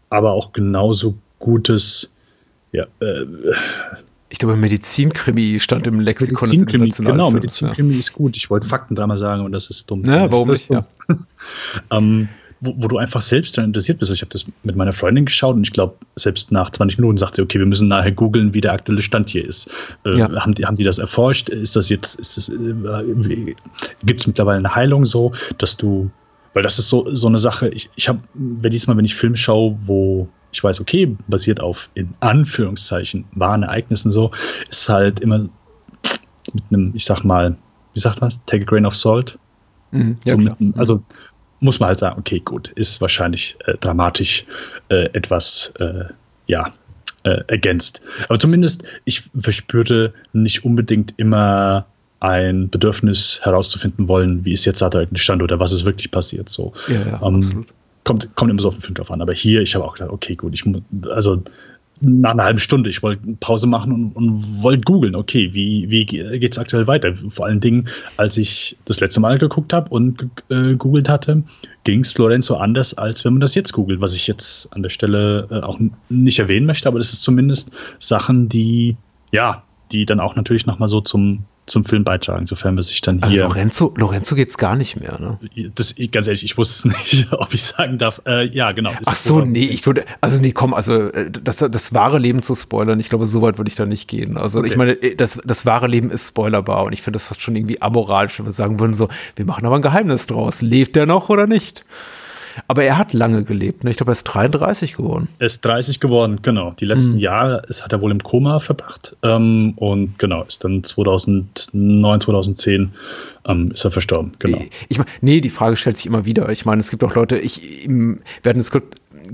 aber 0.09 0.31
auch 0.31 0.53
genauso 0.53 1.15
gutes 1.39 2.11
ja, 2.71 2.85
äh, 3.01 3.25
ich 4.31 4.37
glaube, 4.37 4.55
Medizinkrimi 4.55 5.59
stand 5.59 5.87
im 5.87 5.99
Lexikon 5.99 6.47
Medizinkrimi, 6.47 6.87
des 6.87 6.97
Genau, 6.99 7.31
Medizinkrimi 7.31 7.93
ja. 7.93 7.99
ist 7.99 8.13
gut. 8.13 8.37
Ich 8.37 8.49
wollte 8.49 8.65
Faktendrama 8.65 9.17
sagen, 9.17 9.43
und 9.43 9.51
das 9.51 9.69
ist 9.69 9.91
dumm. 9.91 10.05
Ja, 10.05 10.31
warum 10.31 10.47
nicht? 10.47 10.69
Ja. 10.69 10.87
ähm, 11.91 12.29
wo, 12.61 12.75
wo, 12.77 12.87
du 12.87 12.97
einfach 12.97 13.21
selbst 13.21 13.57
daran 13.57 13.71
interessiert 13.71 13.99
bist. 13.99 14.11
Ich 14.11 14.21
habe 14.21 14.31
das 14.31 14.45
mit 14.63 14.75
meiner 14.75 14.93
Freundin 14.93 15.25
geschaut 15.25 15.55
und 15.55 15.63
ich 15.63 15.73
glaube, 15.73 15.95
selbst 16.15 16.51
nach 16.51 16.69
20 16.69 16.99
Minuten 16.99 17.17
sagte 17.17 17.37
sie, 17.37 17.41
okay, 17.41 17.59
wir 17.59 17.65
müssen 17.65 17.87
nachher 17.87 18.11
googeln, 18.11 18.53
wie 18.53 18.61
der 18.61 18.73
aktuelle 18.73 19.01
Stand 19.01 19.29
hier 19.29 19.45
ist. 19.45 19.69
Äh, 20.05 20.17
ja. 20.17 20.31
haben, 20.39 20.53
die, 20.53 20.65
haben 20.65 20.75
die 20.75 20.83
das 20.83 20.99
erforscht? 20.99 21.49
Ist 21.49 21.75
das 21.75 21.89
jetzt, 21.89 22.19
ist 22.19 22.37
das, 22.37 22.49
äh, 22.49 23.55
gibt 24.03 24.21
es 24.21 24.27
mittlerweile 24.27 24.59
eine 24.59 24.75
Heilung 24.75 25.05
so, 25.05 25.33
dass 25.57 25.75
du, 25.75 26.11
weil 26.53 26.61
das 26.61 26.77
ist 26.77 26.89
so, 26.89 27.13
so 27.13 27.27
eine 27.27 27.39
Sache, 27.39 27.69
ich, 27.69 27.89
ich 27.95 28.07
habe, 28.07 28.19
wenn 28.35 28.71
diesmal, 28.71 28.95
wenn 28.95 29.05
ich 29.05 29.15
Film 29.15 29.35
schaue, 29.35 29.77
wo 29.85 30.29
ich 30.51 30.63
weiß, 30.63 30.81
okay, 30.81 31.17
basiert 31.27 31.61
auf 31.61 31.89
in 31.95 32.13
Anführungszeichen 32.19 33.25
wahren 33.31 33.63
Ereignissen 33.63 34.11
so, 34.11 34.31
ist 34.69 34.87
halt 34.89 35.19
immer 35.19 35.39
mit 36.53 36.63
einem, 36.69 36.91
ich 36.93 37.05
sag 37.05 37.23
mal, 37.23 37.57
wie 37.93 37.99
sagt 37.99 38.21
man 38.21 38.27
es, 38.27 38.39
take 38.45 38.63
a 38.63 38.65
grain 38.65 38.85
of 38.85 38.95
salt. 38.95 39.39
Mhm, 39.91 40.17
ja, 40.25 40.39
so 40.39 40.49
einem, 40.49 40.73
also 40.77 41.03
muss 41.61 41.79
man 41.79 41.87
halt 41.87 41.99
sagen, 41.99 42.19
okay, 42.19 42.39
gut, 42.39 42.69
ist 42.75 42.99
wahrscheinlich 42.99 43.55
äh, 43.65 43.77
dramatisch 43.77 44.45
äh, 44.89 45.05
etwas, 45.13 45.73
äh, 45.79 46.05
ja, 46.47 46.73
äh, 47.23 47.43
ergänzt. 47.47 48.01
Aber 48.27 48.39
zumindest, 48.39 48.83
ich 49.05 49.23
verspürte 49.39 50.13
nicht 50.33 50.65
unbedingt 50.65 51.13
immer 51.17 51.85
ein 52.19 52.69
Bedürfnis 52.69 53.39
herauszufinden 53.41 54.07
wollen, 54.07 54.43
wie 54.43 54.53
ist 54.53 54.65
jetzt 54.65 54.81
der 54.81 55.07
Stand 55.15 55.41
oder 55.41 55.59
was 55.59 55.71
ist 55.71 55.85
wirklich 55.85 56.11
passiert. 56.11 56.49
So. 56.49 56.73
Ja, 56.87 57.01
ja, 57.01 57.21
ähm, 57.23 57.35
absolut 57.35 57.67
kommt, 58.03 58.35
kommt 58.35 58.51
immer 58.51 58.61
so 58.61 58.69
auf 58.69 58.75
den 58.75 58.81
Film 58.81 58.95
drauf 58.95 59.11
an. 59.11 59.21
Aber 59.21 59.33
hier, 59.33 59.61
ich 59.61 59.75
habe 59.75 59.85
auch 59.85 59.93
gedacht, 59.93 60.11
okay, 60.11 60.35
gut, 60.35 60.53
ich 60.53 60.65
muss, 60.65 60.81
also 61.09 61.43
nach 62.01 62.31
einer 62.31 62.43
halben 62.43 62.59
Stunde, 62.59 62.89
ich 62.89 63.03
wollte 63.03 63.21
Pause 63.39 63.67
machen 63.67 63.91
und, 63.91 64.11
und 64.15 64.63
wollte 64.63 64.81
googeln, 64.81 65.15
okay, 65.15 65.53
wie, 65.53 65.89
wie 65.89 66.05
geht 66.05 66.51
es 66.51 66.57
aktuell 66.57 66.87
weiter? 66.87 67.13
Vor 67.29 67.45
allen 67.45 67.59
Dingen, 67.59 67.87
als 68.17 68.37
ich 68.37 68.77
das 68.85 68.99
letzte 68.99 69.19
Mal 69.19 69.37
geguckt 69.37 69.71
habe 69.71 69.89
und 69.89 70.29
äh, 70.49 70.73
googelt 70.73 71.07
hatte, 71.07 71.43
ging 71.83 72.01
es 72.01 72.17
Lorenzo 72.17 72.55
anders, 72.55 72.95
als 72.95 73.23
wenn 73.23 73.33
man 73.33 73.41
das 73.41 73.55
jetzt 73.55 73.71
googelt, 73.71 74.01
was 74.01 74.15
ich 74.15 74.27
jetzt 74.27 74.73
an 74.73 74.81
der 74.81 74.89
Stelle 74.89 75.47
äh, 75.51 75.61
auch 75.61 75.79
nicht 76.09 76.39
erwähnen 76.39 76.65
möchte, 76.65 76.87
aber 76.87 76.97
das 76.97 77.13
ist 77.13 77.23
zumindest 77.23 77.71
Sachen, 77.99 78.49
die, 78.49 78.97
ja, 79.31 79.63
die 79.91 80.05
dann 80.05 80.19
auch 80.19 80.35
natürlich 80.35 80.65
nochmal 80.65 80.89
so 80.89 81.01
zum 81.01 81.45
zum 81.71 81.85
Film 81.85 82.03
beitragen, 82.03 82.45
sofern 82.45 82.75
wir 82.75 82.83
sich 82.83 83.01
dann 83.01 83.21
also 83.21 83.33
hier. 83.33 83.43
Also 83.45 83.55
Lorenzo, 83.55 83.93
Lorenzo 83.97 84.35
geht's 84.35 84.57
gar 84.57 84.75
nicht 84.75 84.99
mehr, 84.99 85.19
ne? 85.19 85.39
Das, 85.75 85.93
ich, 85.97 86.11
ganz 86.11 86.27
ehrlich, 86.27 86.43
ich 86.43 86.57
wusste 86.57 86.89
es 86.89 86.97
nicht, 87.11 87.33
ob 87.33 87.53
ich 87.53 87.63
sagen 87.63 87.97
darf. 87.97 88.21
Äh, 88.25 88.47
ja, 88.47 88.71
genau. 88.71 88.91
Ach 89.05 89.15
so, 89.15 89.39
nee, 89.39 89.65
ich 89.65 89.85
würde, 89.85 90.05
also 90.19 90.39
nee, 90.39 90.51
komm, 90.51 90.73
also 90.73 91.09
äh, 91.09 91.31
das, 91.31 91.57
das 91.57 91.93
wahre 91.93 92.19
Leben 92.19 92.41
zu 92.43 92.53
spoilern, 92.53 92.99
ich 92.99 93.09
glaube, 93.09 93.25
so 93.25 93.41
weit 93.41 93.57
würde 93.57 93.69
ich 93.69 93.75
da 93.75 93.85
nicht 93.85 94.07
gehen. 94.07 94.37
Also 94.37 94.59
okay. 94.59 94.69
ich 94.69 94.77
meine, 94.77 94.91
äh, 94.91 95.15
das, 95.15 95.39
das 95.43 95.65
wahre 95.65 95.87
Leben 95.87 96.11
ist 96.11 96.27
spoilerbar 96.27 96.83
und 96.83 96.93
ich 96.93 97.01
finde 97.01 97.15
das 97.15 97.27
fast 97.27 97.41
schon 97.41 97.55
irgendwie 97.55 97.81
amoralisch, 97.81 98.37
wenn 98.37 98.45
wir 98.45 98.51
sagen 98.51 98.79
würden 98.79 98.93
so, 98.93 99.07
wir 99.35 99.45
machen 99.45 99.65
aber 99.65 99.75
ein 99.75 99.81
Geheimnis 99.81 100.27
draus. 100.27 100.61
Lebt 100.61 100.95
der 100.95 101.05
noch 101.05 101.29
oder 101.29 101.47
nicht? 101.47 101.83
Aber 102.67 102.83
er 102.83 102.97
hat 102.97 103.13
lange 103.13 103.43
gelebt. 103.43 103.83
Ne? 103.83 103.91
Ich 103.91 103.97
glaube, 103.97 104.11
er 104.11 104.13
ist 104.13 104.23
33 104.23 104.95
geworden. 104.95 105.27
Er 105.39 105.47
ist 105.47 105.63
30 105.63 105.99
geworden, 105.99 106.39
genau. 106.41 106.71
Die 106.79 106.85
letzten 106.85 107.13
mhm. 107.13 107.19
Jahre 107.19 107.63
ist, 107.67 107.83
hat 107.83 107.91
er 107.91 108.01
wohl 108.01 108.11
im 108.11 108.21
Koma 108.23 108.59
verbracht. 108.59 109.15
Ähm, 109.23 109.73
und 109.75 110.17
genau, 110.19 110.43
ist 110.43 110.63
dann 110.63 110.83
2009, 110.83 112.21
2010 112.21 112.93
ähm, 113.47 113.71
ist 113.71 113.85
er 113.85 113.91
verstorben. 113.91 114.33
Genau. 114.39 114.59
Ich 114.89 114.97
meine, 114.97 115.09
nee, 115.21 115.41
die 115.41 115.49
Frage 115.49 115.75
stellt 115.75 115.97
sich 115.97 116.05
immer 116.05 116.25
wieder. 116.25 116.49
Ich 116.49 116.65
meine, 116.65 116.81
es 116.81 116.89
gibt 116.89 117.03
auch 117.03 117.15
Leute, 117.15 117.37
ich, 117.37 117.85
im, 117.85 118.21
wir 118.43 118.49
hatten 118.49 118.59
es 118.59 118.71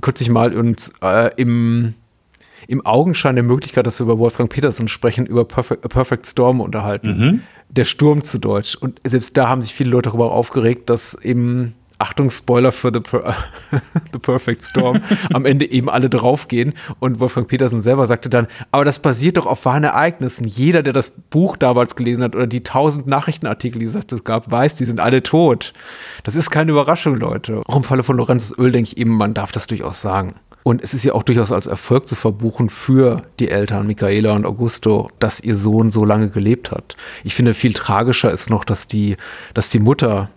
kürzlich 0.01 0.29
mal 0.29 0.53
uns 0.53 0.93
äh, 1.01 1.29
im 1.35 1.93
im 2.67 2.85
Augenschein 2.85 3.35
der 3.35 3.43
Möglichkeit, 3.43 3.87
dass 3.87 3.99
wir 3.99 4.03
über 4.03 4.19
Wolfgang 4.19 4.49
Petersen 4.49 4.87
sprechen, 4.87 5.25
über 5.25 5.45
Perfect, 5.45 5.87
Perfect 5.89 6.27
Storm 6.27 6.59
unterhalten. 6.59 7.17
Mhm. 7.17 7.41
Der 7.69 7.85
Sturm 7.85 8.21
zu 8.21 8.39
Deutsch. 8.39 8.75
Und 8.75 9.01
selbst 9.05 9.35
da 9.37 9.47
haben 9.47 9.61
sich 9.61 9.73
viele 9.73 9.89
Leute 9.89 10.09
darüber 10.09 10.31
aufgeregt, 10.31 10.89
dass 10.89 11.13
eben 11.15 11.75
Achtung, 11.99 12.29
Spoiler 12.29 12.71
für 12.71 12.91
The, 12.93 12.99
per 12.99 13.35
The 14.13 14.19
Perfect 14.19 14.63
Storm, 14.63 15.01
am 15.33 15.45
Ende 15.45 15.69
eben 15.69 15.89
alle 15.89 16.09
draufgehen. 16.09 16.73
Und 16.99 17.19
Wolfgang 17.19 17.47
Petersen 17.47 17.81
selber 17.81 18.05
sagte 18.07 18.29
dann, 18.29 18.47
aber 18.71 18.85
das 18.85 18.99
basiert 18.99 19.37
doch 19.37 19.45
auf 19.45 19.65
wahren 19.65 19.83
Ereignissen. 19.83 20.45
Jeder, 20.45 20.83
der 20.83 20.93
das 20.93 21.11
Buch 21.29 21.57
damals 21.57 21.95
gelesen 21.95 22.23
hat 22.23 22.35
oder 22.35 22.47
die 22.47 22.63
tausend 22.63 23.07
Nachrichtenartikel, 23.07 23.79
die 23.79 23.85
es 23.85 24.23
gab, 24.23 24.51
weiß, 24.51 24.75
die 24.75 24.85
sind 24.85 24.99
alle 24.99 25.23
tot. 25.23 25.73
Das 26.23 26.35
ist 26.35 26.49
keine 26.51 26.71
Überraschung, 26.71 27.15
Leute. 27.15 27.61
Auch 27.65 27.77
im 27.77 27.83
Falle 27.83 28.03
von 28.03 28.17
Lorenzos 28.17 28.57
Öl 28.57 28.71
denke 28.71 28.91
ich 28.91 28.97
eben, 28.97 29.11
man 29.11 29.33
darf 29.33 29.51
das 29.51 29.67
durchaus 29.67 30.01
sagen. 30.01 30.33
Und 30.67 30.83
es 30.83 30.93
ist 30.93 31.05
ja 31.05 31.13
auch 31.13 31.23
durchaus 31.23 31.53
als 31.53 31.65
Erfolg 31.65 32.09
zu 32.09 32.15
verbuchen 32.15 32.69
für 32.69 33.21
die 33.39 33.49
Eltern 33.49 33.87
Michaela 33.87 34.33
und 34.33 34.45
Augusto, 34.45 35.09
dass 35.17 35.39
ihr 35.39 35.55
Sohn 35.55 35.91
so 35.91 36.03
lange 36.03 36.29
gelebt 36.29 36.71
hat. 36.71 36.97
Ich 37.23 37.35
finde, 37.35 37.53
viel 37.53 37.71
tragischer 37.71 38.31
ist 38.31 38.49
noch, 38.49 38.65
dass 38.65 38.85
die, 38.85 39.15
dass 39.53 39.69
die 39.69 39.79
Mutter 39.79 40.29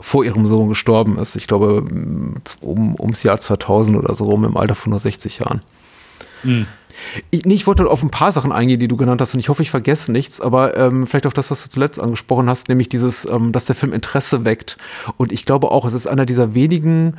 vor 0.00 0.24
ihrem 0.24 0.46
Sohn 0.46 0.68
gestorben 0.68 1.18
ist. 1.18 1.36
Ich 1.36 1.46
glaube, 1.46 1.84
um, 2.60 2.96
ums 3.00 3.22
Jahr 3.22 3.38
2000 3.38 3.96
oder 3.96 4.14
so 4.14 4.24
rum, 4.24 4.44
im 4.44 4.56
Alter 4.56 4.74
von 4.74 4.90
nur 4.90 5.00
60 5.00 5.38
Jahren. 5.38 5.62
Mhm. 6.42 6.66
Ich, 7.30 7.44
nee, 7.44 7.54
ich 7.54 7.66
wollte 7.66 7.88
auf 7.88 8.02
ein 8.02 8.10
paar 8.10 8.32
Sachen 8.32 8.52
eingehen, 8.52 8.80
die 8.80 8.88
du 8.88 8.96
genannt 8.96 9.20
hast, 9.20 9.34
und 9.34 9.40
ich 9.40 9.48
hoffe, 9.48 9.62
ich 9.62 9.70
vergesse 9.70 10.12
nichts, 10.12 10.40
aber 10.40 10.76
ähm, 10.76 11.06
vielleicht 11.06 11.26
auf 11.26 11.34
das, 11.34 11.50
was 11.50 11.62
du 11.62 11.68
zuletzt 11.68 12.00
angesprochen 12.00 12.48
hast, 12.48 12.68
nämlich 12.68 12.88
dieses, 12.88 13.26
ähm, 13.26 13.52
dass 13.52 13.66
der 13.66 13.76
Film 13.76 13.92
Interesse 13.92 14.44
weckt. 14.44 14.78
Und 15.16 15.32
ich 15.32 15.44
glaube 15.44 15.70
auch, 15.70 15.84
es 15.84 15.94
ist 15.94 16.06
einer 16.06 16.26
dieser 16.26 16.54
wenigen 16.54 17.16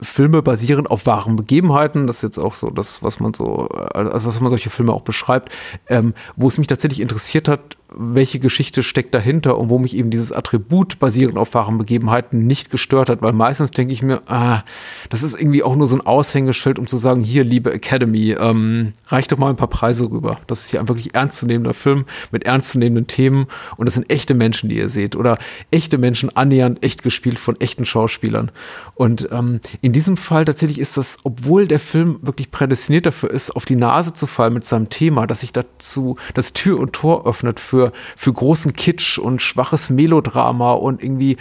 Filme 0.00 0.42
basieren 0.42 0.86
auf 0.86 1.06
wahren 1.06 1.36
Begebenheiten. 1.36 2.06
Das 2.06 2.16
ist 2.16 2.22
jetzt 2.22 2.38
auch 2.38 2.54
so 2.54 2.70
das, 2.70 3.02
was 3.02 3.20
man 3.20 3.34
so, 3.34 3.68
also 3.68 4.28
was 4.28 4.40
man 4.40 4.50
solche 4.50 4.70
Filme 4.70 4.92
auch 4.92 5.02
beschreibt, 5.02 5.50
ähm, 5.88 6.14
wo 6.36 6.48
es 6.48 6.58
mich 6.58 6.68
tatsächlich 6.68 7.00
interessiert 7.00 7.48
hat, 7.48 7.77
welche 7.94 8.38
Geschichte 8.38 8.82
steckt 8.82 9.14
dahinter 9.14 9.56
und 9.56 9.70
wo 9.70 9.78
mich 9.78 9.96
eben 9.96 10.10
dieses 10.10 10.30
Attribut 10.30 10.98
basierend 10.98 11.38
auf 11.38 11.54
wahren 11.54 11.78
Begebenheiten 11.78 12.46
nicht 12.46 12.70
gestört 12.70 13.08
hat, 13.08 13.22
weil 13.22 13.32
meistens 13.32 13.70
denke 13.70 13.92
ich 13.92 14.02
mir, 14.02 14.22
ah, 14.26 14.62
das 15.08 15.22
ist 15.22 15.40
irgendwie 15.40 15.62
auch 15.62 15.74
nur 15.74 15.86
so 15.86 15.96
ein 15.96 16.02
Aushängeschild, 16.02 16.78
um 16.78 16.86
zu 16.86 16.98
sagen, 16.98 17.22
hier, 17.22 17.44
liebe 17.44 17.72
Academy, 17.72 18.36
ähm, 18.38 18.92
reicht 19.06 19.32
doch 19.32 19.38
mal 19.38 19.48
ein 19.48 19.56
paar 19.56 19.68
Preise 19.68 20.10
rüber. 20.10 20.36
Das 20.46 20.60
ist 20.60 20.70
hier 20.70 20.80
ein 20.80 20.88
wirklich 20.88 21.14
ernstzunehmender 21.14 21.72
Film 21.72 22.04
mit 22.30 22.44
ernstzunehmenden 22.44 23.06
Themen 23.06 23.46
und 23.76 23.86
das 23.86 23.94
sind 23.94 24.10
echte 24.12 24.34
Menschen, 24.34 24.68
die 24.68 24.76
ihr 24.76 24.90
seht 24.90 25.16
oder 25.16 25.38
echte 25.70 25.96
Menschen 25.96 26.34
annähernd 26.36 26.82
echt 26.82 27.02
gespielt 27.02 27.38
von 27.38 27.58
echten 27.58 27.86
Schauspielern. 27.86 28.50
Und 28.96 29.28
ähm, 29.32 29.60
in 29.80 29.92
diesem 29.92 30.16
Fall 30.16 30.44
tatsächlich 30.44 30.78
ist 30.78 30.96
das, 30.96 31.18
obwohl 31.24 31.66
der 31.66 31.80
Film 31.80 32.18
wirklich 32.20 32.50
prädestiniert 32.50 33.06
dafür 33.06 33.30
ist, 33.30 33.50
auf 33.50 33.64
die 33.64 33.76
Nase 33.76 34.12
zu 34.12 34.26
fallen 34.26 34.52
mit 34.52 34.64
seinem 34.64 34.90
Thema, 34.90 35.26
dass 35.26 35.40
sich 35.40 35.52
dazu 35.52 36.16
das 36.34 36.52
Tür 36.52 36.78
und 36.78 36.92
Tor 36.92 37.26
öffnet 37.26 37.60
für 37.60 37.77
für, 37.78 37.92
für 38.16 38.32
großen 38.32 38.72
Kitsch 38.72 39.18
und 39.18 39.40
schwaches 39.40 39.90
Melodrama 39.90 40.72
und 40.72 41.02
irgendwie 41.02 41.36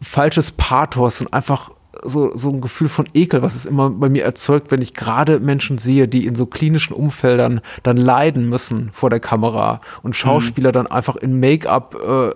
falsches 0.00 0.52
Pathos 0.52 1.20
und 1.20 1.32
einfach 1.32 1.70
so, 2.02 2.36
so 2.36 2.50
ein 2.50 2.60
Gefühl 2.60 2.88
von 2.88 3.08
Ekel, 3.14 3.42
was 3.42 3.54
es 3.54 3.66
immer 3.66 3.90
bei 3.90 4.08
mir 4.08 4.24
erzeugt, 4.24 4.70
wenn 4.70 4.82
ich 4.82 4.94
gerade 4.94 5.40
Menschen 5.40 5.78
sehe, 5.78 6.08
die 6.08 6.26
in 6.26 6.34
so 6.34 6.46
klinischen 6.46 6.94
Umfeldern 6.94 7.60
dann 7.82 7.96
leiden 7.96 8.48
müssen 8.48 8.90
vor 8.92 9.10
der 9.10 9.20
Kamera 9.20 9.80
und 10.02 10.16
Schauspieler 10.16 10.70
mhm. 10.70 10.74
dann 10.74 10.86
einfach 10.86 11.16
in 11.16 11.40
Make-up, 11.40 11.94
äh, 11.94 12.30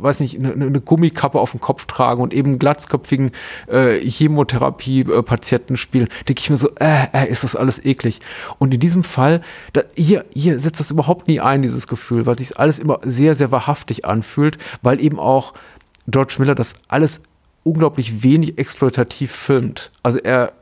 weiß 0.00 0.20
nicht, 0.20 0.38
eine, 0.38 0.52
eine 0.52 0.80
Gummikappe 0.80 1.38
auf 1.38 1.52
dem 1.52 1.60
Kopf 1.60 1.86
tragen 1.86 2.22
und 2.22 2.34
eben 2.34 2.58
glatzköpfigen 2.58 3.30
äh, 3.68 3.98
Chemotherapie-Patienten 3.98 5.76
spielen, 5.76 6.08
denke 6.28 6.40
ich 6.40 6.50
mir 6.50 6.56
so, 6.56 6.70
äh, 6.76 7.06
äh, 7.12 7.28
ist 7.28 7.44
das 7.44 7.56
alles 7.56 7.84
eklig. 7.84 8.20
Und 8.58 8.74
in 8.74 8.80
diesem 8.80 9.04
Fall, 9.04 9.40
da, 9.72 9.82
hier, 9.94 10.24
hier 10.32 10.58
setzt 10.58 10.80
das 10.80 10.90
überhaupt 10.90 11.28
nie 11.28 11.40
ein, 11.40 11.62
dieses 11.62 11.86
Gefühl, 11.86 12.26
weil 12.26 12.38
sich 12.38 12.58
alles 12.58 12.78
immer 12.78 13.00
sehr, 13.02 13.34
sehr 13.34 13.50
wahrhaftig 13.50 14.04
anfühlt, 14.04 14.58
weil 14.82 15.00
eben 15.00 15.18
auch 15.18 15.54
George 16.06 16.34
Miller 16.38 16.54
das 16.54 16.74
alles 16.88 17.22
unglaublich 17.64 18.22
wenig 18.22 18.58
exploitativ 18.58 19.32
filmt. 19.32 19.90
Also 20.02 20.18
er, 20.18 20.52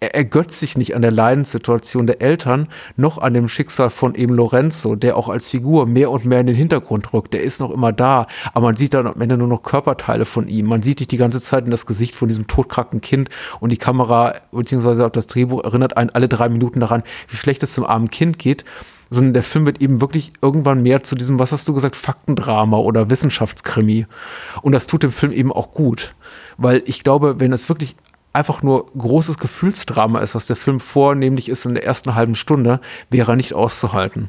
er 0.00 0.14
ergötzt 0.14 0.60
sich 0.60 0.76
nicht 0.76 0.94
an 0.94 1.02
der 1.02 1.10
Leidenssituation 1.10 2.06
der 2.06 2.22
Eltern, 2.22 2.68
noch 2.96 3.18
an 3.18 3.34
dem 3.34 3.48
Schicksal 3.48 3.90
von 3.90 4.14
eben 4.14 4.34
Lorenzo, 4.34 4.94
der 4.94 5.16
auch 5.16 5.28
als 5.28 5.48
Figur 5.48 5.86
mehr 5.86 6.12
und 6.12 6.24
mehr 6.24 6.40
in 6.40 6.46
den 6.46 6.54
Hintergrund 6.54 7.12
rückt. 7.12 7.34
Der 7.34 7.42
ist 7.42 7.60
noch 7.60 7.70
immer 7.72 7.92
da, 7.92 8.26
aber 8.52 8.66
man 8.66 8.76
sieht 8.76 8.94
dann 8.94 9.08
am 9.08 9.20
Ende 9.20 9.36
nur 9.36 9.48
noch 9.48 9.62
Körperteile 9.62 10.24
von 10.24 10.46
ihm. 10.46 10.66
Man 10.66 10.82
sieht 10.82 11.00
nicht 11.00 11.10
die 11.10 11.16
ganze 11.16 11.40
Zeit 11.40 11.64
in 11.64 11.72
das 11.72 11.86
Gesicht 11.86 12.14
von 12.14 12.28
diesem 12.28 12.46
todkranken 12.46 13.00
Kind 13.00 13.30
und 13.58 13.70
die 13.70 13.76
Kamera 13.76 14.34
beziehungsweise 14.52 15.04
auch 15.04 15.10
das 15.10 15.26
Drehbuch 15.26 15.64
erinnert 15.64 15.96
einen 15.96 16.10
alle 16.10 16.28
drei 16.28 16.48
Minuten 16.48 16.78
daran, 16.78 17.02
wie 17.26 17.36
schlecht 17.36 17.62
es 17.64 17.72
zum 17.72 17.84
armen 17.84 18.10
Kind 18.10 18.38
geht 18.38 18.64
sondern 19.10 19.34
der 19.34 19.42
Film 19.42 19.66
wird 19.66 19.80
eben 19.80 20.00
wirklich 20.00 20.32
irgendwann 20.42 20.82
mehr 20.82 21.02
zu 21.02 21.14
diesem, 21.14 21.38
was 21.38 21.52
hast 21.52 21.66
du 21.68 21.72
gesagt, 21.72 21.96
Faktendrama 21.96 22.76
oder 22.76 23.10
Wissenschaftskrimi. 23.10 24.06
Und 24.62 24.72
das 24.72 24.86
tut 24.86 25.02
dem 25.02 25.12
Film 25.12 25.32
eben 25.32 25.52
auch 25.52 25.70
gut. 25.70 26.14
Weil 26.58 26.82
ich 26.84 27.02
glaube, 27.02 27.40
wenn 27.40 27.52
es 27.52 27.68
wirklich 27.68 27.96
einfach 28.32 28.62
nur 28.62 28.86
großes 28.96 29.38
Gefühlsdrama 29.38 30.20
ist, 30.20 30.34
was 30.34 30.46
der 30.46 30.56
Film 30.56 30.80
vornehmlich 30.80 31.48
ist 31.48 31.64
in 31.64 31.74
der 31.74 31.84
ersten 31.84 32.14
halben 32.14 32.34
Stunde, 32.34 32.80
wäre 33.10 33.32
er 33.32 33.36
nicht 33.36 33.54
auszuhalten. 33.54 34.28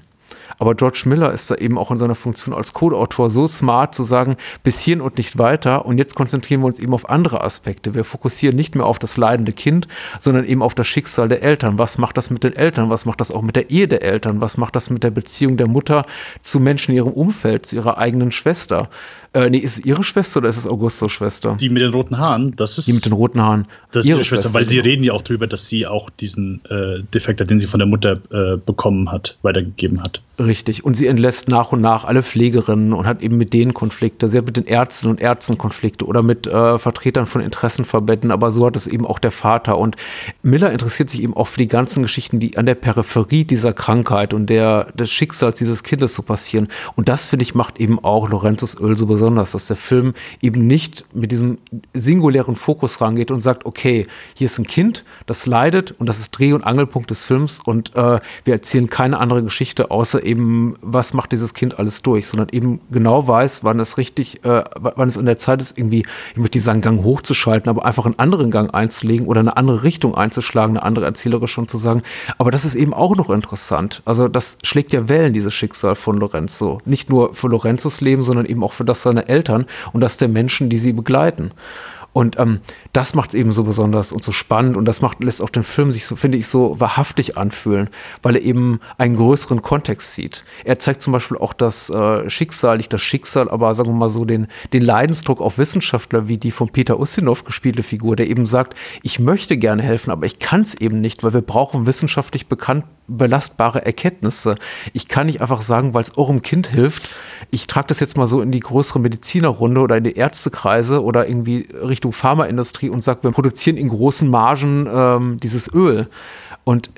Aber 0.57 0.75
George 0.75 1.03
Miller 1.05 1.31
ist 1.31 1.49
da 1.49 1.55
eben 1.55 1.77
auch 1.77 1.89
in 1.89 1.97
seiner 1.97 2.15
Funktion 2.15 2.53
als 2.53 2.73
Codeautor 2.73 3.29
so 3.29 3.47
smart 3.47 3.95
zu 3.95 4.03
sagen, 4.03 4.35
bis 4.63 4.81
hierhin 4.81 5.01
und 5.01 5.17
nicht 5.17 5.37
weiter. 5.37 5.85
Und 5.85 5.97
jetzt 5.97 6.15
konzentrieren 6.15 6.61
wir 6.61 6.67
uns 6.67 6.79
eben 6.79 6.93
auf 6.93 7.09
andere 7.09 7.43
Aspekte. 7.43 7.93
Wir 7.93 8.03
fokussieren 8.03 8.55
nicht 8.55 8.75
mehr 8.75 8.85
auf 8.85 8.99
das 8.99 9.15
leidende 9.15 9.53
Kind, 9.53 9.87
sondern 10.19 10.45
eben 10.45 10.61
auf 10.61 10.75
das 10.75 10.87
Schicksal 10.87 11.29
der 11.29 11.43
Eltern. 11.43 11.77
Was 11.77 11.97
macht 11.97 12.17
das 12.17 12.29
mit 12.29 12.43
den 12.43 12.55
Eltern? 12.55 12.89
Was 12.89 13.05
macht 13.05 13.21
das 13.21 13.31
auch 13.31 13.41
mit 13.41 13.55
der 13.55 13.69
Ehe 13.69 13.87
der 13.87 14.03
Eltern? 14.03 14.41
Was 14.41 14.57
macht 14.57 14.75
das 14.75 14.89
mit 14.89 15.03
der 15.03 15.11
Beziehung 15.11 15.55
der 15.55 15.67
Mutter 15.67 16.05
zu 16.41 16.59
Menschen 16.59 16.91
in 16.91 16.97
ihrem 16.97 17.13
Umfeld, 17.13 17.65
zu 17.65 17.75
ihrer 17.77 17.97
eigenen 17.97 18.31
Schwester? 18.31 18.89
Äh, 19.33 19.49
nee, 19.49 19.59
ist 19.59 19.79
es 19.79 19.85
ihre 19.85 20.03
Schwester 20.03 20.39
oder 20.39 20.49
ist 20.49 20.57
es 20.57 20.67
Augustos 20.67 21.11
Schwester? 21.11 21.55
Die 21.59 21.69
mit 21.69 21.83
den 21.83 21.91
roten 21.91 22.17
Haaren, 22.17 22.55
das 22.55 22.77
ist. 22.77 22.87
Die 22.87 22.93
mit 22.93 23.05
den 23.05 23.13
roten 23.13 23.41
Haaren. 23.41 23.67
Das 23.91 24.03
ist 24.03 24.09
ihre, 24.09 24.17
ihre 24.19 24.25
Schwester, 24.25 24.43
Schwester, 24.43 24.59
weil 24.59 24.65
sie 24.65 24.75
genau. 24.77 24.85
reden 24.85 25.03
ja 25.03 25.13
auch 25.13 25.21
drüber, 25.21 25.45
dass 25.45 25.67
sie 25.67 25.85
auch 25.85 26.09
diesen 26.09 26.61
äh, 26.65 27.03
Defekt 27.13 27.39
hat, 27.39 27.49
den 27.49 27.59
sie 27.59 27.67
von 27.67 27.79
der 27.79 27.87
Mutter 27.87 28.19
äh, 28.31 28.57
bekommen 28.57 29.11
hat, 29.11 29.37
weitergegeben 29.43 30.01
hat. 30.01 30.21
Richtig. 30.39 30.85
Und 30.85 30.95
sie 30.95 31.07
entlässt 31.07 31.49
nach 31.49 31.73
und 31.73 31.81
nach 31.81 32.05
alle 32.05 32.23
Pflegerinnen 32.23 32.93
und 32.93 33.05
hat 33.05 33.21
eben 33.21 33.37
mit 33.37 33.51
denen 33.51 33.73
Konflikte. 33.73 34.29
Sie 34.29 34.37
hat 34.37 34.45
mit 34.45 34.55
den 34.55 34.65
Ärzten 34.65 35.09
und 35.09 35.19
Ärzten 35.19 35.57
Konflikte 35.57 36.05
oder 36.05 36.23
mit 36.23 36.47
äh, 36.47 36.79
Vertretern 36.79 37.25
von 37.25 37.41
Interessenverbänden, 37.41 38.31
aber 38.31 38.51
so 38.51 38.65
hat 38.65 38.77
es 38.77 38.87
eben 38.87 39.05
auch 39.05 39.19
der 39.19 39.31
Vater. 39.31 39.77
Und 39.77 39.97
Miller 40.41 40.71
interessiert 40.71 41.09
sich 41.09 41.23
eben 41.23 41.35
auch 41.35 41.47
für 41.47 41.59
die 41.59 41.67
ganzen 41.67 42.03
Geschichten, 42.03 42.39
die 42.39 42.57
an 42.57 42.65
der 42.65 42.75
Peripherie 42.75 43.43
dieser 43.43 43.73
Krankheit 43.73 44.33
und 44.33 44.47
der, 44.47 44.85
des 44.93 45.11
Schicksals 45.11 45.59
dieses 45.59 45.83
Kindes 45.83 46.13
so 46.13 46.21
passieren. 46.21 46.69
Und 46.95 47.09
das, 47.09 47.25
finde 47.25 47.43
ich, 47.43 47.53
macht 47.53 47.79
eben 47.79 47.99
auch 47.99 48.29
Lorenzos 48.29 48.79
Öl 48.79 48.95
so 48.95 49.07
besonders, 49.07 49.18
dass 49.19 49.67
der 49.67 49.75
Film 49.75 50.13
eben 50.41 50.65
nicht 50.65 51.05
mit 51.13 51.31
diesem 51.31 51.57
singulären 51.93 52.55
Fokus 52.55 53.01
rangeht 53.01 53.31
und 53.31 53.39
sagt, 53.39 53.65
okay, 53.65 54.07
hier 54.33 54.45
ist 54.45 54.57
ein 54.57 54.67
Kind, 54.67 55.03
das 55.25 55.45
leidet 55.45 55.91
und 55.99 56.07
das 56.07 56.19
ist 56.19 56.31
Dreh- 56.31 56.53
und 56.53 56.63
Angelpunkt 56.63 57.11
des 57.11 57.23
Films 57.23 57.59
und 57.63 57.95
äh, 57.95 58.19
wir 58.43 58.53
erzählen 58.53 58.89
keine 58.89 59.19
andere 59.19 59.43
Geschichte, 59.43 59.91
außer 59.91 60.23
eben, 60.23 60.75
was 60.81 61.13
macht 61.13 61.31
dieses 61.31 61.53
Kind 61.53 61.79
alles 61.79 62.01
durch, 62.01 62.27
sondern 62.27 62.49
eben 62.51 62.81
genau 62.91 63.27
weiß, 63.27 63.63
wann 63.63 63.79
es 63.79 63.97
richtig, 63.97 64.43
äh, 64.45 64.63
wann 64.75 65.07
es 65.07 65.17
in 65.17 65.25
der 65.25 65.37
Zeit 65.37 65.61
ist, 65.61 65.77
irgendwie, 65.77 66.05
ich 66.31 66.37
möchte 66.37 66.59
sagen, 66.59 66.81
Gang 66.81 67.03
hochzuschalten, 67.03 67.69
aber 67.69 67.85
einfach 67.85 68.05
einen 68.05 68.19
anderen 68.19 68.51
Gang 68.51 68.73
einzulegen 68.73 69.27
oder 69.27 69.41
eine 69.41 69.57
andere 69.57 69.83
Richtung 69.83 70.15
einzuschlagen, 70.15 70.77
eine 70.77 70.85
andere 70.85 71.05
Erzählerisch 71.05 71.51
schon 71.51 71.67
zu 71.67 71.77
sagen. 71.77 72.01
Aber 72.37 72.51
das 72.51 72.65
ist 72.65 72.75
eben 72.75 72.93
auch 72.93 73.15
noch 73.15 73.29
interessant. 73.29 74.01
Also 74.05 74.27
das 74.27 74.57
schlägt 74.63 74.93
ja 74.93 75.09
Wellen, 75.09 75.33
dieses 75.33 75.53
Schicksal 75.53 75.95
von 75.95 76.17
Lorenzo. 76.17 76.79
Nicht 76.85 77.09
nur 77.09 77.33
für 77.33 77.47
Lorenzos 77.47 78.01
Leben, 78.01 78.23
sondern 78.23 78.45
eben 78.45 78.63
auch 78.63 78.73
für 78.73 78.85
das 78.85 79.01
seiner 79.09 79.29
Eltern 79.29 79.65
und 79.93 80.01
das 80.01 80.17
der 80.17 80.27
Menschen, 80.27 80.69
die 80.69 80.77
sie 80.77 80.93
begleiten. 80.93 81.51
Und 82.11 82.39
ähm, 82.39 82.61
das 82.91 83.13
macht 83.13 83.29
es 83.29 83.35
eben 83.35 83.51
so 83.51 83.63
besonders 83.63 84.11
und 84.11 84.23
so 84.23 84.31
spannend 84.31 84.75
und 84.77 84.85
das 84.85 85.01
macht, 85.01 85.23
lässt 85.23 85.41
auch 85.41 85.49
den 85.49 85.63
Film 85.63 85.93
sich 85.93 86.05
so, 86.05 86.15
finde 86.15 86.37
ich, 86.39 86.47
so 86.47 86.79
wahrhaftig 86.79 87.37
anfühlen, 87.37 87.89
weil 88.23 88.35
er 88.35 88.41
eben 88.41 88.79
einen 88.97 89.15
größeren 89.15 89.61
Kontext 89.61 90.15
sieht. 90.15 90.43
Er 90.65 90.79
zeigt 90.79 91.01
zum 91.01 91.13
Beispiel 91.13 91.37
auch 91.37 91.53
das 91.53 91.89
äh, 91.89 92.27
Schicksal, 92.29 92.77
nicht 92.77 92.91
das 92.91 93.01
Schicksal, 93.01 93.49
aber 93.49 93.75
sagen 93.75 93.91
wir 93.91 93.95
mal 93.95 94.09
so 94.09 94.25
den, 94.25 94.47
den 94.73 94.81
Leidensdruck 94.81 95.39
auf 95.39 95.59
Wissenschaftler 95.59 96.27
wie 96.27 96.37
die 96.37 96.51
von 96.51 96.69
Peter 96.69 96.99
Ustinov 96.99 97.43
gespielte 97.43 97.83
Figur, 97.83 98.15
der 98.15 98.27
eben 98.27 98.47
sagt, 98.47 98.75
ich 99.03 99.19
möchte 99.19 99.57
gerne 99.57 99.83
helfen, 99.83 100.09
aber 100.09 100.25
ich 100.25 100.39
kann 100.39 100.61
es 100.61 100.73
eben 100.73 101.01
nicht, 101.01 101.23
weil 101.23 101.33
wir 101.33 101.41
brauchen 101.41 101.85
wissenschaftlich 101.85 102.47
bekannt 102.47 102.85
belastbare 103.09 103.85
Erkenntnisse. 103.85 104.55
Ich 104.93 105.07
kann 105.07 105.25
nicht 105.25 105.41
einfach 105.41 105.61
sagen, 105.61 105.93
weil 105.93 106.03
es 106.03 106.17
eurem 106.17 106.41
Kind 106.41 106.67
hilft, 106.67 107.09
ich 107.51 107.67
trage 107.67 107.87
das 107.87 107.99
jetzt 107.99 108.17
mal 108.17 108.27
so 108.27 108.41
in 108.41 108.51
die 108.51 108.59
größere 108.59 108.99
Medizinerrunde 108.99 109.81
oder 109.81 109.97
in 109.97 110.03
die 110.03 110.15
Ärztekreise 110.15 111.03
oder 111.03 111.27
irgendwie 111.27 111.67
Richtung 111.73 112.11
Pharmaindustrie 112.11 112.89
und 112.89 113.03
sage, 113.03 113.23
wir 113.23 113.31
produzieren 113.31 113.77
in 113.77 113.89
großen 113.89 114.29
Margen 114.29 114.87
ähm, 114.91 115.39
dieses 115.39 115.73
Öl. 115.73 116.07
Und 116.63 116.91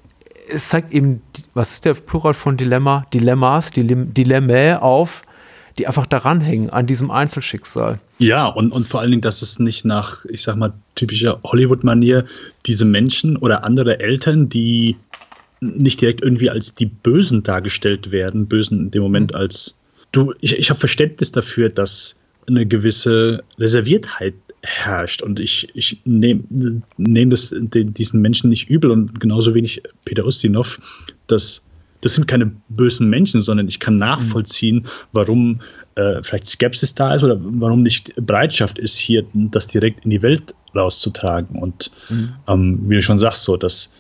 es 0.49 0.69
zeigt 0.69 0.93
eben, 0.93 1.21
was 1.53 1.71
ist 1.71 1.85
der 1.85 1.93
Plural 1.93 2.33
von 2.33 2.57
Dilemma? 2.57 3.05
Dilemmas, 3.13 3.71
Dilemma 3.71 4.77
auf, 4.77 5.21
die 5.77 5.87
einfach 5.87 6.05
daran 6.05 6.41
hängen, 6.41 6.69
an 6.69 6.85
diesem 6.85 7.11
Einzelschicksal. 7.11 7.99
Ja, 8.17 8.47
und, 8.47 8.71
und 8.71 8.87
vor 8.87 8.99
allen 8.99 9.11
Dingen, 9.11 9.21
dass 9.21 9.41
es 9.41 9.59
nicht 9.59 9.85
nach, 9.85 10.25
ich 10.25 10.41
sag 10.43 10.57
mal, 10.57 10.73
typischer 10.95 11.39
Hollywood-Manier 11.43 12.25
diese 12.65 12.85
Menschen 12.85 13.37
oder 13.37 13.63
andere 13.63 13.99
Eltern, 13.99 14.49
die 14.49 14.97
nicht 15.61 16.01
direkt 16.01 16.21
irgendwie 16.21 16.49
als 16.49 16.73
die 16.73 16.87
Bösen 16.87 17.43
dargestellt 17.43 18.11
werden, 18.11 18.47
Bösen 18.47 18.79
in 18.79 18.91
dem 18.91 19.03
Moment 19.03 19.31
mhm. 19.31 19.37
als 19.37 19.77
du, 20.11 20.33
ich, 20.41 20.57
ich 20.57 20.69
habe 20.69 20.79
Verständnis 20.79 21.31
dafür, 21.31 21.69
dass 21.69 22.19
eine 22.47 22.65
gewisse 22.65 23.43
Reserviertheit 23.59 24.33
herrscht 24.63 25.21
und 25.21 25.39
ich, 25.39 25.69
ich 25.73 26.01
nehme 26.05 26.81
nehm 26.97 27.29
das 27.29 27.53
den, 27.55 27.93
diesen 27.93 28.21
Menschen 28.21 28.49
nicht 28.49 28.69
übel 28.69 28.91
und 28.91 29.19
genauso 29.19 29.55
wenig 29.55 29.81
Peter 30.05 30.25
Ustinov, 30.25 30.79
dass 31.27 31.63
das 32.01 32.15
sind 32.15 32.27
keine 32.27 32.51
bösen 32.69 33.09
Menschen, 33.09 33.41
sondern 33.41 33.67
ich 33.67 33.79
kann 33.79 33.97
nachvollziehen, 33.97 34.87
warum 35.11 35.61
äh, 35.93 36.23
vielleicht 36.23 36.47
Skepsis 36.47 36.95
da 36.95 37.13
ist 37.13 37.23
oder 37.23 37.37
warum 37.39 37.83
nicht 37.83 38.13
Bereitschaft 38.15 38.79
ist, 38.79 38.97
hier 38.97 39.23
das 39.33 39.67
direkt 39.67 40.03
in 40.03 40.09
die 40.09 40.23
Welt 40.23 40.55
rauszutragen. 40.75 41.59
Und 41.59 41.91
mhm. 42.09 42.33
ähm, 42.47 42.89
wie 42.89 42.95
du 42.95 43.01
schon 43.03 43.19
sagst, 43.19 43.43
so, 43.43 43.55
dass 43.55 43.93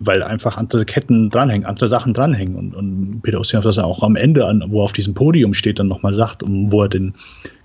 weil 0.00 0.22
einfach 0.22 0.56
andere 0.56 0.84
Ketten 0.84 1.30
dranhängen, 1.30 1.66
andere 1.66 1.88
Sachen 1.88 2.14
dranhängen. 2.14 2.56
Und, 2.56 2.74
und 2.74 3.20
Peter 3.22 3.40
Ustinov 3.40 3.64
das 3.64 3.78
auch 3.78 4.02
am 4.02 4.16
Ende, 4.16 4.46
an, 4.46 4.64
wo 4.68 4.80
er 4.80 4.84
auf 4.84 4.92
diesem 4.92 5.14
Podium 5.14 5.54
steht, 5.54 5.78
dann 5.78 5.88
nochmal 5.88 6.14
sagt, 6.14 6.42
um, 6.42 6.70
wo 6.70 6.82
er 6.82 6.88
den, 6.88 7.14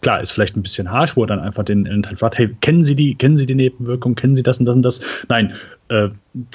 klar, 0.01 0.21
ist 0.21 0.31
vielleicht 0.31 0.55
ein 0.55 0.63
bisschen 0.63 0.91
harsh, 0.91 1.15
wo 1.15 1.23
er 1.23 1.27
dann 1.27 1.39
einfach 1.39 1.63
den 1.63 1.85
Eltern 1.85 2.17
fragt, 2.17 2.37
hey, 2.37 2.55
kennen 2.61 2.83
Sie 2.83 2.95
die, 2.95 3.15
kennen 3.15 3.37
Sie 3.37 3.45
die 3.45 3.55
Nebenwirkungen, 3.55 4.15
kennen 4.15 4.35
Sie 4.35 4.43
das 4.43 4.59
und 4.59 4.65
das 4.65 4.75
und 4.75 4.81
das? 4.83 5.01
Nein, 5.29 5.53
äh, 5.89 6.09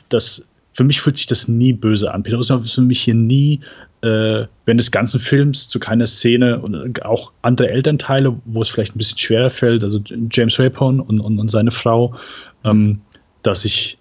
das 0.09 0.47
für 0.73 0.85
mich 0.85 1.01
fühlt 1.01 1.17
sich 1.17 1.27
das 1.27 1.49
nie 1.49 1.73
böse 1.73 2.15
an. 2.15 2.23
Peter 2.23 2.39
Ustinov 2.39 2.63
ist 2.63 2.75
für 2.75 2.83
mich 2.83 3.01
hier 3.01 3.15
nie 3.15 3.61
äh, 4.03 4.47
während 4.65 4.81
des 4.81 4.93
ganzen 4.93 5.19
Films 5.19 5.69
zu 5.69 5.81
keiner 5.81 6.07
Szene 6.07 6.61
und 6.61 7.05
auch 7.05 7.33
andere 7.43 7.69
Elternteile, 7.69 8.37
wo 8.45 8.63
es 8.63 8.69
vielleicht 8.69 8.95
ein 8.95 8.99
bisschen 8.99 9.19
schwerer 9.19 9.51
fällt, 9.51 9.83
also 9.83 10.01
James 10.31 10.59
Rapone 10.61 11.03
und, 11.03 11.19
und, 11.19 11.41
und 11.41 11.49
seine 11.49 11.73
Frau, 11.73 12.15
ähm, 12.65 13.01
dass 13.43 13.65
ich 13.65 13.99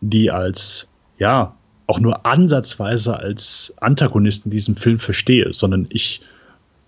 die 0.00 0.30
als, 0.30 0.90
ja, 1.18 1.54
auch 1.86 2.00
nur 2.00 2.26
ansatzweise 2.26 3.16
als 3.16 3.74
Antagonist 3.80 4.44
in 4.44 4.50
diesem 4.50 4.76
Film 4.76 4.98
verstehe, 4.98 5.52
sondern 5.52 5.86
ich 5.88 6.20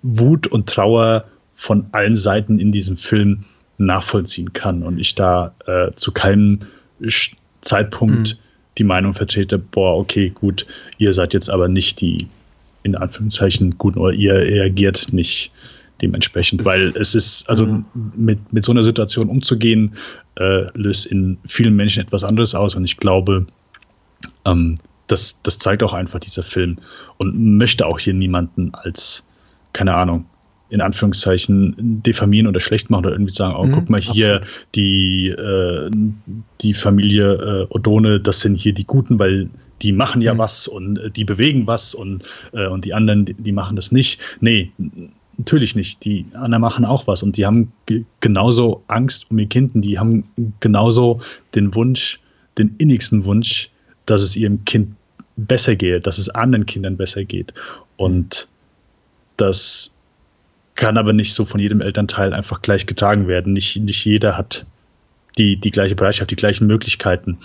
Wut 0.03 0.47
und 0.47 0.69
Trauer 0.69 1.25
von 1.55 1.87
allen 1.93 2.17
Seiten 2.17 2.59
in 2.59 2.73
diesem 2.73 2.97
Film 2.97 3.45
nachvollziehen 3.79 4.53
kann 4.53 4.83
und 4.83 4.99
ich 4.99 5.15
da 5.15 5.55
äh, 5.67 5.93
zu 5.95 6.13
keinem 6.13 6.61
Zeitpunkt 7.61 8.35
mhm. 8.35 8.39
die 8.77 8.85
Meinung 8.85 9.15
vertrete, 9.15 9.59
boah, 9.59 9.97
okay, 9.97 10.31
gut, 10.31 10.67
ihr 10.99 11.13
seid 11.13 11.33
jetzt 11.33 11.49
aber 11.49 11.69
nicht 11.69 12.01
die 12.01 12.29
in 12.83 12.97
Anführungszeichen 12.97 13.77
guten 13.79 13.99
oder 13.99 14.13
ihr 14.13 14.35
reagiert 14.35 15.13
nicht 15.13 15.53
dementsprechend, 16.01 16.65
weil 16.65 16.81
es 16.81 17.15
ist, 17.15 17.49
also 17.49 17.67
mhm. 17.67 17.85
mit, 18.17 18.53
mit 18.53 18.65
so 18.65 18.73
einer 18.73 18.83
Situation 18.83 19.29
umzugehen, 19.29 19.95
äh, 20.37 20.67
löst 20.75 21.07
in 21.07 21.39
vielen 21.47 21.75
Menschen 21.75 22.03
etwas 22.03 22.25
anderes 22.25 22.55
aus 22.55 22.75
und 22.75 22.85
ich 22.85 22.97
glaube, 22.97 23.47
ähm, 24.45 24.77
das, 25.07 25.41
das 25.43 25.59
zeigt 25.59 25.83
auch 25.83 25.95
einfach 25.95 26.21
dieser 26.21 26.43
Film 26.43 26.79
und 27.17 27.57
möchte 27.57 27.87
auch 27.87 27.99
hier 27.99 28.15
niemanden 28.15 28.75
als, 28.75 29.27
keine 29.73 29.95
Ahnung, 29.95 30.27
in 30.71 30.83
Anführungszeichen 30.83 32.03
diffamieren 32.03 32.47
oder 32.47 32.61
schlecht 32.61 32.91
machen 32.91 33.07
oder 33.07 33.15
irgendwie 33.15 33.33
sagen, 33.33 33.55
oh, 33.57 33.65
mhm, 33.65 33.73
guck 33.73 33.91
mal 33.91 34.01
hier, 34.01 34.37
absolut. 34.43 34.69
die, 34.75 35.29
äh, 35.29 35.91
die 36.61 36.75
Familie 36.75 37.33
äh, 37.71 37.75
Odone, 37.75 38.21
das 38.21 38.41
sind 38.41 38.55
hier 38.55 38.75
die 38.75 38.85
Guten, 38.85 39.19
weil 39.19 39.49
die 39.81 39.93
machen 39.93 40.21
ja 40.21 40.35
mhm. 40.35 40.39
was 40.39 40.69
und 40.69 40.99
äh, 40.99 41.11
die 41.11 41.25
bewegen 41.25 41.67
was 41.67 41.95
und, 41.95 42.23
äh, 42.53 42.67
und 42.67 42.85
die 42.85 42.93
anderen, 42.93 43.25
die, 43.25 43.35
die, 43.35 43.53
machen 43.53 43.77
das 43.77 43.93
nicht. 43.93 44.21
Nee, 44.41 44.73
natürlich 45.39 45.75
nicht. 45.75 46.05
Die 46.05 46.27
anderen 46.35 46.61
machen 46.61 46.85
auch 46.85 47.07
was 47.07 47.23
und 47.23 47.37
die 47.37 47.47
haben 47.47 47.73
genauso 48.21 48.83
Angst 48.89 49.31
um 49.31 49.39
ihr 49.39 49.47
Kind 49.47 49.75
und 49.75 49.81
die 49.83 49.99
haben 49.99 50.25
genauso 50.61 51.21
den 51.55 51.75
Wunsch, 51.75 52.21
den 52.59 52.75
innigsten 52.77 53.25
Wunsch, 53.25 53.71
dass 54.11 54.23
es 54.23 54.37
ihrem 54.37 54.65
Kind 54.65 54.95
besser 55.37 55.77
geht, 55.77 56.07
dass 56.07 56.19
es 56.19 56.29
anderen 56.29 56.67
Kindern 56.67 56.97
besser 56.97 57.25
geht. 57.25 57.55
Und 57.97 58.49
das 59.37 59.95
kann 60.75 60.97
aber 60.97 61.13
nicht 61.13 61.35
so 61.35 61.45
von 61.45 61.61
jedem 61.61 61.81
Elternteil 61.81 62.33
einfach 62.33 62.63
gleich 62.63 62.87
getragen 62.87 63.29
werden. 63.29 63.53
Nicht, 63.53 63.77
nicht 63.79 64.05
jeder 64.05 64.37
hat 64.37 64.67
die, 65.37 65.57
die 65.57 65.71
gleiche 65.71 65.97
Bereitschaft, 65.97 66.31
die 66.31 66.37
gleichen 66.37 66.67
Möglichkeiten 66.67 67.39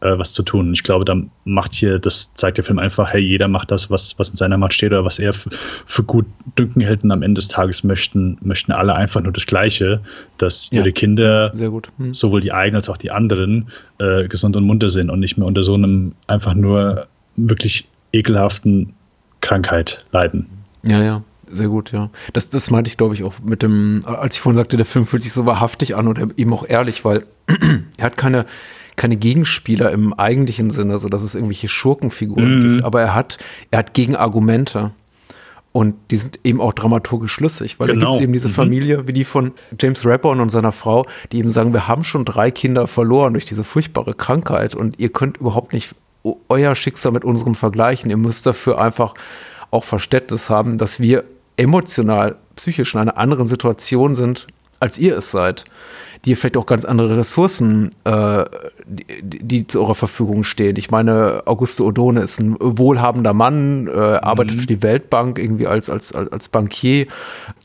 äh, 0.00 0.18
was 0.18 0.32
zu 0.32 0.42
tun. 0.42 0.72
Ich 0.72 0.82
glaube, 0.82 1.04
da 1.04 1.16
macht 1.44 1.74
hier, 1.74 1.98
das 1.98 2.32
zeigt 2.34 2.58
der 2.58 2.64
Film 2.64 2.78
einfach, 2.78 3.12
hey, 3.12 3.20
jeder 3.20 3.48
macht 3.48 3.70
das, 3.70 3.90
was, 3.90 4.18
was 4.18 4.30
in 4.30 4.36
seiner 4.36 4.58
Macht 4.58 4.74
steht 4.74 4.92
oder 4.92 5.04
was 5.04 5.18
er 5.18 5.32
für, 5.32 5.50
für 5.86 6.02
gut 6.02 6.26
dünken 6.58 6.82
hält. 6.82 7.02
Und 7.02 7.12
am 7.12 7.22
Ende 7.22 7.40
des 7.40 7.48
Tages 7.48 7.84
möchten, 7.84 8.38
möchten 8.42 8.72
alle 8.72 8.94
einfach 8.94 9.22
nur 9.22 9.32
das 9.32 9.46
Gleiche, 9.46 10.00
dass 10.38 10.70
ja, 10.70 10.80
ihre 10.80 10.92
Kinder, 10.92 11.52
hm. 11.56 12.14
sowohl 12.14 12.40
die 12.40 12.52
eigenen 12.52 12.76
als 12.76 12.88
auch 12.88 12.96
die 12.98 13.10
anderen, 13.10 13.68
äh, 13.98 14.28
gesund 14.28 14.56
und 14.56 14.64
munter 14.64 14.90
sind 14.90 15.10
und 15.10 15.20
nicht 15.20 15.38
mehr 15.38 15.46
unter 15.46 15.62
so 15.62 15.74
einem 15.74 16.12
einfach 16.26 16.54
nur 16.54 17.06
wirklich 17.36 17.88
ekelhaften 18.12 18.94
Krankheit 19.40 20.04
leiden. 20.12 20.46
Ja, 20.82 21.02
ja. 21.02 21.22
Sehr 21.48 21.68
gut, 21.68 21.92
ja. 21.92 22.10
Das, 22.32 22.50
das 22.50 22.70
meinte 22.70 22.90
ich, 22.90 22.96
glaube 22.96 23.14
ich, 23.14 23.22
auch 23.22 23.34
mit 23.40 23.62
dem, 23.62 24.02
als 24.04 24.34
ich 24.34 24.40
vorhin 24.40 24.56
sagte, 24.56 24.76
der 24.76 24.86
Film 24.86 25.06
fühlt 25.06 25.22
sich 25.22 25.32
so 25.32 25.46
wahrhaftig 25.46 25.94
an 25.94 26.08
und 26.08 26.38
eben 26.38 26.52
auch 26.52 26.68
ehrlich, 26.68 27.04
weil 27.04 27.24
er 27.98 28.04
hat 28.04 28.16
keine, 28.16 28.46
keine 28.96 29.16
Gegenspieler 29.16 29.92
im 29.92 30.14
eigentlichen 30.14 30.70
Sinne, 30.70 30.98
so 30.98 31.08
dass 31.08 31.22
es 31.22 31.34
irgendwelche 31.34 31.68
Schurkenfiguren 31.68 32.56
mhm. 32.56 32.60
gibt, 32.60 32.84
aber 32.84 33.00
er 33.02 33.14
hat, 33.14 33.38
er 33.70 33.80
hat 33.80 33.94
Gegenargumente. 33.94 34.92
Und 35.72 35.94
die 36.10 36.16
sind 36.16 36.40
eben 36.42 36.62
auch 36.62 36.72
dramaturgisch 36.72 37.32
schlüssig, 37.32 37.78
weil 37.78 37.88
genau. 37.88 38.00
da 38.00 38.06
gibt 38.06 38.14
es 38.14 38.20
eben 38.22 38.32
diese 38.32 38.48
mhm. 38.48 38.52
Familie, 38.54 39.06
wie 39.08 39.12
die 39.12 39.24
von 39.24 39.52
James 39.78 40.06
Rapper 40.06 40.30
und 40.30 40.48
seiner 40.48 40.72
Frau, 40.72 41.04
die 41.32 41.38
eben 41.38 41.50
sagen, 41.50 41.74
wir 41.74 41.86
haben 41.86 42.02
schon 42.02 42.24
drei 42.24 42.50
Kinder 42.50 42.86
verloren 42.86 43.34
durch 43.34 43.44
diese 43.44 43.62
furchtbare 43.62 44.14
Krankheit 44.14 44.74
und 44.74 44.98
ihr 44.98 45.10
könnt 45.10 45.36
überhaupt 45.36 45.74
nicht 45.74 45.94
euer 46.48 46.74
Schicksal 46.74 47.12
mit 47.12 47.26
unserem 47.26 47.54
vergleichen. 47.54 48.08
Ihr 48.08 48.16
müsst 48.16 48.46
dafür 48.46 48.80
einfach 48.80 49.12
auch 49.70 49.84
Verständnis 49.84 50.48
haben, 50.48 50.78
dass 50.78 50.98
wir 50.98 51.24
emotional, 51.58 52.36
psychisch 52.56 52.94
in 52.94 53.00
einer 53.00 53.18
anderen 53.18 53.46
Situation 53.46 54.14
sind, 54.14 54.46
als 54.80 54.96
ihr 54.96 55.18
es 55.18 55.30
seid 55.30 55.66
die 56.26 56.34
vielleicht 56.34 56.56
auch 56.56 56.66
ganz 56.66 56.84
andere 56.84 57.16
Ressourcen, 57.16 57.90
äh, 58.04 58.44
die, 58.86 59.38
die, 59.42 59.66
zu 59.66 59.80
eurer 59.80 59.94
Verfügung 59.94 60.42
stehen. 60.42 60.76
Ich 60.76 60.90
meine, 60.90 61.42
Augusto 61.46 61.86
Odone 61.86 62.20
ist 62.20 62.40
ein 62.40 62.56
wohlhabender 62.58 63.32
Mann, 63.32 63.86
äh, 63.86 63.90
arbeitet 63.90 64.56
mhm. 64.56 64.60
für 64.60 64.66
die 64.66 64.82
Weltbank 64.82 65.38
irgendwie 65.38 65.68
als, 65.68 65.88
als, 65.88 66.12
als 66.12 66.48
Bankier, 66.48 67.06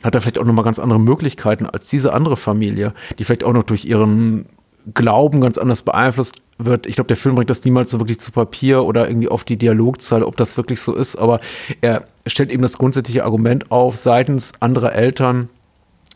hat 0.04 0.14
da 0.14 0.20
vielleicht 0.22 0.38
auch 0.38 0.46
nochmal 0.46 0.64
ganz 0.64 0.78
andere 0.78 1.00
Möglichkeiten 1.00 1.66
als 1.66 1.88
diese 1.88 2.14
andere 2.14 2.38
Familie, 2.38 2.94
die 3.18 3.24
vielleicht 3.24 3.44
auch 3.44 3.54
noch 3.54 3.64
durch 3.64 3.84
ihren 3.84 4.46
Glauben 4.94 5.42
ganz 5.42 5.58
anders 5.58 5.82
beeinflusst 5.82 6.42
wird. 6.60 6.86
Ich 6.86 6.96
glaube, 6.96 7.08
der 7.08 7.18
Film 7.18 7.36
bringt 7.36 7.50
das 7.50 7.66
niemals 7.66 7.90
so 7.90 8.00
wirklich 8.00 8.20
zu 8.20 8.32
Papier 8.32 8.84
oder 8.84 9.08
irgendwie 9.08 9.28
auf 9.30 9.44
die 9.44 9.58
Dialogzeile, 9.58 10.26
ob 10.26 10.38
das 10.38 10.58
wirklich 10.58 10.82
so 10.82 10.94
ist, 10.94 11.16
aber 11.16 11.40
er 11.82 12.04
stellt 12.28 12.52
eben 12.52 12.62
das 12.62 12.78
grundsätzliche 12.78 13.24
Argument 13.24 13.72
auf 13.72 13.98
seitens 13.98 14.54
anderer 14.60 14.94
Eltern, 14.94 15.50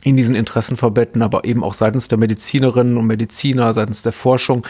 in 0.06 0.16
diesen 0.16 0.36
Interessenverbänden, 0.36 1.24
aber 1.24 1.46
eben 1.46 1.64
auch 1.64 1.74
seitens 1.74 2.08
der 2.08 2.20
Medizinerinnen 2.20 2.96
und 2.96 3.08
Mediziner, 3.08 3.74
seitens 3.74 4.04
der 4.04 4.12
Forschung. 4.12 4.62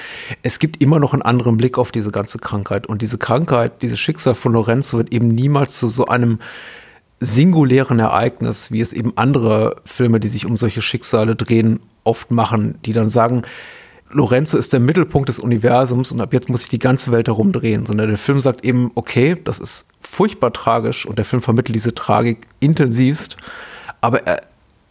Es 0.44 0.60
gibt 0.60 0.82
immer 0.82 0.98
noch 0.98 1.12
einen 1.12 1.24
anderen 1.24 1.58
Blick 1.58 1.78
auf 1.78 1.92
diese 1.92 2.10
ganze 2.10 2.40
Krankheit. 2.40 2.88
Und 2.88 3.02
diese 3.02 3.18
Krankheit, 3.18 3.82
dieses 3.82 4.00
Schicksal 4.00 4.34
von 4.34 4.54
Lorenzo 4.54 4.98
wird 4.98 5.12
eben 5.12 5.28
niemals 5.28 5.78
zu 5.78 5.90
so 5.90 6.06
einem 6.06 6.40
singulären 7.20 8.00
Ereignis, 8.00 8.72
wie 8.72 8.80
es 8.80 8.94
eben 8.94 9.12
andere 9.18 9.76
Filme, 9.84 10.22
die 10.22 10.30
sich 10.30 10.46
um 10.46 10.56
solche 10.56 10.82
Schicksale 10.82 11.36
drehen, 11.36 11.82
oft 12.06 12.32
machen, 12.32 12.78
die 12.86 12.94
dann 12.94 13.10
sagen, 13.10 13.42
Lorenzo 14.12 14.58
ist 14.58 14.72
der 14.72 14.80
Mittelpunkt 14.80 15.28
des 15.28 15.40
Universums 15.40 16.14
und 16.14 16.22
ab 16.22 16.32
jetzt 16.32 16.48
muss 16.48 16.62
sich 16.62 16.70
die 16.70 16.80
ganze 16.80 17.12
Welt 17.12 17.28
herumdrehen, 17.28 17.86
sondern 17.86 18.08
der 18.08 18.18
Film 18.18 18.40
sagt 18.40 18.64
eben, 18.64 18.92
okay, 18.96 19.36
das 19.44 19.60
ist 19.60 19.88
furchtbar 20.00 20.54
tragisch 20.54 21.06
und 21.06 21.18
der 21.18 21.26
Film 21.26 21.42
vermittelt 21.42 21.76
diese 21.76 21.94
Tragik 21.94 22.48
intensivst, 22.62 23.36
aber 24.00 24.26
er 24.26 24.40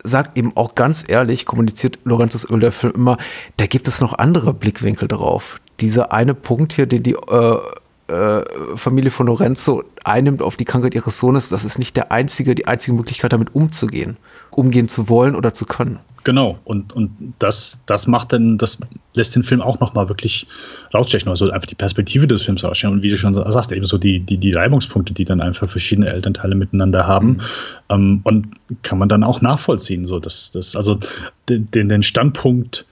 sagt 0.05 0.39
eben 0.39 0.57
auch 0.57 0.75
ganz 0.75 1.05
ehrlich, 1.09 1.47
kommuniziert 1.47 1.99
Lorenzos 2.05 2.49
Öl 2.49 2.61
der 2.61 2.73
Film 2.73 2.93
immer, 2.95 3.17
da 3.57 3.67
gibt 3.67 3.89
es 3.89 4.01
noch 4.01 4.13
andere 4.13 4.55
Blickwinkel 4.55 5.09
drauf. 5.09 5.61
Dieser 5.81 6.13
eine 6.13 6.35
Punkt 6.35 6.75
hier, 6.75 6.87
den 6.87 7.03
die 7.03 7.15
äh, 7.15 7.59
äh, 8.07 8.45
Familie 8.77 9.11
von 9.11 9.27
Lorenzo 9.27 9.83
einnimmt 10.05 10.43
auf 10.43 10.57
die 10.57 10.67
Krankheit 10.67 10.95
ihres 10.95 11.19
Sohnes, 11.19 11.49
das 11.49 11.65
ist 11.65 11.79
nicht 11.79 11.97
der 11.97 12.13
einzige, 12.13 12.55
die 12.55 12.67
einzige 12.67 12.95
Möglichkeit, 12.95 13.33
damit 13.33 13.55
umzugehen, 13.55 14.19
umgehen 14.51 14.89
zu 14.89 15.09
wollen 15.09 15.35
oder 15.35 15.55
zu 15.55 15.65
können. 15.65 15.99
Genau, 16.25 16.59
und, 16.65 16.95
und 16.95 17.35
das, 17.39 17.83
das 17.85 18.07
macht 18.07 18.33
dann, 18.33 18.57
das 18.57 18.79
lässt 19.13 19.37
den 19.37 19.43
Film 19.43 19.61
auch 19.61 19.79
nochmal 19.79 20.09
wirklich 20.09 20.47
rausstechen, 20.95 21.29
also 21.29 21.51
einfach 21.51 21.67
die 21.67 21.75
Perspektive 21.75 22.27
des 22.27 22.43
Films 22.43 22.65
rausstellen 22.65 22.97
und 22.97 23.03
wie 23.03 23.11
du 23.11 23.17
schon 23.19 23.35
sagst, 23.35 23.73
eben 23.73 23.85
so 23.85 23.99
die, 23.99 24.21
die, 24.21 24.39
die 24.39 24.53
Reibungspunkte, 24.53 25.13
die 25.13 25.27
dann 25.27 25.43
einfach 25.43 25.69
verschiedene 25.69 26.09
Elternteile 26.09 26.55
miteinander 26.55 27.07
haben. 27.07 27.29
Mhm. 27.29 27.41
Ähm, 27.91 28.21
und 28.25 28.47
kann 28.83 28.99
man 28.99 29.11
dann 29.11 29.23
auch 29.23 29.43
nachvollziehen, 29.43 30.07
so 30.07 30.19
dass 30.19 30.51
das, 30.51 30.75
also 30.77 30.99
den, 31.49 31.71
den 31.71 32.03
Standpunkt 32.03 32.87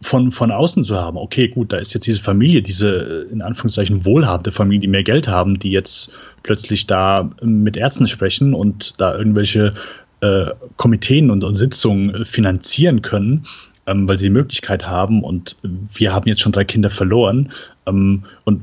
von, 0.00 0.32
von 0.32 0.50
außen 0.50 0.82
zu 0.82 0.96
haben, 0.96 1.16
okay, 1.16 1.48
gut, 1.48 1.72
da 1.72 1.76
ist 1.76 1.94
jetzt 1.94 2.06
diese 2.06 2.20
Familie, 2.20 2.62
diese 2.62 3.26
in 3.30 3.42
Anführungszeichen 3.42 4.04
wohlhabende 4.04 4.50
Familie, 4.50 4.80
die 4.80 4.88
mehr 4.88 5.04
Geld 5.04 5.28
haben, 5.28 5.58
die 5.58 5.70
jetzt 5.70 6.12
plötzlich 6.42 6.86
da 6.86 7.30
mit 7.42 7.76
Ärzten 7.76 8.08
sprechen 8.08 8.54
und 8.54 9.00
da 9.00 9.14
irgendwelche 9.14 9.74
äh, 10.22 10.46
Komiteen 10.76 11.30
und, 11.30 11.44
und, 11.44 11.54
Sitzungen 11.54 12.14
äh, 12.14 12.24
finanzieren 12.24 13.02
können, 13.02 13.46
ähm, 13.86 14.08
weil 14.08 14.16
sie 14.16 14.26
die 14.26 14.30
Möglichkeit 14.30 14.86
haben 14.86 15.22
und 15.22 15.56
wir 15.62 16.12
haben 16.12 16.28
jetzt 16.28 16.40
schon 16.40 16.52
drei 16.52 16.64
Kinder 16.64 16.90
verloren 16.90 17.52
ähm, 17.86 18.24
und 18.44 18.62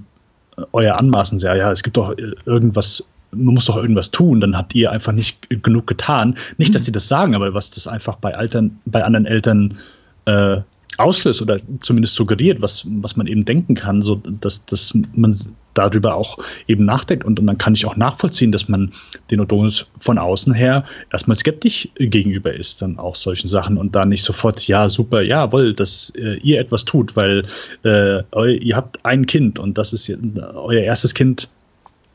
euer 0.72 0.98
Anmaßen 0.98 1.38
sehr, 1.40 1.56
ja, 1.56 1.72
es 1.72 1.84
gibt 1.84 1.98
doch 1.98 2.18
äh, 2.18 2.34
irgendwas 2.46 3.08
man 3.32 3.54
muss 3.54 3.66
doch 3.66 3.78
irgendwas 3.78 4.10
tun, 4.10 4.42
dann 4.42 4.58
habt 4.58 4.74
ihr 4.74 4.92
einfach 4.92 5.12
nicht 5.12 5.48
genug 5.62 5.86
getan. 5.86 6.34
Nicht, 6.58 6.74
dass 6.74 6.82
mhm. 6.82 6.86
sie 6.86 6.92
das 6.94 7.08
sagen, 7.08 7.36
aber 7.36 7.54
was 7.54 7.70
das 7.70 7.86
einfach 7.86 8.16
bei 8.16 8.32
Eltern, 8.32 8.80
bei 8.86 9.04
anderen 9.04 9.28
Eltern 9.28 9.78
äh, 10.26 10.62
auslöst 11.00 11.42
oder 11.42 11.58
zumindest 11.80 12.16
suggeriert, 12.16 12.62
was, 12.62 12.86
was 12.88 13.16
man 13.16 13.28
eben 13.28 13.46
denken 13.46 13.76
kann, 13.76 14.02
so 14.02 14.16
dass, 14.16 14.66
dass 14.66 14.94
man 15.14 15.34
darüber 15.74 16.16
auch 16.16 16.40
eben 16.68 16.86
nachdenkt. 16.86 17.24
Und, 17.24 17.40
und 17.40 17.48
dann 17.48 17.58
kann 17.58 17.74
ich 17.74 17.86
auch 17.86 17.96
nachvollziehen, 17.96 18.52
dass 18.52 18.68
man 18.68 18.92
den 19.32 19.40
Odonis 19.40 19.88
von 20.00 20.18
außen 20.18 20.54
her 20.54 20.84
erstmal 21.12 21.38
skeptisch 21.38 21.88
gegenüber 21.96 22.54
ist, 22.54 22.82
dann 22.82 23.00
auch 23.00 23.16
solchen 23.16 23.48
Sachen 23.48 23.78
und 23.78 23.96
da 23.96 24.06
nicht 24.06 24.24
sofort, 24.24 24.68
ja, 24.68 24.90
super, 24.90 25.22
jawohl, 25.22 25.74
dass 25.74 26.12
äh, 26.18 26.38
ihr 26.40 26.60
etwas 26.60 26.86
tut, 26.86 27.16
weil 27.16 27.46
äh, 27.86 28.58
ihr 28.58 28.76
habt 28.76 29.06
ein 29.06 29.26
Kind 29.26 29.60
und 29.60 29.78
das 29.78 29.94
ist 29.94 30.10
euer 30.10 30.82
erstes 30.82 31.14
Kind 31.14 31.50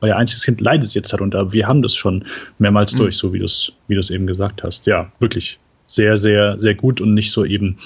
euer 0.01 0.17
einziges 0.17 0.45
Kind 0.45 0.61
leidet 0.61 0.93
jetzt 0.93 1.15
darunter. 1.15 1.53
Wir 1.55 1.67
haben 1.67 1.81
das 1.81 1.95
schon 1.95 2.27
mehrmals 2.59 2.93
mhm. 2.93 2.99
durch, 2.99 3.17
so 3.17 3.33
wie 3.33 3.39
du 3.39 3.47
es 3.47 3.73
wie 3.89 4.15
eben 4.15 4.27
gesagt 4.27 4.63
hast. 4.63 4.87
Ja, 4.87 5.11
wirklich 5.19 5.59
sehr, 5.87 6.17
sehr, 6.17 6.59
sehr 6.59 6.75
gut 6.75 7.01
und 7.01 7.15
nicht 7.15 7.33
so 7.33 7.45
eben 7.45 7.79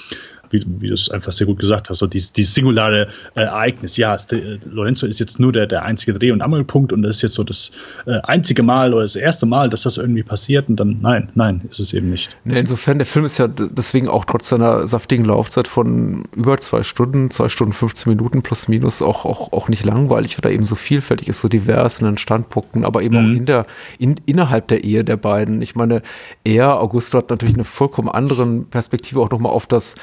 wie, 0.51 0.63
wie 0.79 0.87
du 0.87 0.93
es 0.93 1.09
einfach 1.09 1.31
sehr 1.31 1.47
gut 1.47 1.59
gesagt 1.59 1.89
hast, 1.89 1.99
so 1.99 2.07
dieses, 2.07 2.33
dieses 2.33 2.55
singulare 2.55 3.07
äh, 3.35 3.41
Ereignis. 3.41 3.97
Ja, 3.97 4.13
es, 4.15 4.25
äh, 4.31 4.59
Lorenzo 4.69 5.05
ist 5.07 5.19
jetzt 5.19 5.39
nur 5.39 5.51
der, 5.51 5.67
der 5.67 5.83
einzige 5.83 6.13
Dreh- 6.13 6.31
und 6.31 6.41
Angelpunkt 6.41 6.93
und 6.93 7.01
das 7.01 7.17
ist 7.17 7.21
jetzt 7.21 7.35
so 7.35 7.43
das 7.43 7.71
äh, 8.05 8.19
einzige 8.23 8.63
Mal 8.63 8.93
oder 8.93 9.03
das 9.03 9.15
erste 9.15 9.45
Mal, 9.45 9.69
dass 9.69 9.83
das 9.83 9.97
irgendwie 9.97 10.23
passiert 10.23 10.69
und 10.69 10.79
dann, 10.79 10.99
nein, 11.01 11.29
nein, 11.35 11.61
ist 11.69 11.79
es 11.79 11.93
eben 11.93 12.09
nicht. 12.09 12.35
Insofern, 12.45 12.97
der 12.99 13.05
Film 13.05 13.25
ist 13.25 13.37
ja 13.37 13.47
deswegen 13.47 14.07
auch 14.07 14.25
trotz 14.25 14.49
seiner 14.49 14.87
saftigen 14.87 15.25
Laufzeit 15.25 15.67
von 15.67 16.25
über 16.35 16.57
zwei 16.57 16.83
Stunden, 16.83 17.31
zwei 17.31 17.49
Stunden 17.49 17.73
15 17.73 18.11
Minuten 18.11 18.41
plus 18.41 18.67
minus 18.67 19.01
auch, 19.01 19.25
auch, 19.25 19.51
auch 19.53 19.69
nicht 19.69 19.85
langweilig, 19.85 20.37
weil 20.37 20.51
er 20.51 20.55
eben 20.55 20.65
so 20.65 20.75
vielfältig 20.75 21.27
ist, 21.27 21.39
so 21.39 21.47
divers 21.47 21.99
in 22.01 22.07
den 22.07 22.17
Standpunkten, 22.17 22.85
aber 22.85 23.01
eben 23.01 23.15
mhm. 23.15 23.31
auch 23.31 23.37
in 23.37 23.45
der, 23.45 23.65
in, 23.97 24.15
innerhalb 24.25 24.67
der 24.67 24.83
Ehe 24.83 25.03
der 25.03 25.17
beiden. 25.17 25.61
Ich 25.61 25.75
meine, 25.75 26.01
er, 26.43 26.81
Augusto, 26.81 27.17
hat 27.17 27.29
natürlich 27.29 27.55
eine 27.55 27.63
vollkommen 27.63 28.09
anderen 28.09 28.65
Perspektive 28.69 29.19
auch 29.19 29.29
nochmal 29.29 29.51
auf 29.51 29.67
das 29.67 29.95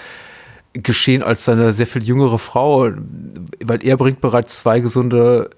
Geschehen 0.83 1.23
als 1.23 1.45
seine 1.45 1.73
sehr 1.73 1.87
viel 1.87 2.03
jüngere 2.03 2.39
Frau, 2.39 2.91
weil 3.65 3.85
er 3.85 3.97
bringt 3.97 4.21
bereits 4.21 4.59
zwei 4.59 4.81
gesunde 4.81 5.51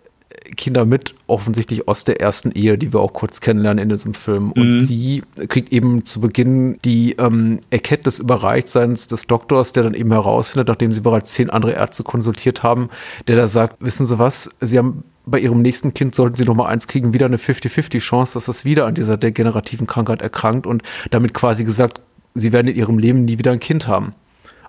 Kinder 0.57 0.85
mit, 0.85 1.15
offensichtlich 1.27 1.89
aus 1.89 2.05
der 2.05 2.21
ersten 2.21 2.53
Ehe, 2.53 2.79
die 2.79 2.93
wir 2.93 3.01
auch 3.01 3.13
kurz 3.13 3.41
kennenlernen 3.41 3.83
in 3.83 3.89
diesem 3.89 4.15
Film. 4.15 4.53
Und 4.53 4.75
mhm. 4.75 4.81
sie 4.81 5.23
kriegt 5.49 5.73
eben 5.73 6.05
zu 6.05 6.21
Beginn 6.21 6.79
die 6.85 7.13
ähm, 7.19 7.61
Erkenntnis 7.71 8.19
überreichtseins 8.19 9.07
des 9.07 9.27
Doktors, 9.27 9.73
der 9.73 9.85
dann 9.85 9.95
eben 9.95 10.13
herausfindet, 10.13 10.69
nachdem 10.69 10.93
sie 10.93 11.01
bereits 11.01 11.33
zehn 11.33 11.51
andere 11.51 11.73
Ärzte 11.73 12.03
konsultiert 12.03 12.63
haben, 12.63 12.89
der 13.27 13.37
da 13.37 13.49
sagt, 13.49 13.77
wissen 13.81 14.07
Sie 14.07 14.19
was, 14.19 14.51
Sie 14.61 14.79
haben 14.79 15.05
bei 15.31 15.39
ihrem 15.39 15.61
nächsten 15.61 15.93
Kind 15.93 16.15
sollten 16.15 16.37
sie 16.37 16.45
noch 16.45 16.55
mal 16.55 16.67
eins 16.67 16.89
kriegen, 16.89 17.13
wieder 17.13 17.27
eine 17.27 17.37
50-50 17.37 17.99
Chance, 17.99 18.35
dass 18.35 18.47
das 18.47 18.65
wieder 18.65 18.87
an 18.87 18.95
dieser 18.95 19.19
degenerativen 19.19 19.87
Krankheit 19.87 20.23
erkrankt 20.23 20.67
und 20.67 20.83
damit 21.11 21.35
quasi 21.35 21.65
gesagt, 21.65 22.01
sie 22.35 22.53
werden 22.53 22.69
in 22.69 22.77
ihrem 22.77 22.99
Leben 22.99 23.27
nie 23.27 23.37
wieder 23.39 23.53
ein 23.53 23.61
Kind 23.61 23.87
haben. 23.87 24.15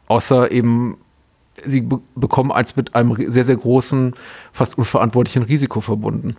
Außer 0.09 0.51
eben, 0.51 0.97
sie 1.63 1.81
be 1.81 2.01
bekommen 2.15 2.51
eins 2.51 2.75
mit 2.75 2.95
einem 2.95 3.15
sehr, 3.29 3.45
sehr 3.45 3.55
großen, 3.55 4.13
fast 4.51 4.77
unverantwortlichen 4.77 5.43
Risiko 5.43 5.79
verbunden. 5.79 6.35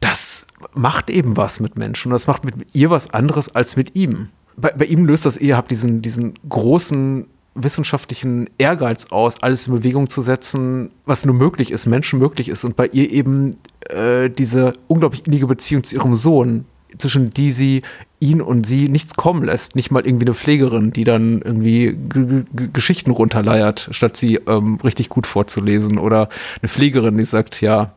Das 0.00 0.46
macht 0.74 1.10
eben 1.10 1.36
was 1.36 1.60
mit 1.60 1.76
Menschen 1.76 2.08
und 2.08 2.14
das 2.14 2.26
macht 2.26 2.44
mit 2.44 2.54
ihr 2.72 2.90
was 2.90 3.12
anderes 3.12 3.54
als 3.54 3.76
mit 3.76 3.94
ihm. 3.96 4.28
Bei, 4.56 4.70
bei 4.70 4.84
ihm 4.86 5.04
löst 5.04 5.26
das 5.26 5.36
eher 5.36 5.60
diesen, 5.62 6.02
diesen 6.02 6.38
großen 6.48 7.26
wissenschaftlichen 7.54 8.48
Ehrgeiz 8.58 9.06
aus, 9.06 9.42
alles 9.42 9.66
in 9.66 9.74
Bewegung 9.74 10.08
zu 10.08 10.22
setzen, 10.22 10.90
was 11.04 11.24
nur 11.24 11.34
möglich 11.34 11.70
ist, 11.70 11.86
Menschen 11.86 12.18
möglich 12.18 12.48
ist. 12.48 12.64
Und 12.64 12.76
bei 12.76 12.86
ihr 12.88 13.10
eben 13.10 13.56
äh, 13.88 14.28
diese 14.30 14.74
unglaublich 14.88 15.26
innige 15.26 15.46
Beziehung 15.46 15.84
zu 15.84 15.94
ihrem 15.96 16.16
Sohn, 16.16 16.64
zwischen 16.98 17.32
die 17.32 17.52
sie 17.52 17.82
ihn 18.24 18.40
und 18.40 18.66
sie 18.66 18.88
nichts 18.88 19.14
kommen 19.14 19.44
lässt. 19.44 19.76
Nicht 19.76 19.90
mal 19.90 20.06
irgendwie 20.06 20.26
eine 20.26 20.34
Pflegerin, 20.34 20.90
die 20.90 21.04
dann 21.04 21.42
irgendwie 21.42 21.92
G 21.92 22.44
G 22.52 22.68
Geschichten 22.72 23.10
runterleiert, 23.10 23.88
statt 23.92 24.16
sie 24.16 24.36
ähm, 24.46 24.78
richtig 24.82 25.08
gut 25.08 25.26
vorzulesen. 25.26 25.98
Oder 25.98 26.28
eine 26.60 26.68
Pflegerin, 26.68 27.18
die 27.18 27.24
sagt, 27.24 27.60
ja, 27.60 27.92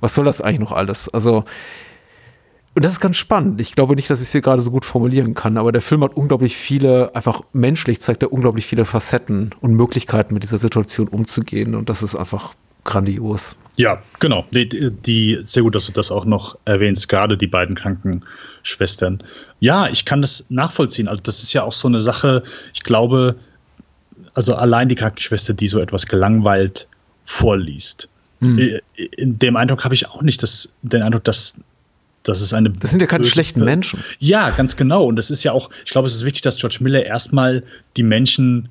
was 0.00 0.14
soll 0.14 0.24
das 0.24 0.40
eigentlich 0.40 0.60
noch 0.60 0.72
alles? 0.72 1.08
Also, 1.08 1.44
und 2.74 2.84
das 2.84 2.92
ist 2.92 3.00
ganz 3.00 3.16
spannend. 3.16 3.60
Ich 3.60 3.74
glaube 3.74 3.96
nicht, 3.96 4.08
dass 4.08 4.20
ich 4.20 4.26
es 4.26 4.32
hier 4.32 4.40
gerade 4.40 4.62
so 4.62 4.70
gut 4.70 4.84
formulieren 4.84 5.34
kann, 5.34 5.56
aber 5.56 5.72
der 5.72 5.82
Film 5.82 6.04
hat 6.04 6.16
unglaublich 6.16 6.56
viele, 6.56 7.14
einfach 7.16 7.42
menschlich 7.52 8.00
zeigt 8.00 8.22
er 8.22 8.32
unglaublich 8.32 8.66
viele 8.66 8.84
Facetten 8.84 9.50
und 9.60 9.74
Möglichkeiten, 9.74 10.34
mit 10.34 10.44
dieser 10.44 10.58
Situation 10.58 11.08
umzugehen. 11.08 11.74
Und 11.74 11.88
das 11.88 12.04
ist 12.04 12.14
einfach 12.14 12.54
grandios. 12.88 13.56
Ja, 13.76 14.02
genau. 14.18 14.44
Die, 14.50 14.90
die, 14.90 15.38
sehr 15.44 15.62
gut, 15.62 15.76
dass 15.76 15.86
du 15.86 15.92
das 15.92 16.10
auch 16.10 16.24
noch 16.24 16.58
erwähnst, 16.64 17.08
gerade 17.08 17.36
die 17.36 17.46
beiden 17.46 17.76
Krankenschwestern. 17.76 19.22
Ja, 19.60 19.88
ich 19.88 20.04
kann 20.04 20.20
das 20.20 20.46
nachvollziehen. 20.48 21.06
Also, 21.06 21.22
das 21.22 21.42
ist 21.44 21.52
ja 21.52 21.62
auch 21.62 21.72
so 21.72 21.86
eine 21.86 22.00
Sache, 22.00 22.42
ich 22.74 22.82
glaube, 22.82 23.36
also 24.34 24.56
allein 24.56 24.88
die 24.88 24.96
Krankenschwester, 24.96 25.54
die 25.54 25.68
so 25.68 25.78
etwas 25.78 26.06
gelangweilt 26.06 26.88
vorliest. 27.24 28.08
Mhm. 28.40 28.80
In 28.96 29.38
dem 29.38 29.56
Eindruck 29.56 29.84
habe 29.84 29.94
ich 29.94 30.08
auch 30.08 30.22
nicht 30.22 30.42
das, 30.42 30.70
den 30.82 31.02
Eindruck, 31.02 31.24
dass 31.24 31.54
das 32.24 32.40
ist 32.40 32.52
eine. 32.52 32.70
Das 32.70 32.90
sind 32.90 33.00
ja 33.00 33.06
keine 33.06 33.24
schlechten 33.24 33.64
Menschen. 33.64 34.02
Ja, 34.18 34.50
ganz 34.50 34.76
genau. 34.76 35.06
Und 35.06 35.16
das 35.16 35.30
ist 35.30 35.44
ja 35.44 35.52
auch, 35.52 35.70
ich 35.84 35.92
glaube, 35.92 36.06
es 36.08 36.14
ist 36.14 36.24
wichtig, 36.24 36.42
dass 36.42 36.56
George 36.56 36.78
Miller 36.80 37.04
erstmal 37.04 37.62
die 37.96 38.02
Menschen 38.02 38.70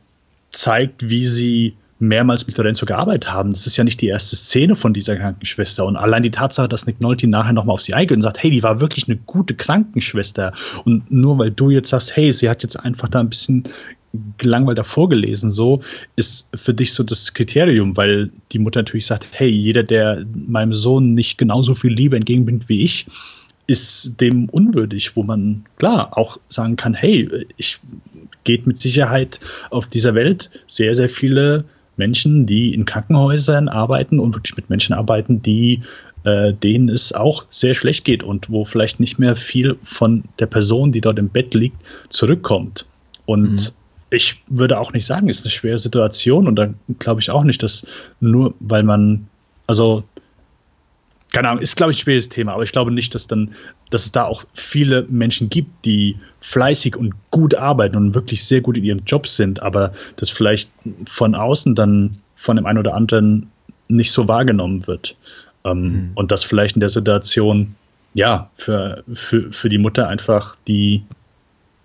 zeigt, 0.51 1.09
wie 1.09 1.25
sie 1.25 1.75
mehrmals 1.99 2.45
mit 2.45 2.57
Lorenzo 2.57 2.85
gearbeitet 2.85 3.31
haben. 3.31 3.51
Das 3.51 3.65
ist 3.65 3.77
ja 3.77 3.83
nicht 3.83 4.01
die 4.01 4.07
erste 4.07 4.35
Szene 4.35 4.75
von 4.75 4.93
dieser 4.93 5.15
Krankenschwester. 5.15 5.85
Und 5.85 5.95
allein 5.95 6.23
die 6.23 6.31
Tatsache, 6.31 6.69
dass 6.69 6.85
Nick 6.85 7.01
Nolte 7.01 7.27
nachher 7.27 7.53
nochmal 7.53 7.73
auf 7.73 7.81
sie 7.81 7.93
eingeht 7.93 8.15
und 8.15 8.21
sagt, 8.21 8.41
hey, 8.41 8.51
die 8.51 8.63
war 8.63 8.79
wirklich 8.79 9.07
eine 9.07 9.17
gute 9.17 9.55
Krankenschwester. 9.55 10.53
Und 10.85 11.11
nur 11.11 11.39
weil 11.39 11.51
du 11.51 11.69
jetzt 11.69 11.89
sagst, 11.89 12.15
hey, 12.15 12.31
sie 12.31 12.49
hat 12.49 12.63
jetzt 12.63 12.75
einfach 12.75 13.09
da 13.09 13.19
ein 13.19 13.29
bisschen 13.29 13.63
gelangweilt 14.37 14.77
davor 14.77 15.09
gelesen, 15.09 15.49
so, 15.49 15.81
ist 16.15 16.49
für 16.55 16.73
dich 16.73 16.93
so 16.93 17.03
das 17.03 17.33
Kriterium, 17.33 17.97
weil 17.97 18.31
die 18.51 18.59
Mutter 18.59 18.79
natürlich 18.79 19.05
sagt, 19.05 19.27
hey, 19.31 19.49
jeder, 19.49 19.83
der 19.83 20.25
meinem 20.33 20.75
Sohn 20.75 21.13
nicht 21.13 21.37
genauso 21.37 21.75
viel 21.75 21.91
Liebe 21.91 22.15
entgegenbringt 22.15 22.69
wie 22.69 22.83
ich, 22.83 23.05
ist 23.67 24.21
dem 24.21 24.47
unwürdig, 24.49 25.15
wo 25.15 25.23
man 25.23 25.65
klar 25.77 26.17
auch 26.17 26.39
sagen 26.47 26.77
kann, 26.77 26.93
hey, 26.93 27.47
ich 27.57 27.79
geht 28.45 28.65
mit 28.65 28.77
Sicherheit 28.77 29.41
auf 29.69 29.87
dieser 29.87 30.15
Welt 30.15 30.49
sehr, 30.67 30.95
sehr 30.95 31.09
viele 31.09 31.65
Menschen, 31.97 32.45
die 32.45 32.73
in 32.73 32.85
Krankenhäusern 32.85 33.69
arbeiten 33.69 34.19
und 34.19 34.35
wirklich 34.35 34.55
mit 34.55 34.69
Menschen 34.69 34.93
arbeiten, 34.93 35.41
die 35.41 35.81
äh, 36.23 36.53
denen 36.53 36.89
es 36.89 37.13
auch 37.13 37.45
sehr 37.49 37.73
schlecht 37.73 38.03
geht 38.03 38.21
und 38.21 38.49
wo 38.49 38.65
vielleicht 38.65 38.99
nicht 38.99 39.17
mehr 39.17 39.35
viel 39.35 39.77
von 39.83 40.25
der 40.39 40.47
Person, 40.47 40.91
die 40.91 41.01
dort 41.01 41.19
im 41.19 41.29
Bett 41.29 41.53
liegt, 41.53 41.77
zurückkommt. 42.09 42.85
Und 43.25 43.51
mhm. 43.51 43.69
ich 44.09 44.43
würde 44.47 44.79
auch 44.79 44.93
nicht 44.93 45.05
sagen, 45.05 45.29
es 45.29 45.39
ist 45.39 45.45
eine 45.45 45.51
schwere 45.51 45.77
Situation 45.77 46.47
und 46.47 46.55
dann 46.55 46.75
glaube 46.99 47.21
ich 47.21 47.29
auch 47.29 47.43
nicht, 47.43 47.63
dass 47.63 47.87
nur 48.19 48.55
weil 48.59 48.83
man, 48.83 49.27
also 49.67 50.03
keine 51.33 51.49
Ahnung, 51.49 51.61
ist, 51.61 51.75
glaube 51.75 51.91
ich, 51.91 51.99
ein 51.99 52.01
schweres 52.01 52.29
Thema, 52.29 52.53
aber 52.53 52.63
ich 52.63 52.71
glaube 52.71 52.91
nicht, 52.91 53.13
dass 53.13 53.27
dann, 53.27 53.53
dass 53.89 54.05
es 54.05 54.11
da 54.11 54.23
auch 54.23 54.45
viele 54.53 55.05
Menschen 55.09 55.49
gibt, 55.49 55.85
die 55.85 56.17
fleißig 56.39 56.95
und 56.95 57.13
gut 57.31 57.55
arbeiten 57.55 57.95
und 57.95 58.15
wirklich 58.15 58.45
sehr 58.45 58.61
gut 58.61 58.77
in 58.77 58.83
ihrem 58.83 59.01
Job 59.05 59.27
sind, 59.27 59.61
aber 59.61 59.93
das 60.15 60.29
vielleicht 60.29 60.71
von 61.05 61.35
außen 61.35 61.75
dann 61.75 62.19
von 62.35 62.55
dem 62.55 62.65
einen 62.65 62.79
oder 62.79 62.93
anderen 62.93 63.51
nicht 63.89 64.11
so 64.11 64.27
wahrgenommen 64.27 64.87
wird. 64.87 65.15
Ähm, 65.65 65.81
mhm. 65.81 66.11
Und 66.15 66.31
das 66.31 66.43
vielleicht 66.43 66.75
in 66.75 66.79
der 66.79 66.89
Situation, 66.89 67.75
ja, 68.13 68.49
für, 68.55 69.03
für, 69.13 69.51
für 69.51 69.69
die 69.69 69.77
Mutter 69.77 70.07
einfach 70.07 70.55
die, 70.67 71.03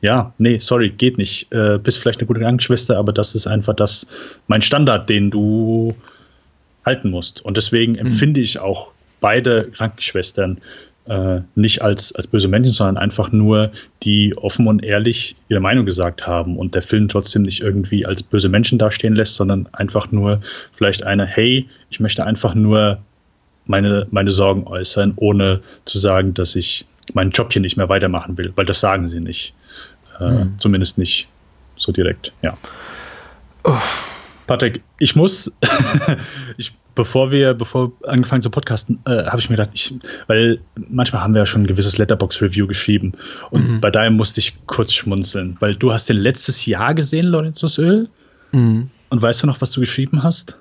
ja, 0.00 0.32
nee, 0.38 0.58
sorry, 0.58 0.90
geht 0.90 1.18
nicht. 1.18 1.52
Äh, 1.52 1.78
bist 1.78 1.98
vielleicht 1.98 2.20
eine 2.20 2.26
gute 2.26 2.40
Krankenschwester, 2.40 2.96
aber 2.96 3.12
das 3.12 3.34
ist 3.34 3.46
einfach 3.46 3.74
das, 3.74 4.06
mein 4.46 4.62
Standard, 4.62 5.08
den 5.08 5.30
du 5.30 5.94
halten 6.84 7.10
musst. 7.10 7.44
Und 7.44 7.56
deswegen 7.56 7.92
mhm. 7.92 7.98
empfinde 7.98 8.40
ich 8.40 8.58
auch 8.58 8.91
beide 9.22 9.70
Krankenschwestern 9.70 10.58
äh, 11.06 11.40
nicht 11.54 11.82
als, 11.82 12.14
als 12.14 12.26
böse 12.26 12.48
Menschen, 12.48 12.72
sondern 12.72 12.98
einfach 12.98 13.32
nur, 13.32 13.72
die 14.02 14.36
offen 14.36 14.66
und 14.68 14.84
ehrlich 14.84 15.36
ihre 15.48 15.60
Meinung 15.60 15.86
gesagt 15.86 16.26
haben 16.26 16.58
und 16.58 16.74
der 16.74 16.82
Film 16.82 17.08
trotzdem 17.08 17.42
nicht 17.42 17.60
irgendwie 17.60 18.04
als 18.04 18.22
böse 18.22 18.48
Menschen 18.48 18.78
dastehen 18.78 19.14
lässt, 19.14 19.34
sondern 19.34 19.68
einfach 19.72 20.12
nur 20.12 20.42
vielleicht 20.74 21.02
eine, 21.02 21.26
hey, 21.26 21.68
ich 21.90 21.98
möchte 21.98 22.24
einfach 22.24 22.54
nur 22.54 22.98
meine, 23.64 24.06
meine 24.10 24.30
Sorgen 24.30 24.66
äußern, 24.66 25.14
ohne 25.16 25.62
zu 25.86 25.98
sagen, 25.98 26.34
dass 26.34 26.54
ich 26.54 26.84
meinen 27.14 27.30
Job 27.30 27.52
hier 27.52 27.62
nicht 27.62 27.76
mehr 27.76 27.88
weitermachen 27.88 28.38
will, 28.38 28.52
weil 28.56 28.66
das 28.66 28.80
sagen 28.80 29.08
sie 29.08 29.20
nicht. 29.20 29.54
Äh, 30.20 30.30
mhm. 30.30 30.54
Zumindest 30.58 30.98
nicht 30.98 31.28
so 31.76 31.90
direkt, 31.90 32.32
ja. 32.42 32.56
Oh. 33.64 33.76
Patrick, 34.46 34.82
ich 34.98 35.16
muss, 35.16 35.56
ich 36.56 36.72
bevor 36.94 37.30
wir, 37.30 37.54
bevor 37.54 37.92
wir 38.00 38.08
angefangen 38.08 38.42
zu 38.42 38.50
podcasten, 38.50 39.00
äh, 39.06 39.24
habe 39.24 39.38
ich 39.38 39.48
mir 39.50 39.56
gedacht, 39.56 39.70
ich, 39.74 39.94
weil 40.26 40.60
manchmal 40.88 41.22
haben 41.22 41.34
wir 41.34 41.40
ja 41.40 41.46
schon 41.46 41.62
ein 41.62 41.66
gewisses 41.66 41.98
Letterbox-Review 41.98 42.66
geschrieben 42.66 43.12
und 43.50 43.68
mhm. 43.68 43.80
bei 43.80 43.90
deinem 43.90 44.16
musste 44.16 44.40
ich 44.40 44.56
kurz 44.66 44.92
schmunzeln, 44.92 45.56
weil 45.60 45.74
du 45.74 45.92
hast 45.92 46.08
den 46.08 46.16
letztes 46.16 46.66
Jahr 46.66 46.94
gesehen, 46.94 47.26
Lorenzos 47.26 47.78
Öl. 47.78 48.08
Mhm. 48.52 48.90
Und 49.10 49.22
weißt 49.22 49.42
du 49.42 49.46
noch, 49.46 49.60
was 49.60 49.72
du 49.72 49.80
geschrieben 49.80 50.22
hast? 50.22 50.58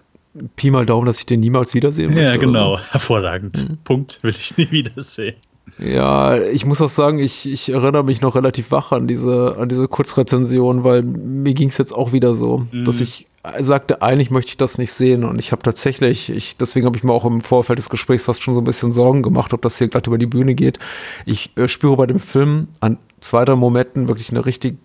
Pi 0.55 0.71
mal 0.71 0.85
Daumen, 0.85 1.05
dass 1.05 1.19
ich 1.19 1.25
den 1.25 1.41
niemals 1.41 1.73
wiedersehen 1.73 2.13
möchte. 2.13 2.31
Ja, 2.31 2.37
genau. 2.37 2.77
So. 2.77 2.83
Hervorragend. 2.91 3.69
Mhm. 3.69 3.77
Punkt. 3.83 4.19
Will 4.21 4.31
ich 4.31 4.57
nie 4.57 4.69
wiedersehen. 4.71 5.35
Ja, 5.77 6.37
ich 6.41 6.65
muss 6.65 6.81
auch 6.81 6.89
sagen, 6.89 7.19
ich, 7.19 7.49
ich 7.49 7.69
erinnere 7.69 8.03
mich 8.03 8.21
noch 8.21 8.35
relativ 8.35 8.71
wach 8.71 8.91
an 8.91 9.07
diese, 9.07 9.55
an 9.57 9.69
diese 9.69 9.87
Kurzrezension, 9.87 10.83
weil 10.83 11.03
mir 11.03 11.53
ging 11.53 11.69
es 11.69 11.77
jetzt 11.77 11.93
auch 11.93 12.11
wieder 12.11 12.35
so, 12.35 12.65
mhm. 12.71 12.83
dass 12.83 12.99
ich 12.99 13.25
sagte, 13.59 14.01
eigentlich 14.01 14.29
möchte 14.29 14.49
ich 14.49 14.57
das 14.57 14.77
nicht 14.77 14.93
sehen. 14.93 15.23
Und 15.23 15.39
ich 15.39 15.51
habe 15.51 15.63
tatsächlich, 15.63 16.29
ich, 16.29 16.57
deswegen 16.57 16.85
habe 16.85 16.97
ich 16.97 17.03
mir 17.03 17.13
auch 17.13 17.25
im 17.25 17.41
Vorfeld 17.41 17.79
des 17.79 17.89
Gesprächs 17.89 18.25
fast 18.25 18.43
schon 18.43 18.53
so 18.53 18.61
ein 18.61 18.65
bisschen 18.65 18.91
Sorgen 18.91 19.23
gemacht, 19.23 19.53
ob 19.53 19.61
das 19.61 19.77
hier 19.77 19.87
glatt 19.87 20.07
über 20.07 20.17
die 20.17 20.27
Bühne 20.27 20.55
geht. 20.55 20.79
Ich 21.25 21.55
äh, 21.57 21.67
spüre 21.67 21.97
bei 21.97 22.05
dem 22.05 22.19
Film 22.19 22.67
an 22.79 22.97
zwei, 23.19 23.45
drei 23.45 23.55
Momenten 23.55 24.07
wirklich 24.07 24.29
eine 24.29 24.45
richtig 24.45 24.77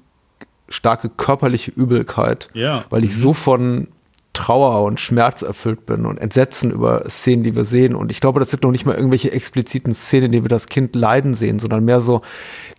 starke 0.68 1.08
körperliche 1.08 1.70
Übelkeit, 1.70 2.48
ja. 2.54 2.84
weil 2.90 3.04
ich 3.04 3.10
mhm. 3.10 3.16
so 3.16 3.32
von 3.34 3.88
Trauer 4.32 4.84
und 4.84 5.00
Schmerz 5.00 5.40
erfüllt 5.40 5.86
bin 5.86 6.04
und 6.04 6.18
Entsetzen 6.18 6.70
über 6.70 7.08
Szenen, 7.08 7.42
die 7.42 7.56
wir 7.56 7.64
sehen. 7.64 7.94
Und 7.94 8.10
ich 8.10 8.20
glaube, 8.20 8.38
das 8.38 8.50
sind 8.50 8.62
noch 8.62 8.70
nicht 8.70 8.84
mal 8.84 8.94
irgendwelche 8.94 9.32
expliziten 9.32 9.94
Szenen, 9.94 10.26
in 10.26 10.32
denen 10.32 10.44
wir 10.44 10.50
das 10.50 10.66
Kind 10.66 10.94
leiden 10.94 11.32
sehen, 11.32 11.58
sondern 11.58 11.84
mehr 11.84 12.02
so 12.02 12.20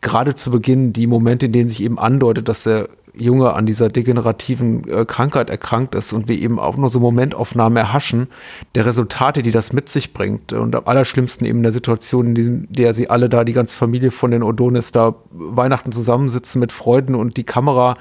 gerade 0.01 0.35
zu 0.35 0.51
Beginn 0.51 0.93
die 0.93 1.07
Momente, 1.07 1.47
in 1.47 1.53
denen 1.53 1.69
sich 1.69 1.81
eben 1.81 1.97
andeutet, 1.97 2.47
dass 2.47 2.63
der 2.63 2.89
Junge 3.19 3.53
an 3.53 3.65
dieser 3.65 3.89
degenerativen 3.89 4.87
äh, 4.89 5.05
Krankheit 5.05 5.49
erkrankt 5.49 5.95
ist 5.95 6.13
und 6.13 6.27
wir 6.27 6.39
eben 6.39 6.59
auch 6.59 6.77
nur 6.77 6.89
so 6.89 6.99
Momentaufnahmen 6.99 7.77
erhaschen 7.77 8.27
der 8.75 8.85
Resultate, 8.85 9.41
die 9.41 9.51
das 9.51 9.73
mit 9.73 9.89
sich 9.89 10.13
bringt. 10.13 10.53
Und 10.53 10.75
am 10.75 10.83
allerschlimmsten 10.85 11.45
eben 11.45 11.59
in 11.59 11.63
der 11.63 11.71
Situation, 11.71 12.35
in 12.35 12.67
der 12.69 12.93
sie 12.93 13.09
alle 13.09 13.29
da, 13.29 13.43
die 13.43 13.53
ganze 13.53 13.75
Familie 13.75 14.11
von 14.11 14.31
den 14.31 14.43
Odonis 14.43 14.91
da 14.91 15.15
Weihnachten 15.31 15.91
zusammensitzen 15.91 16.59
mit 16.59 16.71
Freuden 16.71 17.15
und 17.15 17.37
die 17.37 17.43
Kamera 17.43 17.95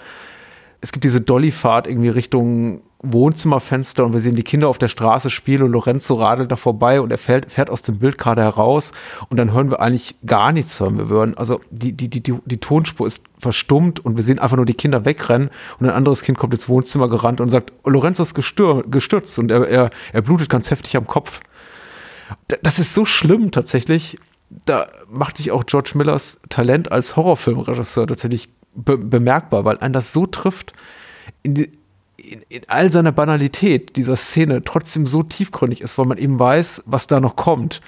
es 0.86 0.92
gibt 0.92 1.02
diese 1.02 1.20
Dollyfahrt 1.20 1.88
irgendwie 1.88 2.10
Richtung 2.10 2.82
Wohnzimmerfenster 3.02 4.04
und 4.04 4.12
wir 4.12 4.20
sehen 4.20 4.36
die 4.36 4.44
Kinder 4.44 4.68
auf 4.68 4.78
der 4.78 4.86
Straße 4.86 5.30
spielen 5.30 5.62
und 5.62 5.72
Lorenzo 5.72 6.14
radelt 6.14 6.52
da 6.52 6.54
vorbei 6.54 7.00
und 7.00 7.10
er 7.10 7.18
fährt, 7.18 7.50
fährt 7.50 7.70
aus 7.70 7.82
dem 7.82 7.98
Bild 7.98 8.18
gerade 8.18 8.42
heraus 8.42 8.92
und 9.28 9.36
dann 9.36 9.52
hören 9.52 9.68
wir 9.68 9.80
eigentlich 9.80 10.14
gar 10.24 10.52
nichts 10.52 10.78
hören. 10.78 10.96
Wir 10.96 11.08
hören, 11.08 11.36
also 11.36 11.60
die, 11.72 11.92
die, 11.92 12.08
die, 12.08 12.22
die, 12.22 12.38
die 12.44 12.60
Tonspur 12.60 13.08
ist 13.08 13.24
verstummt 13.36 14.04
und 14.04 14.14
wir 14.14 14.22
sehen 14.22 14.38
einfach 14.38 14.56
nur 14.56 14.64
die 14.64 14.74
Kinder 14.74 15.04
wegrennen 15.04 15.50
und 15.80 15.86
ein 15.86 15.92
anderes 15.92 16.22
Kind 16.22 16.38
kommt 16.38 16.54
ins 16.54 16.68
Wohnzimmer 16.68 17.08
gerannt 17.08 17.40
und 17.40 17.48
sagt, 17.48 17.72
Lorenzo 17.84 18.22
ist 18.22 18.34
gestür, 18.34 18.84
gestürzt 18.88 19.40
und 19.40 19.50
er, 19.50 19.66
er, 19.66 19.90
er 20.12 20.22
blutet 20.22 20.48
ganz 20.48 20.70
heftig 20.70 20.96
am 20.96 21.08
Kopf. 21.08 21.40
Das 22.62 22.78
ist 22.78 22.94
so 22.94 23.04
schlimm 23.04 23.50
tatsächlich. 23.50 24.18
Da 24.50 24.86
macht 25.10 25.38
sich 25.38 25.50
auch 25.50 25.66
George 25.66 25.94
Millers 25.94 26.40
Talent 26.48 26.92
als 26.92 27.16
Horrorfilmregisseur 27.16 28.06
tatsächlich 28.06 28.50
be 28.76 28.96
bemerkbar, 28.98 29.64
weil 29.64 29.78
einen 29.78 29.94
das 29.94 30.12
so 30.12 30.26
trifft. 30.26 30.72
In 31.42 31.54
die, 31.54 31.72
in, 32.16 32.42
in 32.48 32.62
all 32.68 32.92
seiner 32.92 33.12
Banalität 33.12 33.96
dieser 33.96 34.16
Szene 34.16 34.62
trotzdem 34.64 35.06
so 35.06 35.22
tiefgründig 35.22 35.80
ist, 35.80 35.98
weil 35.98 36.06
man 36.06 36.18
eben 36.18 36.38
weiß, 36.38 36.84
was 36.86 37.06
da 37.06 37.20
noch 37.20 37.36
kommt 37.36 37.80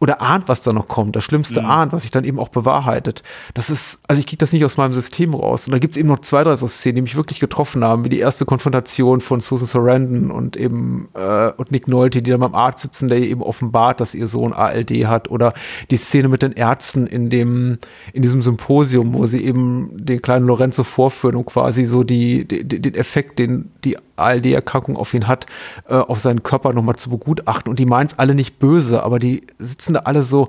oder 0.00 0.20
ahnt, 0.20 0.48
was 0.48 0.62
da 0.62 0.72
noch 0.72 0.88
kommt. 0.88 1.16
Das 1.16 1.24
Schlimmste 1.24 1.62
mhm. 1.62 1.66
ahnt, 1.66 1.92
was 1.92 2.02
sich 2.02 2.10
dann 2.10 2.24
eben 2.24 2.38
auch 2.38 2.48
bewahrheitet. 2.48 3.22
Das 3.54 3.70
ist, 3.70 4.00
also 4.08 4.20
ich 4.20 4.26
kriege 4.26 4.38
das 4.38 4.52
nicht 4.52 4.64
aus 4.64 4.76
meinem 4.76 4.92
System 4.92 5.34
raus. 5.34 5.66
Und 5.66 5.72
da 5.72 5.78
gibt 5.78 5.94
es 5.94 5.98
eben 5.98 6.08
noch 6.08 6.20
zwei, 6.20 6.44
drei 6.44 6.56
so 6.56 6.66
Szenen, 6.66 6.96
die 6.96 7.02
mich 7.02 7.16
wirklich 7.16 7.40
getroffen 7.40 7.84
haben, 7.84 8.04
wie 8.04 8.08
die 8.08 8.18
erste 8.18 8.44
Konfrontation 8.44 9.20
von 9.20 9.40
Susan 9.40 9.68
Sarandon 9.68 10.30
und 10.30 10.56
eben 10.56 11.08
äh, 11.14 11.50
und 11.56 11.70
Nick 11.70 11.88
Nolte, 11.88 12.22
die 12.22 12.30
da 12.30 12.36
beim 12.36 12.54
Arzt 12.54 12.80
sitzen, 12.80 13.08
der 13.08 13.18
eben 13.18 13.42
offenbart, 13.42 14.00
dass 14.00 14.14
ihr 14.14 14.26
Sohn 14.26 14.52
ALD 14.52 14.90
hat. 15.06 15.30
Oder 15.30 15.54
die 15.90 15.96
Szene 15.96 16.28
mit 16.28 16.42
den 16.42 16.52
Ärzten 16.52 17.06
in 17.06 17.30
dem, 17.30 17.78
in 18.12 18.22
diesem 18.22 18.42
Symposium, 18.42 19.14
wo 19.14 19.26
sie 19.26 19.44
eben 19.44 19.90
den 19.92 20.20
kleinen 20.20 20.46
Lorenzo 20.46 20.84
vorführen 20.84 21.36
und 21.36 21.46
quasi 21.46 21.84
so 21.84 22.02
die, 22.02 22.46
die 22.46 22.64
den 22.64 22.94
Effekt, 22.94 23.38
den 23.38 23.70
die 23.84 23.96
ALD-Erkrankung 24.16 24.96
auf 24.96 25.14
ihn 25.14 25.26
hat, 25.26 25.46
äh, 25.88 25.94
auf 25.94 26.20
seinen 26.20 26.42
Körper 26.42 26.72
nochmal 26.72 26.96
zu 26.96 27.10
begutachten. 27.10 27.70
Und 27.70 27.78
die 27.78 27.86
meinen 27.86 28.06
es 28.06 28.18
alle 28.18 28.34
nicht 28.34 28.58
böse, 28.58 29.02
aber 29.02 29.18
die 29.18 29.46
sitzen 29.58 29.94
da 29.94 30.00
alle 30.00 30.22
so, 30.22 30.48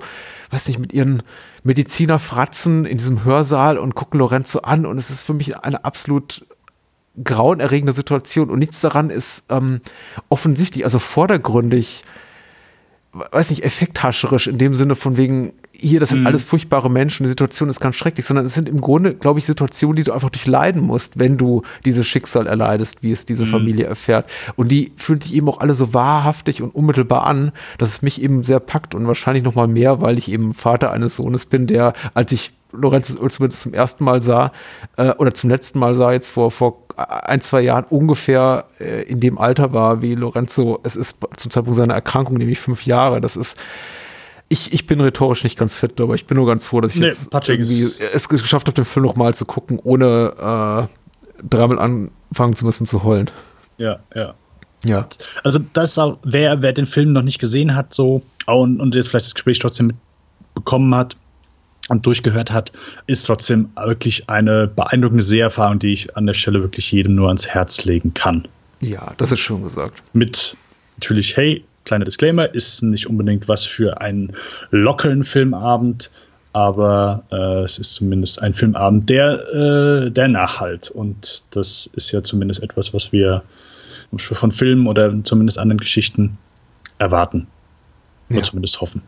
weiß 0.50 0.68
nicht, 0.68 0.78
mit 0.78 0.92
ihren 0.92 1.22
Medizinerfratzen 1.62 2.84
in 2.84 2.98
diesem 2.98 3.24
Hörsaal 3.24 3.78
und 3.78 3.94
gucken 3.94 4.18
Lorenzo 4.18 4.60
an. 4.60 4.86
Und 4.86 4.98
es 4.98 5.10
ist 5.10 5.22
für 5.22 5.34
mich 5.34 5.56
eine 5.56 5.84
absolut 5.84 6.46
grauenerregende 7.22 7.92
Situation. 7.92 8.50
Und 8.50 8.58
nichts 8.58 8.80
daran 8.80 9.10
ist 9.10 9.44
ähm, 9.50 9.80
offensichtlich, 10.28 10.84
also 10.84 10.98
vordergründig 10.98 12.04
weiß 13.30 13.50
nicht, 13.50 13.64
effekthascherisch 13.64 14.46
in 14.46 14.58
dem 14.58 14.74
Sinne 14.74 14.94
von 14.94 15.16
wegen, 15.16 15.52
hier, 15.72 16.00
das 16.00 16.10
sind 16.10 16.20
mhm. 16.20 16.26
alles 16.26 16.44
furchtbare 16.44 16.90
Menschen, 16.90 17.24
die 17.24 17.28
Situation 17.28 17.68
ist 17.68 17.80
ganz 17.80 17.96
schrecklich, 17.96 18.24
sondern 18.24 18.46
es 18.46 18.54
sind 18.54 18.68
im 18.68 18.80
Grunde, 18.80 19.14
glaube 19.14 19.38
ich, 19.38 19.46
Situationen, 19.46 19.96
die 19.96 20.04
du 20.04 20.12
einfach 20.12 20.30
durchleiden 20.30 20.82
musst, 20.82 21.18
wenn 21.18 21.36
du 21.36 21.62
dieses 21.84 22.06
Schicksal 22.06 22.46
erleidest, 22.46 23.02
wie 23.02 23.12
es 23.12 23.26
diese 23.26 23.44
mhm. 23.44 23.50
Familie 23.50 23.86
erfährt. 23.86 24.28
Und 24.56 24.70
die 24.70 24.92
fühlen 24.96 25.20
sich 25.20 25.34
eben 25.34 25.48
auch 25.48 25.58
alle 25.58 25.74
so 25.74 25.92
wahrhaftig 25.92 26.62
und 26.62 26.74
unmittelbar 26.74 27.26
an, 27.26 27.52
dass 27.78 27.90
es 27.90 28.02
mich 28.02 28.22
eben 28.22 28.44
sehr 28.44 28.60
packt 28.60 28.94
und 28.94 29.06
wahrscheinlich 29.06 29.44
noch 29.44 29.54
mal 29.54 29.68
mehr, 29.68 30.00
weil 30.00 30.18
ich 30.18 30.30
eben 30.30 30.54
Vater 30.54 30.92
eines 30.92 31.16
Sohnes 31.16 31.46
bin, 31.46 31.66
der, 31.66 31.92
als 32.14 32.32
ich 32.32 32.52
Lorenzo 32.72 33.26
zumindest 33.28 33.62
zum 33.62 33.74
ersten 33.74 34.04
Mal 34.04 34.22
sah, 34.22 34.52
äh, 34.96 35.10
oder 35.10 35.34
zum 35.34 35.50
letzten 35.50 35.78
Mal 35.78 35.94
sah, 35.94 36.12
jetzt 36.12 36.30
vor, 36.30 36.50
vor 36.50 36.85
ein, 36.96 37.40
zwei 37.40 37.60
Jahren 37.60 37.84
ungefähr 37.84 38.66
äh, 38.80 39.02
in 39.02 39.20
dem 39.20 39.38
Alter 39.38 39.72
war, 39.72 40.02
wie 40.02 40.14
Lorenzo, 40.14 40.80
es 40.82 40.96
ist 40.96 41.18
zum 41.36 41.50
Zeitpunkt 41.50 41.76
seiner 41.76 41.94
Erkrankung, 41.94 42.36
nämlich 42.36 42.58
fünf 42.58 42.86
Jahre. 42.86 43.20
Das 43.20 43.36
ist, 43.36 43.58
ich, 44.48 44.72
ich 44.72 44.86
bin 44.86 45.00
rhetorisch 45.00 45.44
nicht 45.44 45.58
ganz 45.58 45.76
fit, 45.76 46.00
aber 46.00 46.14
ich 46.14 46.26
bin 46.26 46.36
nur 46.36 46.46
ganz 46.46 46.66
froh, 46.66 46.80
dass 46.80 46.94
ich 46.94 47.00
nee, 47.00 47.06
jetzt 47.06 47.30
Patrick 47.30 47.60
irgendwie 47.60 47.88
es 48.12 48.28
geschafft 48.28 48.66
habe, 48.66 48.74
den 48.74 48.84
Film 48.84 49.04
nochmal 49.04 49.34
zu 49.34 49.44
gucken, 49.44 49.78
ohne 49.82 50.88
äh, 50.88 51.42
dreimal 51.48 51.78
anfangen 51.78 52.54
zu 52.54 52.64
müssen 52.64 52.86
zu 52.86 53.02
heulen. 53.02 53.30
Ja, 53.78 53.98
ja. 54.14 54.34
Ja. 54.84 55.06
Also 55.42 55.58
das 55.72 55.90
ist 55.90 55.98
auch, 55.98 56.18
wer, 56.22 56.62
wer 56.62 56.72
den 56.72 56.86
Film 56.86 57.12
noch 57.12 57.22
nicht 57.22 57.38
gesehen 57.38 57.74
hat, 57.74 57.92
so 57.92 58.22
und, 58.46 58.80
und 58.80 58.94
jetzt 58.94 59.08
vielleicht 59.08 59.26
das 59.26 59.34
Gespräch 59.34 59.58
trotzdem 59.58 59.92
mitbekommen 60.54 60.94
hat, 60.94 61.16
und 61.88 62.06
durchgehört 62.06 62.50
hat, 62.50 62.72
ist 63.06 63.24
trotzdem 63.26 63.70
wirklich 63.76 64.28
eine 64.28 64.66
beeindruckende 64.66 65.22
Seherfahrung, 65.22 65.78
die 65.78 65.92
ich 65.92 66.16
an 66.16 66.26
der 66.26 66.34
Stelle 66.34 66.60
wirklich 66.62 66.90
jedem 66.92 67.14
nur 67.14 67.28
ans 67.28 67.46
Herz 67.46 67.84
legen 67.84 68.14
kann. 68.14 68.48
Ja, 68.80 69.14
das 69.16 69.32
ist 69.32 69.40
schon 69.40 69.62
gesagt. 69.62 70.02
Mit 70.12 70.56
natürlich, 70.96 71.36
hey, 71.36 71.64
kleiner 71.84 72.04
Disclaimer, 72.04 72.52
ist 72.52 72.82
nicht 72.82 73.06
unbedingt 73.06 73.48
was 73.48 73.64
für 73.64 74.00
einen 74.00 74.32
lockeren 74.70 75.24
Filmabend, 75.24 76.10
aber 76.52 77.24
äh, 77.30 77.64
es 77.64 77.78
ist 77.78 77.94
zumindest 77.94 78.42
ein 78.42 78.54
Filmabend, 78.54 79.08
der, 79.08 79.54
äh, 80.06 80.10
der 80.10 80.28
nachhalt. 80.28 80.90
Und 80.90 81.44
das 81.50 81.88
ist 81.94 82.12
ja 82.12 82.22
zumindest 82.22 82.62
etwas, 82.62 82.92
was 82.94 83.12
wir 83.12 83.42
von 84.16 84.50
Filmen 84.50 84.86
oder 84.86 85.12
zumindest 85.24 85.58
anderen 85.58 85.78
Geschichten 85.78 86.38
erwarten. 86.98 87.46
Oder 88.30 88.38
ja. 88.38 88.44
zumindest 88.44 88.80
hoffen. 88.80 89.02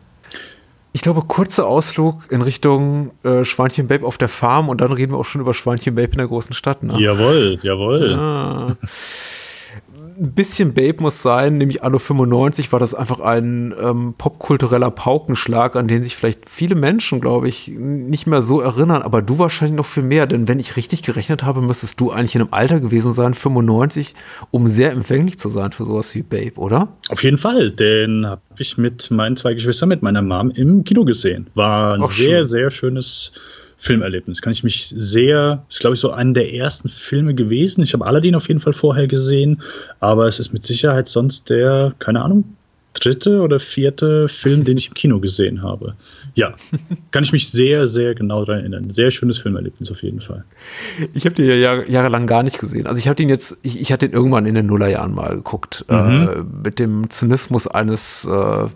Ich 0.91 1.01
glaube, 1.01 1.21
kurzer 1.21 1.67
Ausflug 1.67 2.31
in 2.31 2.41
Richtung 2.41 3.11
äh, 3.23 3.45
Schweinchen 3.45 3.87
Babe 3.87 4.05
auf 4.05 4.17
der 4.17 4.29
Farm 4.29 4.69
und 4.69 4.81
dann 4.81 4.91
reden 4.91 5.13
wir 5.13 5.17
auch 5.19 5.25
schon 5.25 5.41
über 5.41 5.53
Schweinchen 5.53 5.95
Babe 5.95 6.11
in 6.11 6.17
der 6.17 6.27
großen 6.27 6.55
Stadt. 6.55 6.83
Ne? 6.83 6.99
Jawohl, 6.99 7.59
jawohl. 7.61 8.13
Ah 8.13 8.75
ein 10.19 10.33
bisschen 10.33 10.73
Babe 10.73 10.97
muss 11.01 11.21
sein, 11.21 11.57
nämlich 11.57 11.83
Anno 11.83 11.99
95 11.99 12.71
war 12.71 12.79
das 12.79 12.93
einfach 12.93 13.19
ein 13.19 13.73
ähm, 13.81 14.15
popkultureller 14.17 14.91
Paukenschlag, 14.91 15.75
an 15.75 15.87
den 15.87 16.03
sich 16.03 16.15
vielleicht 16.15 16.49
viele 16.49 16.75
Menschen, 16.75 17.21
glaube 17.21 17.47
ich, 17.47 17.67
nicht 17.69 18.27
mehr 18.27 18.41
so 18.41 18.59
erinnern, 18.59 19.01
aber 19.01 19.21
du 19.21 19.39
wahrscheinlich 19.39 19.77
noch 19.77 19.85
viel 19.85 20.03
mehr, 20.03 20.25
denn 20.27 20.47
wenn 20.47 20.59
ich 20.59 20.75
richtig 20.75 21.03
gerechnet 21.03 21.43
habe, 21.43 21.61
müsstest 21.61 21.99
du 21.99 22.11
eigentlich 22.11 22.35
in 22.35 22.41
einem 22.41 22.53
Alter 22.53 22.79
gewesen 22.79 23.13
sein, 23.13 23.33
95, 23.33 24.13
um 24.51 24.67
sehr 24.67 24.91
empfänglich 24.91 25.39
zu 25.39 25.49
sein 25.49 25.71
für 25.71 25.85
sowas 25.85 26.13
wie 26.15 26.21
Babe, 26.21 26.55
oder? 26.57 26.89
Auf 27.09 27.23
jeden 27.23 27.37
Fall, 27.37 27.71
den 27.71 28.25
habe 28.27 28.41
ich 28.57 28.77
mit 28.77 29.09
meinen 29.11 29.35
zwei 29.35 29.53
Geschwistern, 29.53 29.89
mit 29.89 30.01
meiner 30.01 30.21
Mom 30.21 30.51
im 30.51 30.83
Kino 30.83 31.05
gesehen. 31.05 31.47
War 31.55 31.93
ein 31.93 32.01
Ach, 32.03 32.11
sehr, 32.11 32.39
schön. 32.39 32.47
sehr 32.47 32.71
schönes 32.71 33.31
Filmerlebnis. 33.79 34.41
Kann 34.41 34.51
ich 34.51 34.63
mich 34.63 34.93
sehr, 34.95 35.63
ist 35.69 35.79
glaube 35.79 35.95
ich 35.95 35.99
so 35.99 36.11
einer 36.11 36.33
der 36.33 36.53
ersten 36.53 36.89
Filme 36.89 37.33
gewesen. 37.33 37.81
Ich 37.81 37.93
habe 37.93 38.05
Aladdin 38.05 38.35
auf 38.35 38.47
jeden 38.47 38.59
Fall 38.59 38.73
vorher 38.73 39.07
gesehen, 39.07 39.61
aber 39.99 40.27
es 40.27 40.39
ist 40.39 40.51
mit 40.51 40.63
Sicherheit 40.63 41.07
sonst 41.07 41.49
der, 41.49 41.93
keine 41.97 42.21
Ahnung, 42.21 42.57
dritte 42.93 43.41
oder 43.41 43.59
vierte 43.59 44.27
Film, 44.27 44.63
den 44.63 44.77
ich 44.77 44.87
im 44.87 44.93
Kino 44.93 45.19
gesehen 45.19 45.61
habe. 45.61 45.95
Ja, 46.33 46.53
kann 47.11 47.23
ich 47.23 47.31
mich 47.31 47.49
sehr, 47.49 47.87
sehr 47.87 48.15
genau 48.15 48.45
daran 48.45 48.61
erinnern. 48.61 48.89
Sehr 48.89 49.11
schönes 49.11 49.37
Filmerlebnis 49.37 49.91
auf 49.91 50.01
jeden 50.01 50.21
Fall. 50.21 50.43
Ich 51.13 51.25
habe 51.25 51.35
den 51.35 51.45
ja 51.45 51.55
Jahr, 51.55 51.89
jahrelang 51.89 52.27
gar 52.27 52.43
nicht 52.43 52.59
gesehen. 52.59 52.87
Also 52.87 52.99
ich 52.99 53.07
habe 53.07 53.15
den 53.15 53.29
jetzt, 53.29 53.57
ich, 53.61 53.79
ich 53.79 53.91
hatte 53.91 54.07
den 54.07 54.15
irgendwann 54.15 54.45
in 54.45 54.55
den 54.55 54.65
Nullerjahren 54.65 55.13
mal 55.13 55.35
geguckt, 55.35 55.85
äh, 55.89 55.93
mhm. 55.93 56.27
äh, 56.27 56.67
mit 56.67 56.79
dem 56.79 57.09
Zynismus 57.09 57.67
eines 57.67 58.25
äh, 58.25 58.67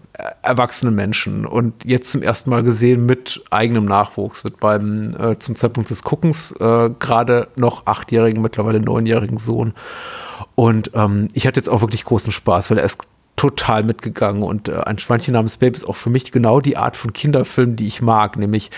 erwachsenen 0.42 0.94
Menschen 0.94 1.46
und 1.46 1.74
jetzt 1.84 2.12
zum 2.12 2.22
ersten 2.22 2.50
Mal 2.50 2.64
gesehen 2.64 3.06
mit 3.06 3.42
eigenem 3.50 3.86
Nachwuchs, 3.86 4.44
mit 4.44 4.60
beim 4.60 5.16
äh, 5.20 5.40
zum 5.40 5.56
Zeitpunkt 5.56 5.90
des 5.90 6.04
Guckens 6.04 6.52
äh, 6.60 6.90
gerade 7.00 7.48
noch 7.56 7.88
achtjährigen, 7.88 8.42
mittlerweile 8.42 8.80
neunjährigen 8.80 9.38
Sohn. 9.38 9.74
Und 10.56 10.92
ähm, 10.94 11.30
ich 11.34 11.48
hatte 11.48 11.60
jetzt 11.60 11.70
auch 11.70 11.82
wirklich 11.82 12.06
großen 12.06 12.32
Spaß, 12.32 12.70
weil 12.70 12.78
er 12.78 12.84
ist 12.84 13.00
total 13.36 13.84
mitgegangen 13.84 14.44
und 14.44 14.70
äh, 14.70 14.76
ein 14.86 15.00
Schweinchen 15.00 15.34
namens 15.34 15.58
Babe 15.58 15.76
ist 15.76 15.88
auch 15.88 15.96
für 15.96 16.10
mich 16.10 16.32
genau 16.32 16.62
die 16.62 16.78
Art 16.78 16.96
von 16.96 17.14
Kinderfilm, 17.14 17.76
die 17.76 17.88
ich 17.88 18.02
mag, 18.02 18.38
nämlich 18.38 18.72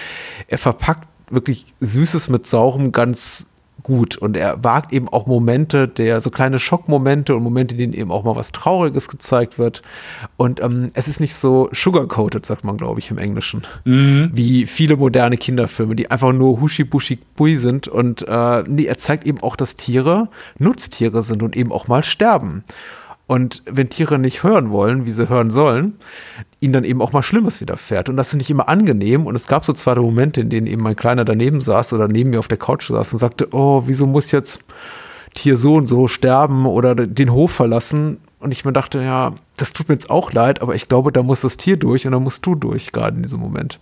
er 0.47 0.57
verpackt 0.57 1.07
wirklich 1.29 1.65
Süßes 1.79 2.29
mit 2.29 2.45
Saurem 2.45 2.91
ganz 2.91 3.47
gut 3.83 4.17
und 4.17 4.35
er 4.35 4.63
wagt 4.63 4.93
eben 4.93 5.07
auch 5.09 5.27
Momente, 5.27 5.87
der 5.87 6.19
so 6.19 6.31
kleine 6.31 6.57
Schockmomente 6.57 7.35
und 7.35 7.43
Momente, 7.43 7.75
in 7.75 7.79
denen 7.79 7.93
eben 7.93 8.11
auch 8.11 8.23
mal 8.23 8.35
was 8.35 8.51
Trauriges 8.51 9.09
gezeigt 9.09 9.59
wird 9.59 9.83
und 10.37 10.61
ähm, 10.61 10.89
es 10.93 11.07
ist 11.07 11.19
nicht 11.19 11.35
so 11.35 11.69
sugarcoated, 11.71 12.45
sagt 12.45 12.63
man 12.63 12.77
glaube 12.77 12.99
ich 12.99 13.11
im 13.11 13.17
Englischen, 13.17 13.61
mhm. 13.83 14.31
wie 14.33 14.65
viele 14.65 14.97
moderne 14.97 15.37
Kinderfilme, 15.37 15.95
die 15.95 16.09
einfach 16.09 16.33
nur 16.33 16.61
hushi 16.61 16.83
bushi 16.85 17.19
bui 17.35 17.57
sind 17.57 17.87
und 17.87 18.27
äh, 18.27 18.63
nee, 18.67 18.85
er 18.85 18.97
zeigt 18.97 19.27
eben 19.27 19.41
auch, 19.41 19.55
dass 19.55 19.75
Tiere 19.75 20.29
Nutztiere 20.57 21.21
sind 21.21 21.43
und 21.43 21.55
eben 21.55 21.71
auch 21.71 21.87
mal 21.87 22.03
sterben. 22.03 22.63
Und 23.27 23.63
wenn 23.65 23.89
Tiere 23.89 24.19
nicht 24.19 24.43
hören 24.43 24.69
wollen, 24.69 25.05
wie 25.05 25.11
sie 25.11 25.29
hören 25.29 25.49
sollen, 25.49 25.97
ihnen 26.59 26.73
dann 26.73 26.83
eben 26.83 27.01
auch 27.01 27.11
mal 27.11 27.23
Schlimmes 27.23 27.59
widerfährt. 27.59 28.07
Und 28.07 28.17
das 28.17 28.29
ist 28.29 28.35
nicht 28.35 28.51
immer 28.51 28.69
angenehm. 28.69 29.25
Und 29.25 29.35
es 29.35 29.47
gab 29.47 29.65
so 29.65 29.73
zwei 29.73 29.95
Momente, 29.95 30.41
in 30.41 30.49
denen 30.49 30.67
eben 30.67 30.83
mein 30.83 30.95
Kleiner 30.95 31.25
daneben 31.25 31.59
saß 31.59 31.93
oder 31.93 32.07
neben 32.07 32.29
mir 32.29 32.39
auf 32.39 32.47
der 32.47 32.57
Couch 32.57 32.87
saß 32.87 33.13
und 33.13 33.19
sagte, 33.19 33.47
oh, 33.51 33.83
wieso 33.87 34.05
muss 34.05 34.31
jetzt 34.31 34.63
Tier 35.33 35.57
so 35.57 35.73
und 35.73 35.87
so 35.87 36.07
sterben 36.07 36.65
oder 36.65 36.95
den 36.95 37.33
Hof 37.33 37.51
verlassen? 37.51 38.19
und 38.45 38.51
ich 38.51 38.63
mir 38.63 38.71
dachte, 38.71 39.01
ja, 39.01 39.31
das 39.57 39.73
tut 39.73 39.89
mir 39.89 39.95
jetzt 39.95 40.09
auch 40.09 40.31
leid, 40.31 40.61
aber 40.61 40.75
ich 40.75 40.87
glaube, 40.87 41.11
da 41.11 41.23
muss 41.23 41.41
das 41.41 41.57
Tier 41.57 41.77
durch 41.77 42.05
und 42.05 42.11
da 42.11 42.19
musst 42.19 42.45
du 42.45 42.53
durch, 42.53 42.91
gerade 42.91 43.17
in 43.17 43.23
diesem 43.23 43.39
Moment. 43.39 43.79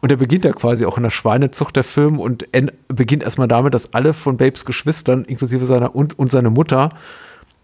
Und 0.00 0.10
der 0.10 0.16
beginnt 0.16 0.44
ja 0.44 0.52
quasi 0.52 0.86
auch 0.86 0.96
in 0.96 1.02
der 1.02 1.10
Schweinezucht 1.10 1.76
der 1.76 1.84
Film 1.84 2.18
und 2.18 2.48
beginnt 2.88 3.22
erstmal 3.22 3.48
damit, 3.48 3.74
dass 3.74 3.92
alle 3.92 4.14
von 4.14 4.38
Babes 4.38 4.64
Geschwistern, 4.64 5.24
inklusive 5.24 5.66
seiner 5.66 5.94
und, 5.94 6.18
und 6.18 6.32
seine 6.32 6.50
Mutter, 6.50 6.88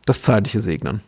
das 0.09 0.23
Zeitliche 0.23 0.61
segnen. 0.61 1.01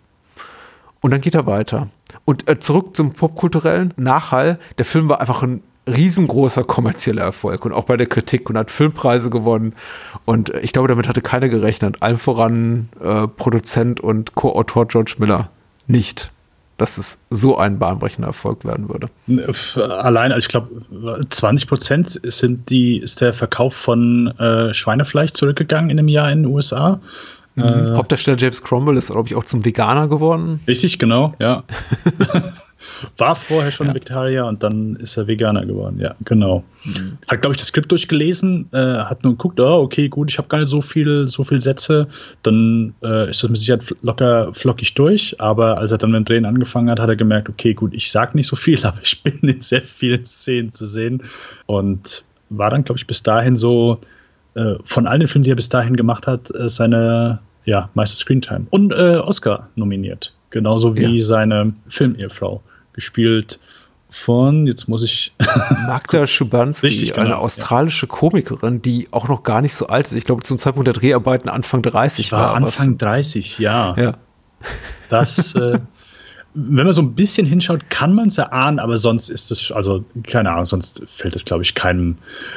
Und 1.00 1.12
dann 1.12 1.20
geht 1.20 1.34
er 1.34 1.46
weiter. 1.46 1.88
Und 2.24 2.48
äh, 2.48 2.58
zurück 2.60 2.94
zum 2.94 3.12
popkulturellen 3.12 3.94
Nachhall. 3.96 4.58
Der 4.78 4.84
Film 4.84 5.08
war 5.08 5.20
einfach 5.20 5.42
ein 5.42 5.62
riesengroßer 5.86 6.64
kommerzieller 6.64 7.22
Erfolg 7.22 7.64
und 7.64 7.72
auch 7.72 7.84
bei 7.84 7.96
der 7.96 8.06
Kritik 8.06 8.48
und 8.50 8.58
hat 8.58 8.70
Filmpreise 8.70 9.30
gewonnen. 9.30 9.74
Und 10.24 10.50
ich 10.62 10.72
glaube, 10.72 10.88
damit 10.88 11.08
hatte 11.08 11.22
keiner 11.22 11.48
gerechnet. 11.48 12.02
Allen 12.02 12.18
voran 12.18 12.90
äh, 13.00 13.26
Produzent 13.26 14.00
und 14.00 14.34
Co-Autor 14.34 14.86
George 14.88 15.14
Miller 15.18 15.50
nicht 15.86 16.32
dass 16.80 16.96
es 16.96 17.20
so 17.28 17.58
ein 17.58 17.78
bahnbrechender 17.78 18.28
Erfolg 18.28 18.64
werden 18.64 18.88
würde. 18.88 19.10
Allein, 19.76 20.32
also 20.32 20.44
ich 20.44 20.48
glaube, 20.48 21.26
20 21.28 21.68
Prozent 21.68 22.20
sind 22.24 22.70
die, 22.70 22.96
ist 22.96 23.20
der 23.20 23.34
Verkauf 23.34 23.74
von 23.74 24.28
äh, 24.38 24.72
Schweinefleisch 24.72 25.32
zurückgegangen 25.32 25.90
in 25.90 25.98
einem 25.98 26.08
Jahr 26.08 26.32
in 26.32 26.44
den 26.44 26.52
USA. 26.52 26.98
Mhm. 27.54 27.62
Äh, 27.62 27.92
Hauptdarsteller 27.94 28.38
James 28.38 28.62
Cromwell 28.62 28.96
ist, 28.96 29.10
glaube 29.10 29.28
ich, 29.28 29.34
auch 29.34 29.44
zum 29.44 29.64
Veganer 29.64 30.08
geworden. 30.08 30.60
Richtig, 30.66 30.98
genau, 30.98 31.34
ja. 31.38 31.64
War 33.18 33.34
vorher 33.34 33.70
schon 33.70 33.88
ja. 33.88 33.94
Vegetarier 33.94 34.46
und 34.46 34.62
dann 34.62 34.96
ist 34.96 35.16
er 35.16 35.26
Veganer 35.26 35.66
geworden. 35.66 35.98
Ja, 36.00 36.14
genau. 36.24 36.64
Mhm. 36.84 37.18
Hat, 37.28 37.42
glaube 37.42 37.52
ich, 37.52 37.58
das 37.58 37.68
Skript 37.68 37.90
durchgelesen, 37.90 38.68
äh, 38.72 38.78
hat 38.78 39.22
nur 39.22 39.34
geguckt, 39.34 39.60
oh, 39.60 39.82
okay, 39.82 40.08
gut, 40.08 40.30
ich 40.30 40.38
habe 40.38 40.48
gar 40.48 40.58
nicht 40.58 40.70
so 40.70 40.80
viel, 40.80 41.28
so 41.28 41.44
viel 41.44 41.60
Sätze. 41.60 42.08
Dann 42.42 42.94
äh, 43.02 43.30
ist 43.30 43.42
das 43.42 43.50
mit 43.50 43.60
Sicherheit 43.60 43.94
locker 44.02 44.52
flockig 44.54 44.94
durch. 44.94 45.36
Aber 45.40 45.78
als 45.78 45.92
er 45.92 45.98
dann 45.98 46.10
mit 46.10 46.18
dem 46.18 46.24
Drehen 46.24 46.44
angefangen 46.44 46.90
hat, 46.90 47.00
hat 47.00 47.08
er 47.08 47.16
gemerkt, 47.16 47.48
okay, 47.48 47.74
gut, 47.74 47.92
ich 47.94 48.10
sag 48.10 48.34
nicht 48.34 48.46
so 48.46 48.56
viel, 48.56 48.84
aber 48.86 48.98
ich 49.02 49.22
bin 49.22 49.38
in 49.40 49.60
sehr 49.60 49.82
vielen 49.82 50.24
Szenen 50.24 50.72
zu 50.72 50.86
sehen. 50.86 51.22
Und 51.66 52.24
war 52.48 52.70
dann, 52.70 52.84
glaube 52.84 52.98
ich, 52.98 53.06
bis 53.06 53.22
dahin 53.22 53.56
so, 53.56 54.00
äh, 54.54 54.74
von 54.84 55.06
allen 55.06 55.26
Filmen, 55.28 55.44
die 55.44 55.50
er 55.50 55.56
bis 55.56 55.68
dahin 55.68 55.96
gemacht 55.96 56.26
hat, 56.26 56.54
äh, 56.54 56.68
seine 56.68 57.40
ja, 57.64 57.90
meiste 57.94 58.16
Screentime. 58.16 58.66
Und 58.70 58.92
äh, 58.92 59.16
Oscar 59.16 59.68
nominiert. 59.76 60.34
Genauso 60.50 60.96
wie 60.96 61.18
ja. 61.18 61.24
seine 61.24 61.72
Filmehefrau 61.88 62.62
gespielt 62.92 63.60
von, 64.10 64.66
jetzt 64.66 64.88
muss 64.88 65.04
ich. 65.04 65.32
Magda 65.86 66.26
Schubanski, 66.26 66.88
Richtig, 66.88 67.12
genau, 67.12 67.26
eine 67.26 67.38
australische 67.38 68.06
ja. 68.06 68.12
Komikerin, 68.12 68.82
die 68.82 69.06
auch 69.12 69.28
noch 69.28 69.44
gar 69.44 69.62
nicht 69.62 69.74
so 69.74 69.86
alt 69.86 70.06
ist. 70.06 70.12
Ich 70.14 70.24
glaube, 70.24 70.42
zum 70.42 70.58
Zeitpunkt 70.58 70.88
der 70.88 70.94
Dreharbeiten 70.94 71.48
Anfang 71.48 71.82
30 71.82 72.26
ich 72.26 72.32
war. 72.32 72.40
war 72.40 72.54
Anfang 72.54 72.98
30, 72.98 73.58
ja. 73.60 73.94
Ja. 73.96 74.14
Das, 75.08 75.54
äh, 75.54 75.78
wenn 76.54 76.84
man 76.84 76.92
so 76.92 77.02
ein 77.02 77.14
bisschen 77.14 77.46
hinschaut, 77.46 77.88
kann 77.90 78.12
man 78.12 78.26
es 78.28 78.38
erahnen, 78.38 78.80
aber 78.80 78.96
sonst 78.96 79.28
ist 79.28 79.52
es, 79.52 79.70
also 79.70 80.04
keine 80.24 80.50
Ahnung, 80.50 80.64
sonst 80.64 81.02
fällt 81.06 81.36
es, 81.36 81.44
glaube 81.44 81.62
ich, 81.62 81.74
keinem, 81.76 82.16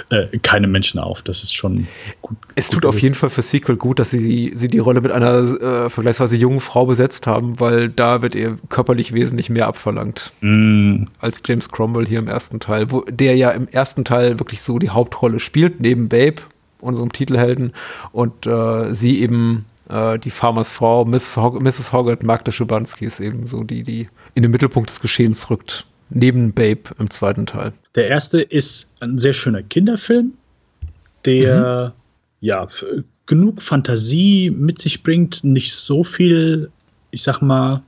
äh, 0.10 0.38
keinem 0.40 0.72
Menschen 0.72 1.00
auf. 1.00 1.22
Das 1.22 1.44
ist 1.44 1.54
schon 1.54 1.88
gut. 2.24 2.38
Es 2.56 2.70
gut 2.70 2.82
tut 2.82 2.86
auf 2.88 3.00
jeden 3.00 3.14
Fall 3.14 3.30
für 3.30 3.44
Sequel 3.44 3.78
gut, 3.78 4.00
dass 4.00 4.10
sie, 4.10 4.52
sie 4.56 4.68
die 4.68 4.80
Rolle 4.80 5.02
mit 5.02 5.12
einer 5.12 5.38
äh, 5.62 5.90
vergleichsweise 5.92 6.38
jungen 6.38 6.60
Frau 6.60 6.88
besetzt 6.88 7.28
haben, 7.28 7.60
weil 7.60 7.90
da 7.90 8.24
wird 8.24 8.34
ihr 8.34 8.58
körperlich 8.70 9.14
wesentlich 9.14 9.52
mehr 9.52 9.68
abverlangt 9.68 10.32
mm. 10.42 11.06
als 11.20 11.44
James 11.46 11.70
Cromwell 11.70 12.08
hier 12.08 12.20
im 12.20 12.28
ersten 12.28 12.60
Teil, 12.60 12.90
wo 12.90 13.02
der 13.02 13.36
ja 13.36 13.52
im 13.52 13.68
ersten 13.68 14.06
Teil 14.06 14.40
wirklich 14.40 14.64
so 14.64 14.80
die 14.80 14.90
Hauptrolle 14.90 15.40
spielt, 15.40 15.82
neben 15.82 16.10
Babe, 16.10 16.42
unserem 16.82 17.12
Titelhelden, 17.12 17.74
und 18.12 18.48
äh, 18.48 18.94
sie 18.94 19.22
eben 19.22 19.66
äh, 19.90 20.20
die 20.20 20.30
Farmers 20.30 20.72
Frau, 20.72 21.06
Miss 21.06 21.38
Hog 21.38 21.62
Mrs. 21.62 21.92
Hoggart, 21.94 22.24
Magda 22.24 22.52
Schubanski 22.52 23.06
ist 23.06 23.20
eben 23.20 23.48
so 23.48 23.64
die, 23.64 23.84
die 23.84 24.10
in 24.36 24.44
den 24.44 24.52
Mittelpunkt 24.52 24.90
des 24.90 25.00
Geschehens 25.00 25.50
rückt. 25.50 25.86
Neben 26.10 26.54
Babe 26.54 26.82
im 27.00 27.10
zweiten 27.10 27.46
Teil. 27.46 27.74
Der 27.96 28.08
erste 28.08 28.42
ist 28.42 28.92
ein 29.00 29.18
sehr 29.18 29.34
schöner 29.34 29.64
Kinderfilm, 29.64 30.34
der 31.26 31.94
mhm. 31.96 32.46
ja 32.46 32.68
genug 33.26 33.62
Fantasie 33.62 34.52
mit 34.52 34.80
sich 34.80 35.02
bringt, 35.02 35.44
nicht 35.44 35.74
so 35.74 36.04
viel, 36.04 36.70
ich 37.10 37.24
sag 37.24 37.42
mal, 37.42 37.82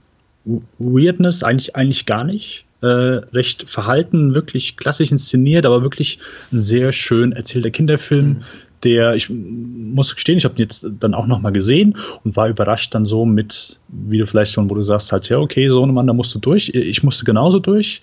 Weirdness, 0.80 1.44
eigentlich, 1.44 1.76
eigentlich 1.76 2.06
gar 2.06 2.24
nicht. 2.24 2.66
Äh, 2.82 2.88
recht 2.88 3.70
verhalten, 3.70 4.34
wirklich 4.34 4.78
klassisch 4.78 5.12
inszeniert, 5.12 5.66
aber 5.66 5.82
wirklich 5.82 6.20
ein 6.52 6.62
sehr 6.62 6.92
schön 6.92 7.32
erzählter 7.32 7.72
Kinderfilm, 7.72 8.28
mhm 8.28 8.44
der, 8.86 9.16
ich 9.16 9.30
muss 9.30 10.14
gestehen, 10.14 10.38
ich 10.38 10.46
habe 10.46 10.56
ihn 10.56 10.62
jetzt 10.62 10.88
dann 11.00 11.14
auch 11.14 11.28
nochmal 11.28 11.52
gesehen 11.52 11.98
und 12.24 12.36
war 12.36 12.48
überrascht 12.48 12.94
dann 12.94 13.06
so 13.06 13.26
mit, 13.26 13.80
wie 13.90 14.20
du 14.20 14.28
vielleicht 14.28 14.54
schon, 14.54 14.70
wo 14.70 14.76
du 14.76 14.84
sagst 14.84 15.12
halt, 15.12 15.28
ja, 15.28 15.40
okay, 15.40 15.68
so 15.68 15.86
Mann, 15.86 16.08
da 16.08 16.14
musst 16.14 16.34
du 16.36 16.40
durch. 16.40 16.70
Ich 16.70 17.04
musste 17.04 17.26
genauso 17.26 17.60
durch, 17.60 18.02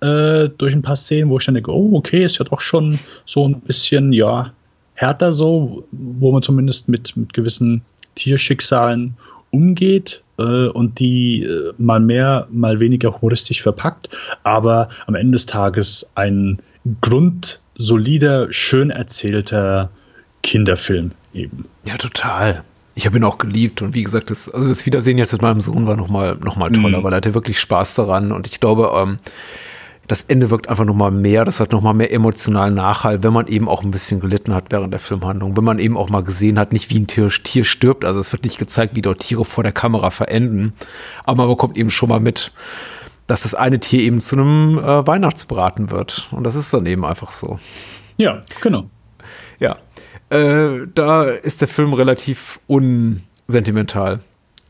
äh, 0.00 0.48
durch 0.56 0.74
ein 0.74 0.82
paar 0.82 0.96
Szenen, 0.96 1.30
wo 1.30 1.38
ich 1.38 1.46
dann 1.46 1.54
denke, 1.54 1.72
oh, 1.72 1.96
okay, 1.96 2.24
ist 2.24 2.38
ja 2.38 2.44
doch 2.44 2.60
schon 2.60 2.98
so 3.26 3.48
ein 3.48 3.60
bisschen, 3.60 4.12
ja, 4.12 4.52
härter 4.94 5.32
so, 5.32 5.84
wo 5.92 6.32
man 6.32 6.42
zumindest 6.42 6.88
mit, 6.88 7.16
mit 7.16 7.32
gewissen 7.32 7.82
Tierschicksalen 8.14 9.16
umgeht 9.50 10.22
äh, 10.38 10.66
und 10.68 10.98
die 10.98 11.42
äh, 11.42 11.72
mal 11.78 12.00
mehr, 12.00 12.48
mal 12.50 12.80
weniger 12.80 13.12
humoristisch 13.12 13.62
verpackt, 13.62 14.08
aber 14.42 14.88
am 15.06 15.14
Ende 15.14 15.32
des 15.32 15.46
Tages 15.46 16.10
ein 16.14 16.58
grundsolider, 17.00 18.52
schön 18.52 18.90
erzählter 18.90 19.90
Kinderfilm 20.42 21.12
eben. 21.34 21.66
Ja, 21.86 21.96
total. 21.96 22.64
Ich 22.94 23.06
habe 23.06 23.16
ihn 23.16 23.24
auch 23.24 23.38
geliebt 23.38 23.80
und 23.82 23.94
wie 23.94 24.02
gesagt, 24.02 24.30
das, 24.30 24.48
also 24.48 24.68
das 24.68 24.84
Wiedersehen 24.84 25.18
jetzt 25.18 25.32
mit 25.32 25.42
meinem 25.42 25.60
Sohn 25.60 25.86
war 25.86 25.96
nochmal 25.96 26.36
noch 26.42 26.56
mal 26.56 26.70
toller, 26.72 26.98
mhm. 26.98 27.04
weil 27.04 27.12
er 27.12 27.18
hatte 27.18 27.34
wirklich 27.34 27.60
Spaß 27.60 27.94
daran 27.94 28.32
und 28.32 28.46
ich 28.46 28.58
glaube, 28.58 28.90
ähm, 28.96 29.18
das 30.08 30.22
Ende 30.22 30.50
wirkt 30.50 30.68
einfach 30.68 30.86
nochmal 30.86 31.10
mehr, 31.10 31.44
das 31.44 31.60
hat 31.60 31.70
nochmal 31.70 31.94
mehr 31.94 32.12
emotionalen 32.12 32.74
Nachhall, 32.74 33.22
wenn 33.22 33.32
man 33.32 33.46
eben 33.46 33.68
auch 33.68 33.84
ein 33.84 33.90
bisschen 33.90 34.20
gelitten 34.20 34.54
hat 34.54 34.64
während 34.70 34.92
der 34.92 35.00
Filmhandlung, 35.00 35.56
wenn 35.56 35.64
man 35.64 35.78
eben 35.78 35.96
auch 35.96 36.08
mal 36.08 36.24
gesehen 36.24 36.58
hat, 36.58 36.72
nicht 36.72 36.90
wie 36.90 36.98
ein 36.98 37.06
Tier, 37.06 37.28
Tier 37.28 37.64
stirbt, 37.64 38.04
also 38.04 38.18
es 38.18 38.32
wird 38.32 38.44
nicht 38.44 38.58
gezeigt, 38.58 38.96
wie 38.96 39.02
dort 39.02 39.20
Tiere 39.20 39.44
vor 39.44 39.62
der 39.62 39.72
Kamera 39.72 40.10
verenden, 40.10 40.72
aber 41.24 41.42
man 41.42 41.48
bekommt 41.48 41.76
eben 41.76 41.90
schon 41.90 42.08
mal 42.08 42.20
mit, 42.20 42.52
dass 43.26 43.42
das 43.42 43.54
eine 43.54 43.78
Tier 43.78 44.00
eben 44.00 44.20
zu 44.20 44.36
einem 44.36 44.78
äh, 44.78 45.06
Weihnachtsbraten 45.06 45.90
wird 45.90 46.28
und 46.30 46.42
das 46.42 46.54
ist 46.54 46.72
dann 46.72 46.86
eben 46.86 47.04
einfach 47.04 47.30
so. 47.30 47.60
Ja, 48.16 48.40
genau. 48.62 48.88
Ja, 49.60 49.76
äh, 50.30 50.86
da 50.94 51.24
ist 51.24 51.60
der 51.60 51.68
Film 51.68 51.92
relativ 51.92 52.60
unsentimental. 52.66 54.20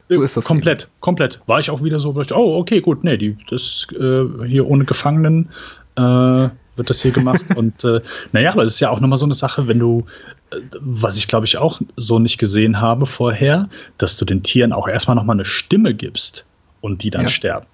So 0.08 0.22
ist 0.22 0.36
das. 0.36 0.44
Komplett, 0.46 0.84
eben. 0.84 0.92
komplett. 1.00 1.40
War 1.46 1.58
ich 1.58 1.70
auch 1.70 1.82
wieder 1.82 1.98
so, 1.98 2.14
oh, 2.14 2.58
okay, 2.58 2.80
gut, 2.80 3.04
nee, 3.04 3.16
die, 3.16 3.36
das 3.50 3.86
äh, 3.92 4.24
hier 4.46 4.66
ohne 4.66 4.84
Gefangenen 4.84 5.50
äh, 5.96 6.00
wird 6.00 6.90
das 6.90 7.02
hier 7.02 7.10
gemacht. 7.10 7.42
Und 7.56 7.84
äh, 7.84 8.00
naja, 8.32 8.52
aber 8.52 8.64
es 8.64 8.74
ist 8.74 8.80
ja 8.80 8.90
auch 8.90 9.00
nochmal 9.00 9.18
so 9.18 9.26
eine 9.26 9.34
Sache, 9.34 9.68
wenn 9.68 9.78
du, 9.78 10.06
äh, 10.50 10.56
was 10.80 11.18
ich 11.18 11.28
glaube 11.28 11.46
ich 11.46 11.58
auch 11.58 11.80
so 11.96 12.18
nicht 12.18 12.38
gesehen 12.38 12.80
habe 12.80 13.06
vorher, 13.06 13.68
dass 13.98 14.16
du 14.16 14.24
den 14.24 14.42
Tieren 14.42 14.72
auch 14.72 14.88
erstmal 14.88 15.16
nochmal 15.16 15.36
eine 15.36 15.44
Stimme 15.44 15.94
gibst 15.94 16.46
und 16.80 17.02
die 17.02 17.10
dann 17.10 17.22
ja. 17.22 17.28
sterben. 17.28 17.66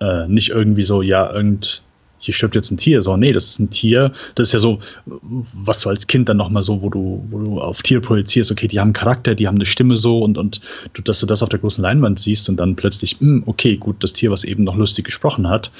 Äh, 0.00 0.28
nicht 0.28 0.50
irgendwie 0.50 0.82
so, 0.82 1.02
ja, 1.02 1.30
irgend 1.30 1.82
hier 2.26 2.34
stirbt 2.34 2.54
jetzt 2.54 2.70
ein 2.70 2.76
Tier. 2.76 3.02
So, 3.02 3.16
nee, 3.16 3.32
das 3.32 3.46
ist 3.46 3.58
ein 3.58 3.70
Tier. 3.70 4.12
Das 4.34 4.48
ist 4.48 4.52
ja 4.52 4.58
so, 4.58 4.80
was 5.04 5.80
du 5.80 5.88
als 5.88 6.06
Kind 6.06 6.28
dann 6.28 6.36
nochmal 6.36 6.62
so, 6.62 6.82
wo 6.82 6.90
du, 6.90 7.24
wo 7.30 7.38
du 7.38 7.60
auf 7.60 7.82
Tier 7.82 8.00
projizierst, 8.00 8.52
okay, 8.52 8.68
die 8.68 8.78
haben 8.80 8.92
Charakter, 8.92 9.34
die 9.34 9.46
haben 9.46 9.56
eine 9.56 9.64
Stimme 9.64 9.96
so 9.96 10.18
und, 10.20 10.38
und 10.38 10.60
du, 10.92 11.02
dass 11.02 11.20
du 11.20 11.26
das 11.26 11.42
auf 11.42 11.48
der 11.48 11.58
großen 11.58 11.82
Leinwand 11.82 12.18
siehst 12.18 12.48
und 12.48 12.58
dann 12.58 12.76
plötzlich, 12.76 13.20
mh, 13.20 13.26
hm, 13.26 13.42
okay, 13.46 13.76
gut, 13.76 14.02
das 14.02 14.12
Tier, 14.12 14.30
was 14.30 14.44
eben 14.44 14.64
noch 14.64 14.76
lustig 14.76 15.04
gesprochen 15.04 15.48
hat, 15.48 15.70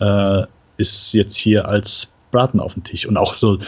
äh, 0.00 0.44
ist 0.78 1.12
jetzt 1.12 1.36
hier 1.36 1.68
als 1.68 2.12
Braten 2.30 2.60
auf 2.60 2.74
dem 2.74 2.84
Tisch. 2.84 3.06
Und 3.06 3.16
auch 3.16 3.34
so, 3.34 3.58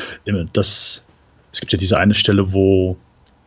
das, 0.52 1.04
es 1.52 1.60
gibt 1.60 1.72
ja 1.72 1.78
diese 1.78 1.98
eine 1.98 2.14
Stelle, 2.14 2.52
wo 2.52 2.96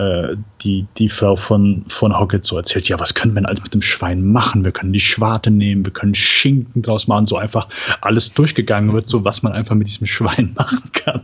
äh, 0.02 0.36
die, 0.61 0.88
die 0.98 1.10
Frau 1.10 1.36
von, 1.36 1.86
von 1.88 2.18
Hockett 2.18 2.45
so 2.45 2.57
erzählt, 2.57 2.90
ja, 2.90 2.99
was 2.99 3.14
können 3.14 3.34
wir 3.34 3.41
denn 3.41 3.45
alles 3.45 3.61
mit 3.61 3.73
dem 3.73 3.84
Schwein 3.84 4.26
machen? 4.26 4.64
Wir 4.64 4.72
können 4.72 4.94
die 4.94 4.99
Schwarte 4.99 5.52
nehmen, 5.52 5.86
wir 5.86 5.94
können 5.94 6.15
Schinken 6.15 6.82
draus 6.82 7.07
machen, 7.07 7.28
so 7.28 7.38
einfach 7.38 7.68
alles 8.02 8.34
durchgegangen 8.34 8.94
wird, 8.94 9.07
so 9.07 9.23
was 9.26 9.44
man 9.44 9.53
einfach 9.53 9.76
mit 9.76 9.88
diesem 9.88 10.07
Schwein 10.07 10.53
machen 10.57 10.90
kann. 10.94 11.22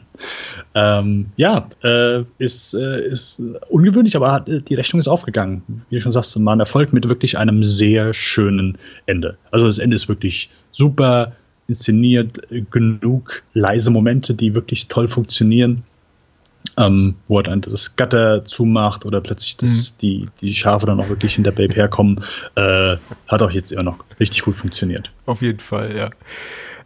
Ähm, 0.76 1.32
ja, 1.38 1.70
äh, 1.84 2.24
ist, 2.38 2.76
äh, 2.76 3.08
ist 3.08 3.42
ungewöhnlich, 3.70 4.16
aber 4.16 4.32
hat, 4.32 4.48
die 4.48 4.76
Rechnung 4.76 5.00
ist 5.00 5.08
aufgegangen. 5.08 5.64
Wie 5.90 5.96
du 5.96 6.02
schon 6.02 6.12
sagst, 6.12 6.38
war 6.46 6.56
ein 6.56 6.60
Erfolg 6.60 6.94
mit 6.94 7.10
wirklich 7.10 7.38
einem 7.38 7.64
sehr 7.64 8.14
schönen 8.14 8.78
Ende. 9.08 9.38
Also 9.50 9.66
das 9.66 9.80
Ende 9.80 9.96
ist 9.96 10.08
wirklich 10.08 10.52
super 10.72 11.34
inszeniert, 11.68 12.42
genug 12.70 13.42
leise 13.54 13.90
Momente, 13.90 14.36
die 14.36 14.54
wirklich 14.54 14.88
toll 14.88 15.08
funktionieren 15.08 15.84
ähm, 16.78 17.16
wo 17.28 17.40
er 17.40 17.44
dann 17.44 17.62
das 17.62 17.96
Gatter 17.96 18.46
zumacht 18.46 19.06
oder 19.06 19.20
plötzlich 19.22 19.58
das, 19.58 19.70
mhm. 19.70 19.98
die, 20.02 20.30
die 20.42 20.54
Schafe 20.54 20.86
dann 20.86 21.00
auch 21.00 21.10
wirklich 21.10 21.36
hinter 21.36 21.52
Babe 21.52 21.74
herkommen, 21.74 22.24
äh, 22.56 22.98
hat 23.28 23.42
auch 23.42 23.52
jetzt 23.52 23.72
immer 23.72 23.84
noch 23.84 23.98
richtig 24.20 24.44
gut 24.44 24.56
funktioniert. 24.56 25.12
Auf 25.26 25.42
jeden 25.42 25.60
Fall, 25.60 25.96
ja. 25.96 26.10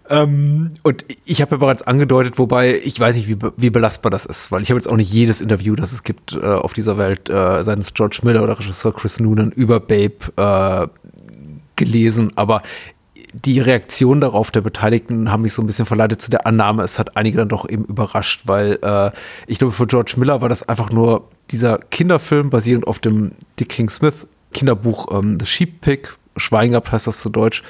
Ähm, 0.09 0.71
und 0.83 1.05
ich 1.25 1.41
habe 1.41 1.51
ja 1.51 1.57
bereits 1.57 1.83
angedeutet, 1.83 2.37
wobei 2.37 2.77
ich 2.83 2.99
weiß 2.99 3.15
nicht, 3.15 3.27
wie, 3.27 3.37
wie 3.55 3.69
belastbar 3.69 4.09
das 4.09 4.25
ist, 4.25 4.51
weil 4.51 4.61
ich 4.61 4.69
habe 4.69 4.77
jetzt 4.77 4.87
auch 4.87 4.97
nicht 4.97 5.11
jedes 5.11 5.41
Interview, 5.41 5.75
das 5.75 5.93
es 5.93 6.03
gibt 6.03 6.33
äh, 6.33 6.39
auf 6.39 6.73
dieser 6.73 6.97
Welt, 6.97 7.29
äh, 7.29 7.63
seitens 7.63 7.93
George 7.93 8.19
Miller 8.23 8.43
oder 8.43 8.57
Regisseur 8.59 8.93
Chris 8.93 9.19
Noonan 9.19 9.51
über 9.51 9.79
Babe 9.79 10.17
äh, 10.35 10.87
gelesen, 11.75 12.33
aber 12.35 12.61
die 13.33 13.59
Reaktion 13.59 14.21
darauf 14.21 14.51
der 14.51 14.61
Beteiligten 14.61 15.31
haben 15.31 15.43
mich 15.43 15.53
so 15.53 15.61
ein 15.61 15.67
bisschen 15.67 15.85
verleitet 15.85 16.21
zu 16.21 16.29
der 16.29 16.45
Annahme, 16.45 16.83
es 16.83 16.99
hat 16.99 17.17
einige 17.17 17.37
dann 17.37 17.49
doch 17.49 17.67
eben 17.67 17.85
überrascht, 17.85 18.41
weil 18.45 18.79
äh, 18.81 19.11
ich 19.47 19.59
glaube, 19.59 19.73
für 19.73 19.87
George 19.87 20.13
Miller 20.17 20.41
war 20.41 20.49
das 20.49 20.67
einfach 20.67 20.91
nur 20.91 21.29
dieser 21.51 21.77
Kinderfilm 21.77 22.49
basierend 22.49 22.87
auf 22.87 22.99
dem 22.99 23.31
Dick 23.59 23.69
King 23.69 23.89
Smith 23.89 24.27
Kinderbuch 24.53 25.07
ähm, 25.11 25.39
The 25.39 25.45
Sheep 25.45 25.81
Pig 25.81 26.17
Schweigen 26.41 26.71
gehabt 26.71 26.91
heißt 26.91 27.07
das 27.07 27.19
zu 27.19 27.29
Deutsch. 27.29 27.63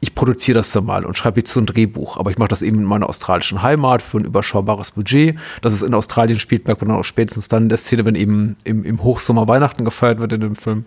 Ich 0.00 0.14
produziere 0.14 0.58
das 0.58 0.72
dann 0.72 0.86
mal 0.86 1.04
und 1.04 1.16
schreibe 1.16 1.40
jetzt 1.40 1.52
so 1.52 1.60
ein 1.60 1.66
Drehbuch, 1.66 2.16
aber 2.16 2.30
ich 2.30 2.38
mache 2.38 2.48
das 2.48 2.62
eben 2.62 2.78
in 2.78 2.84
meiner 2.84 3.08
australischen 3.08 3.62
Heimat 3.62 4.02
für 4.02 4.18
ein 4.18 4.24
überschaubares 4.24 4.92
Budget. 4.92 5.36
Dass 5.60 5.74
es 5.74 5.82
in 5.82 5.94
Australien 5.94 6.38
spielt, 6.38 6.66
merkt 6.66 6.82
man 6.82 6.90
auch 6.96 7.04
spätestens 7.04 7.48
dann 7.48 7.64
in 7.64 7.68
der 7.68 7.78
Szene, 7.78 8.04
wenn 8.04 8.14
eben 8.14 8.56
im, 8.64 8.84
im 8.84 9.02
Hochsommer 9.02 9.46
Weihnachten 9.48 9.84
gefeiert 9.84 10.18
wird 10.18 10.32
in 10.32 10.40
dem 10.40 10.56
Film. 10.56 10.86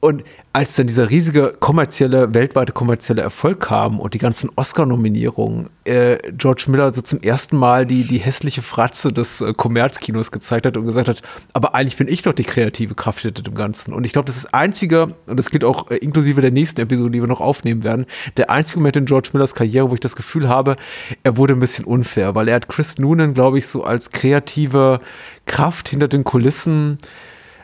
Und 0.00 0.24
als 0.52 0.74
dann 0.74 0.86
dieser 0.86 1.10
riesige 1.10 1.54
kommerzielle, 1.60 2.34
weltweite 2.34 2.72
kommerzielle 2.72 3.22
Erfolg 3.22 3.60
kam 3.60 4.00
und 4.00 4.14
die 4.14 4.18
ganzen 4.18 4.50
Oscar-Nominierungen, 4.56 5.68
äh, 5.84 6.18
George 6.32 6.64
Miller 6.68 6.92
so 6.92 7.00
zum 7.02 7.20
ersten 7.20 7.56
Mal 7.56 7.86
die, 7.86 8.06
die 8.06 8.18
hässliche 8.18 8.62
Fratze 8.62 9.12
des 9.12 9.40
äh, 9.40 9.52
Kommerzkinos 9.52 10.32
gezeigt 10.32 10.66
hat 10.66 10.76
und 10.76 10.84
gesagt 10.84 11.08
hat, 11.08 11.22
aber 11.52 11.74
eigentlich 11.74 11.96
bin 11.96 12.08
ich 12.08 12.22
doch 12.22 12.32
die 12.32 12.44
kreative 12.44 12.94
Kraft 12.94 13.20
hinter 13.20 13.42
dem 13.42 13.54
Ganzen. 13.54 13.92
Und 13.92 14.04
ich 14.04 14.12
glaube, 14.12 14.26
das 14.26 14.36
ist 14.36 14.46
das 14.46 14.54
einzige, 14.54 15.14
und 15.26 15.36
das 15.38 15.50
gilt 15.50 15.64
auch 15.64 15.90
äh, 15.90 15.96
inklusive 15.96 16.40
der 16.40 16.50
nächsten 16.58 16.80
Episode, 16.80 17.10
die 17.10 17.20
wir 17.20 17.28
noch 17.28 17.40
aufnehmen 17.40 17.82
werden, 17.82 18.06
der 18.36 18.50
einzige 18.50 18.80
Moment 18.80 18.96
in 18.96 19.06
George 19.06 19.30
Millers 19.32 19.54
Karriere, 19.54 19.90
wo 19.90 19.94
ich 19.94 20.00
das 20.00 20.16
Gefühl 20.16 20.48
habe, 20.48 20.76
er 21.22 21.36
wurde 21.36 21.54
ein 21.54 21.60
bisschen 21.60 21.84
unfair, 21.84 22.34
weil 22.34 22.48
er 22.48 22.56
hat 22.56 22.68
Chris 22.68 22.98
Noonan, 22.98 23.34
glaube 23.34 23.58
ich, 23.58 23.66
so 23.66 23.84
als 23.84 24.10
kreative 24.10 25.00
Kraft 25.46 25.88
hinter 25.88 26.08
den 26.08 26.24
Kulissen 26.24 26.98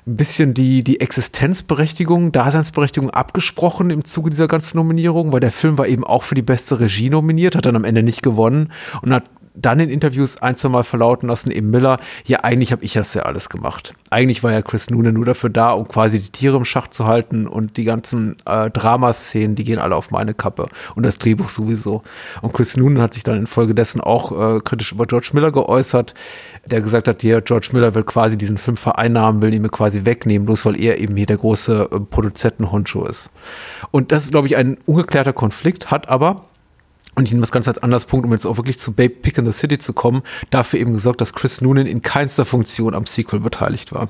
ein 0.07 0.17
bisschen 0.17 0.53
die, 0.53 0.85
die 0.85 1.01
Existenzberechtigung, 1.01 2.31
Daseinsberechtigung 2.31 3.11
abgesprochen 3.11 3.91
im 3.91 4.05
Zuge 4.05 4.31
dieser 4.31 4.49
ganzen 4.49 4.77
Nominierung, 4.77 5.33
weil 5.33 5.41
der 5.41 5.53
Film 5.53 5.79
war 5.79 5.89
eben 5.89 6.05
auch 6.05 6.23
für 6.23 6.35
die 6.35 6.43
beste 6.43 6.79
Regie 6.79 7.09
nominiert, 7.09 7.57
hat 7.57 7.65
dann 7.65 7.77
am 7.77 7.85
Ende 7.85 8.03
nicht 8.03 8.23
gewonnen 8.23 8.71
und 9.01 9.15
hat 9.15 9.25
dann 9.55 9.79
in 9.79 9.89
Interviews 9.89 10.37
ein, 10.43 10.57
zwei 10.57 10.69
Mal 10.69 10.83
verlauten 10.83 11.29
lassen, 11.29 11.51
eben 11.51 11.71
Miller, 11.71 11.99
ja, 12.27 12.41
eigentlich 12.41 12.73
habe 12.73 12.85
ich 12.85 12.95
das 12.95 13.15
ja 13.15 13.23
alles 13.23 13.49
gemacht. 13.49 13.95
Eigentlich 14.11 14.43
war 14.43 14.53
ja 14.53 14.63
Chris 14.63 14.91
Noonan 14.91 15.15
nur 15.15 15.25
dafür 15.25 15.49
da, 15.49 15.71
um 15.71 15.87
quasi 15.87 16.19
die 16.19 16.31
Tiere 16.31 16.57
im 16.57 16.65
Schach 16.65 16.89
zu 16.89 17.07
halten 17.07 17.47
und 17.47 17.77
die 17.77 17.85
ganzen 17.85 18.37
äh, 18.47 18.69
Dramaszenen, 18.71 19.55
die 19.55 19.63
gehen 19.63 19.79
alle 19.79 19.95
auf 19.95 20.11
meine 20.11 20.35
Kappe 20.35 20.67
und 20.97 21.07
das 21.07 21.19
Drehbuch 21.19 21.49
sowieso. 21.49 22.03
Und 22.43 22.53
Chris 22.53 22.77
Noonan 22.77 23.01
hat 23.01 23.15
sich 23.15 23.23
dann 23.23 23.39
infolgedessen 23.39 24.01
auch 24.01 24.57
äh, 24.57 24.61
kritisch 24.61 24.91
über 24.91 25.07
George 25.07 25.31
Miller 25.33 25.53
geäußert, 25.53 26.15
der 26.67 26.81
gesagt 26.81 27.07
hat, 27.07 27.23
hier, 27.23 27.41
George 27.41 27.69
Miller 27.73 27.95
will 27.95 28.05
quasi 28.05 28.37
diesen 28.37 28.59
Film 28.59 28.77
vereinnahmen, 28.77 29.41
will 29.41 29.55
ihn 29.55 29.63
mir 29.63 29.69
quasi 29.69 30.05
wegnehmen, 30.05 30.47
bloß 30.47 30.67
weil 30.67 30.81
er 30.81 30.99
eben 30.99 31.17
hier 31.17 31.27
der 31.27 31.39
große 31.39 31.91
äh, 31.93 32.01
Produzentenhoncho 32.01 33.07
ist. 33.07 33.31
Und 33.93 34.11
das 34.11 34.25
ist, 34.25 34.33
glaube 34.33 34.49
ich, 34.49 34.57
ein 34.57 34.79
ungeklärter 34.85 35.33
Konflikt, 35.33 35.93
hat 35.93 36.09
aber 36.09 36.45
und 37.17 37.25
ich 37.25 37.33
nehme 37.33 37.43
das 37.43 37.53
Ganze 37.53 37.71
als 37.71 37.79
Anlasspunkt, 37.79 38.27
um 38.27 38.33
jetzt 38.33 38.47
auch 38.47 38.57
wirklich 38.57 38.79
zu 38.79 38.93
Babe 38.93 39.11
Pick 39.11 39.39
in 39.39 39.47
the 39.47 39.53
City 39.53 39.79
zu 39.79 39.93
kommen, 39.93 40.23
dafür 40.51 40.81
eben 40.81 40.93
gesorgt, 40.93 41.21
dass 41.21 41.33
Chris 41.33 41.61
Noonan 41.61 41.87
in 41.87 42.03
keinster 42.03 42.45
Funktion 42.45 42.95
am 42.95 43.07
Sequel 43.07 43.41
beteiligt 43.41 43.93
war. 43.93 44.09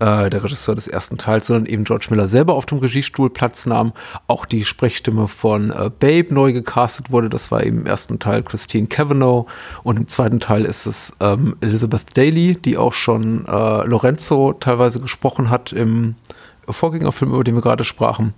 Äh, 0.00 0.28
der 0.28 0.42
Regisseur 0.42 0.74
des 0.74 0.88
ersten 0.88 1.18
Teils, 1.18 1.46
sondern 1.46 1.66
eben 1.66 1.84
George 1.84 2.06
Miller 2.10 2.26
selber 2.26 2.54
auf 2.54 2.66
dem 2.66 2.78
Regiestuhl 2.78 3.30
Platz 3.30 3.64
nahm. 3.64 3.92
Auch 4.26 4.44
die 4.44 4.64
Sprechstimme 4.64 5.28
von 5.28 5.70
äh, 5.70 5.88
Babe 5.88 6.34
neu 6.34 6.52
gecastet 6.52 7.12
wurde. 7.12 7.28
Das 7.28 7.52
war 7.52 7.64
eben 7.64 7.78
im 7.78 7.86
ersten 7.86 8.18
Teil 8.18 8.42
Christine 8.42 8.88
Cavanaugh 8.88 9.46
und 9.84 9.96
im 9.96 10.08
zweiten 10.08 10.40
Teil 10.40 10.64
ist 10.64 10.86
es 10.86 11.14
ähm, 11.20 11.54
Elizabeth 11.60 12.16
Daly, 12.16 12.54
die 12.54 12.76
auch 12.76 12.92
schon 12.92 13.46
äh, 13.46 13.86
Lorenzo 13.86 14.52
teilweise 14.54 14.98
gesprochen 14.98 15.48
hat 15.48 15.72
im 15.72 16.16
Vorgängerfilm, 16.68 17.32
über 17.32 17.44
den 17.44 17.54
wir 17.54 17.62
gerade 17.62 17.84
sprachen. 17.84 18.34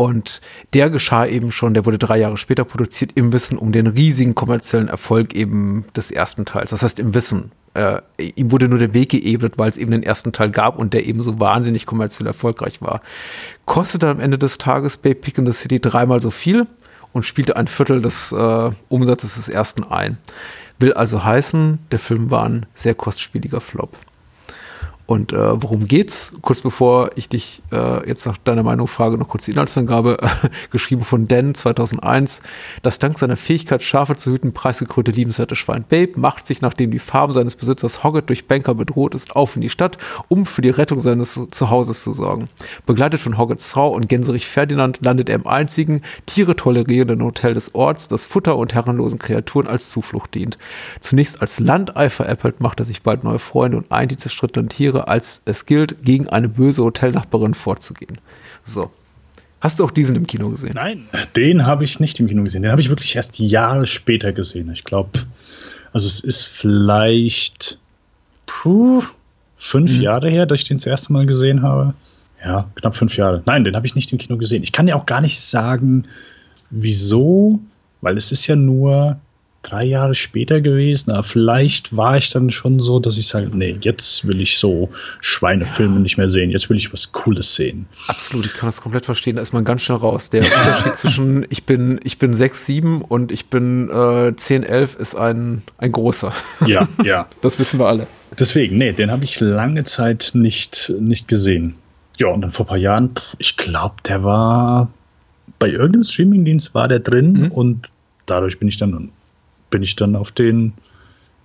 Und 0.00 0.40
der 0.72 0.88
geschah 0.88 1.26
eben 1.26 1.52
schon, 1.52 1.74
der 1.74 1.84
wurde 1.84 1.98
drei 1.98 2.16
Jahre 2.16 2.38
später 2.38 2.64
produziert, 2.64 3.10
im 3.16 3.34
Wissen 3.34 3.58
um 3.58 3.70
den 3.70 3.86
riesigen 3.86 4.34
kommerziellen 4.34 4.88
Erfolg 4.88 5.34
eben 5.34 5.84
des 5.94 6.10
ersten 6.10 6.46
Teils. 6.46 6.70
Das 6.70 6.82
heißt 6.82 6.98
im 7.00 7.12
Wissen. 7.12 7.52
Äh, 7.74 8.00
ihm 8.16 8.50
wurde 8.50 8.66
nur 8.66 8.78
der 8.78 8.94
Weg 8.94 9.10
geebnet, 9.10 9.58
weil 9.58 9.68
es 9.68 9.76
eben 9.76 9.90
den 9.90 10.02
ersten 10.02 10.32
Teil 10.32 10.48
gab 10.48 10.78
und 10.78 10.94
der 10.94 11.04
eben 11.04 11.22
so 11.22 11.38
wahnsinnig 11.38 11.84
kommerziell 11.84 12.26
erfolgreich 12.26 12.80
war. 12.80 13.02
Kostete 13.66 14.08
am 14.08 14.20
Ende 14.20 14.38
des 14.38 14.56
Tages 14.56 14.96
Bay 14.96 15.12
Pick 15.12 15.36
in 15.36 15.44
the 15.44 15.52
City 15.52 15.80
dreimal 15.80 16.22
so 16.22 16.30
viel 16.30 16.66
und 17.12 17.26
spielte 17.26 17.56
ein 17.56 17.66
Viertel 17.66 18.00
des 18.00 18.32
äh, 18.32 18.70
Umsatzes 18.88 19.34
des 19.34 19.50
ersten 19.50 19.84
ein. 19.84 20.16
Will 20.78 20.94
also 20.94 21.24
heißen, 21.24 21.78
der 21.92 21.98
Film 21.98 22.30
war 22.30 22.48
ein 22.48 22.64
sehr 22.72 22.94
kostspieliger 22.94 23.60
Flop. 23.60 23.98
Und 25.10 25.32
äh, 25.32 25.60
worum 25.60 25.88
geht's? 25.88 26.34
Kurz 26.40 26.60
bevor 26.60 27.10
ich 27.16 27.28
dich 27.28 27.64
äh, 27.72 28.08
jetzt 28.08 28.26
nach 28.26 28.38
deiner 28.38 28.62
Meinung 28.62 28.86
frage, 28.86 29.18
noch 29.18 29.26
kurz 29.26 29.44
die 29.44 29.50
Inhaltsangabe, 29.50 30.18
geschrieben 30.70 31.02
von 31.02 31.26
Dan 31.26 31.52
2001. 31.52 32.42
Das 32.84 33.00
dank 33.00 33.18
seiner 33.18 33.36
Fähigkeit, 33.36 33.82
Schafe 33.82 34.14
zu 34.14 34.30
hüten, 34.30 34.52
preisgekrönte 34.52 35.10
liebenswerte 35.10 35.56
Schwein 35.56 35.84
Babe 35.88 36.12
macht 36.14 36.46
sich, 36.46 36.62
nachdem 36.62 36.92
die 36.92 37.00
Farm 37.00 37.32
seines 37.32 37.56
Besitzers 37.56 38.04
Hoggett 38.04 38.28
durch 38.28 38.46
Banker 38.46 38.76
bedroht 38.76 39.16
ist, 39.16 39.34
auf 39.34 39.56
in 39.56 39.62
die 39.62 39.68
Stadt, 39.68 39.98
um 40.28 40.46
für 40.46 40.62
die 40.62 40.70
Rettung 40.70 41.00
seines 41.00 41.40
Zuhauses 41.50 42.04
zu 42.04 42.12
sorgen. 42.12 42.48
Begleitet 42.86 43.18
von 43.18 43.36
Hoggetts 43.36 43.66
Frau 43.66 43.92
und 43.92 44.08
Gänserich 44.08 44.46
Ferdinand 44.46 45.00
landet 45.02 45.28
er 45.28 45.34
im 45.34 45.46
einzigen, 45.48 46.02
Tiere 46.26 46.54
tolerierenden 46.54 47.24
Hotel 47.24 47.54
des 47.54 47.74
Orts, 47.74 48.06
das 48.06 48.26
Futter 48.26 48.56
und 48.56 48.74
herrenlosen 48.74 49.18
Kreaturen 49.18 49.66
als 49.66 49.90
Zuflucht 49.90 50.36
dient. 50.36 50.56
Zunächst 51.00 51.42
als 51.42 51.58
Landei 51.58 52.10
veräppelt, 52.10 52.60
macht 52.60 52.78
er 52.78 52.84
sich 52.84 53.02
bald 53.02 53.24
neue 53.24 53.40
Freunde 53.40 53.76
und 53.76 53.90
eint 53.90 54.12
die 54.12 54.16
zerstrittenen 54.16 54.68
Tiere 54.68 54.99
als 55.08 55.42
es 55.44 55.66
gilt, 55.66 56.02
gegen 56.04 56.28
eine 56.28 56.48
böse 56.48 56.82
Hotelnachbarin 56.82 57.54
vorzugehen. 57.54 58.18
So. 58.64 58.90
Hast 59.60 59.78
du 59.78 59.84
auch 59.84 59.90
diesen 59.90 60.16
im 60.16 60.26
Kino 60.26 60.48
gesehen? 60.48 60.72
Nein, 60.74 61.06
den 61.36 61.66
habe 61.66 61.84
ich 61.84 62.00
nicht 62.00 62.18
im 62.18 62.26
Kino 62.26 62.42
gesehen. 62.42 62.62
Den 62.62 62.70
habe 62.70 62.80
ich 62.80 62.88
wirklich 62.88 63.14
erst 63.14 63.38
Jahre 63.38 63.86
später 63.86 64.32
gesehen. 64.32 64.70
Ich 64.72 64.84
glaube, 64.84 65.10
also 65.92 66.06
es 66.06 66.20
ist 66.20 66.46
vielleicht 66.46 67.78
puh, 68.46 69.02
fünf 69.58 69.92
mhm. 69.92 70.00
Jahre 70.00 70.30
her, 70.30 70.46
dass 70.46 70.60
ich 70.60 70.68
den 70.68 70.78
das 70.78 70.86
erste 70.86 71.12
Mal 71.12 71.26
gesehen 71.26 71.62
habe. 71.62 71.94
Ja, 72.42 72.70
knapp 72.76 72.96
fünf 72.96 73.16
Jahre. 73.18 73.42
Nein, 73.44 73.64
den 73.64 73.76
habe 73.76 73.86
ich 73.86 73.94
nicht 73.94 74.10
im 74.12 74.18
Kino 74.18 74.38
gesehen. 74.38 74.62
Ich 74.62 74.72
kann 74.72 74.88
ja 74.88 74.94
auch 74.94 75.04
gar 75.04 75.20
nicht 75.20 75.40
sagen, 75.40 76.04
wieso, 76.70 77.60
weil 78.00 78.16
es 78.16 78.32
ist 78.32 78.46
ja 78.46 78.56
nur 78.56 79.20
drei 79.62 79.84
Jahre 79.84 80.14
später 80.14 80.60
gewesen, 80.60 81.10
aber 81.10 81.22
vielleicht 81.22 81.94
war 81.94 82.16
ich 82.16 82.30
dann 82.30 82.50
schon 82.50 82.80
so, 82.80 82.98
dass 82.98 83.18
ich 83.18 83.26
sage, 83.26 83.48
nee, 83.52 83.76
jetzt 83.80 84.26
will 84.26 84.40
ich 84.40 84.58
so 84.58 84.90
Schweinefilme 85.20 85.96
ja. 85.96 86.00
nicht 86.00 86.16
mehr 86.16 86.30
sehen, 86.30 86.50
jetzt 86.50 86.70
will 86.70 86.76
ich 86.76 86.92
was 86.92 87.12
Cooles 87.12 87.54
sehen. 87.54 87.86
Absolut, 88.06 88.46
ich 88.46 88.54
kann 88.54 88.68
das 88.68 88.80
komplett 88.80 89.04
verstehen, 89.04 89.36
da 89.36 89.42
ist 89.42 89.52
man 89.52 89.64
ganz 89.64 89.82
schnell 89.82 89.98
raus. 89.98 90.30
Der 90.30 90.42
Unterschied 90.44 90.96
zwischen 90.96 91.46
ich 91.50 91.64
bin, 91.64 92.00
ich 92.04 92.18
bin 92.18 92.32
6, 92.32 92.66
7 92.66 93.02
und 93.02 93.32
ich 93.32 93.46
bin 93.46 93.90
äh, 93.90 94.34
10, 94.34 94.62
11 94.62 94.96
ist 94.96 95.14
ein, 95.14 95.62
ein 95.78 95.92
großer. 95.92 96.32
Ja, 96.66 96.88
ja. 97.04 97.26
Das 97.42 97.58
wissen 97.58 97.80
wir 97.80 97.86
alle. 97.86 98.06
Deswegen, 98.38 98.76
nee, 98.76 98.92
den 98.92 99.10
habe 99.10 99.24
ich 99.24 99.40
lange 99.40 99.84
Zeit 99.84 100.32
nicht, 100.34 100.92
nicht 101.00 101.26
gesehen. 101.26 101.74
Ja, 102.18 102.28
und 102.28 102.42
dann 102.42 102.52
vor 102.52 102.66
ein 102.66 102.68
paar 102.68 102.76
Jahren, 102.76 103.10
ich 103.38 103.56
glaube, 103.56 103.94
der 104.06 104.22
war 104.22 104.90
bei 105.58 105.68
irgendeinem 105.68 106.04
Streamingdienst 106.04 106.74
war 106.74 106.88
der 106.88 107.00
drin 107.00 107.32
mhm. 107.32 107.52
und 107.52 107.88
dadurch 108.26 108.58
bin 108.58 108.68
ich 108.68 108.76
dann 108.76 109.10
bin 109.70 109.82
ich 109.82 109.96
dann 109.96 110.16
auf 110.16 110.32
den, 110.32 110.72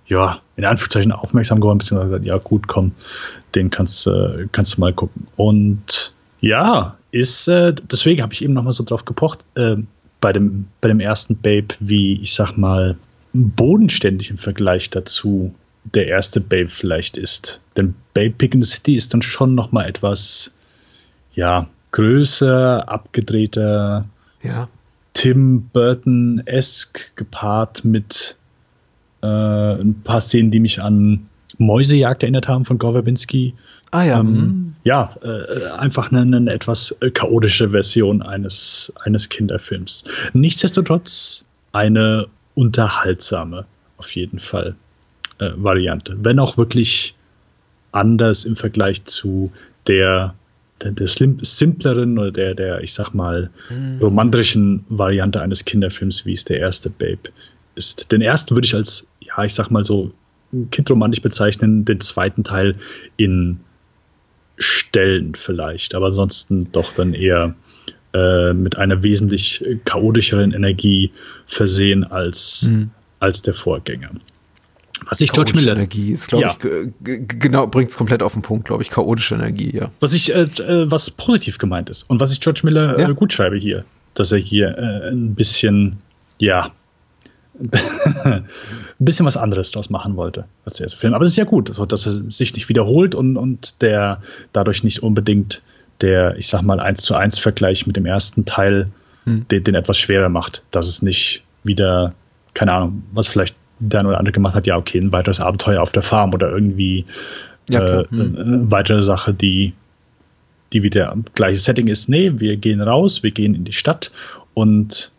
ja, 0.06 0.40
in 0.56 0.64
Anführungszeichen 0.64 1.12
aufmerksam 1.12 1.60
geworden, 1.60 1.78
beziehungsweise 1.78 2.10
gesagt, 2.10 2.26
ja 2.26 2.38
gut, 2.38 2.68
komm, 2.68 2.92
den 3.54 3.70
kannst, 3.70 4.06
äh, 4.06 4.46
kannst 4.52 4.76
du 4.76 4.80
mal 4.80 4.92
gucken. 4.92 5.26
Und 5.36 6.14
ja, 6.40 6.96
ist, 7.10 7.48
äh, 7.48 7.74
deswegen 7.74 8.22
habe 8.22 8.32
ich 8.32 8.42
eben 8.42 8.52
nochmal 8.52 8.72
so 8.72 8.84
drauf 8.84 9.04
gepocht, 9.04 9.44
äh, 9.54 9.76
bei, 10.20 10.32
dem, 10.32 10.68
bei 10.80 10.88
dem 10.88 11.00
ersten 11.00 11.36
Babe, 11.36 11.68
wie 11.80 12.20
ich 12.20 12.34
sag 12.34 12.56
mal, 12.56 12.96
bodenständig 13.32 14.30
im 14.30 14.38
Vergleich 14.38 14.90
dazu 14.90 15.54
der 15.84 16.06
erste 16.08 16.40
Babe 16.40 16.68
vielleicht 16.68 17.16
ist. 17.16 17.60
Denn 17.76 17.94
Babe 18.14 18.30
Pick 18.30 18.54
in 18.54 18.62
the 18.62 18.70
City 18.70 18.96
ist 18.96 19.14
dann 19.14 19.22
schon 19.22 19.54
nochmal 19.54 19.88
etwas, 19.88 20.52
ja, 21.34 21.68
größer, 21.92 22.88
abgedrehter, 22.88 24.06
ja. 24.42 24.68
Tim 25.16 25.70
Burton-esque 25.72 27.12
gepaart 27.16 27.86
mit 27.86 28.36
äh, 29.22 29.26
ein 29.26 30.02
paar 30.04 30.20
Szenen, 30.20 30.50
die 30.50 30.60
mich 30.60 30.82
an 30.82 31.26
Mäusejagd 31.56 32.22
erinnert 32.22 32.48
haben 32.48 32.66
von 32.66 32.76
Gore 32.76 32.92
Verbinski. 32.92 33.54
Ah 33.92 34.02
ja. 34.02 34.20
Ähm, 34.20 34.26
mhm. 34.26 34.74
ja, 34.84 35.16
äh, 35.22 35.70
einfach 35.70 36.12
eine, 36.12 36.20
eine, 36.20 36.52
etwas 36.52 36.98
chaotische 37.14 37.70
Version 37.70 38.20
eines, 38.20 38.92
eines 39.02 39.30
Kinderfilms. 39.30 40.04
Nichtsdestotrotz 40.34 41.46
eine 41.72 42.26
unterhaltsame, 42.54 43.64
auf 43.96 44.14
jeden 44.14 44.38
Fall, 44.38 44.76
äh, 45.38 45.50
Variante. 45.56 46.18
Wenn 46.20 46.38
auch 46.38 46.58
wirklich 46.58 47.14
anders 47.90 48.44
im 48.44 48.54
Vergleich 48.54 49.06
zu 49.06 49.50
der 49.86 50.34
der, 50.82 50.92
der 50.92 51.06
simpleren 51.06 52.18
oder 52.18 52.32
der, 52.32 52.54
der, 52.54 52.80
ich 52.82 52.92
sag 52.92 53.14
mal, 53.14 53.50
mhm. 53.70 53.98
romantischen 54.00 54.84
Variante 54.88 55.40
eines 55.40 55.64
Kinderfilms, 55.64 56.26
wie 56.26 56.32
es 56.32 56.44
der 56.44 56.58
erste 56.58 56.90
Babe 56.90 57.30
ist. 57.74 58.10
Den 58.12 58.22
ersten 58.22 58.54
würde 58.54 58.66
ich 58.66 58.74
als, 58.74 59.08
ja, 59.20 59.44
ich 59.44 59.54
sag 59.54 59.70
mal 59.70 59.84
so, 59.84 60.12
kindromantisch 60.70 61.22
bezeichnen, 61.22 61.84
den 61.84 62.00
zweiten 62.00 62.44
Teil 62.44 62.76
in 63.16 63.60
Stellen 64.58 65.34
vielleicht, 65.34 65.94
aber 65.94 66.06
ansonsten 66.06 66.70
doch 66.72 66.94
dann 66.94 67.14
eher 67.14 67.54
äh, 68.14 68.54
mit 68.54 68.78
einer 68.78 69.02
wesentlich 69.02 69.64
chaotischeren 69.84 70.52
Energie 70.52 71.10
versehen 71.46 72.04
als, 72.04 72.68
mhm. 72.70 72.90
als 73.18 73.42
der 73.42 73.54
Vorgänger. 73.54 74.10
Was 75.04 75.20
ich 75.20 75.32
George 75.32 75.52
Miller. 75.54 75.72
Energie 75.72 76.12
ist, 76.12 76.28
glaube 76.28 76.44
ja. 76.44 76.56
ich, 76.60 77.28
genau, 77.28 77.66
bringt 77.66 77.90
es 77.90 77.96
komplett 77.96 78.22
auf 78.22 78.32
den 78.32 78.42
Punkt, 78.42 78.66
glaube 78.66 78.82
ich. 78.82 78.90
Chaotische 78.90 79.34
Energie, 79.34 79.76
ja. 79.76 79.90
Was 80.00 80.14
ich, 80.14 80.34
äh, 80.34 80.42
äh, 80.42 80.90
was 80.90 81.10
positiv 81.10 81.58
gemeint 81.58 81.90
ist 81.90 82.04
und 82.08 82.20
was 82.20 82.32
ich 82.32 82.40
George 82.40 82.60
Miller 82.64 82.98
ja. 82.98 83.08
äh, 83.08 83.14
gut 83.14 83.32
schreibe 83.32 83.56
hier, 83.56 83.84
dass 84.14 84.32
er 84.32 84.38
hier 84.38 84.76
äh, 84.78 85.10
ein 85.10 85.34
bisschen, 85.34 85.98
ja, 86.38 86.70
ein 88.24 88.44
bisschen 88.98 89.26
was 89.26 89.36
anderes 89.36 89.70
draus 89.70 89.90
machen 89.90 90.16
wollte 90.16 90.44
als 90.64 90.76
der 90.76 90.84
erste 90.84 90.98
Film. 90.98 91.14
Aber 91.14 91.24
es 91.24 91.32
ist 91.32 91.38
ja 91.38 91.44
gut, 91.44 91.70
also, 91.70 91.86
dass 91.86 92.06
er 92.06 92.30
sich 92.30 92.54
nicht 92.54 92.68
wiederholt 92.68 93.14
und, 93.14 93.36
und 93.36 93.80
der 93.82 94.20
dadurch 94.52 94.84
nicht 94.84 95.02
unbedingt 95.02 95.62
der, 96.00 96.36
ich 96.36 96.48
sag 96.48 96.62
mal, 96.62 96.80
1 96.80 97.02
zu 97.02 97.14
1 97.14 97.38
Vergleich 97.38 97.86
mit 97.86 97.96
dem 97.96 98.06
ersten 98.06 98.44
Teil 98.44 98.90
hm. 99.24 99.46
den, 99.48 99.64
den 99.64 99.74
etwas 99.74 99.98
schwerer 99.98 100.28
macht. 100.28 100.62
Dass 100.70 100.86
es 100.86 101.02
nicht 101.02 101.42
wieder, 101.64 102.14
keine 102.54 102.72
Ahnung, 102.72 103.04
was 103.12 103.28
vielleicht 103.28 103.56
der 103.78 104.00
eine 104.00 104.08
oder 104.10 104.18
andere 104.18 104.32
gemacht 104.32 104.54
hat, 104.54 104.66
ja, 104.66 104.76
okay, 104.76 104.98
ein 104.98 105.12
weiteres 105.12 105.40
Abenteuer 105.40 105.82
auf 105.82 105.92
der 105.92 106.02
Farm 106.02 106.32
oder 106.32 106.50
irgendwie 106.50 107.04
ja, 107.68 107.82
äh, 107.82 108.04
hm. 108.08 108.36
eine 108.38 108.70
weitere 108.70 109.02
Sache, 109.02 109.34
die, 109.34 109.74
die 110.72 110.82
wieder 110.82 111.16
gleiches 111.34 111.64
Setting 111.64 111.88
ist. 111.88 112.08
Nee, 112.08 112.32
wir 112.36 112.56
gehen 112.56 112.80
raus, 112.80 113.22
wir 113.22 113.30
gehen 113.30 113.54
in 113.54 113.64
die 113.64 113.72
Stadt 113.72 114.10
und 114.54 115.10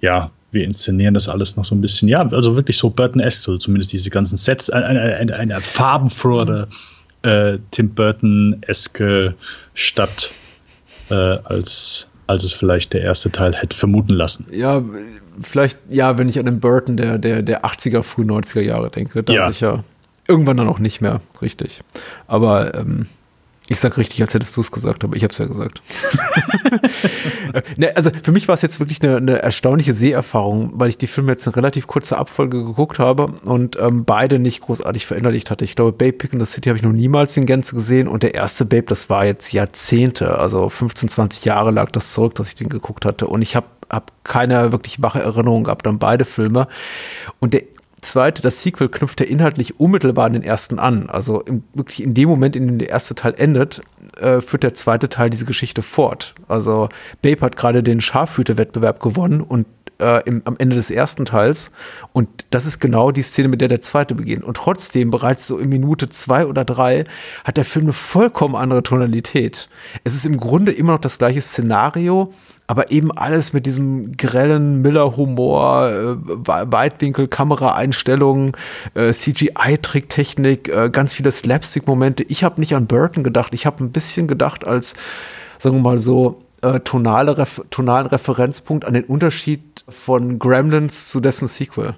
ja, 0.00 0.30
wir 0.50 0.64
inszenieren 0.64 1.14
das 1.14 1.28
alles 1.28 1.56
noch 1.56 1.64
so 1.64 1.74
ein 1.74 1.80
bisschen, 1.80 2.08
ja, 2.08 2.28
also 2.28 2.56
wirklich 2.56 2.76
so 2.76 2.90
Burton-esque, 2.90 3.42
so 3.42 3.58
zumindest 3.58 3.92
diese 3.92 4.10
ganzen 4.10 4.36
Sets, 4.36 4.68
eine, 4.68 5.00
eine, 5.00 5.34
eine 5.34 5.60
farbenfrohere 5.60 6.68
äh, 7.22 7.58
Tim 7.70 7.94
Burton-eske 7.94 9.34
Stadt 9.74 10.30
äh, 11.10 11.14
als, 11.14 12.10
als 12.26 12.44
es 12.44 12.52
vielleicht 12.52 12.92
der 12.92 13.02
erste 13.02 13.30
Teil 13.30 13.54
hätte 13.54 13.76
vermuten 13.76 14.12
lassen. 14.14 14.46
Ja, 14.52 14.82
vielleicht, 15.40 15.78
ja, 15.88 16.18
wenn 16.18 16.28
ich 16.28 16.38
an 16.38 16.46
den 16.46 16.60
Burton 16.60 16.96
der, 16.96 17.18
der, 17.18 17.42
der 17.42 17.64
80er, 17.64 18.02
frühen 18.02 18.30
90er 18.30 18.60
Jahre 18.60 18.90
denke, 18.90 19.22
da 19.22 19.32
ja. 19.32 19.48
sicher. 19.50 19.84
Irgendwann 20.28 20.56
dann 20.56 20.68
auch 20.68 20.78
nicht 20.78 21.00
mehr, 21.00 21.20
richtig. 21.40 21.80
Aber 22.26 22.74
ähm, 22.74 23.06
ich 23.72 23.80
sag 23.80 23.96
richtig, 23.96 24.20
als 24.20 24.34
hättest 24.34 24.56
du 24.56 24.60
es 24.60 24.70
gesagt, 24.70 25.02
aber 25.02 25.16
ich 25.16 25.22
habe 25.24 25.32
es 25.32 25.38
ja 25.38 25.46
gesagt. 25.46 25.80
ne, 27.76 27.96
also 27.96 28.10
für 28.22 28.30
mich 28.30 28.46
war 28.46 28.54
es 28.54 28.62
jetzt 28.62 28.80
wirklich 28.80 29.02
eine, 29.02 29.16
eine, 29.16 29.42
erstaunliche 29.42 29.94
Seherfahrung, 29.94 30.72
weil 30.74 30.90
ich 30.90 30.98
die 30.98 31.06
Filme 31.06 31.32
jetzt 31.32 31.46
in 31.46 31.54
relativ 31.54 31.86
kurzer 31.86 32.18
Abfolge 32.18 32.62
geguckt 32.62 32.98
habe 32.98 33.28
und 33.44 33.78
ähm, 33.80 34.04
beide 34.04 34.38
nicht 34.38 34.60
großartig 34.60 35.06
verinnerlicht 35.06 35.50
hatte. 35.50 35.64
Ich 35.64 35.74
glaube, 35.74 35.92
Babe 35.92 36.12
Pick 36.12 36.34
in 36.34 36.40
the 36.40 36.46
City 36.46 36.68
habe 36.68 36.76
ich 36.76 36.82
noch 36.82 36.92
niemals 36.92 37.36
in 37.36 37.46
Gänze 37.46 37.74
gesehen 37.74 38.08
und 38.08 38.22
der 38.22 38.34
erste 38.34 38.66
Babe, 38.66 38.84
das 38.86 39.08
war 39.08 39.24
jetzt 39.24 39.52
Jahrzehnte, 39.52 40.38
also 40.38 40.68
15, 40.68 41.08
20 41.08 41.44
Jahre 41.46 41.70
lag 41.70 41.90
das 41.90 42.12
zurück, 42.12 42.34
dass 42.34 42.48
ich 42.48 42.54
den 42.54 42.68
geguckt 42.68 43.06
hatte 43.06 43.26
und 43.26 43.40
ich 43.40 43.56
habe 43.56 43.66
hab 43.88 44.12
keine 44.24 44.72
wirklich 44.72 45.02
wache 45.02 45.20
Erinnerung 45.20 45.64
gehabt 45.64 45.86
an 45.86 45.98
beide 45.98 46.24
Filme. 46.24 46.66
Und 47.40 47.52
der 47.52 47.62
zweite, 48.02 48.42
das 48.42 48.62
Sequel, 48.62 48.88
knüpft 48.88 49.20
ja 49.20 49.26
inhaltlich 49.26 49.80
unmittelbar 49.80 50.26
an 50.26 50.34
den 50.34 50.42
ersten 50.42 50.78
an. 50.78 51.08
Also 51.08 51.40
im, 51.40 51.64
wirklich 51.72 52.02
in 52.02 52.14
dem 52.14 52.28
Moment, 52.28 52.56
in 52.56 52.66
dem 52.66 52.78
der 52.78 52.90
erste 52.90 53.14
Teil 53.14 53.34
endet, 53.38 53.80
äh, 54.18 54.40
führt 54.40 54.62
der 54.62 54.74
zweite 54.74 55.08
Teil 55.08 55.30
diese 55.30 55.46
Geschichte 55.46 55.82
fort. 55.82 56.34
Also 56.48 56.88
Babe 57.22 57.40
hat 57.40 57.56
gerade 57.56 57.82
den 57.82 58.00
Schafhüter-Wettbewerb 58.00 59.00
gewonnen 59.00 59.40
und 59.40 59.66
äh, 60.02 60.22
im, 60.26 60.42
am 60.44 60.56
Ende 60.58 60.76
des 60.76 60.90
ersten 60.90 61.24
Teils. 61.24 61.70
Und 62.12 62.28
das 62.50 62.66
ist 62.66 62.80
genau 62.80 63.10
die 63.12 63.22
Szene, 63.22 63.48
mit 63.48 63.60
der 63.60 63.68
der 63.68 63.80
zweite 63.80 64.14
beginnt. 64.14 64.44
Und 64.44 64.56
trotzdem, 64.56 65.10
bereits 65.10 65.46
so 65.46 65.58
in 65.58 65.68
Minute 65.68 66.08
zwei 66.08 66.46
oder 66.46 66.64
drei, 66.64 67.04
hat 67.44 67.56
der 67.56 67.64
Film 67.64 67.86
eine 67.86 67.92
vollkommen 67.92 68.56
andere 68.56 68.82
Tonalität. 68.82 69.68
Es 70.04 70.14
ist 70.14 70.26
im 70.26 70.38
Grunde 70.38 70.72
immer 70.72 70.92
noch 70.92 71.00
das 71.00 71.18
gleiche 71.18 71.40
Szenario, 71.40 72.32
aber 72.66 72.90
eben 72.90 73.12
alles 73.12 73.52
mit 73.52 73.66
diesem 73.66 74.12
grellen 74.16 74.82
Miller-Humor, 74.82 75.90
äh, 75.90 76.16
Weitwinkel, 76.72 77.28
Kameraeinstellungen, 77.28 78.52
äh, 78.94 79.12
CGI-Tricktechnik, 79.12 80.68
äh, 80.68 80.90
ganz 80.90 81.12
viele 81.12 81.32
Slapstick-Momente. 81.32 82.24
Ich 82.28 82.44
habe 82.44 82.60
nicht 82.60 82.74
an 82.74 82.86
Burton 82.86 83.24
gedacht, 83.24 83.52
ich 83.54 83.66
habe 83.66 83.84
ein 83.84 83.92
bisschen 83.92 84.26
gedacht 84.26 84.64
als, 84.64 84.94
sagen 85.58 85.76
wir 85.76 85.82
mal 85.82 85.98
so, 85.98 86.42
äh, 86.62 86.80
tonale 86.80 87.36
Ref 87.36 87.60
tonalen 87.70 88.06
Referenzpunkt 88.06 88.84
an 88.84 88.94
den 88.94 89.04
Unterschied 89.04 89.71
von 89.88 90.38
Gremlins 90.38 91.10
zu 91.10 91.20
dessen 91.20 91.48
Sequel. 91.48 91.94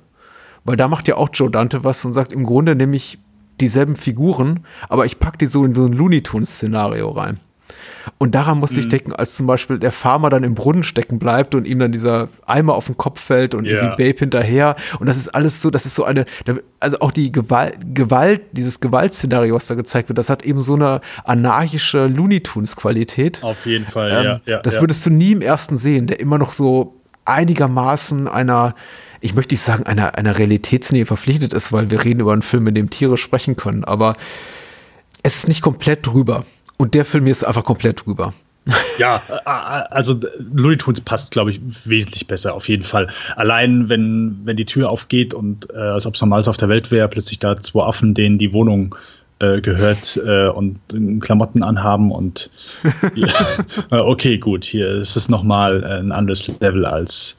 Weil 0.65 0.77
da 0.77 0.89
macht 0.89 1.09
ja 1.09 1.17
auch 1.17 1.29
Joe 1.33 1.51
Dante 1.51 1.85
was 1.85 2.05
und 2.05 2.13
sagt, 2.13 2.33
im 2.33 2.45
Grunde 2.45 2.75
nehme 2.75 2.97
ich 2.97 3.19
dieselben 3.61 3.97
Figuren, 3.97 4.61
aber 4.89 5.07
ich 5.07 5.19
packe 5.19 5.39
die 5.39 5.47
so 5.47 5.65
in 5.65 5.75
so 5.75 5.85
ein 5.85 5.93
Looney 5.93 6.23
Tunes-Szenario 6.23 7.11
rein. 7.11 7.41
Und 8.19 8.35
daran 8.35 8.59
musste 8.59 8.77
mhm. 8.77 8.81
ich 8.81 8.89
denken, 8.89 9.13
als 9.13 9.35
zum 9.35 9.47
Beispiel 9.47 9.79
der 9.79 9.91
Farmer 9.91 10.31
dann 10.31 10.45
im 10.45 10.55
Brunnen 10.55 10.83
stecken 10.83 11.19
bleibt 11.19 11.55
und 11.55 11.67
ihm 11.67 11.79
dann 11.79 11.93
dieser 11.93 12.29
Eimer 12.47 12.75
auf 12.75 12.87
den 12.87 12.97
Kopf 12.97 13.21
fällt 13.21 13.55
und 13.55 13.65
yeah. 13.65 13.83
irgendwie 13.83 14.05
Babe 14.05 14.19
hinterher. 14.19 14.77
Und 14.99 15.09
das 15.09 15.17
ist 15.17 15.29
alles 15.29 15.63
so, 15.63 15.71
das 15.71 15.87
ist 15.87 15.95
so 15.95 16.05
eine, 16.05 16.27
also 16.81 17.01
auch 17.01 17.11
die 17.11 17.33
Gewalt, 17.33 17.79
Gewalt 17.95 18.43
dieses 18.53 18.81
Gewaltszenario, 18.81 19.55
was 19.55 19.67
da 19.67 19.75
gezeigt 19.75 20.09
wird, 20.09 20.19
das 20.19 20.31
hat 20.31 20.45
eben 20.45 20.61
so 20.61 20.75
eine 20.75 21.01
anarchische 21.25 22.07
Looney 22.07 22.43
Tunes 22.43 22.77
Qualität. 22.77 23.43
Auf 23.43 23.65
jeden 23.65 23.87
Fall, 23.87 24.11
ähm, 24.11 24.25
ja, 24.25 24.41
ja. 24.47 24.59
Das 24.61 24.77
ja. 24.77 24.81
würdest 24.83 25.05
du 25.07 25.11
nie 25.11 25.33
im 25.33 25.41
ersten 25.41 25.77
sehen, 25.77 26.07
der 26.07 26.21
immer 26.21 26.39
noch 26.39 26.53
so 26.53 27.01
einigermaßen 27.25 28.29
einer, 28.29 28.75
ich 29.21 29.35
möchte 29.35 29.55
nicht 29.55 29.63
sagen, 29.63 29.85
einer, 29.85 30.17
einer 30.17 30.39
Realitätsnähe 30.39 31.07
verpflichtet 31.07 31.53
ist, 31.53 31.73
weil 31.73 31.91
wir 31.91 32.05
reden 32.05 32.21
über 32.21 32.33
einen 32.33 32.43
Film, 32.43 32.67
in 32.67 32.75
dem 32.75 32.91
Tiere 32.91 33.17
sprechen 33.17 33.57
können, 33.57 33.85
aber 33.85 34.15
es 35.23 35.37
ist 35.37 35.49
nicht 35.49 35.63
komplett 35.63 36.07
drüber. 36.07 36.45
Und 36.77 36.95
der 36.95 37.05
Film 37.05 37.25
hier 37.25 37.33
ist 37.33 37.45
einfach 37.45 37.65
komplett 37.65 38.07
drüber. 38.07 38.33
Ja, 38.97 39.21
also 39.45 40.19
Looney 40.39 40.77
Tunes 40.77 41.01
passt, 41.01 41.33
glaube 41.33 41.51
ich, 41.51 41.61
wesentlich 41.85 42.29
besser, 42.29 42.55
auf 42.55 42.69
jeden 42.69 42.85
Fall. 42.85 43.09
Allein, 43.35 43.89
wenn, 43.89 44.39
wenn 44.45 44.57
die 44.57 44.67
Tür 44.67 44.89
aufgeht 44.89 45.35
und 45.35 45.69
äh, 45.71 45.77
als 45.77 46.07
ob 46.07 46.15
es 46.15 46.21
normals 46.21 46.47
auf 46.47 46.57
der 46.57 46.69
Welt 46.69 46.93
wäre, 46.93 47.09
plötzlich 47.09 47.41
da 47.41 47.57
zwei 47.57 47.83
Affen, 47.83 48.15
denen 48.15 48.39
die 48.39 48.53
Wohnung 48.53 48.95
äh, 49.45 49.61
gehört 49.61 50.21
äh, 50.25 50.49
und 50.49 50.79
Klamotten 51.21 51.63
anhaben 51.63 52.11
und 52.11 52.51
ja, 53.15 53.35
okay, 53.91 54.39
gut, 54.39 54.65
hier 54.65 54.91
ist 54.91 55.17
es 55.17 55.29
nochmal 55.29 55.85
ein 55.85 56.13
anderes 56.13 56.49
Level 56.61 56.87
als 56.87 57.39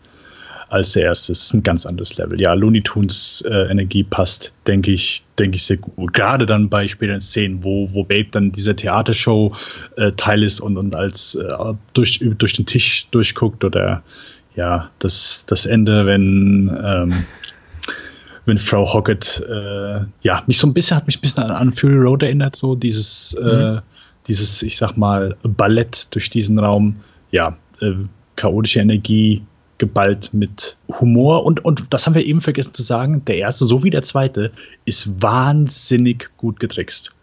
als 0.70 0.94
der 0.94 1.04
erste. 1.04 1.32
Es 1.32 1.44
ist 1.44 1.54
ein 1.54 1.64
ganz 1.64 1.86
anderes 1.86 2.18
Level. 2.18 2.40
Ja, 2.40 2.54
Looney 2.54 2.82
Tunes 2.82 3.44
äh, 3.48 3.72
Energie 3.72 4.04
passt, 4.04 4.54
denke 4.68 4.92
ich, 4.92 5.24
denke 5.40 5.58
ich 5.58 5.64
sehr 5.64 5.78
gut. 5.78 6.14
Gerade 6.14 6.46
dann 6.46 6.70
bei 6.70 6.88
späteren 6.88 7.22
Szenen, 7.22 7.64
wo, 7.64 7.94
wo 7.94 8.04
Babe 8.04 8.28
dann 8.32 8.52
dieser 8.52 8.76
Theatershow 8.76 9.56
äh, 9.96 10.12
Teil 10.14 10.44
ist 10.44 10.60
und, 10.60 10.78
und 10.78 10.96
als 10.96 11.36
äh, 11.36 11.74
durch, 11.94 12.20
durch 12.38 12.54
den 12.54 12.66
Tisch 12.66 13.08
durchguckt 13.12 13.64
oder 13.64 14.04
ja, 14.56 14.90
das, 15.00 15.46
das 15.48 15.66
Ende, 15.66 16.06
wenn, 16.06 16.76
ähm, 16.84 17.26
wenn 18.46 18.58
Frau 18.58 18.92
Hoggett, 18.94 19.44
äh, 19.48 20.02
ja, 20.22 20.44
mich 20.48 20.58
so 20.58 20.68
ein 20.68 20.74
bisschen, 20.74 20.98
hat 20.98 21.08
mich 21.08 21.18
ein 21.18 21.22
bisschen 21.22 21.44
an, 21.44 21.52
an 21.52 21.74
Fury 21.74 21.98
Road 21.98 22.24
erinnert, 22.24 22.56
so 22.56 22.76
dieses, 22.76 23.34
äh, 23.34 23.74
mhm. 23.74 23.82
dieses, 24.28 24.62
ich 24.62 24.78
sag 24.78 24.98
mal, 24.98 25.36
Ballett 25.44 26.08
durch 26.12 26.30
diesen 26.30 26.60
Raum, 26.60 26.98
ja, 27.32 27.58
äh, 27.82 27.94
chaotische 28.36 28.80
Energie, 28.80 29.44
geballt 29.78 30.34
mit 30.34 30.78
Humor 30.88 31.46
und, 31.46 31.66
und 31.66 31.86
das 31.90 32.06
haben 32.06 32.16
wir 32.16 32.26
eben 32.26 32.42
vergessen 32.42 32.74
zu 32.74 32.82
sagen, 32.82 33.26
der 33.26 33.38
erste 33.38 33.66
so 33.66 33.84
wie 33.84 33.90
der 33.90 34.04
zweite 34.04 34.52
ist 34.86 35.22
wahnsinnig 35.22 36.30
gut 36.38 36.60
getrickst. 36.60 37.14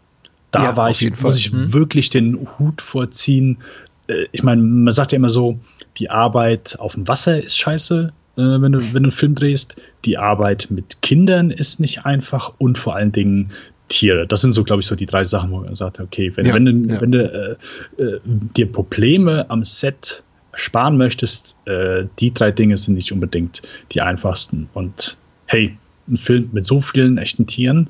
Da 0.51 0.65
ja, 0.65 0.77
war 0.77 0.91
ich, 0.91 1.23
muss 1.23 1.39
ich 1.39 1.51
hm. 1.51 1.73
wirklich 1.73 2.11
den 2.11 2.47
Hut 2.59 2.83
vorziehen. 2.83 3.59
Äh, 4.07 4.27
ich 4.33 4.43
meine, 4.43 4.61
man 4.61 4.93
sagt 4.93 5.13
ja 5.13 5.17
immer 5.17 5.31
so, 5.31 5.59
die 5.97 6.11
Arbeit 6.11 6.79
auf 6.79 6.93
dem 6.93 7.09
Wasser 7.09 7.43
ist 7.43 7.57
scheiße, 7.57 8.13
äh, 8.13 8.13
wenn, 8.37 8.73
du, 8.73 8.79
wenn 8.79 9.03
du 9.03 9.09
einen 9.09 9.11
Film 9.11 9.35
drehst. 9.35 9.81
Die 10.05 10.19
Arbeit 10.19 10.69
mit 10.71 11.03
Kindern 11.03 11.51
ist 11.51 11.81
nicht 11.81 12.05
einfach 12.05 12.55
und 12.59 12.79
vor 12.79 12.97
allen 12.97 13.13
Dingen 13.13 13.53
Tiere. 13.89 14.27
Das 14.27 14.41
sind 14.41 14.53
so, 14.53 14.65
glaube 14.65 14.81
ich, 14.81 14.87
so 14.87 14.97
die 14.97 15.07
drei 15.07 15.23
Sachen, 15.23 15.51
wo 15.51 15.61
man 15.61 15.77
sagt, 15.77 16.01
okay, 16.01 16.33
wenn, 16.35 16.47
ja, 16.47 16.55
wenn, 16.55 16.65
du, 16.65 16.95
ja. 16.95 17.01
wenn 17.01 17.13
du 17.13 17.59
äh, 17.99 18.03
äh, 18.03 18.21
dir 18.25 18.71
Probleme 18.71 19.49
am 19.51 19.65
Set 19.65 20.25
sparen 20.55 20.97
möchtest, 20.97 21.57
äh, 21.67 22.07
die 22.19 22.33
drei 22.33 22.51
Dinge 22.51 22.77
sind 22.77 22.95
nicht 22.95 23.13
unbedingt 23.13 23.63
die 23.93 24.01
einfachsten. 24.01 24.69
Und 24.73 25.19
hey, 25.47 25.77
ein 26.09 26.17
Film 26.17 26.51
mit 26.53 26.65
so 26.65 26.81
vielen 26.81 27.19
echten 27.19 27.47
Tieren, 27.47 27.89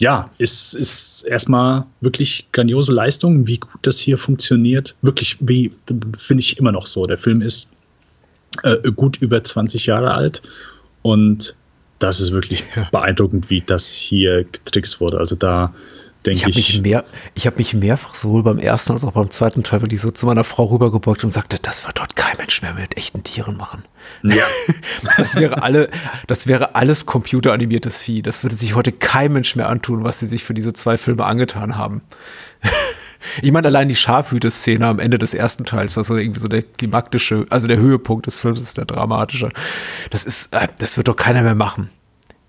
ja, 0.00 0.30
ist, 0.38 0.74
ist 0.74 1.22
erstmal 1.22 1.86
wirklich 2.00 2.48
grandiose 2.52 2.92
Leistung, 2.92 3.46
wie 3.46 3.58
gut 3.58 3.80
das 3.82 3.98
hier 3.98 4.18
funktioniert. 4.18 4.96
Wirklich, 5.02 5.36
wie 5.40 5.72
finde 6.16 6.40
ich 6.40 6.58
immer 6.58 6.72
noch 6.72 6.86
so. 6.86 7.04
Der 7.04 7.18
Film 7.18 7.42
ist 7.42 7.68
äh, 8.62 8.90
gut 8.92 9.18
über 9.18 9.42
20 9.42 9.86
Jahre 9.86 10.12
alt 10.12 10.42
und 11.02 11.56
das 11.98 12.20
ist 12.20 12.32
wirklich 12.32 12.64
ja. 12.76 12.88
beeindruckend, 12.90 13.50
wie 13.50 13.60
das 13.60 13.90
hier 13.90 14.44
getrickst 14.44 15.00
wurde. 15.00 15.18
Also 15.18 15.36
da 15.36 15.72
denke 16.26 16.50
ich. 16.50 16.56
Hab 16.56 16.74
ich. 16.74 16.82
Mehr, 16.82 17.04
ich 17.34 17.46
habe 17.46 17.56
mich 17.56 17.74
mehrfach 17.74 18.14
sowohl 18.14 18.42
beim 18.42 18.58
ersten 18.58 18.92
als 18.92 19.04
auch 19.04 19.12
beim 19.12 19.30
zweiten 19.30 19.62
Teil 19.62 19.82
wirklich 19.82 20.00
so 20.00 20.10
zu 20.10 20.26
meiner 20.26 20.44
Frau 20.44 20.64
rübergebeugt 20.64 21.24
und 21.24 21.30
sagte, 21.30 21.58
das 21.60 21.86
wird 21.86 21.98
dort 21.98 22.16
kein 22.16 22.36
Mensch 22.38 22.62
mehr 22.62 22.74
mit 22.74 22.96
echten 22.96 23.22
Tieren 23.24 23.56
machen. 23.56 23.84
Ja. 24.22 24.44
das 25.16 25.36
wäre 25.36 25.62
alle, 25.62 25.90
das 26.26 26.46
wäre 26.46 26.74
alles 26.74 27.06
computeranimiertes 27.06 27.98
Vieh. 27.98 28.22
Das 28.22 28.42
würde 28.42 28.56
sich 28.56 28.74
heute 28.74 28.92
kein 28.92 29.32
Mensch 29.32 29.56
mehr 29.56 29.68
antun, 29.68 30.04
was 30.04 30.18
sie 30.18 30.26
sich 30.26 30.44
für 30.44 30.54
diese 30.54 30.72
zwei 30.72 30.96
Filme 30.96 31.24
angetan 31.24 31.76
haben. 31.76 32.02
Ich 33.42 33.52
meine, 33.52 33.68
allein 33.68 33.88
die 33.88 33.96
Schafhüte-Szene 33.96 34.86
am 34.86 34.98
Ende 34.98 35.18
des 35.18 35.34
ersten 35.34 35.64
Teils, 35.64 35.96
was 35.96 36.06
so 36.06 36.16
irgendwie 36.16 36.40
so 36.40 36.48
der 36.48 36.62
klimaktische, 36.62 37.46
also 37.50 37.66
der 37.66 37.78
Höhepunkt 37.78 38.26
des 38.26 38.38
Films 38.38 38.60
ist 38.60 38.76
der 38.76 38.84
dramatische. 38.84 39.50
Das 40.10 40.24
ist, 40.24 40.54
äh, 40.54 40.68
das 40.78 40.96
wird 40.96 41.08
doch 41.08 41.16
keiner 41.16 41.42
mehr 41.42 41.54
machen. 41.54 41.90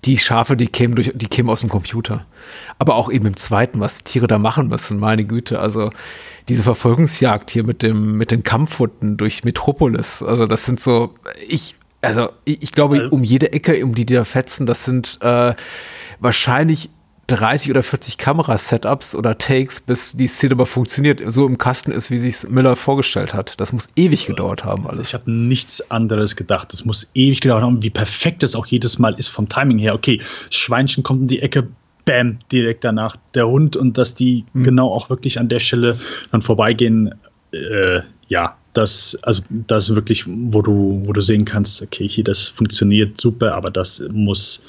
Die 0.06 0.18
Schafe, 0.18 0.58
die 0.58 0.68
kämen 0.68 0.96
durch, 0.96 1.12
die 1.16 1.28
kämen 1.28 1.50
aus 1.50 1.62
dem 1.62 1.70
Computer. 1.70 2.26
Aber 2.78 2.96
auch 2.96 3.10
eben 3.10 3.26
im 3.26 3.38
zweiten, 3.38 3.80
was 3.80 4.04
Tiere 4.04 4.28
da 4.28 4.38
machen 4.38 4.68
müssen, 4.68 5.00
meine 5.00 5.24
Güte. 5.24 5.60
Also 5.60 5.92
diese 6.50 6.64
Verfolgungsjagd 6.64 7.52
hier 7.52 7.64
mit 7.64 7.82
dem, 7.82 8.18
mit 8.18 8.32
den 8.32 8.44
Kampfhunden 8.44 9.16
durch 9.16 9.46
Metropolis. 9.46 10.22
Also 10.22 10.46
das 10.46 10.66
sind 10.66 10.82
so, 10.82 11.14
ich, 11.48 11.76
also 12.02 12.30
ich, 12.44 12.62
ich 12.64 12.72
glaube, 12.74 13.00
also 13.00 13.16
um 13.16 13.24
jede 13.24 13.54
Ecke, 13.54 13.84
um 13.86 13.96
die 13.96 14.06
die 14.06 14.16
da 14.16 14.26
fetzen, 14.26 14.66
das 14.66 14.84
sind 14.84 15.20
äh, 15.22 15.54
wahrscheinlich 16.20 16.90
30 17.36 17.72
oder 17.72 17.84
40 17.84 18.18
Kamerasetups 18.18 19.16
oder 19.16 19.38
Takes, 19.38 19.82
bis 19.82 20.16
die 20.16 20.28
Szene 20.28 20.54
aber 20.54 20.66
funktioniert, 20.66 21.22
so 21.26 21.48
im 21.48 21.58
Kasten 21.58 21.92
ist, 21.92 22.12
wie 22.12 22.20
sich 22.20 22.50
Miller 22.50 22.76
vorgestellt 22.76 23.34
hat. 23.34 23.60
Das 23.60 23.74
muss 23.74 23.90
ewig 23.96 24.26
gedauert 24.26 24.64
haben. 24.64 24.88
Alles. 24.88 25.10
Ich 25.10 25.14
habe 25.14 25.32
nichts 25.32 25.90
anderes 25.92 26.36
gedacht. 26.36 26.72
Das 26.72 26.86
muss 26.86 27.10
ewig 27.14 27.42
gedauert 27.42 27.64
haben, 27.64 27.82
wie 27.84 27.90
perfekt 27.90 28.44
das 28.44 28.56
auch 28.56 28.66
jedes 28.66 29.00
Mal 29.00 29.16
ist 29.16 29.30
vom 29.30 29.50
Timing 29.50 29.80
her. 29.80 29.96
Okay, 29.96 30.22
Schweinchen 30.50 31.04
kommt 31.04 31.22
in 31.22 31.28
die 31.28 31.42
Ecke, 31.42 31.68
bam, 32.06 32.40
direkt 32.52 32.84
danach 32.84 33.16
der 33.34 33.48
Hund 33.48 33.76
und 33.76 33.98
dass 33.98 34.16
die 34.16 34.46
mhm. 34.54 34.64
genau 34.64 34.90
auch 34.90 35.10
wirklich 35.10 35.40
an 35.40 35.50
der 35.50 35.60
Stelle 35.60 35.98
dann 36.32 36.42
vorbeigehen, 36.42 37.16
äh, 37.52 38.02
ja, 38.28 38.58
das, 38.74 39.18
also 39.22 39.44
das 39.50 39.94
wirklich, 39.94 40.26
wo 40.28 40.62
du, 40.62 41.04
wo 41.06 41.14
du 41.14 41.22
sehen 41.22 41.46
kannst, 41.46 41.82
okay, 41.82 42.08
hier, 42.08 42.24
das 42.24 42.48
funktioniert 42.48 43.20
super, 43.22 43.54
aber 43.54 43.70
das 43.70 44.04
muss 44.12 44.64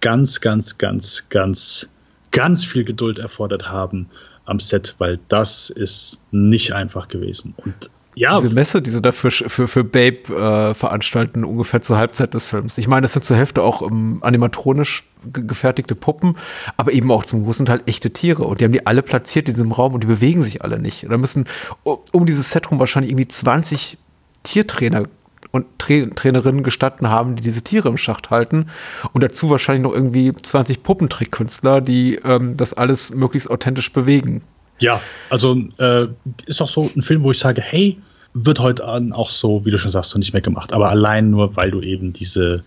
ganz, 0.00 0.40
ganz, 0.40 0.78
ganz, 0.78 1.28
ganz 1.28 1.88
ganz 2.30 2.64
viel 2.64 2.84
Geduld 2.84 3.18
erfordert 3.18 3.68
haben 3.68 4.08
am 4.44 4.60
Set, 4.60 4.94
weil 4.98 5.18
das 5.28 5.70
ist 5.70 6.22
nicht 6.30 6.72
einfach 6.72 7.08
gewesen. 7.08 7.54
Und 7.56 7.90
ja. 8.18 8.40
Diese 8.40 8.52
Messe, 8.52 8.82
die 8.82 8.90
sie 8.90 9.00
dafür 9.00 9.30
für, 9.30 9.68
für 9.68 9.84
Babe 9.84 10.24
äh, 10.34 10.74
veranstalten, 10.74 11.44
ungefähr 11.44 11.82
zur 11.82 11.98
Halbzeit 11.98 12.34
des 12.34 12.46
Films. 12.46 12.76
Ich 12.76 12.88
meine, 12.88 13.02
das 13.02 13.12
sind 13.12 13.24
zur 13.24 13.36
Hälfte 13.36 13.62
auch 13.62 13.80
um, 13.80 14.24
animatronisch 14.24 15.04
gefertigte 15.32 15.94
Puppen, 15.94 16.36
aber 16.76 16.92
eben 16.92 17.12
auch 17.12 17.22
zum 17.22 17.44
großen 17.44 17.64
Teil 17.64 17.80
echte 17.86 18.12
Tiere. 18.12 18.42
Und 18.42 18.60
die 18.60 18.64
haben 18.64 18.72
die 18.72 18.84
alle 18.86 19.02
platziert 19.02 19.48
in 19.48 19.54
diesem 19.54 19.70
Raum 19.70 19.94
und 19.94 20.02
die 20.02 20.08
bewegen 20.08 20.42
sich 20.42 20.62
alle 20.62 20.80
nicht. 20.80 21.06
Da 21.08 21.16
müssen 21.16 21.44
um 21.84 22.26
dieses 22.26 22.50
Set 22.50 22.68
rum 22.72 22.80
wahrscheinlich 22.80 23.12
irgendwie 23.12 23.28
20 23.28 23.98
Tiertrainer 24.42 25.04
und 25.50 25.66
Tra 25.78 26.06
Trainerinnen 26.14 26.62
gestatten 26.62 27.08
haben, 27.08 27.36
die 27.36 27.42
diese 27.42 27.62
Tiere 27.62 27.88
im 27.88 27.98
Schacht 27.98 28.30
halten. 28.30 28.66
Und 29.12 29.22
dazu 29.22 29.50
wahrscheinlich 29.50 29.82
noch 29.82 29.94
irgendwie 29.94 30.32
20 30.32 30.82
Puppentrickkünstler, 30.82 31.80
die 31.80 32.16
ähm, 32.24 32.56
das 32.56 32.74
alles 32.74 33.14
möglichst 33.14 33.50
authentisch 33.50 33.92
bewegen. 33.92 34.42
Ja, 34.80 35.00
also 35.30 35.56
äh, 35.78 36.06
ist 36.46 36.62
auch 36.62 36.68
so 36.68 36.88
ein 36.94 37.02
Film, 37.02 37.22
wo 37.22 37.30
ich 37.30 37.38
sage, 37.38 37.60
hey, 37.60 37.98
wird 38.34 38.60
heute 38.60 38.86
auch 38.86 39.30
so, 39.30 39.64
wie 39.64 39.70
du 39.70 39.78
schon 39.78 39.90
sagst, 39.90 40.10
so 40.10 40.18
nicht 40.18 40.32
mehr 40.32 40.42
gemacht. 40.42 40.72
Aber 40.72 40.90
allein 40.90 41.30
nur, 41.30 41.56
weil 41.56 41.70
du 41.70 41.80
eben 41.80 42.12
diese, 42.12 42.62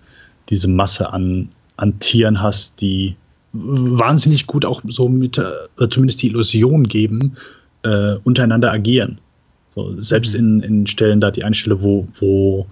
diese 0.50 0.68
Masse 0.68 1.12
an, 1.14 1.50
an 1.78 2.00
Tieren 2.00 2.42
hast, 2.42 2.82
die 2.82 3.16
wahnsinnig 3.54 4.48
gut 4.48 4.66
auch 4.66 4.82
so 4.88 5.10
mit, 5.10 5.38
äh, 5.38 5.90
zumindest 5.90 6.22
die 6.22 6.28
Illusion 6.28 6.88
geben, 6.88 7.38
äh, 7.84 8.16
untereinander 8.24 8.72
agieren. 8.72 9.20
So, 9.76 9.98
selbst 9.98 10.34
mhm. 10.34 10.40
in, 10.40 10.62
in 10.62 10.88
Stellen 10.88 11.22
da, 11.22 11.32
die 11.32 11.44
eine 11.44 11.56
Stelle, 11.56 11.82
wo, 11.82 12.08
wo 12.20 12.68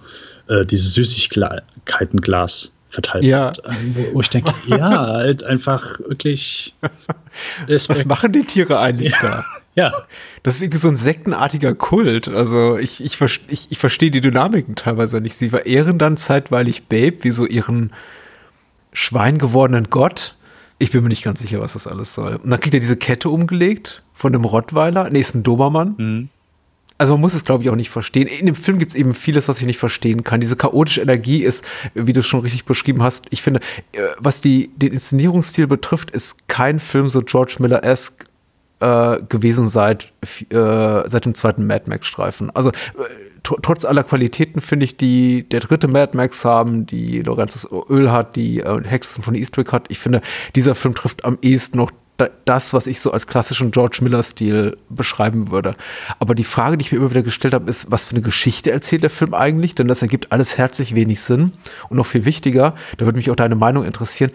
äh, 0.48 0.64
dieses 0.66 0.94
Süßigkeitenglas 0.94 2.72
verteilt 2.90 3.24
ja. 3.24 3.46
wird. 3.46 3.64
Äh, 3.64 3.72
wo, 3.94 4.14
wo 4.14 4.20
ich 4.20 4.28
denke, 4.28 4.52
ja, 4.66 5.06
halt 5.06 5.42
einfach 5.44 6.00
wirklich. 6.00 6.74
Was 7.66 8.04
machen 8.04 8.32
die 8.32 8.44
Tiere 8.44 8.80
eigentlich 8.80 9.12
ja. 9.12 9.22
da? 9.22 9.44
Ja. 9.76 9.92
Das 10.42 10.56
ist 10.56 10.62
irgendwie 10.62 10.78
so 10.78 10.88
ein 10.88 10.96
sektenartiger 10.96 11.74
Kult. 11.74 12.28
Also 12.28 12.76
ich, 12.76 13.02
ich, 13.02 13.18
ich, 13.48 13.68
ich 13.70 13.78
verstehe 13.78 14.10
die 14.10 14.20
Dynamiken 14.20 14.74
teilweise 14.74 15.20
nicht. 15.20 15.34
Sie 15.34 15.50
verehren 15.50 15.96
dann 15.96 16.16
zeitweilig 16.16 16.88
Babe 16.88 17.18
wie 17.22 17.30
so 17.30 17.46
ihren 17.46 17.92
Schwein 18.92 19.38
gewordenen 19.38 19.88
Gott. 19.88 20.34
Ich 20.78 20.90
bin 20.90 21.02
mir 21.02 21.08
nicht 21.08 21.22
ganz 21.22 21.40
sicher, 21.40 21.60
was 21.60 21.74
das 21.74 21.86
alles 21.86 22.14
soll. 22.14 22.36
Und 22.36 22.50
dann 22.50 22.58
kriegt 22.58 22.74
er 22.74 22.80
diese 22.80 22.96
Kette 22.96 23.28
umgelegt 23.28 24.02
von 24.12 24.32
dem 24.32 24.44
Rottweiler. 24.44 25.08
Nee, 25.10 25.20
ist 25.20 25.34
ein 25.34 25.44
Dobermann. 25.44 25.94
Mhm 25.96 26.28
also 27.00 27.14
man 27.14 27.22
muss 27.22 27.32
es, 27.32 27.46
glaube 27.46 27.64
ich, 27.64 27.70
auch 27.70 27.76
nicht 27.76 27.88
verstehen. 27.88 28.26
In 28.26 28.44
dem 28.44 28.54
Film 28.54 28.78
gibt 28.78 28.92
es 28.92 28.98
eben 28.98 29.14
vieles, 29.14 29.48
was 29.48 29.58
ich 29.58 29.64
nicht 29.64 29.78
verstehen 29.78 30.22
kann. 30.22 30.42
Diese 30.42 30.54
chaotische 30.54 31.00
Energie 31.00 31.42
ist, 31.42 31.64
wie 31.94 32.12
du 32.12 32.20
es 32.20 32.26
schon 32.26 32.40
richtig 32.40 32.66
beschrieben 32.66 33.02
hast, 33.02 33.26
ich 33.30 33.40
finde, 33.40 33.60
äh, 33.92 34.02
was 34.18 34.42
die, 34.42 34.70
den 34.76 34.92
Inszenierungsstil 34.92 35.66
betrifft, 35.66 36.10
ist 36.10 36.46
kein 36.46 36.78
Film 36.78 37.08
so 37.08 37.22
George 37.22 37.56
Miller-esque 37.58 38.26
äh, 38.80 39.22
gewesen 39.30 39.66
seit, 39.70 40.12
äh, 40.50 41.08
seit 41.08 41.24
dem 41.24 41.34
zweiten 41.34 41.66
Mad 41.66 41.88
Max-Streifen. 41.88 42.50
Also 42.50 42.68
äh, 42.68 42.72
trotz 43.42 43.86
aller 43.86 44.04
Qualitäten 44.04 44.60
finde 44.60 44.84
ich, 44.84 44.98
die 44.98 45.48
der 45.48 45.60
dritte 45.60 45.88
Mad 45.88 46.14
Max 46.14 46.44
haben, 46.44 46.84
die 46.84 47.22
Lorenzes 47.22 47.66
Öl 47.88 48.12
hat, 48.12 48.36
die 48.36 48.60
äh, 48.60 48.82
Hexen 48.84 49.22
von 49.22 49.34
Eastwick 49.34 49.72
hat. 49.72 49.86
Ich 49.88 49.98
finde, 49.98 50.20
dieser 50.54 50.74
Film 50.74 50.94
trifft 50.94 51.24
am 51.24 51.38
ehesten 51.40 51.78
noch 51.78 51.92
das, 52.44 52.74
was 52.74 52.86
ich 52.86 53.00
so 53.00 53.12
als 53.12 53.26
klassischen 53.26 53.70
George 53.70 53.98
Miller-Stil 54.02 54.76
beschreiben 54.88 55.50
würde. 55.50 55.74
Aber 56.18 56.34
die 56.34 56.44
Frage, 56.44 56.76
die 56.76 56.84
ich 56.84 56.92
mir 56.92 56.98
immer 56.98 57.10
wieder 57.10 57.22
gestellt 57.22 57.54
habe, 57.54 57.70
ist, 57.70 57.90
was 57.90 58.04
für 58.04 58.14
eine 58.14 58.22
Geschichte 58.22 58.70
erzählt 58.70 59.02
der 59.02 59.10
Film 59.10 59.34
eigentlich? 59.34 59.74
Denn 59.74 59.88
das 59.88 60.02
ergibt 60.02 60.32
alles 60.32 60.58
herzlich 60.58 60.94
wenig 60.94 61.22
Sinn. 61.22 61.52
Und 61.88 61.96
noch 61.96 62.06
viel 62.06 62.24
wichtiger, 62.24 62.74
da 62.98 63.06
würde 63.06 63.18
mich 63.18 63.30
auch 63.30 63.36
deine 63.36 63.54
Meinung 63.54 63.84
interessieren, 63.84 64.30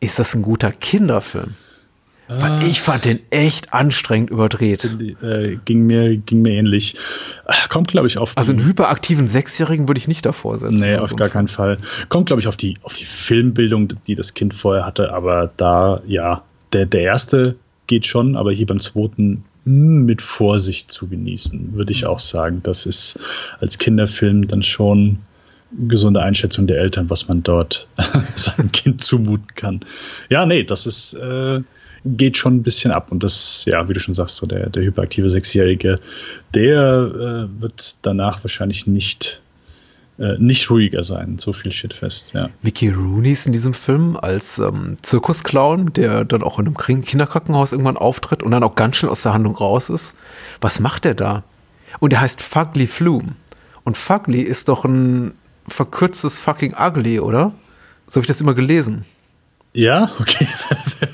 ist 0.00 0.18
das 0.18 0.34
ein 0.34 0.42
guter 0.42 0.72
Kinderfilm? 0.72 1.54
Ah. 2.26 2.40
Weil 2.40 2.64
ich 2.64 2.80
fand 2.80 3.04
den 3.04 3.20
echt 3.30 3.74
anstrengend 3.74 4.30
überdreht. 4.30 4.84
Äh, 5.22 5.58
ging, 5.64 5.86
mir, 5.86 6.16
ging 6.16 6.42
mir 6.42 6.52
ähnlich. 6.52 6.96
Kommt, 7.68 7.88
glaube 7.88 8.06
ich, 8.06 8.16
auf. 8.16 8.32
Also 8.36 8.52
einen 8.52 8.64
hyperaktiven 8.64 9.28
Sechsjährigen 9.28 9.88
würde 9.88 9.98
ich 9.98 10.08
nicht 10.08 10.24
davor 10.24 10.56
setzen. 10.58 10.80
Nee, 10.80 10.96
auf 10.96 11.10
so 11.10 11.16
gar 11.16 11.28
keinen 11.28 11.48
Fall. 11.48 11.78
Kommt, 12.08 12.26
glaube 12.26 12.40
ich, 12.40 12.48
auf 12.48 12.56
die, 12.56 12.78
auf 12.82 12.94
die 12.94 13.04
Filmbildung, 13.04 13.88
die 14.06 14.14
das 14.14 14.32
Kind 14.32 14.54
vorher 14.54 14.86
hatte. 14.86 15.12
Aber 15.12 15.50
da, 15.56 16.00
ja, 16.06 16.42
der, 16.74 16.86
der 16.86 17.02
erste 17.02 17.56
geht 17.86 18.06
schon, 18.06 18.36
aber 18.36 18.52
hier 18.52 18.66
beim 18.66 18.80
zweiten 18.80 19.44
hm, 19.64 20.04
mit 20.04 20.22
Vorsicht 20.22 20.90
zu 20.90 21.08
genießen, 21.08 21.74
würde 21.74 21.92
ich 21.92 22.02
mhm. 22.02 22.08
auch 22.08 22.20
sagen. 22.20 22.60
Das 22.62 22.86
ist 22.86 23.18
als 23.60 23.78
Kinderfilm 23.78 24.46
dann 24.48 24.62
schon 24.62 25.18
gesunde 25.88 26.22
Einschätzung 26.22 26.66
der 26.66 26.78
Eltern, 26.78 27.10
was 27.10 27.28
man 27.28 27.42
dort 27.42 27.88
seinem 28.36 28.70
Kind 28.72 29.02
zumuten 29.02 29.54
kann. 29.54 29.80
Ja, 30.28 30.46
nee, 30.46 30.62
das 30.62 30.86
ist, 30.86 31.14
äh, 31.14 31.60
geht 32.04 32.36
schon 32.36 32.56
ein 32.56 32.62
bisschen 32.62 32.92
ab. 32.92 33.10
Und 33.10 33.22
das, 33.22 33.64
ja, 33.66 33.88
wie 33.88 33.92
du 33.92 34.00
schon 34.00 34.14
sagst, 34.14 34.36
so 34.36 34.46
der, 34.46 34.70
der 34.70 34.84
hyperaktive 34.84 35.30
Sechsjährige, 35.30 35.96
der 36.54 37.48
äh, 37.48 37.60
wird 37.60 37.96
danach 38.02 38.44
wahrscheinlich 38.44 38.86
nicht 38.86 39.40
äh, 40.18 40.38
nicht 40.38 40.70
ruhiger 40.70 41.02
sein. 41.02 41.38
So 41.38 41.52
viel 41.52 41.72
steht 41.72 41.94
fest, 41.94 42.32
ja. 42.34 42.48
Mickey 42.62 42.88
Rooney 42.88 43.32
ist 43.32 43.46
in 43.46 43.52
diesem 43.52 43.74
Film 43.74 44.16
als 44.16 44.58
ähm, 44.58 44.96
Zirkusclown, 45.02 45.92
der 45.92 46.24
dann 46.24 46.42
auch 46.42 46.58
in 46.58 46.66
einem 46.66 47.02
Kinderkrankenhaus 47.02 47.72
irgendwann 47.72 47.96
auftritt 47.96 48.42
und 48.42 48.52
dann 48.52 48.62
auch 48.62 48.76
ganz 48.76 48.96
schnell 48.96 49.10
aus 49.10 49.22
der 49.22 49.34
Handlung 49.34 49.56
raus 49.56 49.90
ist. 49.90 50.16
Was 50.60 50.78
macht 50.78 51.04
er 51.04 51.14
da? 51.14 51.42
Und 51.98 52.12
er 52.12 52.20
heißt 52.20 52.42
Fugly 52.42 52.86
Flume. 52.86 53.34
Und 53.82 53.96
Fugly 53.96 54.40
ist 54.40 54.68
doch 54.68 54.84
ein 54.84 55.34
verkürztes 55.66 56.36
fucking 56.36 56.74
Ugly, 56.78 57.20
oder? 57.20 57.52
So 58.06 58.16
habe 58.16 58.24
ich 58.24 58.28
das 58.28 58.40
immer 58.40 58.54
gelesen. 58.54 59.04
Ja, 59.72 60.12
okay. 60.20 60.46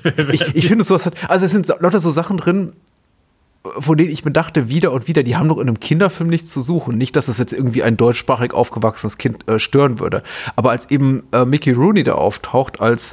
ich, 0.32 0.54
ich 0.54 0.68
finde 0.68 0.84
sowas 0.84 1.06
hat, 1.06 1.14
also 1.30 1.46
es 1.46 1.52
sind 1.52 1.68
lauter 1.80 2.00
so 2.00 2.10
Sachen 2.10 2.36
drin, 2.36 2.74
von 3.62 3.98
denen 3.98 4.10
ich 4.10 4.24
mir 4.24 4.30
dachte, 4.30 4.70
wieder 4.70 4.92
und 4.92 5.06
wieder, 5.06 5.22
die 5.22 5.36
haben 5.36 5.48
doch 5.48 5.58
in 5.58 5.68
einem 5.68 5.80
Kinderfilm 5.80 6.30
nichts 6.30 6.50
zu 6.50 6.62
suchen. 6.62 6.96
Nicht, 6.96 7.14
dass 7.14 7.28
es 7.28 7.38
jetzt 7.38 7.52
irgendwie 7.52 7.82
ein 7.82 7.96
deutschsprachig 7.96 8.54
aufgewachsenes 8.54 9.18
Kind 9.18 9.48
äh, 9.48 9.58
stören 9.58 9.98
würde. 9.98 10.22
Aber 10.56 10.70
als 10.70 10.90
eben 10.90 11.24
äh, 11.32 11.44
Mickey 11.44 11.72
Rooney 11.72 12.02
da 12.02 12.14
auftaucht, 12.14 12.80
als, 12.80 13.12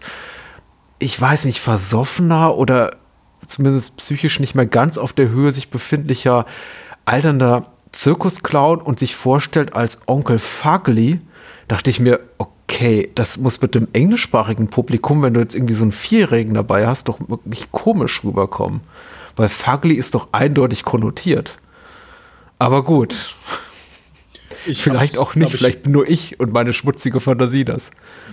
ich 1.00 1.20
weiß 1.20 1.46
nicht, 1.46 1.60
versoffener 1.60 2.56
oder 2.56 2.92
zumindest 3.46 3.98
psychisch 3.98 4.40
nicht 4.40 4.56
mehr 4.56 4.66
ganz 4.66 4.98
auf 4.98 5.12
der 5.12 5.30
Höhe 5.30 5.52
sich 5.52 5.70
befindlicher, 5.70 6.46
alternder 7.06 7.68
Zirkusclown 7.92 8.82
und 8.82 9.00
sich 9.00 9.16
vorstellt 9.16 9.76
als 9.76 10.00
Onkel 10.08 10.40
Fugly, 10.40 11.20
dachte 11.68 11.90
ich 11.90 12.00
mir, 12.00 12.22
okay, 12.38 13.12
das 13.16 13.38
muss 13.38 13.62
mit 13.62 13.76
dem 13.76 13.88
englischsprachigen 13.92 14.70
Publikum, 14.70 15.22
wenn 15.24 15.34
du 15.34 15.42
jetzt 15.42 15.56
irgendwie 15.56 15.74
so 15.74 15.84
einen 15.84 15.92
Vierjährigen 15.92 16.54
dabei 16.54 16.88
hast, 16.88 17.10
doch 17.10 17.20
wirklich 17.28 17.72
komisch 17.72 18.24
rüberkommen. 18.24 18.82
Weil 19.38 19.50
Fugly 19.50 19.94
ist 19.94 20.16
doch 20.16 20.30
eindeutig 20.34 20.84
konnotiert. 20.84 21.58
Aber 22.60 22.84
gut. 22.84 23.34
Ich 24.66 24.82
vielleicht 24.82 25.18
auch 25.18 25.36
nicht, 25.36 25.52
vielleicht 25.52 25.82
ich, 25.82 25.88
nur 25.88 26.10
ich 26.10 26.40
und 26.40 26.52
meine 26.52 26.74
schmutzige 26.74 27.20
Fantasie 27.20 27.64
das. 27.64 27.92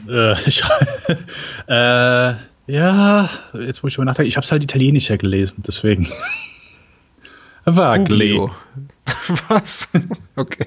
Äh, 0.09 0.33
ich, 0.47 0.63
äh, 1.69 2.35
ja, 2.67 3.31
jetzt 3.53 3.83
muss 3.83 3.93
ich 3.93 3.99
mal 3.99 4.05
nachdenken. 4.05 4.29
Ich 4.29 4.37
habe 4.37 4.45
es 4.45 4.51
halt 4.51 4.63
italienischer 4.63 5.19
gelesen, 5.19 5.63
deswegen. 5.67 6.11
Fugly. 7.65 8.41
Was? 9.49 9.89
okay. 10.37 10.67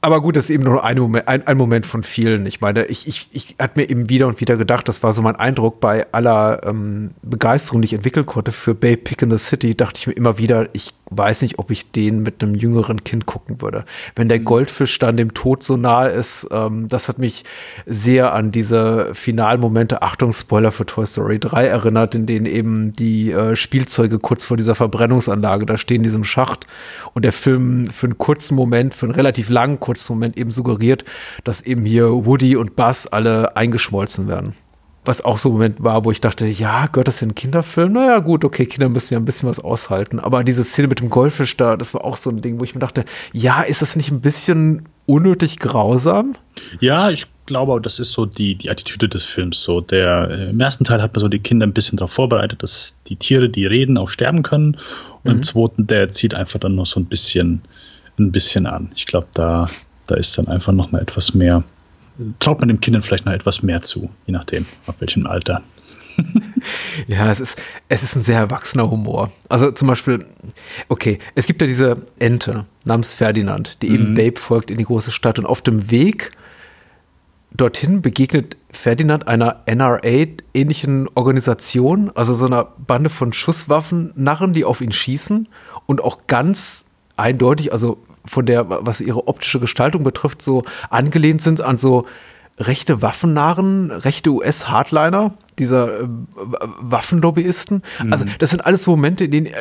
Aber 0.00 0.20
gut, 0.20 0.36
das 0.36 0.44
ist 0.44 0.50
eben 0.50 0.64
nur 0.64 0.84
ein 0.84 0.98
Moment, 0.98 1.26
ein, 1.26 1.46
ein 1.46 1.56
Moment 1.56 1.86
von 1.86 2.02
vielen. 2.02 2.46
Ich 2.46 2.60
meine, 2.60 2.84
ich, 2.86 3.08
ich, 3.08 3.28
ich 3.32 3.56
hatte 3.58 3.80
mir 3.80 3.88
eben 3.88 4.08
wieder 4.08 4.26
und 4.26 4.40
wieder 4.40 4.56
gedacht, 4.56 4.88
das 4.88 5.02
war 5.02 5.12
so 5.12 5.22
mein 5.22 5.36
Eindruck 5.36 5.80
bei 5.80 6.06
aller 6.12 6.60
ähm, 6.64 7.12
Begeisterung, 7.22 7.82
die 7.82 7.86
ich 7.86 7.94
entwickeln 7.94 8.26
konnte 8.26 8.52
für 8.52 8.74
Bay 8.74 8.96
Pick 8.96 9.22
in 9.22 9.30
the 9.30 9.38
City, 9.38 9.74
dachte 9.74 9.98
ich 10.00 10.06
mir 10.06 10.12
immer 10.12 10.38
wieder, 10.38 10.68
ich 10.74 10.92
weiß 11.10 11.42
nicht, 11.42 11.58
ob 11.58 11.70
ich 11.70 11.92
den 11.92 12.20
mit 12.20 12.42
einem 12.42 12.54
jüngeren 12.54 13.04
Kind 13.04 13.26
gucken 13.26 13.60
würde. 13.62 13.84
Wenn 14.14 14.28
der 14.28 14.40
mhm. 14.40 14.44
Goldfisch 14.44 14.98
dann 14.98 15.16
dem 15.16 15.34
Tod 15.34 15.62
so 15.62 15.76
nahe 15.76 16.10
ist, 16.10 16.48
ähm, 16.50 16.88
das 16.88 17.08
hat 17.08 17.18
mich 17.18 17.44
sehr 17.86 18.32
an 18.32 18.50
diese 18.50 19.14
Finalmomente, 19.14 20.02
Achtung, 20.02 20.32
Spoiler 20.32 20.72
für 20.72 20.86
Toy 20.86 21.06
Story 21.06 21.38
3 21.38 21.66
erinnert, 21.66 22.14
in 22.14 22.26
denen 22.26 22.46
eben 22.46 22.92
die 22.92 23.30
äh, 23.30 23.56
Spielzeuge 23.56 24.18
kurz 24.18 24.44
vor 24.44 24.56
dieser 24.56 24.74
Verbrennungsanlage 24.74 25.66
da 25.66 25.78
stehen 25.78 25.96
in 25.96 26.04
diesem 26.04 26.24
Schacht 26.24 26.66
und 27.14 27.24
der 27.24 27.32
Film 27.32 27.88
für 27.90 28.06
einen 28.06 28.18
kurzen 28.18 28.56
Moment, 28.56 28.94
für 28.94 29.06
einen 29.06 29.14
relativ 29.14 29.48
langen 29.48 29.78
kurzen 29.78 30.12
Moment 30.12 30.36
eben 30.36 30.50
suggeriert, 30.50 31.04
dass 31.44 31.62
eben 31.62 31.84
hier 31.84 32.06
Woody 32.26 32.56
und 32.56 32.76
Buzz 32.76 33.06
alle 33.10 33.56
eingeschmolzen 33.56 34.28
werden 34.28 34.54
was 35.06 35.24
auch 35.24 35.38
so 35.38 35.48
ein 35.48 35.52
Moment 35.52 35.82
war, 35.82 36.04
wo 36.04 36.10
ich 36.10 36.20
dachte, 36.20 36.46
ja, 36.46 36.86
gehört 36.86 37.08
das 37.08 37.22
in 37.22 37.28
einen 37.28 37.34
Kinderfilm? 37.34 37.92
Naja, 37.92 38.18
gut, 38.18 38.44
okay, 38.44 38.66
Kinder 38.66 38.88
müssen 38.88 39.14
ja 39.14 39.20
ein 39.20 39.24
bisschen 39.24 39.48
was 39.48 39.60
aushalten. 39.60 40.18
Aber 40.20 40.44
diese 40.44 40.64
Szene 40.64 40.88
mit 40.88 41.00
dem 41.00 41.10
Goldfisch 41.10 41.56
da, 41.56 41.76
das 41.76 41.94
war 41.94 42.04
auch 42.04 42.16
so 42.16 42.30
ein 42.30 42.42
Ding, 42.42 42.58
wo 42.58 42.64
ich 42.64 42.74
mir 42.74 42.80
dachte, 42.80 43.04
ja, 43.32 43.62
ist 43.62 43.82
das 43.82 43.96
nicht 43.96 44.10
ein 44.10 44.20
bisschen 44.20 44.82
unnötig 45.06 45.58
grausam? 45.58 46.34
Ja, 46.80 47.10
ich 47.10 47.26
glaube, 47.46 47.80
das 47.80 47.98
ist 47.98 48.12
so 48.12 48.26
die, 48.26 48.56
die 48.56 48.70
Attitüde 48.70 49.08
des 49.08 49.24
Films. 49.24 49.62
So, 49.62 49.80
der, 49.80 50.28
äh, 50.30 50.50
Im 50.50 50.60
ersten 50.60 50.84
Teil 50.84 51.00
hat 51.00 51.14
man 51.14 51.20
so 51.20 51.28
die 51.28 51.38
Kinder 51.38 51.66
ein 51.66 51.72
bisschen 51.72 51.96
darauf 51.98 52.12
vorbereitet, 52.12 52.62
dass 52.62 52.94
die 53.06 53.16
Tiere, 53.16 53.48
die 53.48 53.66
reden, 53.66 53.98
auch 53.98 54.08
sterben 54.08 54.42
können. 54.42 54.76
Und 55.22 55.30
mhm. 55.30 55.36
im 55.36 55.42
zweiten, 55.42 55.86
der 55.86 56.10
zieht 56.10 56.34
einfach 56.34 56.58
dann 56.58 56.74
noch 56.74 56.86
so 56.86 57.00
ein 57.00 57.06
bisschen, 57.06 57.62
ein 58.18 58.32
bisschen 58.32 58.66
an. 58.66 58.90
Ich 58.96 59.06
glaube, 59.06 59.28
da, 59.34 59.66
da 60.06 60.16
ist 60.16 60.36
dann 60.36 60.48
einfach 60.48 60.72
noch 60.72 60.90
mal 60.90 61.00
etwas 61.00 61.34
mehr 61.34 61.62
traut 62.38 62.60
man 62.60 62.68
den 62.68 62.80
Kindern 62.80 63.02
vielleicht 63.02 63.26
noch 63.26 63.32
etwas 63.32 63.62
mehr 63.62 63.82
zu, 63.82 64.10
je 64.26 64.32
nachdem, 64.32 64.66
auf 64.86 65.00
welchem 65.00 65.26
Alter. 65.26 65.62
ja, 67.06 67.30
es 67.30 67.40
ist, 67.40 67.60
es 67.88 68.02
ist 68.02 68.16
ein 68.16 68.22
sehr 68.22 68.38
erwachsener 68.38 68.90
Humor. 68.90 69.30
Also 69.48 69.70
zum 69.70 69.88
Beispiel, 69.88 70.24
okay, 70.88 71.18
es 71.34 71.46
gibt 71.46 71.60
ja 71.60 71.66
diese 71.66 72.06
Ente 72.18 72.66
namens 72.84 73.12
Ferdinand, 73.12 73.82
die 73.82 73.88
eben 73.88 74.10
mhm. 74.10 74.14
Babe 74.14 74.40
folgt 74.40 74.70
in 74.70 74.78
die 74.78 74.84
große 74.84 75.12
Stadt 75.12 75.38
und 75.38 75.46
auf 75.46 75.62
dem 75.62 75.90
Weg 75.90 76.30
dorthin 77.54 78.02
begegnet 78.02 78.56
Ferdinand 78.70 79.28
einer 79.28 79.62
NRA-ähnlichen 79.66 81.08
Organisation, 81.14 82.10
also 82.14 82.34
so 82.34 82.46
einer 82.46 82.64
Bande 82.64 83.08
von 83.08 83.32
Schusswaffen-Narren, 83.32 84.52
die 84.52 84.64
auf 84.64 84.80
ihn 84.80 84.92
schießen 84.92 85.48
und 85.86 86.02
auch 86.02 86.26
ganz 86.26 86.86
eindeutig, 87.16 87.72
also 87.72 87.98
von 88.26 88.46
der, 88.46 88.66
was 88.68 89.00
ihre 89.00 89.28
optische 89.28 89.60
Gestaltung 89.60 90.02
betrifft, 90.02 90.42
so 90.42 90.64
angelehnt 90.90 91.42
sind 91.42 91.60
an 91.60 91.78
so 91.78 92.06
rechte 92.58 93.02
Waffennarren, 93.02 93.90
rechte 93.90 94.30
US-Hardliner, 94.30 95.34
dieser 95.58 96.00
äh, 96.02 96.08
Waffenlobbyisten. 96.80 97.82
Mhm. 98.02 98.12
Also 98.12 98.24
das 98.38 98.50
sind 98.50 98.64
alles 98.64 98.84
so 98.84 98.92
Momente, 98.92 99.24
in 99.24 99.30
denen, 99.30 99.46
äh, 99.46 99.52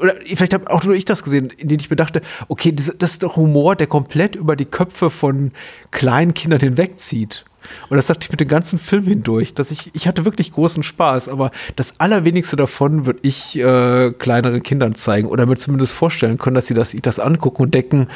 oder 0.00 0.14
vielleicht 0.24 0.54
habe 0.54 0.70
auch 0.70 0.82
nur 0.84 0.94
ich 0.94 1.04
das 1.04 1.22
gesehen, 1.22 1.50
in 1.50 1.68
denen 1.68 1.80
ich 1.80 1.90
mir 1.90 1.96
dachte, 1.96 2.22
okay, 2.48 2.72
das, 2.72 2.92
das 2.98 3.12
ist 3.12 3.22
doch 3.22 3.36
Humor, 3.36 3.76
der 3.76 3.86
komplett 3.86 4.36
über 4.36 4.56
die 4.56 4.64
Köpfe 4.64 5.10
von 5.10 5.52
kleinen 5.90 6.34
Kindern 6.34 6.60
hinwegzieht. 6.60 7.44
Und 7.88 7.96
das 7.96 8.06
dachte 8.06 8.20
ich 8.22 8.30
mit 8.30 8.40
dem 8.40 8.48
ganzen 8.48 8.78
Film 8.78 9.04
hindurch, 9.04 9.54
dass 9.54 9.70
ich, 9.70 9.90
ich 9.94 10.06
hatte 10.08 10.24
wirklich 10.24 10.52
großen 10.52 10.82
Spaß, 10.82 11.28
aber 11.28 11.50
das 11.76 11.98
Allerwenigste 11.98 12.56
davon 12.56 13.06
würde 13.06 13.20
ich 13.22 13.58
äh, 13.58 14.12
kleineren 14.12 14.62
Kindern 14.62 14.94
zeigen 14.94 15.28
oder 15.28 15.46
mir 15.46 15.56
zumindest 15.56 15.92
vorstellen 15.92 16.38
können, 16.38 16.54
dass 16.54 16.66
sie 16.66 16.74
das, 16.74 16.96
das 17.02 17.18
angucken 17.18 17.62
und 17.62 17.74
denken, 17.74 18.08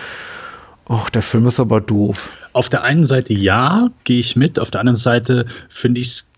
ach, 0.88 1.10
der 1.10 1.22
Film 1.22 1.46
ist 1.46 1.60
aber 1.60 1.80
doof. 1.80 2.30
Auf 2.52 2.68
der 2.68 2.82
einen 2.82 3.04
Seite 3.04 3.34
ja, 3.34 3.90
gehe 4.04 4.20
ich 4.20 4.36
mit, 4.36 4.58
auf 4.58 4.70
der 4.70 4.80
anderen 4.80 4.96
Seite 4.96 5.46
finde 5.68 6.00
ich 6.00 6.08
es 6.08 6.28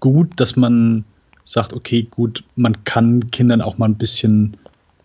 gut, 0.00 0.28
dass 0.36 0.56
man 0.56 1.04
sagt, 1.44 1.72
okay, 1.72 2.06
gut, 2.10 2.44
man 2.56 2.84
kann 2.84 3.30
Kindern 3.30 3.60
auch 3.60 3.78
mal 3.78 3.86
ein 3.86 3.96
bisschen 3.96 4.56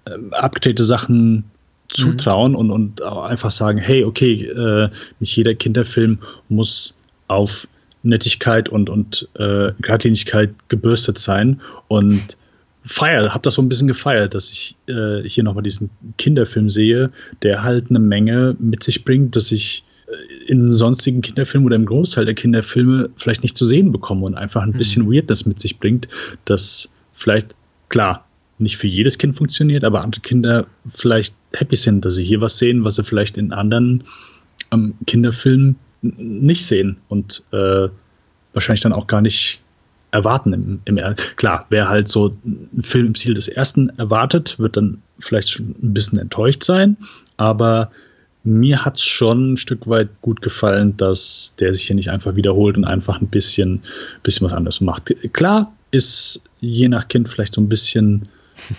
äh, 0.06 0.12
abgedrehte 0.32 0.84
Sachen 0.84 1.46
zutrauen 1.90 2.54
mhm. 2.54 2.58
und, 2.58 2.72
und 2.72 3.02
einfach 3.02 3.52
sagen, 3.52 3.78
hey, 3.78 4.04
okay, 4.04 4.44
äh, 4.44 4.90
nicht 5.20 5.36
jeder 5.36 5.56
Kinderfilm 5.56 6.20
muss 6.50 6.96
auf 7.28 7.68
Nettigkeit 8.04 8.70
und, 8.70 8.90
und 8.90 9.28
äh, 9.34 9.72
Geradlinigkeit 9.82 10.54
gebürstet 10.70 11.18
sein 11.18 11.62
und 11.88 12.38
feier, 12.86 13.34
hab 13.34 13.44
das 13.44 13.56
so 13.56 13.62
ein 13.62 13.70
bisschen 13.70 13.88
gefeiert, 13.88 14.36
dass 14.36 14.52
ich 14.52 14.76
äh, 14.88 15.28
hier 15.28 15.44
nochmal 15.44 15.64
diesen 15.64 15.90
Kinderfilm 16.18 16.70
sehe, 16.70 17.12
der 17.42 17.64
halt 17.64 17.90
eine 17.90 18.00
Menge 18.00 18.56
mit 18.60 18.84
sich 18.84 19.04
bringt, 19.04 19.36
dass 19.36 19.52
ich 19.52 19.84
äh, 20.08 20.52
in 20.52 20.70
sonstigen 20.70 21.22
Kinderfilmen 21.22 21.66
oder 21.66 21.76
im 21.76 21.86
Großteil 21.86 22.26
der 22.26 22.36
Kinderfilme 22.36 23.10
vielleicht 23.18 23.42
nicht 23.42 23.58
zu 23.58 23.66
sehen 23.66 23.92
bekomme 23.92 24.26
und 24.26 24.36
einfach 24.36 24.62
ein 24.62 24.70
mhm. 24.70 24.78
bisschen 24.78 25.12
Weirdness 25.12 25.48
mit 25.48 25.60
sich 25.60 25.80
bringt, 25.80 26.08
dass 26.46 26.92
vielleicht, 27.14 27.56
klar, 27.90 28.28
nicht 28.58 28.78
für 28.78 28.88
jedes 28.88 29.18
Kind 29.18 29.36
funktioniert, 29.36 29.84
aber 29.84 30.02
andere 30.02 30.22
Kinder 30.22 30.68
vielleicht 30.94 31.36
happy 31.54 31.76
sind, 31.76 32.06
dass 32.06 32.16
sie 32.16 32.24
hier 32.24 32.40
was 32.40 32.58
sehen, 32.58 32.84
was 32.84 32.96
sie 32.96 33.04
vielleicht 33.04 33.38
in 33.38 33.52
anderen 33.52 34.06
ähm, 34.72 34.94
Kinderfilmen 35.08 35.76
nicht 36.18 36.66
sehen 36.66 36.98
und 37.10 37.44
äh, 37.52 37.90
wahrscheinlich 38.54 38.82
dann 38.82 38.94
auch 38.94 39.08
gar 39.08 39.22
nicht 39.22 39.60
erwarten 40.12 40.54
im, 40.54 40.80
im 40.86 41.16
Klar, 41.36 41.66
wer 41.70 41.90
halt 41.90 42.08
so 42.08 42.36
ein 42.46 42.84
Film 42.84 43.08
im 43.08 43.16
Ziel 43.16 43.34
des 43.34 43.48
ersten 43.48 43.90
erwartet, 43.98 44.58
wird 44.58 44.78
dann 44.78 45.02
vielleicht 45.20 45.52
schon 45.52 45.76
ein 45.82 45.94
bisschen 45.94 46.18
enttäuscht 46.18 46.64
sein, 46.64 46.98
aber 47.38 47.92
mir 48.44 48.86
hat 48.86 48.98
es 48.98 49.04
schon 49.04 49.54
ein 49.54 49.58
Stück 49.58 49.88
weit 49.88 50.10
gut 50.22 50.42
gefallen, 50.42 50.96
dass 50.98 51.56
der 51.60 51.74
sich 51.74 51.88
hier 51.88 51.96
nicht 51.96 52.10
einfach 52.10 52.36
wiederholt 52.36 52.78
und 52.78 52.86
einfach 52.86 53.20
ein 53.20 53.28
bisschen, 53.28 53.82
bisschen 54.24 54.46
was 54.46 54.54
anderes 54.54 54.82
macht. 54.82 55.14
Klar 55.34 55.74
ist 55.92 56.44
je 56.62 56.88
nach 56.88 57.08
Kind 57.08 57.28
vielleicht 57.28 57.56
so 57.56 57.62
ein 57.62 57.70
bisschen 57.70 58.30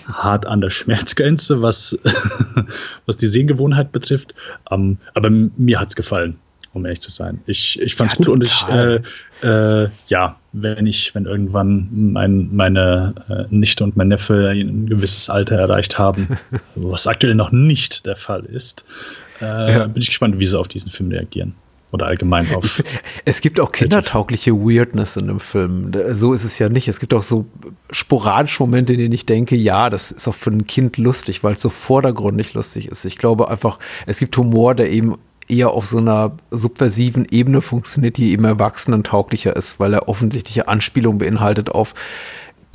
hart 0.07 0.47
an 0.47 0.61
der 0.61 0.71
Schmerzgrenze, 0.71 1.63
was, 1.63 1.99
was 3.07 3.17
die 3.17 3.27
Sehgewohnheit 3.27 3.93
betrifft. 3.93 4.35
Um, 4.71 4.81
ähm, 4.81 4.99
aber 5.15 5.31
mir 5.31 5.81
hat 5.81 5.89
es 5.89 5.97
gefallen 5.97 6.39
um 6.77 6.85
ehrlich 6.85 7.01
zu 7.01 7.11
sein. 7.11 7.41
Ich, 7.47 7.81
ich 7.81 7.95
fand 7.95 8.13
es 8.13 8.19
ja, 8.19 8.25
gut 8.25 8.49
total. 8.49 8.97
und 8.97 9.01
ich, 9.01 9.45
äh, 9.45 9.85
äh, 9.85 9.89
ja, 10.07 10.37
wenn 10.53 10.87
ich, 10.87 11.15
wenn 11.15 11.27
irgendwann 11.27 11.89
mein, 12.13 12.55
meine 12.55 13.15
äh, 13.29 13.55
Nichte 13.55 13.83
und 13.83 13.97
mein 13.97 14.09
Neffe 14.09 14.51
ein 14.51 14.87
gewisses 14.87 15.29
Alter 15.29 15.57
erreicht 15.57 15.99
haben, 15.99 16.39
was 16.75 17.07
aktuell 17.07 17.35
noch 17.35 17.51
nicht 17.51 18.07
der 18.07 18.17
Fall 18.17 18.45
ist, 18.45 18.85
äh, 19.41 19.73
ja. 19.73 19.87
bin 19.87 20.01
ich 20.01 20.09
gespannt, 20.09 20.39
wie 20.39 20.47
sie 20.47 20.59
auf 20.59 20.69
diesen 20.69 20.91
Film 20.91 21.11
reagieren. 21.11 21.55
Oder 21.93 22.07
allgemein 22.07 22.53
auf. 22.53 22.83
Es 23.25 23.41
gibt 23.41 23.61
auch 23.61 23.71
kindertaugliche 23.71 24.53
Weirdness 24.53 25.17
in 25.17 25.29
dem 25.29 25.41
Film. 25.41 25.93
So 26.11 26.35
ist 26.35 26.45
es 26.45 26.59
ja 26.59 26.69
nicht. 26.69 26.89
Es 26.89 26.99
gibt 26.99 27.15
auch 27.15 27.23
so 27.23 27.47
sporadische 27.91 28.65
Momente, 28.65 28.93
in 28.93 28.99
denen 28.99 29.15
ich 29.15 29.25
denke, 29.25 29.55
ja, 29.55 29.89
das 29.89 30.11
ist 30.11 30.27
auch 30.27 30.35
für 30.35 30.51
ein 30.51 30.67
Kind 30.67 30.99
lustig, 30.99 31.45
weil 31.45 31.55
es 31.55 31.61
so 31.61 31.69
vordergründig 31.69 32.55
lustig 32.55 32.89
ist. 32.89 33.05
Ich 33.05 33.17
glaube 33.17 33.49
einfach, 33.49 33.79
es 34.05 34.19
gibt 34.19 34.37
Humor, 34.37 34.75
der 34.75 34.91
eben 34.91 35.17
eher 35.49 35.71
auf 35.71 35.87
so 35.87 35.99
einer 35.99 36.33
subversiven 36.51 37.27
Ebene 37.31 37.61
funktioniert, 37.61 38.17
die 38.17 38.33
eben 38.33 38.45
erwachsenentauglicher 38.45 39.55
ist, 39.55 39.79
weil 39.81 39.95
er 39.95 40.09
offensichtliche 40.09 40.69
Anspielungen 40.69 41.19
beinhaltet 41.19 41.71
auf 41.71 41.95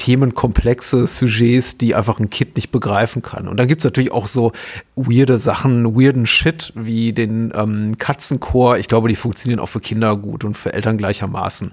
themenkomplexe 0.02 1.06
Sujets, 1.06 1.78
die 1.78 1.94
einfach 1.94 2.20
ein 2.20 2.32
Kind 2.32 2.56
nicht 2.56 2.72
begreifen 2.72 3.22
kann. 3.22 3.48
Und 3.48 3.58
dann 3.58 3.68
gibt's 3.68 3.84
natürlich 3.84 4.12
auch 4.12 4.26
so 4.26 4.52
weirde 4.96 5.38
Sachen, 5.38 5.96
weirden 5.96 6.26
Shit, 6.26 6.74
wie 6.76 7.14
den 7.14 7.54
ähm, 7.56 8.00
Katzenchor. 8.00 8.80
Ich 8.80 8.88
glaube, 8.88 9.10
die 9.10 9.16
funktionieren 9.16 9.60
auch 9.60 9.70
für 9.70 9.80
Kinder 9.80 10.18
gut 10.18 10.44
und 10.44 10.58
für 10.58 10.74
Eltern 10.74 10.98
gleichermaßen. 10.98 11.72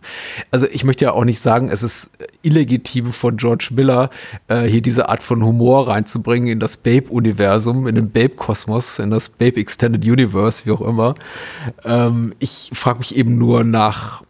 Also 0.50 0.66
ich 0.70 0.84
möchte 0.84 1.06
ja 1.06 1.12
auch 1.12 1.24
nicht 1.24 1.40
sagen, 1.40 1.70
es 1.70 1.82
ist 1.82 2.10
illegitim 2.42 3.14
von 3.14 3.38
George 3.38 3.70
Miller, 3.70 4.10
äh, 4.48 4.64
hier 4.64 4.82
diese 4.82 5.08
Art 5.08 5.22
von 5.22 5.42
Humor 5.42 5.88
reinzubringen 5.88 6.50
in 6.50 6.60
das 6.60 6.76
Babe-Universum, 6.76 7.86
in 7.86 7.94
den 7.94 8.10
Babe-Kosmos, 8.10 8.98
in 8.98 9.10
das 9.10 9.30
Babe 9.30 9.58
Extended 9.58 10.04
Universe, 10.04 10.66
wie 10.66 10.72
auch 10.72 10.82
immer. 10.82 11.14
Ähm, 11.82 12.34
ich 12.40 12.70
frage 12.74 12.98
mich 12.98 13.16
eben 13.16 13.38
nur 13.38 13.64
nach 13.64 14.22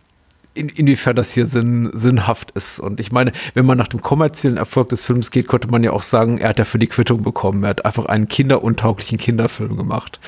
in, 0.54 0.68
inwiefern 0.68 1.16
das 1.16 1.32
hier 1.32 1.46
sinn, 1.46 1.90
sinnhaft 1.92 2.50
ist. 2.52 2.80
Und 2.80 3.00
ich 3.00 3.12
meine, 3.12 3.32
wenn 3.54 3.64
man 3.64 3.78
nach 3.78 3.88
dem 3.88 4.00
kommerziellen 4.00 4.56
Erfolg 4.56 4.88
des 4.88 5.04
Films 5.04 5.30
geht, 5.30 5.48
könnte 5.48 5.68
man 5.68 5.82
ja 5.82 5.92
auch 5.92 6.02
sagen, 6.02 6.38
er 6.38 6.50
hat 6.50 6.58
dafür 6.58 6.80
die 6.80 6.86
Quittung 6.86 7.22
bekommen. 7.22 7.62
Er 7.62 7.70
hat 7.70 7.84
einfach 7.84 8.06
einen 8.06 8.28
kinderuntauglichen 8.28 9.18
Kinderfilm 9.18 9.76
gemacht. 9.76 10.18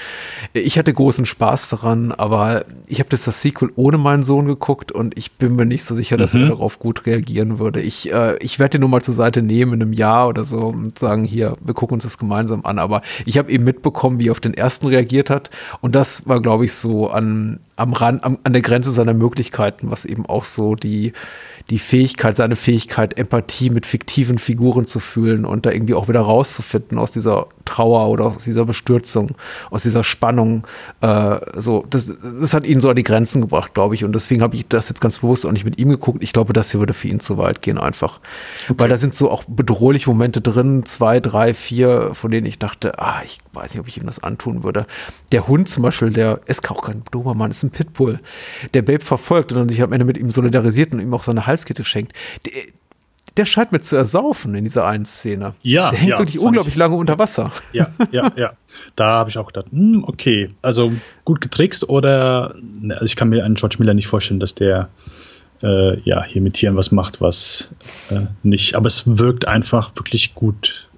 Ich 0.52 0.78
hatte 0.78 0.92
großen 0.92 1.26
Spaß 1.26 1.70
daran, 1.70 2.12
aber 2.12 2.64
ich 2.86 3.00
habe 3.00 3.08
das, 3.08 3.24
das 3.24 3.40
Sequel 3.40 3.70
ohne 3.76 3.98
meinen 3.98 4.22
Sohn 4.22 4.46
geguckt 4.46 4.92
und 4.92 5.16
ich 5.18 5.32
bin 5.32 5.56
mir 5.56 5.66
nicht 5.66 5.84
so 5.84 5.94
sicher, 5.94 6.16
dass 6.16 6.34
mhm. 6.34 6.42
er 6.42 6.46
darauf 6.48 6.78
gut 6.78 7.06
reagieren 7.06 7.58
würde. 7.58 7.80
Ich, 7.80 8.12
äh, 8.12 8.36
ich 8.38 8.58
werde 8.58 8.78
ihn 8.78 8.80
nur 8.80 8.90
mal 8.90 9.02
zur 9.02 9.14
Seite 9.14 9.42
nehmen 9.42 9.74
in 9.74 9.82
einem 9.82 9.92
Jahr 9.92 10.28
oder 10.28 10.44
so 10.44 10.68
und 10.68 10.98
sagen, 10.98 11.24
hier, 11.24 11.56
wir 11.60 11.74
gucken 11.74 11.94
uns 11.94 12.04
das 12.04 12.18
gemeinsam 12.18 12.64
an. 12.64 12.78
Aber 12.78 13.02
ich 13.26 13.38
habe 13.38 13.50
eben 13.50 13.64
mitbekommen, 13.64 14.18
wie 14.18 14.28
er 14.28 14.32
auf 14.32 14.40
den 14.40 14.54
ersten 14.54 14.86
reagiert 14.86 15.30
hat. 15.30 15.50
Und 15.80 15.94
das 15.94 16.28
war, 16.28 16.40
glaube 16.40 16.64
ich, 16.64 16.74
so 16.74 17.10
an, 17.10 17.60
am 17.76 17.92
Rand, 17.92 18.22
am, 18.24 18.38
an 18.44 18.52
der 18.52 18.62
Grenze 18.62 18.90
seiner 18.90 19.14
Möglichkeiten, 19.14 19.90
was 19.90 20.04
eben 20.10 20.26
auch 20.26 20.44
so 20.44 20.74
die, 20.74 21.12
die 21.70 21.78
Fähigkeit, 21.78 22.36
seine 22.36 22.56
Fähigkeit, 22.56 23.16
Empathie 23.16 23.70
mit 23.70 23.86
fiktiven 23.86 24.38
Figuren 24.38 24.86
zu 24.86 24.98
fühlen 24.98 25.44
und 25.44 25.66
da 25.66 25.70
irgendwie 25.70 25.94
auch 25.94 26.08
wieder 26.08 26.20
rauszufinden 26.20 26.98
aus 26.98 27.12
dieser 27.12 27.46
Trauer 27.64 28.08
oder 28.08 28.26
aus 28.26 28.44
dieser 28.44 28.64
Bestürzung, 28.64 29.36
aus 29.70 29.84
dieser 29.84 30.02
Spannung. 30.02 30.66
Äh, 31.00 31.36
so, 31.56 31.86
das, 31.88 32.12
das 32.40 32.54
hat 32.54 32.64
ihn 32.64 32.80
so 32.80 32.90
an 32.90 32.96
die 32.96 33.04
Grenzen 33.04 33.40
gebracht, 33.40 33.72
glaube 33.74 33.94
ich. 33.94 34.04
Und 34.04 34.14
deswegen 34.14 34.42
habe 34.42 34.56
ich 34.56 34.66
das 34.66 34.88
jetzt 34.88 35.00
ganz 35.00 35.18
bewusst 35.18 35.46
auch 35.46 35.52
nicht 35.52 35.64
mit 35.64 35.78
ihm 35.78 35.90
geguckt. 35.90 36.22
Ich 36.22 36.32
glaube, 36.32 36.52
das 36.52 36.72
hier 36.72 36.80
würde 36.80 36.92
für 36.92 37.06
ihn 37.06 37.20
zu 37.20 37.38
weit 37.38 37.62
gehen 37.62 37.78
einfach. 37.78 38.20
Okay. 38.64 38.74
Weil 38.76 38.88
da 38.88 38.96
sind 38.96 39.14
so 39.14 39.30
auch 39.30 39.44
bedrohliche 39.46 40.10
Momente 40.10 40.40
drin, 40.40 40.84
zwei, 40.84 41.20
drei, 41.20 41.54
vier, 41.54 42.10
von 42.14 42.32
denen 42.32 42.46
ich 42.46 42.58
dachte, 42.58 42.98
ah, 42.98 43.22
ich 43.24 43.38
weiß 43.52 43.74
nicht, 43.74 43.80
ob 43.80 43.86
ich 43.86 43.96
ihm 43.96 44.06
das 44.06 44.22
antun 44.22 44.64
würde. 44.64 44.86
Der 45.30 45.46
Hund 45.46 45.68
zum 45.68 45.84
Beispiel, 45.84 46.10
der 46.10 46.40
ist 46.46 46.68
auch 46.70 46.82
kein 46.82 47.04
Dobermann, 47.12 47.52
ist 47.52 47.62
ein 47.62 47.70
Pitbull, 47.70 48.18
der 48.74 48.82
Babe 48.82 49.04
verfolgt 49.04 49.52
und 49.52 49.58
dann 49.58 49.68
sich 49.68 49.82
am 49.82 49.92
Ende 49.92 50.04
mit 50.04 50.18
ihm 50.18 50.32
solidarisiert 50.32 50.92
und 50.92 51.00
ihm 51.00 51.14
auch 51.14 51.22
seine 51.22 51.46
Halskette 51.60 51.84
schenkt. 51.84 52.12
Der, 52.46 52.52
der 53.36 53.44
scheint 53.44 53.72
mir 53.72 53.80
zu 53.80 53.96
ersaufen 53.96 54.54
in 54.54 54.64
dieser 54.64 54.86
einen 54.86 55.04
Szene. 55.04 55.54
Ja. 55.62 55.90
Der 55.90 55.98
hängt 55.98 56.10
ja, 56.10 56.18
wirklich 56.18 56.38
unglaublich 56.38 56.74
ich. 56.74 56.78
lange 56.78 56.96
unter 56.96 57.18
Wasser. 57.18 57.52
Ja, 57.72 57.88
ja, 58.10 58.32
ja. 58.36 58.52
Da 58.96 59.06
habe 59.18 59.30
ich 59.30 59.38
auch 59.38 59.46
gedacht, 59.46 59.66
hm, 59.70 60.04
okay, 60.06 60.50
also 60.62 60.92
gut 61.24 61.40
getrickst 61.40 61.88
oder 61.88 62.54
ne, 62.60 62.94
also 62.94 63.06
ich 63.06 63.16
kann 63.16 63.28
mir 63.28 63.44
einen 63.44 63.54
George 63.54 63.76
Miller 63.78 63.94
nicht 63.94 64.08
vorstellen, 64.08 64.40
dass 64.40 64.54
der 64.54 64.88
äh, 65.62 66.00
ja 66.00 66.24
hier 66.24 66.42
mit 66.42 66.54
Tieren 66.54 66.76
was 66.76 66.90
macht, 66.90 67.20
was 67.20 67.72
äh, 68.10 68.26
nicht. 68.42 68.74
Aber 68.74 68.86
es 68.86 69.04
wirkt 69.06 69.46
einfach 69.46 69.94
wirklich 69.96 70.34
gut, 70.34 70.88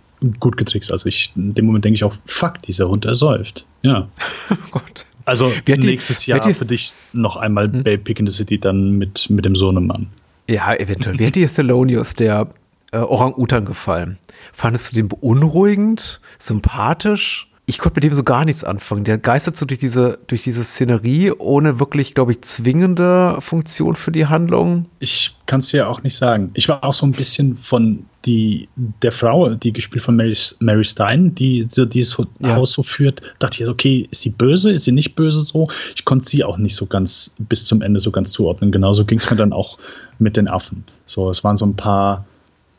gut 0.41 0.57
getrickst. 0.57 0.91
Also 0.91 1.07
ich 1.07 1.33
in 1.37 1.55
dem 1.55 1.67
Moment 1.67 1.85
denke 1.85 1.97
ich 1.97 2.05
auch, 2.05 2.15
fuck, 2.25 2.63
dieser 2.63 2.89
Hund 2.89 3.05
ersäuft. 3.05 3.67
Ja. 3.83 4.09
oh 4.51 4.55
Gott. 4.71 5.05
Also 5.25 5.53
nächstes 5.67 6.21
die, 6.21 6.33
Jahr 6.33 6.55
für 6.55 6.65
dich 6.65 6.93
noch 7.13 7.37
einmal 7.37 7.71
hm? 7.71 7.85
Babe 7.85 7.99
Pick 7.99 8.19
in 8.19 8.27
the 8.27 8.33
City 8.33 8.59
dann 8.59 8.93
mit, 8.93 9.31
mit 9.31 9.45
dem 9.45 9.55
Sohnemann. 9.55 10.09
Ja, 10.49 10.75
eventuell. 10.75 11.19
Hat 11.19 11.35
dir 11.35 11.53
Thelonious, 11.53 12.15
der 12.15 12.49
äh, 12.93 12.99
Orang-Utan, 12.99 13.65
gefallen? 13.65 14.19
Fandest 14.53 14.93
du 14.93 14.97
den 14.97 15.09
beunruhigend, 15.09 16.21
sympathisch? 16.39 17.52
Ich 17.65 17.79
konnte 17.79 17.97
mit 17.97 18.05
dem 18.05 18.15
so 18.15 18.25
gar 18.25 18.45
nichts 18.45 18.65
anfangen. 18.65 19.05
Der 19.05 19.19
geistert 19.19 19.57
so 19.57 19.67
durch 19.67 19.79
diese, 19.79 20.19
durch 20.27 20.43
diese 20.43 20.65
Szenerie 20.65 21.31
ohne 21.31 21.79
wirklich, 21.79 22.15
glaube 22.15 22.33
ich, 22.33 22.43
zwingende 22.43 23.37
Funktion 23.39 23.95
für 23.95 24.11
die 24.11 24.27
Handlung. 24.27 24.87
Ich 24.99 25.37
kann 25.47 25.61
es 25.61 25.69
dir 25.69 25.89
auch 25.89 26.03
nicht 26.03 26.17
sagen. 26.17 26.51
Ich 26.55 26.69
war 26.69 26.83
auch 26.83 26.93
so 26.93 27.07
ein 27.07 27.13
bisschen 27.13 27.57
von 27.57 28.05
die, 28.25 28.69
der 28.77 29.13
Frau, 29.13 29.51
die 29.51 29.73
gespielt 29.73 30.03
von 30.03 30.17
Mary, 30.17 30.37
Mary 30.59 30.85
Stein, 30.85 31.37
die 31.37 31.67
so 31.69 31.85
dieses 31.85 32.19
ja. 32.41 32.57
Haus 32.57 32.73
so 32.73 32.83
führt, 32.83 33.23
dachte 33.39 33.63
ich, 33.63 33.69
okay, 33.69 34.09
ist 34.11 34.23
sie 34.23 34.31
böse, 34.31 34.73
ist 34.73 34.85
sie 34.85 34.93
nicht 34.93 35.15
böse 35.15 35.41
so? 35.45 35.69
Ich 35.95 36.05
konnte 36.05 36.29
sie 36.29 36.43
auch 36.43 36.59
nicht 36.59 36.75
so 36.75 36.87
ganz 36.87 37.33
bis 37.39 37.65
zum 37.65 37.81
Ende 37.81 38.01
so 38.01 38.11
ganz 38.11 38.33
zuordnen. 38.33 38.73
Genauso 38.73 39.05
ging 39.05 39.19
es 39.19 39.31
mir 39.31 39.37
dann 39.37 39.53
auch 39.53 39.79
mit 40.19 40.37
den 40.37 40.49
Affen. 40.49 40.85
So, 41.07 41.31
es 41.31 41.45
waren 41.45 41.57
so 41.57 41.67
ein 41.67 41.77
paar 41.77 42.27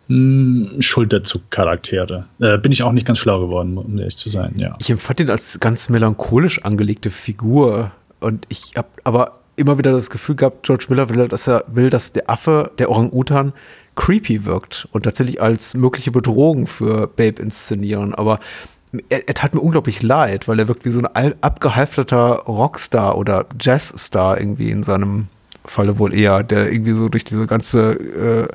hm, 0.07 0.75
Schulterzug-Charaktere. 0.79 2.25
Äh, 2.39 2.57
bin 2.57 2.71
ich 2.71 2.83
auch 2.83 2.91
nicht 2.91 3.07
ganz 3.07 3.19
schlau 3.19 3.39
geworden, 3.39 3.77
um 3.77 3.97
ehrlich 3.97 4.17
zu 4.17 4.29
sein, 4.29 4.53
ja. 4.57 4.75
Ich 4.79 4.89
empfand 4.89 5.19
ihn 5.21 5.29
als 5.29 5.59
ganz 5.59 5.89
melancholisch 5.89 6.63
angelegte 6.63 7.09
Figur. 7.09 7.91
Und 8.19 8.45
ich 8.49 8.73
habe 8.75 8.89
aber 9.03 9.39
immer 9.55 9.77
wieder 9.77 9.91
das 9.91 10.09
Gefühl 10.09 10.35
gehabt, 10.35 10.63
George 10.63 10.85
Miller 10.89 11.09
will, 11.09 11.27
dass 11.27 11.47
er 11.47 11.63
will, 11.67 11.89
dass 11.89 12.13
der 12.13 12.29
Affe, 12.29 12.71
der 12.79 12.89
Orang-Utan, 12.89 13.53
creepy 13.95 14.45
wirkt 14.45 14.87
und 14.91 15.03
tatsächlich 15.03 15.41
als 15.41 15.75
mögliche 15.75 16.11
Bedrohung 16.11 16.65
für 16.65 17.07
Babe 17.07 17.41
inszenieren. 17.41 18.15
Aber 18.15 18.39
er, 19.09 19.27
er, 19.27 19.33
tat 19.33 19.53
mir 19.53 19.61
unglaublich 19.61 20.01
leid, 20.01 20.47
weil 20.47 20.59
er 20.59 20.67
wirkt 20.67 20.85
wie 20.85 20.89
so 20.89 21.01
ein 21.13 21.35
abgehalfterter 21.41 22.43
Rockstar 22.47 23.17
oder 23.17 23.45
Jazzstar 23.59 24.39
irgendwie 24.39 24.71
in 24.71 24.83
seinem 24.83 25.27
Falle 25.65 25.99
wohl 25.99 26.13
eher, 26.13 26.43
der 26.43 26.71
irgendwie 26.71 26.93
so 26.93 27.09
durch 27.09 27.23
diese 27.23 27.47
ganze 27.47 27.93
äh, 27.93 28.47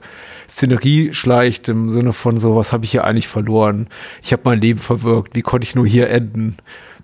Szenerie 0.48 1.12
schleicht 1.12 1.68
im 1.68 1.90
Sinne 1.92 2.12
von 2.12 2.38
so, 2.38 2.56
was 2.56 2.72
habe 2.72 2.84
ich 2.84 2.90
hier 2.90 3.04
eigentlich 3.04 3.28
verloren? 3.28 3.88
Ich 4.22 4.32
habe 4.32 4.42
mein 4.44 4.60
Leben 4.60 4.78
verwirkt, 4.78 5.34
wie 5.34 5.42
konnte 5.42 5.66
ich 5.66 5.74
nur 5.74 5.86
hier 5.86 6.10
enden? 6.10 6.56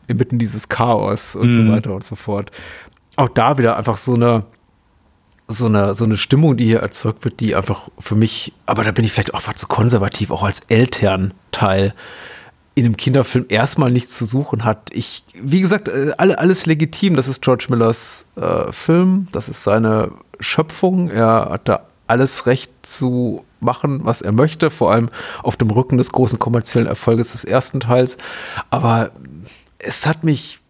Inmitten 0.07 0.39
dieses 0.39 0.69
Chaos 0.69 1.37
und 1.37 1.49
mhm. 1.49 1.53
so 1.53 1.69
weiter 1.69 1.95
und 1.95 2.05
so 2.05 2.17
fort. 2.17 2.51
Auch 3.17 3.29
da 3.29 3.59
wieder 3.59 3.77
einfach 3.77 3.97
so 3.97 4.15
eine, 4.15 4.45
so 5.49 5.67
eine, 5.67 5.95
so 5.95 6.05
eine 6.05 6.17
Stimmung, 6.17 6.57
die 6.57 6.67
hier 6.67 6.81
erzeugt 6.81 7.25
wird, 7.25 7.41
die 7.41 7.55
einfach 7.55 7.89
für 7.99 8.15
mich, 8.15 8.53
aber 8.67 8.85
da 8.85 8.93
bin 8.93 9.05
ich 9.05 9.13
vielleicht 9.13 9.35
auch 9.35 9.43
was 9.47 9.57
zu 9.57 9.67
konservativ, 9.67 10.31
auch 10.31 10.43
als 10.43 10.61
Elternteil 10.69 11.95
in 12.75 12.85
einem 12.85 12.97
Kinderfilm 12.97 13.47
erstmal 13.49 13.91
nichts 13.91 14.17
zu 14.17 14.27
suchen 14.27 14.65
hat. 14.65 14.91
Ich, 14.93 15.25
wie 15.35 15.61
gesagt, 15.61 15.89
äh, 15.89 16.13
alle, 16.19 16.39
alles 16.39 16.67
legitim. 16.67 17.15
Das 17.17 17.29
ist 17.29 17.43
George 17.43 17.67
Millers 17.71 18.27
äh, 18.37 18.73
Film, 18.73 19.29
das 19.33 19.49
ist 19.49 19.63
seine 19.63 20.11
Schöpfung. 20.41 21.09
Er 21.11 21.49
hat 21.51 21.69
da 21.69 21.87
alles 22.07 22.47
Recht 22.47 22.71
zu 22.83 23.45
machen, 23.61 24.01
was 24.05 24.23
er 24.23 24.33
möchte, 24.33 24.71
vor 24.71 24.93
allem 24.93 25.09
auf 25.43 25.57
dem 25.57 25.71
Rücken 25.71 25.97
des 25.97 26.13
großen 26.13 26.39
kommerziellen 26.39 26.87
Erfolges 26.87 27.33
des 27.33 27.45
ersten 27.45 27.81
Teils. 27.81 28.19
Aber 28.71 29.13
es 29.79 30.07
hat 30.07 30.25
mich 30.25 30.61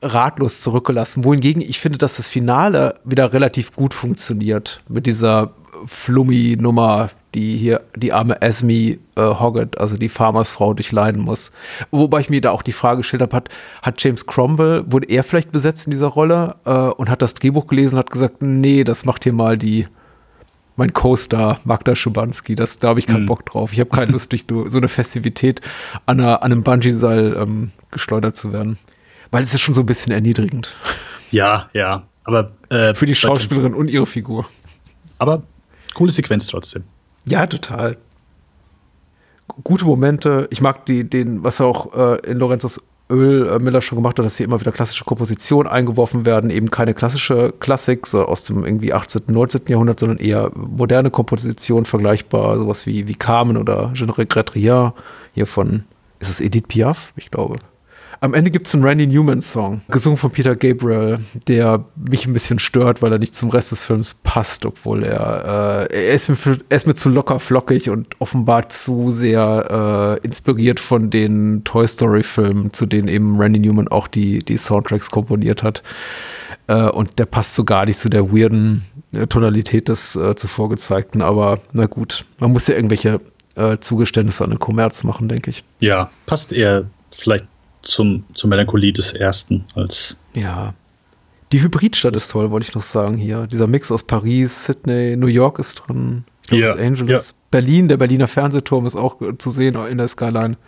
ratlos 0.00 0.62
zurückgelassen. 0.62 1.24
Wohingegen 1.24 1.60
ich 1.60 1.80
finde, 1.80 1.98
dass 1.98 2.16
das 2.16 2.28
Finale 2.28 2.94
wieder 3.04 3.32
relativ 3.32 3.74
gut 3.74 3.94
funktioniert 3.94 4.80
mit 4.88 5.06
dieser 5.06 5.52
Flummi-Nummer, 5.86 7.10
die 7.34 7.56
hier 7.56 7.82
die 7.96 8.12
arme 8.12 8.40
Esme 8.40 8.72
äh, 8.72 8.98
Hoggett, 9.16 9.78
also 9.78 9.96
die 9.96 10.08
Farmersfrau, 10.08 10.74
durchleiden 10.74 11.22
muss. 11.22 11.52
Wobei 11.90 12.20
ich 12.20 12.30
mir 12.30 12.40
da 12.40 12.50
auch 12.50 12.62
die 12.62 12.72
Frage 12.72 12.98
gestellt 12.98 13.22
habe, 13.22 13.36
hat, 13.36 13.48
hat 13.82 14.02
James 14.02 14.26
Cromwell, 14.26 14.84
wurde 14.86 15.08
er 15.08 15.24
vielleicht 15.24 15.52
besetzt 15.52 15.86
in 15.86 15.90
dieser 15.90 16.08
Rolle 16.08 16.56
äh, 16.64 16.70
und 16.70 17.10
hat 17.10 17.22
das 17.22 17.34
Drehbuch 17.34 17.66
gelesen 17.66 17.94
und 17.94 18.00
hat 18.00 18.10
gesagt, 18.10 18.42
nee, 18.42 18.84
das 18.84 19.04
macht 19.04 19.24
hier 19.24 19.32
mal 19.32 19.58
die 19.58 19.86
mein 20.78 20.92
Co-Star 20.92 21.58
Magda 21.64 21.96
Schubanski, 21.96 22.54
das, 22.54 22.78
da 22.78 22.88
habe 22.88 23.00
ich 23.00 23.06
keinen 23.06 23.22
mhm. 23.22 23.26
Bock 23.26 23.44
drauf. 23.44 23.72
Ich 23.72 23.80
habe 23.80 23.90
keine 23.90 24.12
Lust, 24.12 24.32
durch 24.32 24.44
so 24.70 24.78
eine 24.78 24.86
Festivität 24.86 25.60
an, 26.06 26.20
einer, 26.20 26.42
an 26.42 26.52
einem 26.52 26.62
Bungee-Seil 26.62 27.36
ähm, 27.36 27.72
geschleudert 27.90 28.36
zu 28.36 28.52
werden. 28.52 28.78
Weil 29.32 29.42
es 29.42 29.52
ist 29.52 29.60
schon 29.60 29.74
so 29.74 29.80
ein 29.80 29.86
bisschen 29.86 30.12
erniedrigend. 30.12 30.74
Ja, 31.32 31.68
ja. 31.72 32.04
Aber 32.22 32.52
äh, 32.68 32.94
für 32.94 33.06
die 33.06 33.16
Schauspielerin 33.16 33.74
und 33.74 33.88
ihre 33.88 34.06
Figur. 34.06 34.46
Aber 35.18 35.42
coole 35.94 36.12
Sequenz 36.12 36.46
trotzdem. 36.46 36.84
Ja, 37.28 37.46
total. 37.46 37.96
Gute 39.64 39.84
Momente. 39.84 40.48
Ich 40.50 40.60
mag 40.60 40.86
die, 40.86 41.08
den, 41.08 41.42
was 41.44 41.60
auch 41.60 41.94
äh, 41.94 42.30
in 42.30 42.38
Lorenzos 42.38 42.80
Öl 43.10 43.48
äh, 43.48 43.58
Miller 43.58 43.80
schon 43.80 43.96
gemacht 43.96 44.18
hat, 44.18 44.24
dass 44.24 44.36
hier 44.36 44.46
immer 44.46 44.60
wieder 44.60 44.72
klassische 44.72 45.04
Kompositionen 45.04 45.70
eingeworfen 45.70 46.26
werden, 46.26 46.50
eben 46.50 46.70
keine 46.70 46.94
klassische 46.94 47.52
Klassik 47.58 48.06
so 48.06 48.24
aus 48.24 48.44
dem 48.44 48.64
irgendwie 48.64 48.92
18., 48.92 49.22
19. 49.28 49.62
Jahrhundert, 49.68 50.00
sondern 50.00 50.18
eher 50.18 50.50
moderne 50.54 51.10
Kompositionen, 51.10 51.86
vergleichbar, 51.86 52.56
sowas 52.56 52.86
wie, 52.86 53.08
wie 53.08 53.14
Carmen 53.14 53.56
oder 53.56 53.92
Je 53.94 54.06
ne 54.06 54.92
hier 55.34 55.46
von, 55.46 55.84
ist 56.20 56.28
es 56.28 56.40
Edith 56.40 56.64
Piaf? 56.68 57.12
Ich 57.16 57.30
glaube. 57.30 57.56
Am 58.20 58.34
Ende 58.34 58.50
gibt 58.50 58.66
es 58.66 58.74
einen 58.74 58.82
Randy 58.82 59.06
Newman-Song, 59.06 59.82
gesungen 59.88 60.16
von 60.16 60.32
Peter 60.32 60.56
Gabriel, 60.56 61.18
der 61.46 61.84
mich 61.94 62.26
ein 62.26 62.32
bisschen 62.32 62.58
stört, 62.58 63.00
weil 63.00 63.12
er 63.12 63.18
nicht 63.18 63.34
zum 63.34 63.50
Rest 63.50 63.70
des 63.70 63.84
Films 63.84 64.14
passt, 64.24 64.66
obwohl 64.66 65.04
er, 65.04 65.88
äh, 65.90 66.08
er, 66.08 66.14
ist 66.14 66.28
mir, 66.28 66.36
er 66.68 66.76
ist 66.76 66.86
mir 66.88 66.94
zu 66.94 67.10
locker 67.10 67.38
flockig 67.38 67.90
und 67.90 68.08
offenbar 68.18 68.68
zu 68.70 69.12
sehr 69.12 70.18
äh, 70.20 70.26
inspiriert 70.26 70.80
von 70.80 71.10
den 71.10 71.62
Toy 71.62 71.86
Story-Filmen, 71.86 72.72
zu 72.72 72.86
denen 72.86 73.06
eben 73.06 73.40
Randy 73.40 73.60
Newman 73.60 73.86
auch 73.86 74.08
die, 74.08 74.40
die 74.40 74.56
Soundtracks 74.56 75.12
komponiert 75.12 75.62
hat. 75.62 75.84
Äh, 76.66 76.88
und 76.88 77.20
der 77.20 77.26
passt 77.26 77.54
so 77.54 77.64
gar 77.64 77.86
nicht 77.86 77.98
zu 77.98 78.08
der 78.08 78.32
weirden 78.32 78.84
äh, 79.12 79.28
Tonalität 79.28 79.86
des 79.86 80.16
äh, 80.16 80.34
zuvor 80.34 80.68
gezeigten, 80.70 81.22
aber 81.22 81.60
na 81.72 81.86
gut, 81.86 82.24
man 82.40 82.52
muss 82.52 82.66
ja 82.66 82.74
irgendwelche 82.74 83.20
äh, 83.54 83.78
Zugeständnisse 83.78 84.42
an 84.42 84.50
den 84.50 84.58
Kommerz 84.58 85.04
machen, 85.04 85.28
denke 85.28 85.50
ich. 85.50 85.62
Ja, 85.78 86.10
passt 86.26 86.52
eher 86.52 86.86
vielleicht 87.16 87.46
zum, 87.88 88.24
zur 88.34 88.50
Melancholie 88.50 88.92
des 88.92 89.12
ersten 89.12 89.64
als. 89.74 90.16
Ja. 90.34 90.74
Die 91.52 91.62
Hybridstadt 91.62 92.14
ist 92.14 92.30
toll, 92.30 92.50
wollte 92.50 92.68
ich 92.68 92.74
noch 92.74 92.82
sagen 92.82 93.16
hier. 93.16 93.46
Dieser 93.46 93.66
Mix 93.66 93.90
aus 93.90 94.02
Paris, 94.02 94.66
Sydney, 94.66 95.16
New 95.16 95.28
York 95.28 95.58
ist 95.58 95.76
drin, 95.76 96.24
ich 96.42 96.48
glaube, 96.48 96.64
ja, 96.64 96.72
Los 96.72 96.80
Angeles. 96.80 97.28
Ja. 97.28 97.34
Berlin, 97.50 97.88
der 97.88 97.96
Berliner 97.96 98.28
Fernsehturm 98.28 98.86
ist 98.86 98.96
auch 98.96 99.16
zu 99.38 99.50
sehen 99.50 99.74
in 99.86 99.96
der 99.96 100.08
Skyline. 100.08 100.58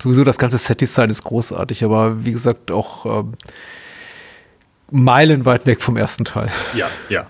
Sowieso 0.00 0.24
das 0.24 0.36
ganze 0.36 0.58
Set-Design 0.58 1.08
ist 1.08 1.24
großartig, 1.24 1.82
aber 1.82 2.24
wie 2.26 2.32
gesagt 2.32 2.70
auch 2.70 3.06
ähm, 3.06 3.32
meilenweit 4.90 5.64
weg 5.64 5.80
vom 5.80 5.96
ersten 5.96 6.26
Teil. 6.26 6.50
Ja, 6.74 6.88
ja. 7.08 7.26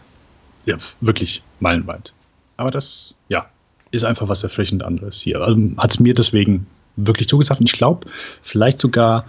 Ja, 0.65 0.77
wirklich 1.01 1.45
meilenweit. 1.61 2.12
Aber 2.57 2.73
das, 2.73 3.15
ja, 3.28 3.47
ist 3.93 4.05
einfach 4.05 4.28
was 4.28 4.43
erfrischend 4.43 4.83
anderes 4.83 5.20
hier. 5.20 5.41
Also, 5.41 5.61
Hat 5.78 5.93
es 5.93 6.01
mir 6.01 6.12
deswegen 6.12 6.66
wirklich 6.97 7.28
zugesagt. 7.28 7.60
Und 7.60 7.66
ich 7.66 7.78
glaube, 7.78 8.09
vielleicht 8.43 8.78
sogar 8.78 9.27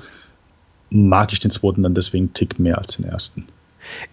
mag 0.90 1.34
ich 1.34 1.40
den 1.40 1.52
zweiten 1.52 1.84
dann 1.84 1.94
deswegen 1.94 2.26
einen 2.26 2.34
Tick 2.34 2.60
mehr 2.60 2.78
als 2.78 2.98
den 2.98 3.06
ersten. 3.06 3.48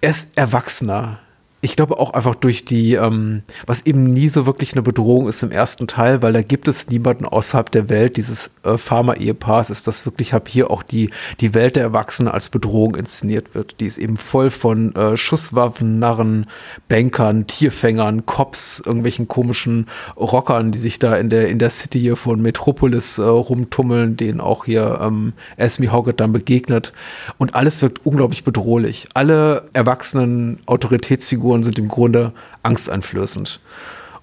Er 0.00 0.10
ist 0.10 0.36
erwachsener. 0.36 1.18
Ich 1.64 1.76
glaube 1.76 1.98
auch 1.98 2.12
einfach 2.12 2.34
durch 2.34 2.66
die, 2.66 2.92
ähm, 2.92 3.40
was 3.66 3.86
eben 3.86 4.04
nie 4.04 4.28
so 4.28 4.44
wirklich 4.44 4.74
eine 4.74 4.82
Bedrohung 4.82 5.28
ist 5.28 5.42
im 5.42 5.50
ersten 5.50 5.86
Teil, 5.86 6.20
weil 6.20 6.34
da 6.34 6.42
gibt 6.42 6.68
es 6.68 6.90
niemanden 6.90 7.24
außerhalb 7.24 7.70
der 7.70 7.88
Welt 7.88 8.18
dieses 8.18 8.50
äh, 8.64 8.76
Pharma-Ehepaars, 8.76 9.70
ist 9.70 9.86
das 9.86 10.04
wirklich, 10.04 10.34
habe 10.34 10.44
hier 10.50 10.70
auch 10.70 10.82
die, 10.82 11.08
die 11.40 11.54
Welt 11.54 11.76
der 11.76 11.84
Erwachsenen 11.84 12.28
als 12.28 12.50
Bedrohung 12.50 12.94
inszeniert 12.94 13.54
wird. 13.54 13.80
Die 13.80 13.86
ist 13.86 13.96
eben 13.96 14.18
voll 14.18 14.50
von 14.50 14.94
äh, 14.94 15.16
Schusswaffen, 15.16 15.98
Narren, 15.98 16.44
Bankern, 16.88 17.46
Tierfängern, 17.46 18.26
Cops, 18.26 18.82
irgendwelchen 18.84 19.26
komischen 19.26 19.86
Rockern, 20.18 20.70
die 20.70 20.78
sich 20.78 20.98
da 20.98 21.16
in 21.16 21.30
der, 21.30 21.48
in 21.48 21.58
der 21.58 21.70
City 21.70 21.98
hier 21.98 22.16
von 22.16 22.42
Metropolis 22.42 23.16
äh, 23.16 23.22
rumtummeln, 23.22 24.18
denen 24.18 24.42
auch 24.42 24.66
hier 24.66 25.00
ähm, 25.00 25.32
Esme 25.56 25.90
Hoggett 25.90 26.20
dann 26.20 26.34
begegnet. 26.34 26.92
Und 27.38 27.54
alles 27.54 27.80
wirkt 27.80 28.04
unglaublich 28.04 28.44
bedrohlich. 28.44 29.08
Alle 29.14 29.64
erwachsenen 29.72 30.58
Autoritätsfiguren 30.66 31.53
Figuren 31.54 31.62
sind 31.62 31.78
im 31.78 31.88
Grunde 31.88 32.32
angsteinflößend. 32.62 33.60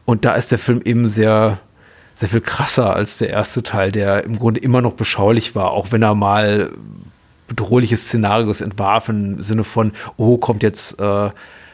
Und 0.06 0.26
da 0.26 0.34
ist 0.34 0.52
der 0.52 0.60
Film 0.60 0.82
eben 0.84 1.08
sehr, 1.08 1.60
sehr 2.14 2.30
viel 2.30 2.42
krasser 2.42 2.94
als 2.96 3.20
der 3.20 3.30
erste 3.30 3.64
Teil, 3.64 3.92
der 3.92 4.26
im 4.26 4.38
Grunde 4.38 4.60
immer 4.60 4.82
noch 4.82 4.94
beschaulich 4.94 5.56
war, 5.56 5.72
auch 5.72 5.92
wenn 5.92 6.02
er 6.02 6.16
mal 6.16 6.72
bedrohliche 7.48 7.98
Szenarios 7.98 8.62
entwarf 8.62 9.10
im 9.10 9.42
Sinne 9.42 9.64
von, 9.64 9.94
oh, 10.18 10.38
kommt 10.38 10.64
jetzt 10.64 11.00
äh, 11.00 11.30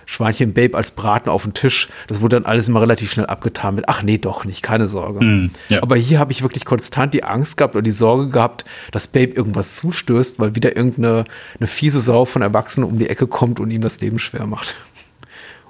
Schweinchen 0.10 0.54
Babe 0.54 0.78
als 0.78 0.92
Braten 0.92 1.30
auf 1.30 1.44
den 1.44 1.54
Tisch. 1.54 1.90
Das 2.08 2.22
wurde 2.22 2.38
dann 2.38 2.46
alles 2.46 2.70
immer 2.70 2.82
relativ 2.82 3.12
schnell 3.12 3.26
abgetan 3.26 3.76
mit, 3.76 3.90
ach 3.90 4.04
nee, 4.04 4.18
doch 4.18 4.46
nicht, 4.46 4.64
keine 4.64 4.88
Sorge. 4.88 5.24
Mm, 5.24 5.52
ja. 5.68 5.84
Aber 5.84 5.98
hier 5.98 6.18
habe 6.20 6.32
ich 6.32 6.42
wirklich 6.44 6.64
konstant 6.64 7.14
die 7.14 7.26
Angst 7.26 7.58
gehabt 7.58 7.76
oder 7.76 7.82
die 7.82 7.92
Sorge 7.92 8.30
gehabt, 8.30 8.64
dass 8.92 9.08
Babe 9.08 9.34
irgendwas 9.34 9.76
zustößt, 9.76 10.40
weil 10.40 10.56
wieder 10.56 10.78
irgendeine 10.78 11.26
eine 11.60 11.68
fiese 11.68 12.00
Sau 12.00 12.24
von 12.24 12.42
Erwachsenen 12.42 12.90
um 12.90 12.98
die 12.98 13.10
Ecke 13.10 13.28
kommt 13.28 13.60
und 13.60 13.70
ihm 13.70 13.82
das 13.82 14.00
Leben 14.00 14.18
schwer 14.18 14.46
macht. 14.46 14.78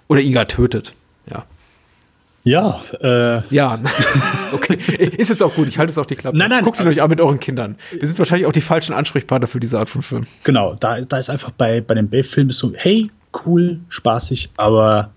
Oder 0.07 0.21
ihn 0.21 0.33
gar 0.33 0.47
tötet. 0.47 0.93
Ja. 1.29 1.45
Ja, 2.43 2.81
äh. 3.01 3.41
Ja, 3.53 3.79
okay. 4.53 4.75
Ist 5.17 5.29
jetzt 5.29 5.43
auch 5.43 5.53
gut, 5.53 5.67
ich 5.67 5.77
halte 5.77 5.91
es 5.91 5.97
auf 5.97 6.05
die 6.05 6.15
Klappe. 6.15 6.37
Nein, 6.37 6.49
nein. 6.49 6.63
Guckt 6.63 6.79
ihn 6.79 6.87
euch 6.87 7.01
an 7.01 7.09
mit 7.09 7.19
euren 7.19 7.39
Kindern. 7.39 7.75
Wir 7.91 8.07
sind 8.07 8.17
wahrscheinlich 8.17 8.47
auch 8.47 8.53
die 8.53 8.61
falschen 8.61 8.93
Ansprechpartner 8.93 9.47
für 9.47 9.59
diese 9.59 9.77
Art 9.79 9.89
von 9.89 10.01
Film. 10.01 10.25
Genau, 10.43 10.75
da, 10.75 11.01
da 11.01 11.17
ist 11.17 11.29
einfach 11.29 11.51
bei, 11.51 11.81
bei 11.81 11.93
dem 11.95 12.09
Babe-Film 12.09 12.51
so, 12.51 12.71
hey, 12.75 13.11
cool, 13.45 13.79
spaßig, 13.89 14.51
aber 14.55 15.11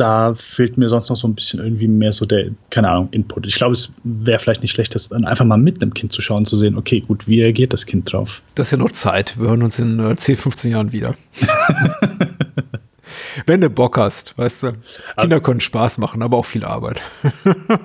da 0.00 0.34
fehlt 0.34 0.78
mir 0.78 0.88
sonst 0.88 1.10
noch 1.10 1.16
so 1.16 1.28
ein 1.28 1.34
bisschen 1.34 1.60
irgendwie 1.60 1.86
mehr 1.86 2.12
so 2.12 2.24
der, 2.24 2.46
keine 2.70 2.88
Ahnung, 2.88 3.08
Input. 3.10 3.46
Ich 3.46 3.56
glaube, 3.56 3.74
es 3.74 3.92
wäre 4.02 4.38
vielleicht 4.38 4.62
nicht 4.62 4.72
schlecht, 4.72 4.94
das 4.94 5.10
dann 5.10 5.26
einfach 5.26 5.44
mal 5.44 5.58
mit 5.58 5.82
einem 5.82 5.92
Kind 5.92 6.12
zu 6.12 6.22
schauen, 6.22 6.46
zu 6.46 6.56
sehen, 6.56 6.76
okay, 6.76 7.00
gut, 7.00 7.28
wie 7.28 7.42
reagiert 7.42 7.74
das 7.74 7.84
Kind 7.84 8.10
drauf? 8.10 8.40
Das 8.54 8.68
ist 8.68 8.72
ja 8.72 8.78
noch 8.78 8.92
Zeit. 8.92 9.38
Wir 9.38 9.48
hören 9.48 9.62
uns 9.62 9.78
in 9.78 10.00
äh, 10.00 10.16
10, 10.16 10.36
15 10.36 10.72
Jahren 10.72 10.92
wieder. 10.92 11.14
Wenn 13.46 13.60
du 13.60 13.70
Bock 13.70 13.98
hast, 13.98 14.36
weißt 14.38 14.62
du. 14.64 14.72
Kinder 15.18 15.36
aber, 15.36 15.40
können 15.40 15.60
Spaß 15.60 15.98
machen, 15.98 16.22
aber 16.22 16.36
auch 16.36 16.44
viel 16.44 16.64
Arbeit. 16.64 17.00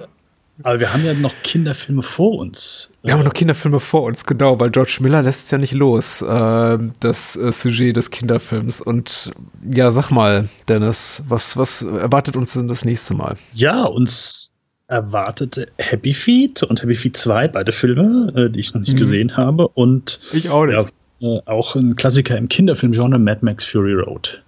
aber 0.64 0.80
wir 0.80 0.94
haben 0.94 1.06
ja 1.06 1.14
noch 1.14 1.34
Kinderfilme 1.44 2.04
vor 2.04 2.40
uns. 2.40 2.90
Wir 3.04 3.14
haben 3.14 3.24
noch 3.24 3.34
Kinderfilme 3.34 3.80
vor 3.80 4.04
uns, 4.04 4.26
genau, 4.26 4.60
weil 4.60 4.72
George 4.72 4.98
Miller 5.02 5.22
lässt 5.22 5.46
es 5.46 5.52
ja 5.52 5.58
nicht 5.58 5.74
los, 5.74 6.22
äh, 6.22 6.78
das 7.00 7.36
äh, 7.36 7.52
Sujet 7.52 7.96
des 7.96 8.12
Kinderfilms. 8.12 8.82
Und 8.82 9.32
ja, 9.70 9.92
sag 9.92 10.12
mal, 10.12 10.50
Dennis, 10.68 11.24
was, 11.28 11.58
was 11.58 11.82
erwartet 11.82 12.36
uns 12.36 12.54
denn 12.54 12.68
das 12.68 12.86
nächste 12.86 13.14
Mal? 13.14 13.36
Ja, 13.54 13.84
uns 13.84 14.52
erwartete 14.88 15.68
Happy 15.78 16.14
Feet 16.14 16.64
und 16.64 16.82
Happy 16.82 16.96
Feet 16.96 17.18
2, 17.18 17.48
beide 17.50 17.72
Filme, 17.72 18.32
äh, 18.36 18.50
die 18.50 18.60
ich 18.60 18.74
noch 18.74 18.82
nicht 18.82 18.94
mhm. 18.94 18.98
gesehen 19.00 19.38
habe. 19.38 19.68
Und 19.70 20.20
ich 20.32 20.50
auch 20.50 20.66
nicht. 20.66 20.78
Ja, 20.78 21.38
äh, 21.38 21.42
auch 21.46 21.76
ein 21.76 21.96
Klassiker 21.96 22.38
im 22.38 22.50
Kinderfilmgenre, 22.50 23.20
Mad 23.20 23.40
Max 23.42 23.66
Fury 23.66 23.94
Road. 23.94 24.44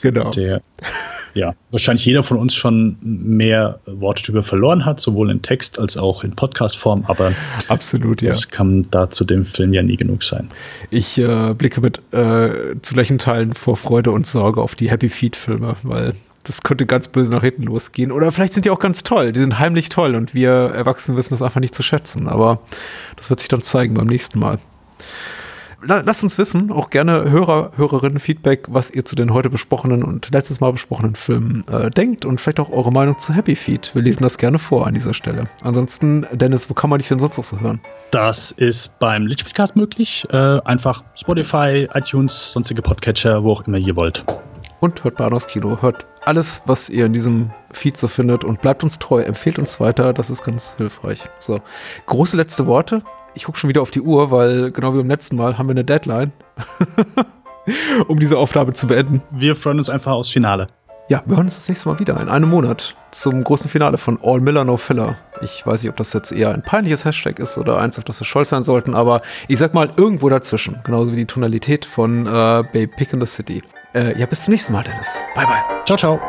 Genau. 0.00 0.30
Der 0.30 0.62
ja 1.34 1.54
wahrscheinlich 1.70 2.04
jeder 2.04 2.22
von 2.22 2.38
uns 2.38 2.54
schon 2.54 2.96
mehr 3.02 3.78
Worte 3.86 4.22
darüber 4.24 4.42
verloren 4.42 4.84
hat, 4.84 5.00
sowohl 5.00 5.30
in 5.30 5.42
Text 5.42 5.78
als 5.78 5.96
auch 5.96 6.24
in 6.24 6.34
Podcast-Form, 6.34 7.04
aber 7.06 7.32
absolut, 7.68 8.22
ja. 8.22 8.30
Das 8.30 8.48
kann 8.48 8.86
da 8.90 9.10
zu 9.10 9.24
dem 9.24 9.44
Film 9.44 9.72
ja 9.72 9.82
nie 9.82 9.96
genug 9.96 10.22
sein. 10.22 10.48
Ich 10.90 11.18
äh, 11.18 11.54
blicke 11.54 11.80
mit 11.80 11.98
äh, 12.12 12.74
zu 12.82 12.94
gleichen 12.94 13.18
Teilen 13.18 13.54
vor 13.54 13.76
Freude 13.76 14.10
und 14.10 14.26
Sorge 14.26 14.60
auf 14.60 14.74
die 14.74 14.90
Happy 14.90 15.08
Feet-Filme, 15.08 15.76
weil 15.82 16.14
das 16.44 16.62
könnte 16.62 16.86
ganz 16.86 17.08
böse 17.08 17.30
nach 17.32 17.42
hinten 17.42 17.64
losgehen. 17.64 18.10
Oder 18.10 18.32
vielleicht 18.32 18.54
sind 18.54 18.64
die 18.64 18.70
auch 18.70 18.78
ganz 18.78 19.02
toll. 19.02 19.32
Die 19.32 19.40
sind 19.40 19.58
heimlich 19.58 19.90
toll 19.90 20.14
und 20.14 20.34
wir 20.34 20.50
Erwachsenen 20.50 21.18
wissen 21.18 21.34
das 21.34 21.42
einfach 21.42 21.60
nicht 21.60 21.74
zu 21.74 21.82
schätzen. 21.82 22.28
Aber 22.28 22.60
das 23.16 23.28
wird 23.28 23.40
sich 23.40 23.48
dann 23.48 23.60
zeigen 23.60 23.94
beim 23.94 24.06
nächsten 24.06 24.38
Mal 24.38 24.58
lasst 25.82 26.22
uns 26.22 26.38
wissen, 26.38 26.70
auch 26.70 26.90
gerne 26.90 27.30
Hörer, 27.30 27.72
Hörerinnen 27.76 28.18
Feedback, 28.18 28.66
was 28.68 28.90
ihr 28.90 29.04
zu 29.04 29.16
den 29.16 29.32
heute 29.32 29.50
besprochenen 29.50 30.02
und 30.02 30.30
letztes 30.32 30.60
Mal 30.60 30.72
besprochenen 30.72 31.14
Filmen 31.14 31.64
äh, 31.68 31.90
denkt 31.90 32.24
und 32.24 32.40
vielleicht 32.40 32.60
auch 32.60 32.70
eure 32.70 32.92
Meinung 32.92 33.18
zu 33.18 33.34
Happy 33.34 33.56
Feet. 33.56 33.94
Wir 33.94 34.02
lesen 34.02 34.22
das 34.22 34.38
gerne 34.38 34.58
vor 34.58 34.86
an 34.86 34.94
dieser 34.94 35.14
Stelle. 35.14 35.44
Ansonsten, 35.62 36.26
Dennis, 36.32 36.68
wo 36.70 36.74
kann 36.74 36.90
man 36.90 36.98
dich 36.98 37.08
denn 37.08 37.18
sonst 37.18 37.36
noch 37.36 37.44
so 37.44 37.60
hören? 37.60 37.80
Das 38.10 38.50
ist 38.52 38.98
beim 38.98 39.26
Litchpodcast 39.26 39.76
möglich. 39.76 40.26
Äh, 40.30 40.60
einfach 40.64 41.04
Spotify, 41.14 41.88
iTunes, 41.94 42.52
sonstige 42.52 42.82
Podcatcher, 42.82 43.42
wo 43.44 43.52
auch 43.52 43.66
immer 43.66 43.78
ihr 43.78 43.96
wollt. 43.96 44.24
Und 44.80 45.04
hört 45.04 45.16
Bahnhofs 45.16 45.46
Kino. 45.46 45.78
Hört 45.82 46.06
alles, 46.24 46.62
was 46.66 46.88
ihr 46.88 47.06
in 47.06 47.12
diesem 47.12 47.50
Feed 47.72 47.96
so 47.96 48.08
findet 48.08 48.44
und 48.44 48.60
bleibt 48.62 48.82
uns 48.82 48.98
treu, 48.98 49.20
empfehlt 49.22 49.58
uns 49.58 49.78
weiter, 49.78 50.12
das 50.12 50.30
ist 50.30 50.42
ganz 50.42 50.74
hilfreich. 50.76 51.22
So, 51.38 51.60
große 52.06 52.36
letzte 52.36 52.66
Worte. 52.66 53.02
Ich 53.34 53.44
gucke 53.44 53.58
schon 53.58 53.68
wieder 53.68 53.82
auf 53.82 53.90
die 53.90 54.00
Uhr, 54.00 54.30
weil 54.30 54.70
genau 54.70 54.92
wie 54.94 54.98
beim 54.98 55.08
letzten 55.08 55.36
Mal 55.36 55.58
haben 55.58 55.68
wir 55.68 55.72
eine 55.72 55.84
Deadline, 55.84 56.32
um 58.08 58.18
diese 58.18 58.38
Aufnahme 58.38 58.72
zu 58.72 58.86
beenden. 58.86 59.22
Wir 59.30 59.56
freuen 59.56 59.78
uns 59.78 59.88
einfach 59.88 60.12
aufs 60.12 60.30
Finale. 60.30 60.68
Ja, 61.08 61.22
wir 61.26 61.36
hören 61.36 61.46
uns 61.46 61.56
das 61.56 61.68
nächste 61.68 61.88
Mal 61.88 61.98
wieder 61.98 62.20
in 62.20 62.28
einem 62.28 62.48
Monat 62.48 62.94
zum 63.10 63.42
großen 63.42 63.68
Finale 63.68 63.98
von 63.98 64.20
All 64.22 64.38
Miller 64.40 64.64
No 64.64 64.76
Filler. 64.76 65.16
Ich 65.42 65.66
weiß 65.66 65.82
nicht, 65.82 65.90
ob 65.90 65.96
das 65.96 66.12
jetzt 66.12 66.30
eher 66.30 66.54
ein 66.54 66.62
peinliches 66.62 67.04
Hashtag 67.04 67.40
ist 67.40 67.58
oder 67.58 67.80
eins, 67.80 67.98
auf 67.98 68.04
das 68.04 68.20
wir 68.20 68.24
stolz 68.24 68.50
sein 68.50 68.62
sollten, 68.62 68.94
aber 68.94 69.20
ich 69.48 69.58
sag 69.58 69.74
mal 69.74 69.90
irgendwo 69.96 70.28
dazwischen. 70.28 70.78
Genauso 70.84 71.10
wie 71.10 71.16
die 71.16 71.26
Tonalität 71.26 71.84
von 71.84 72.26
äh, 72.26 72.30
Babe 72.30 72.88
Pick 72.88 73.12
in 73.12 73.20
the 73.20 73.26
City. 73.26 73.60
Äh, 73.92 74.16
ja, 74.20 74.26
bis 74.26 74.44
zum 74.44 74.52
nächsten 74.52 74.72
Mal, 74.72 74.84
Dennis. 74.84 75.20
Bye, 75.34 75.46
bye. 75.46 75.84
Ciao, 75.84 75.98
ciao. 75.98 76.20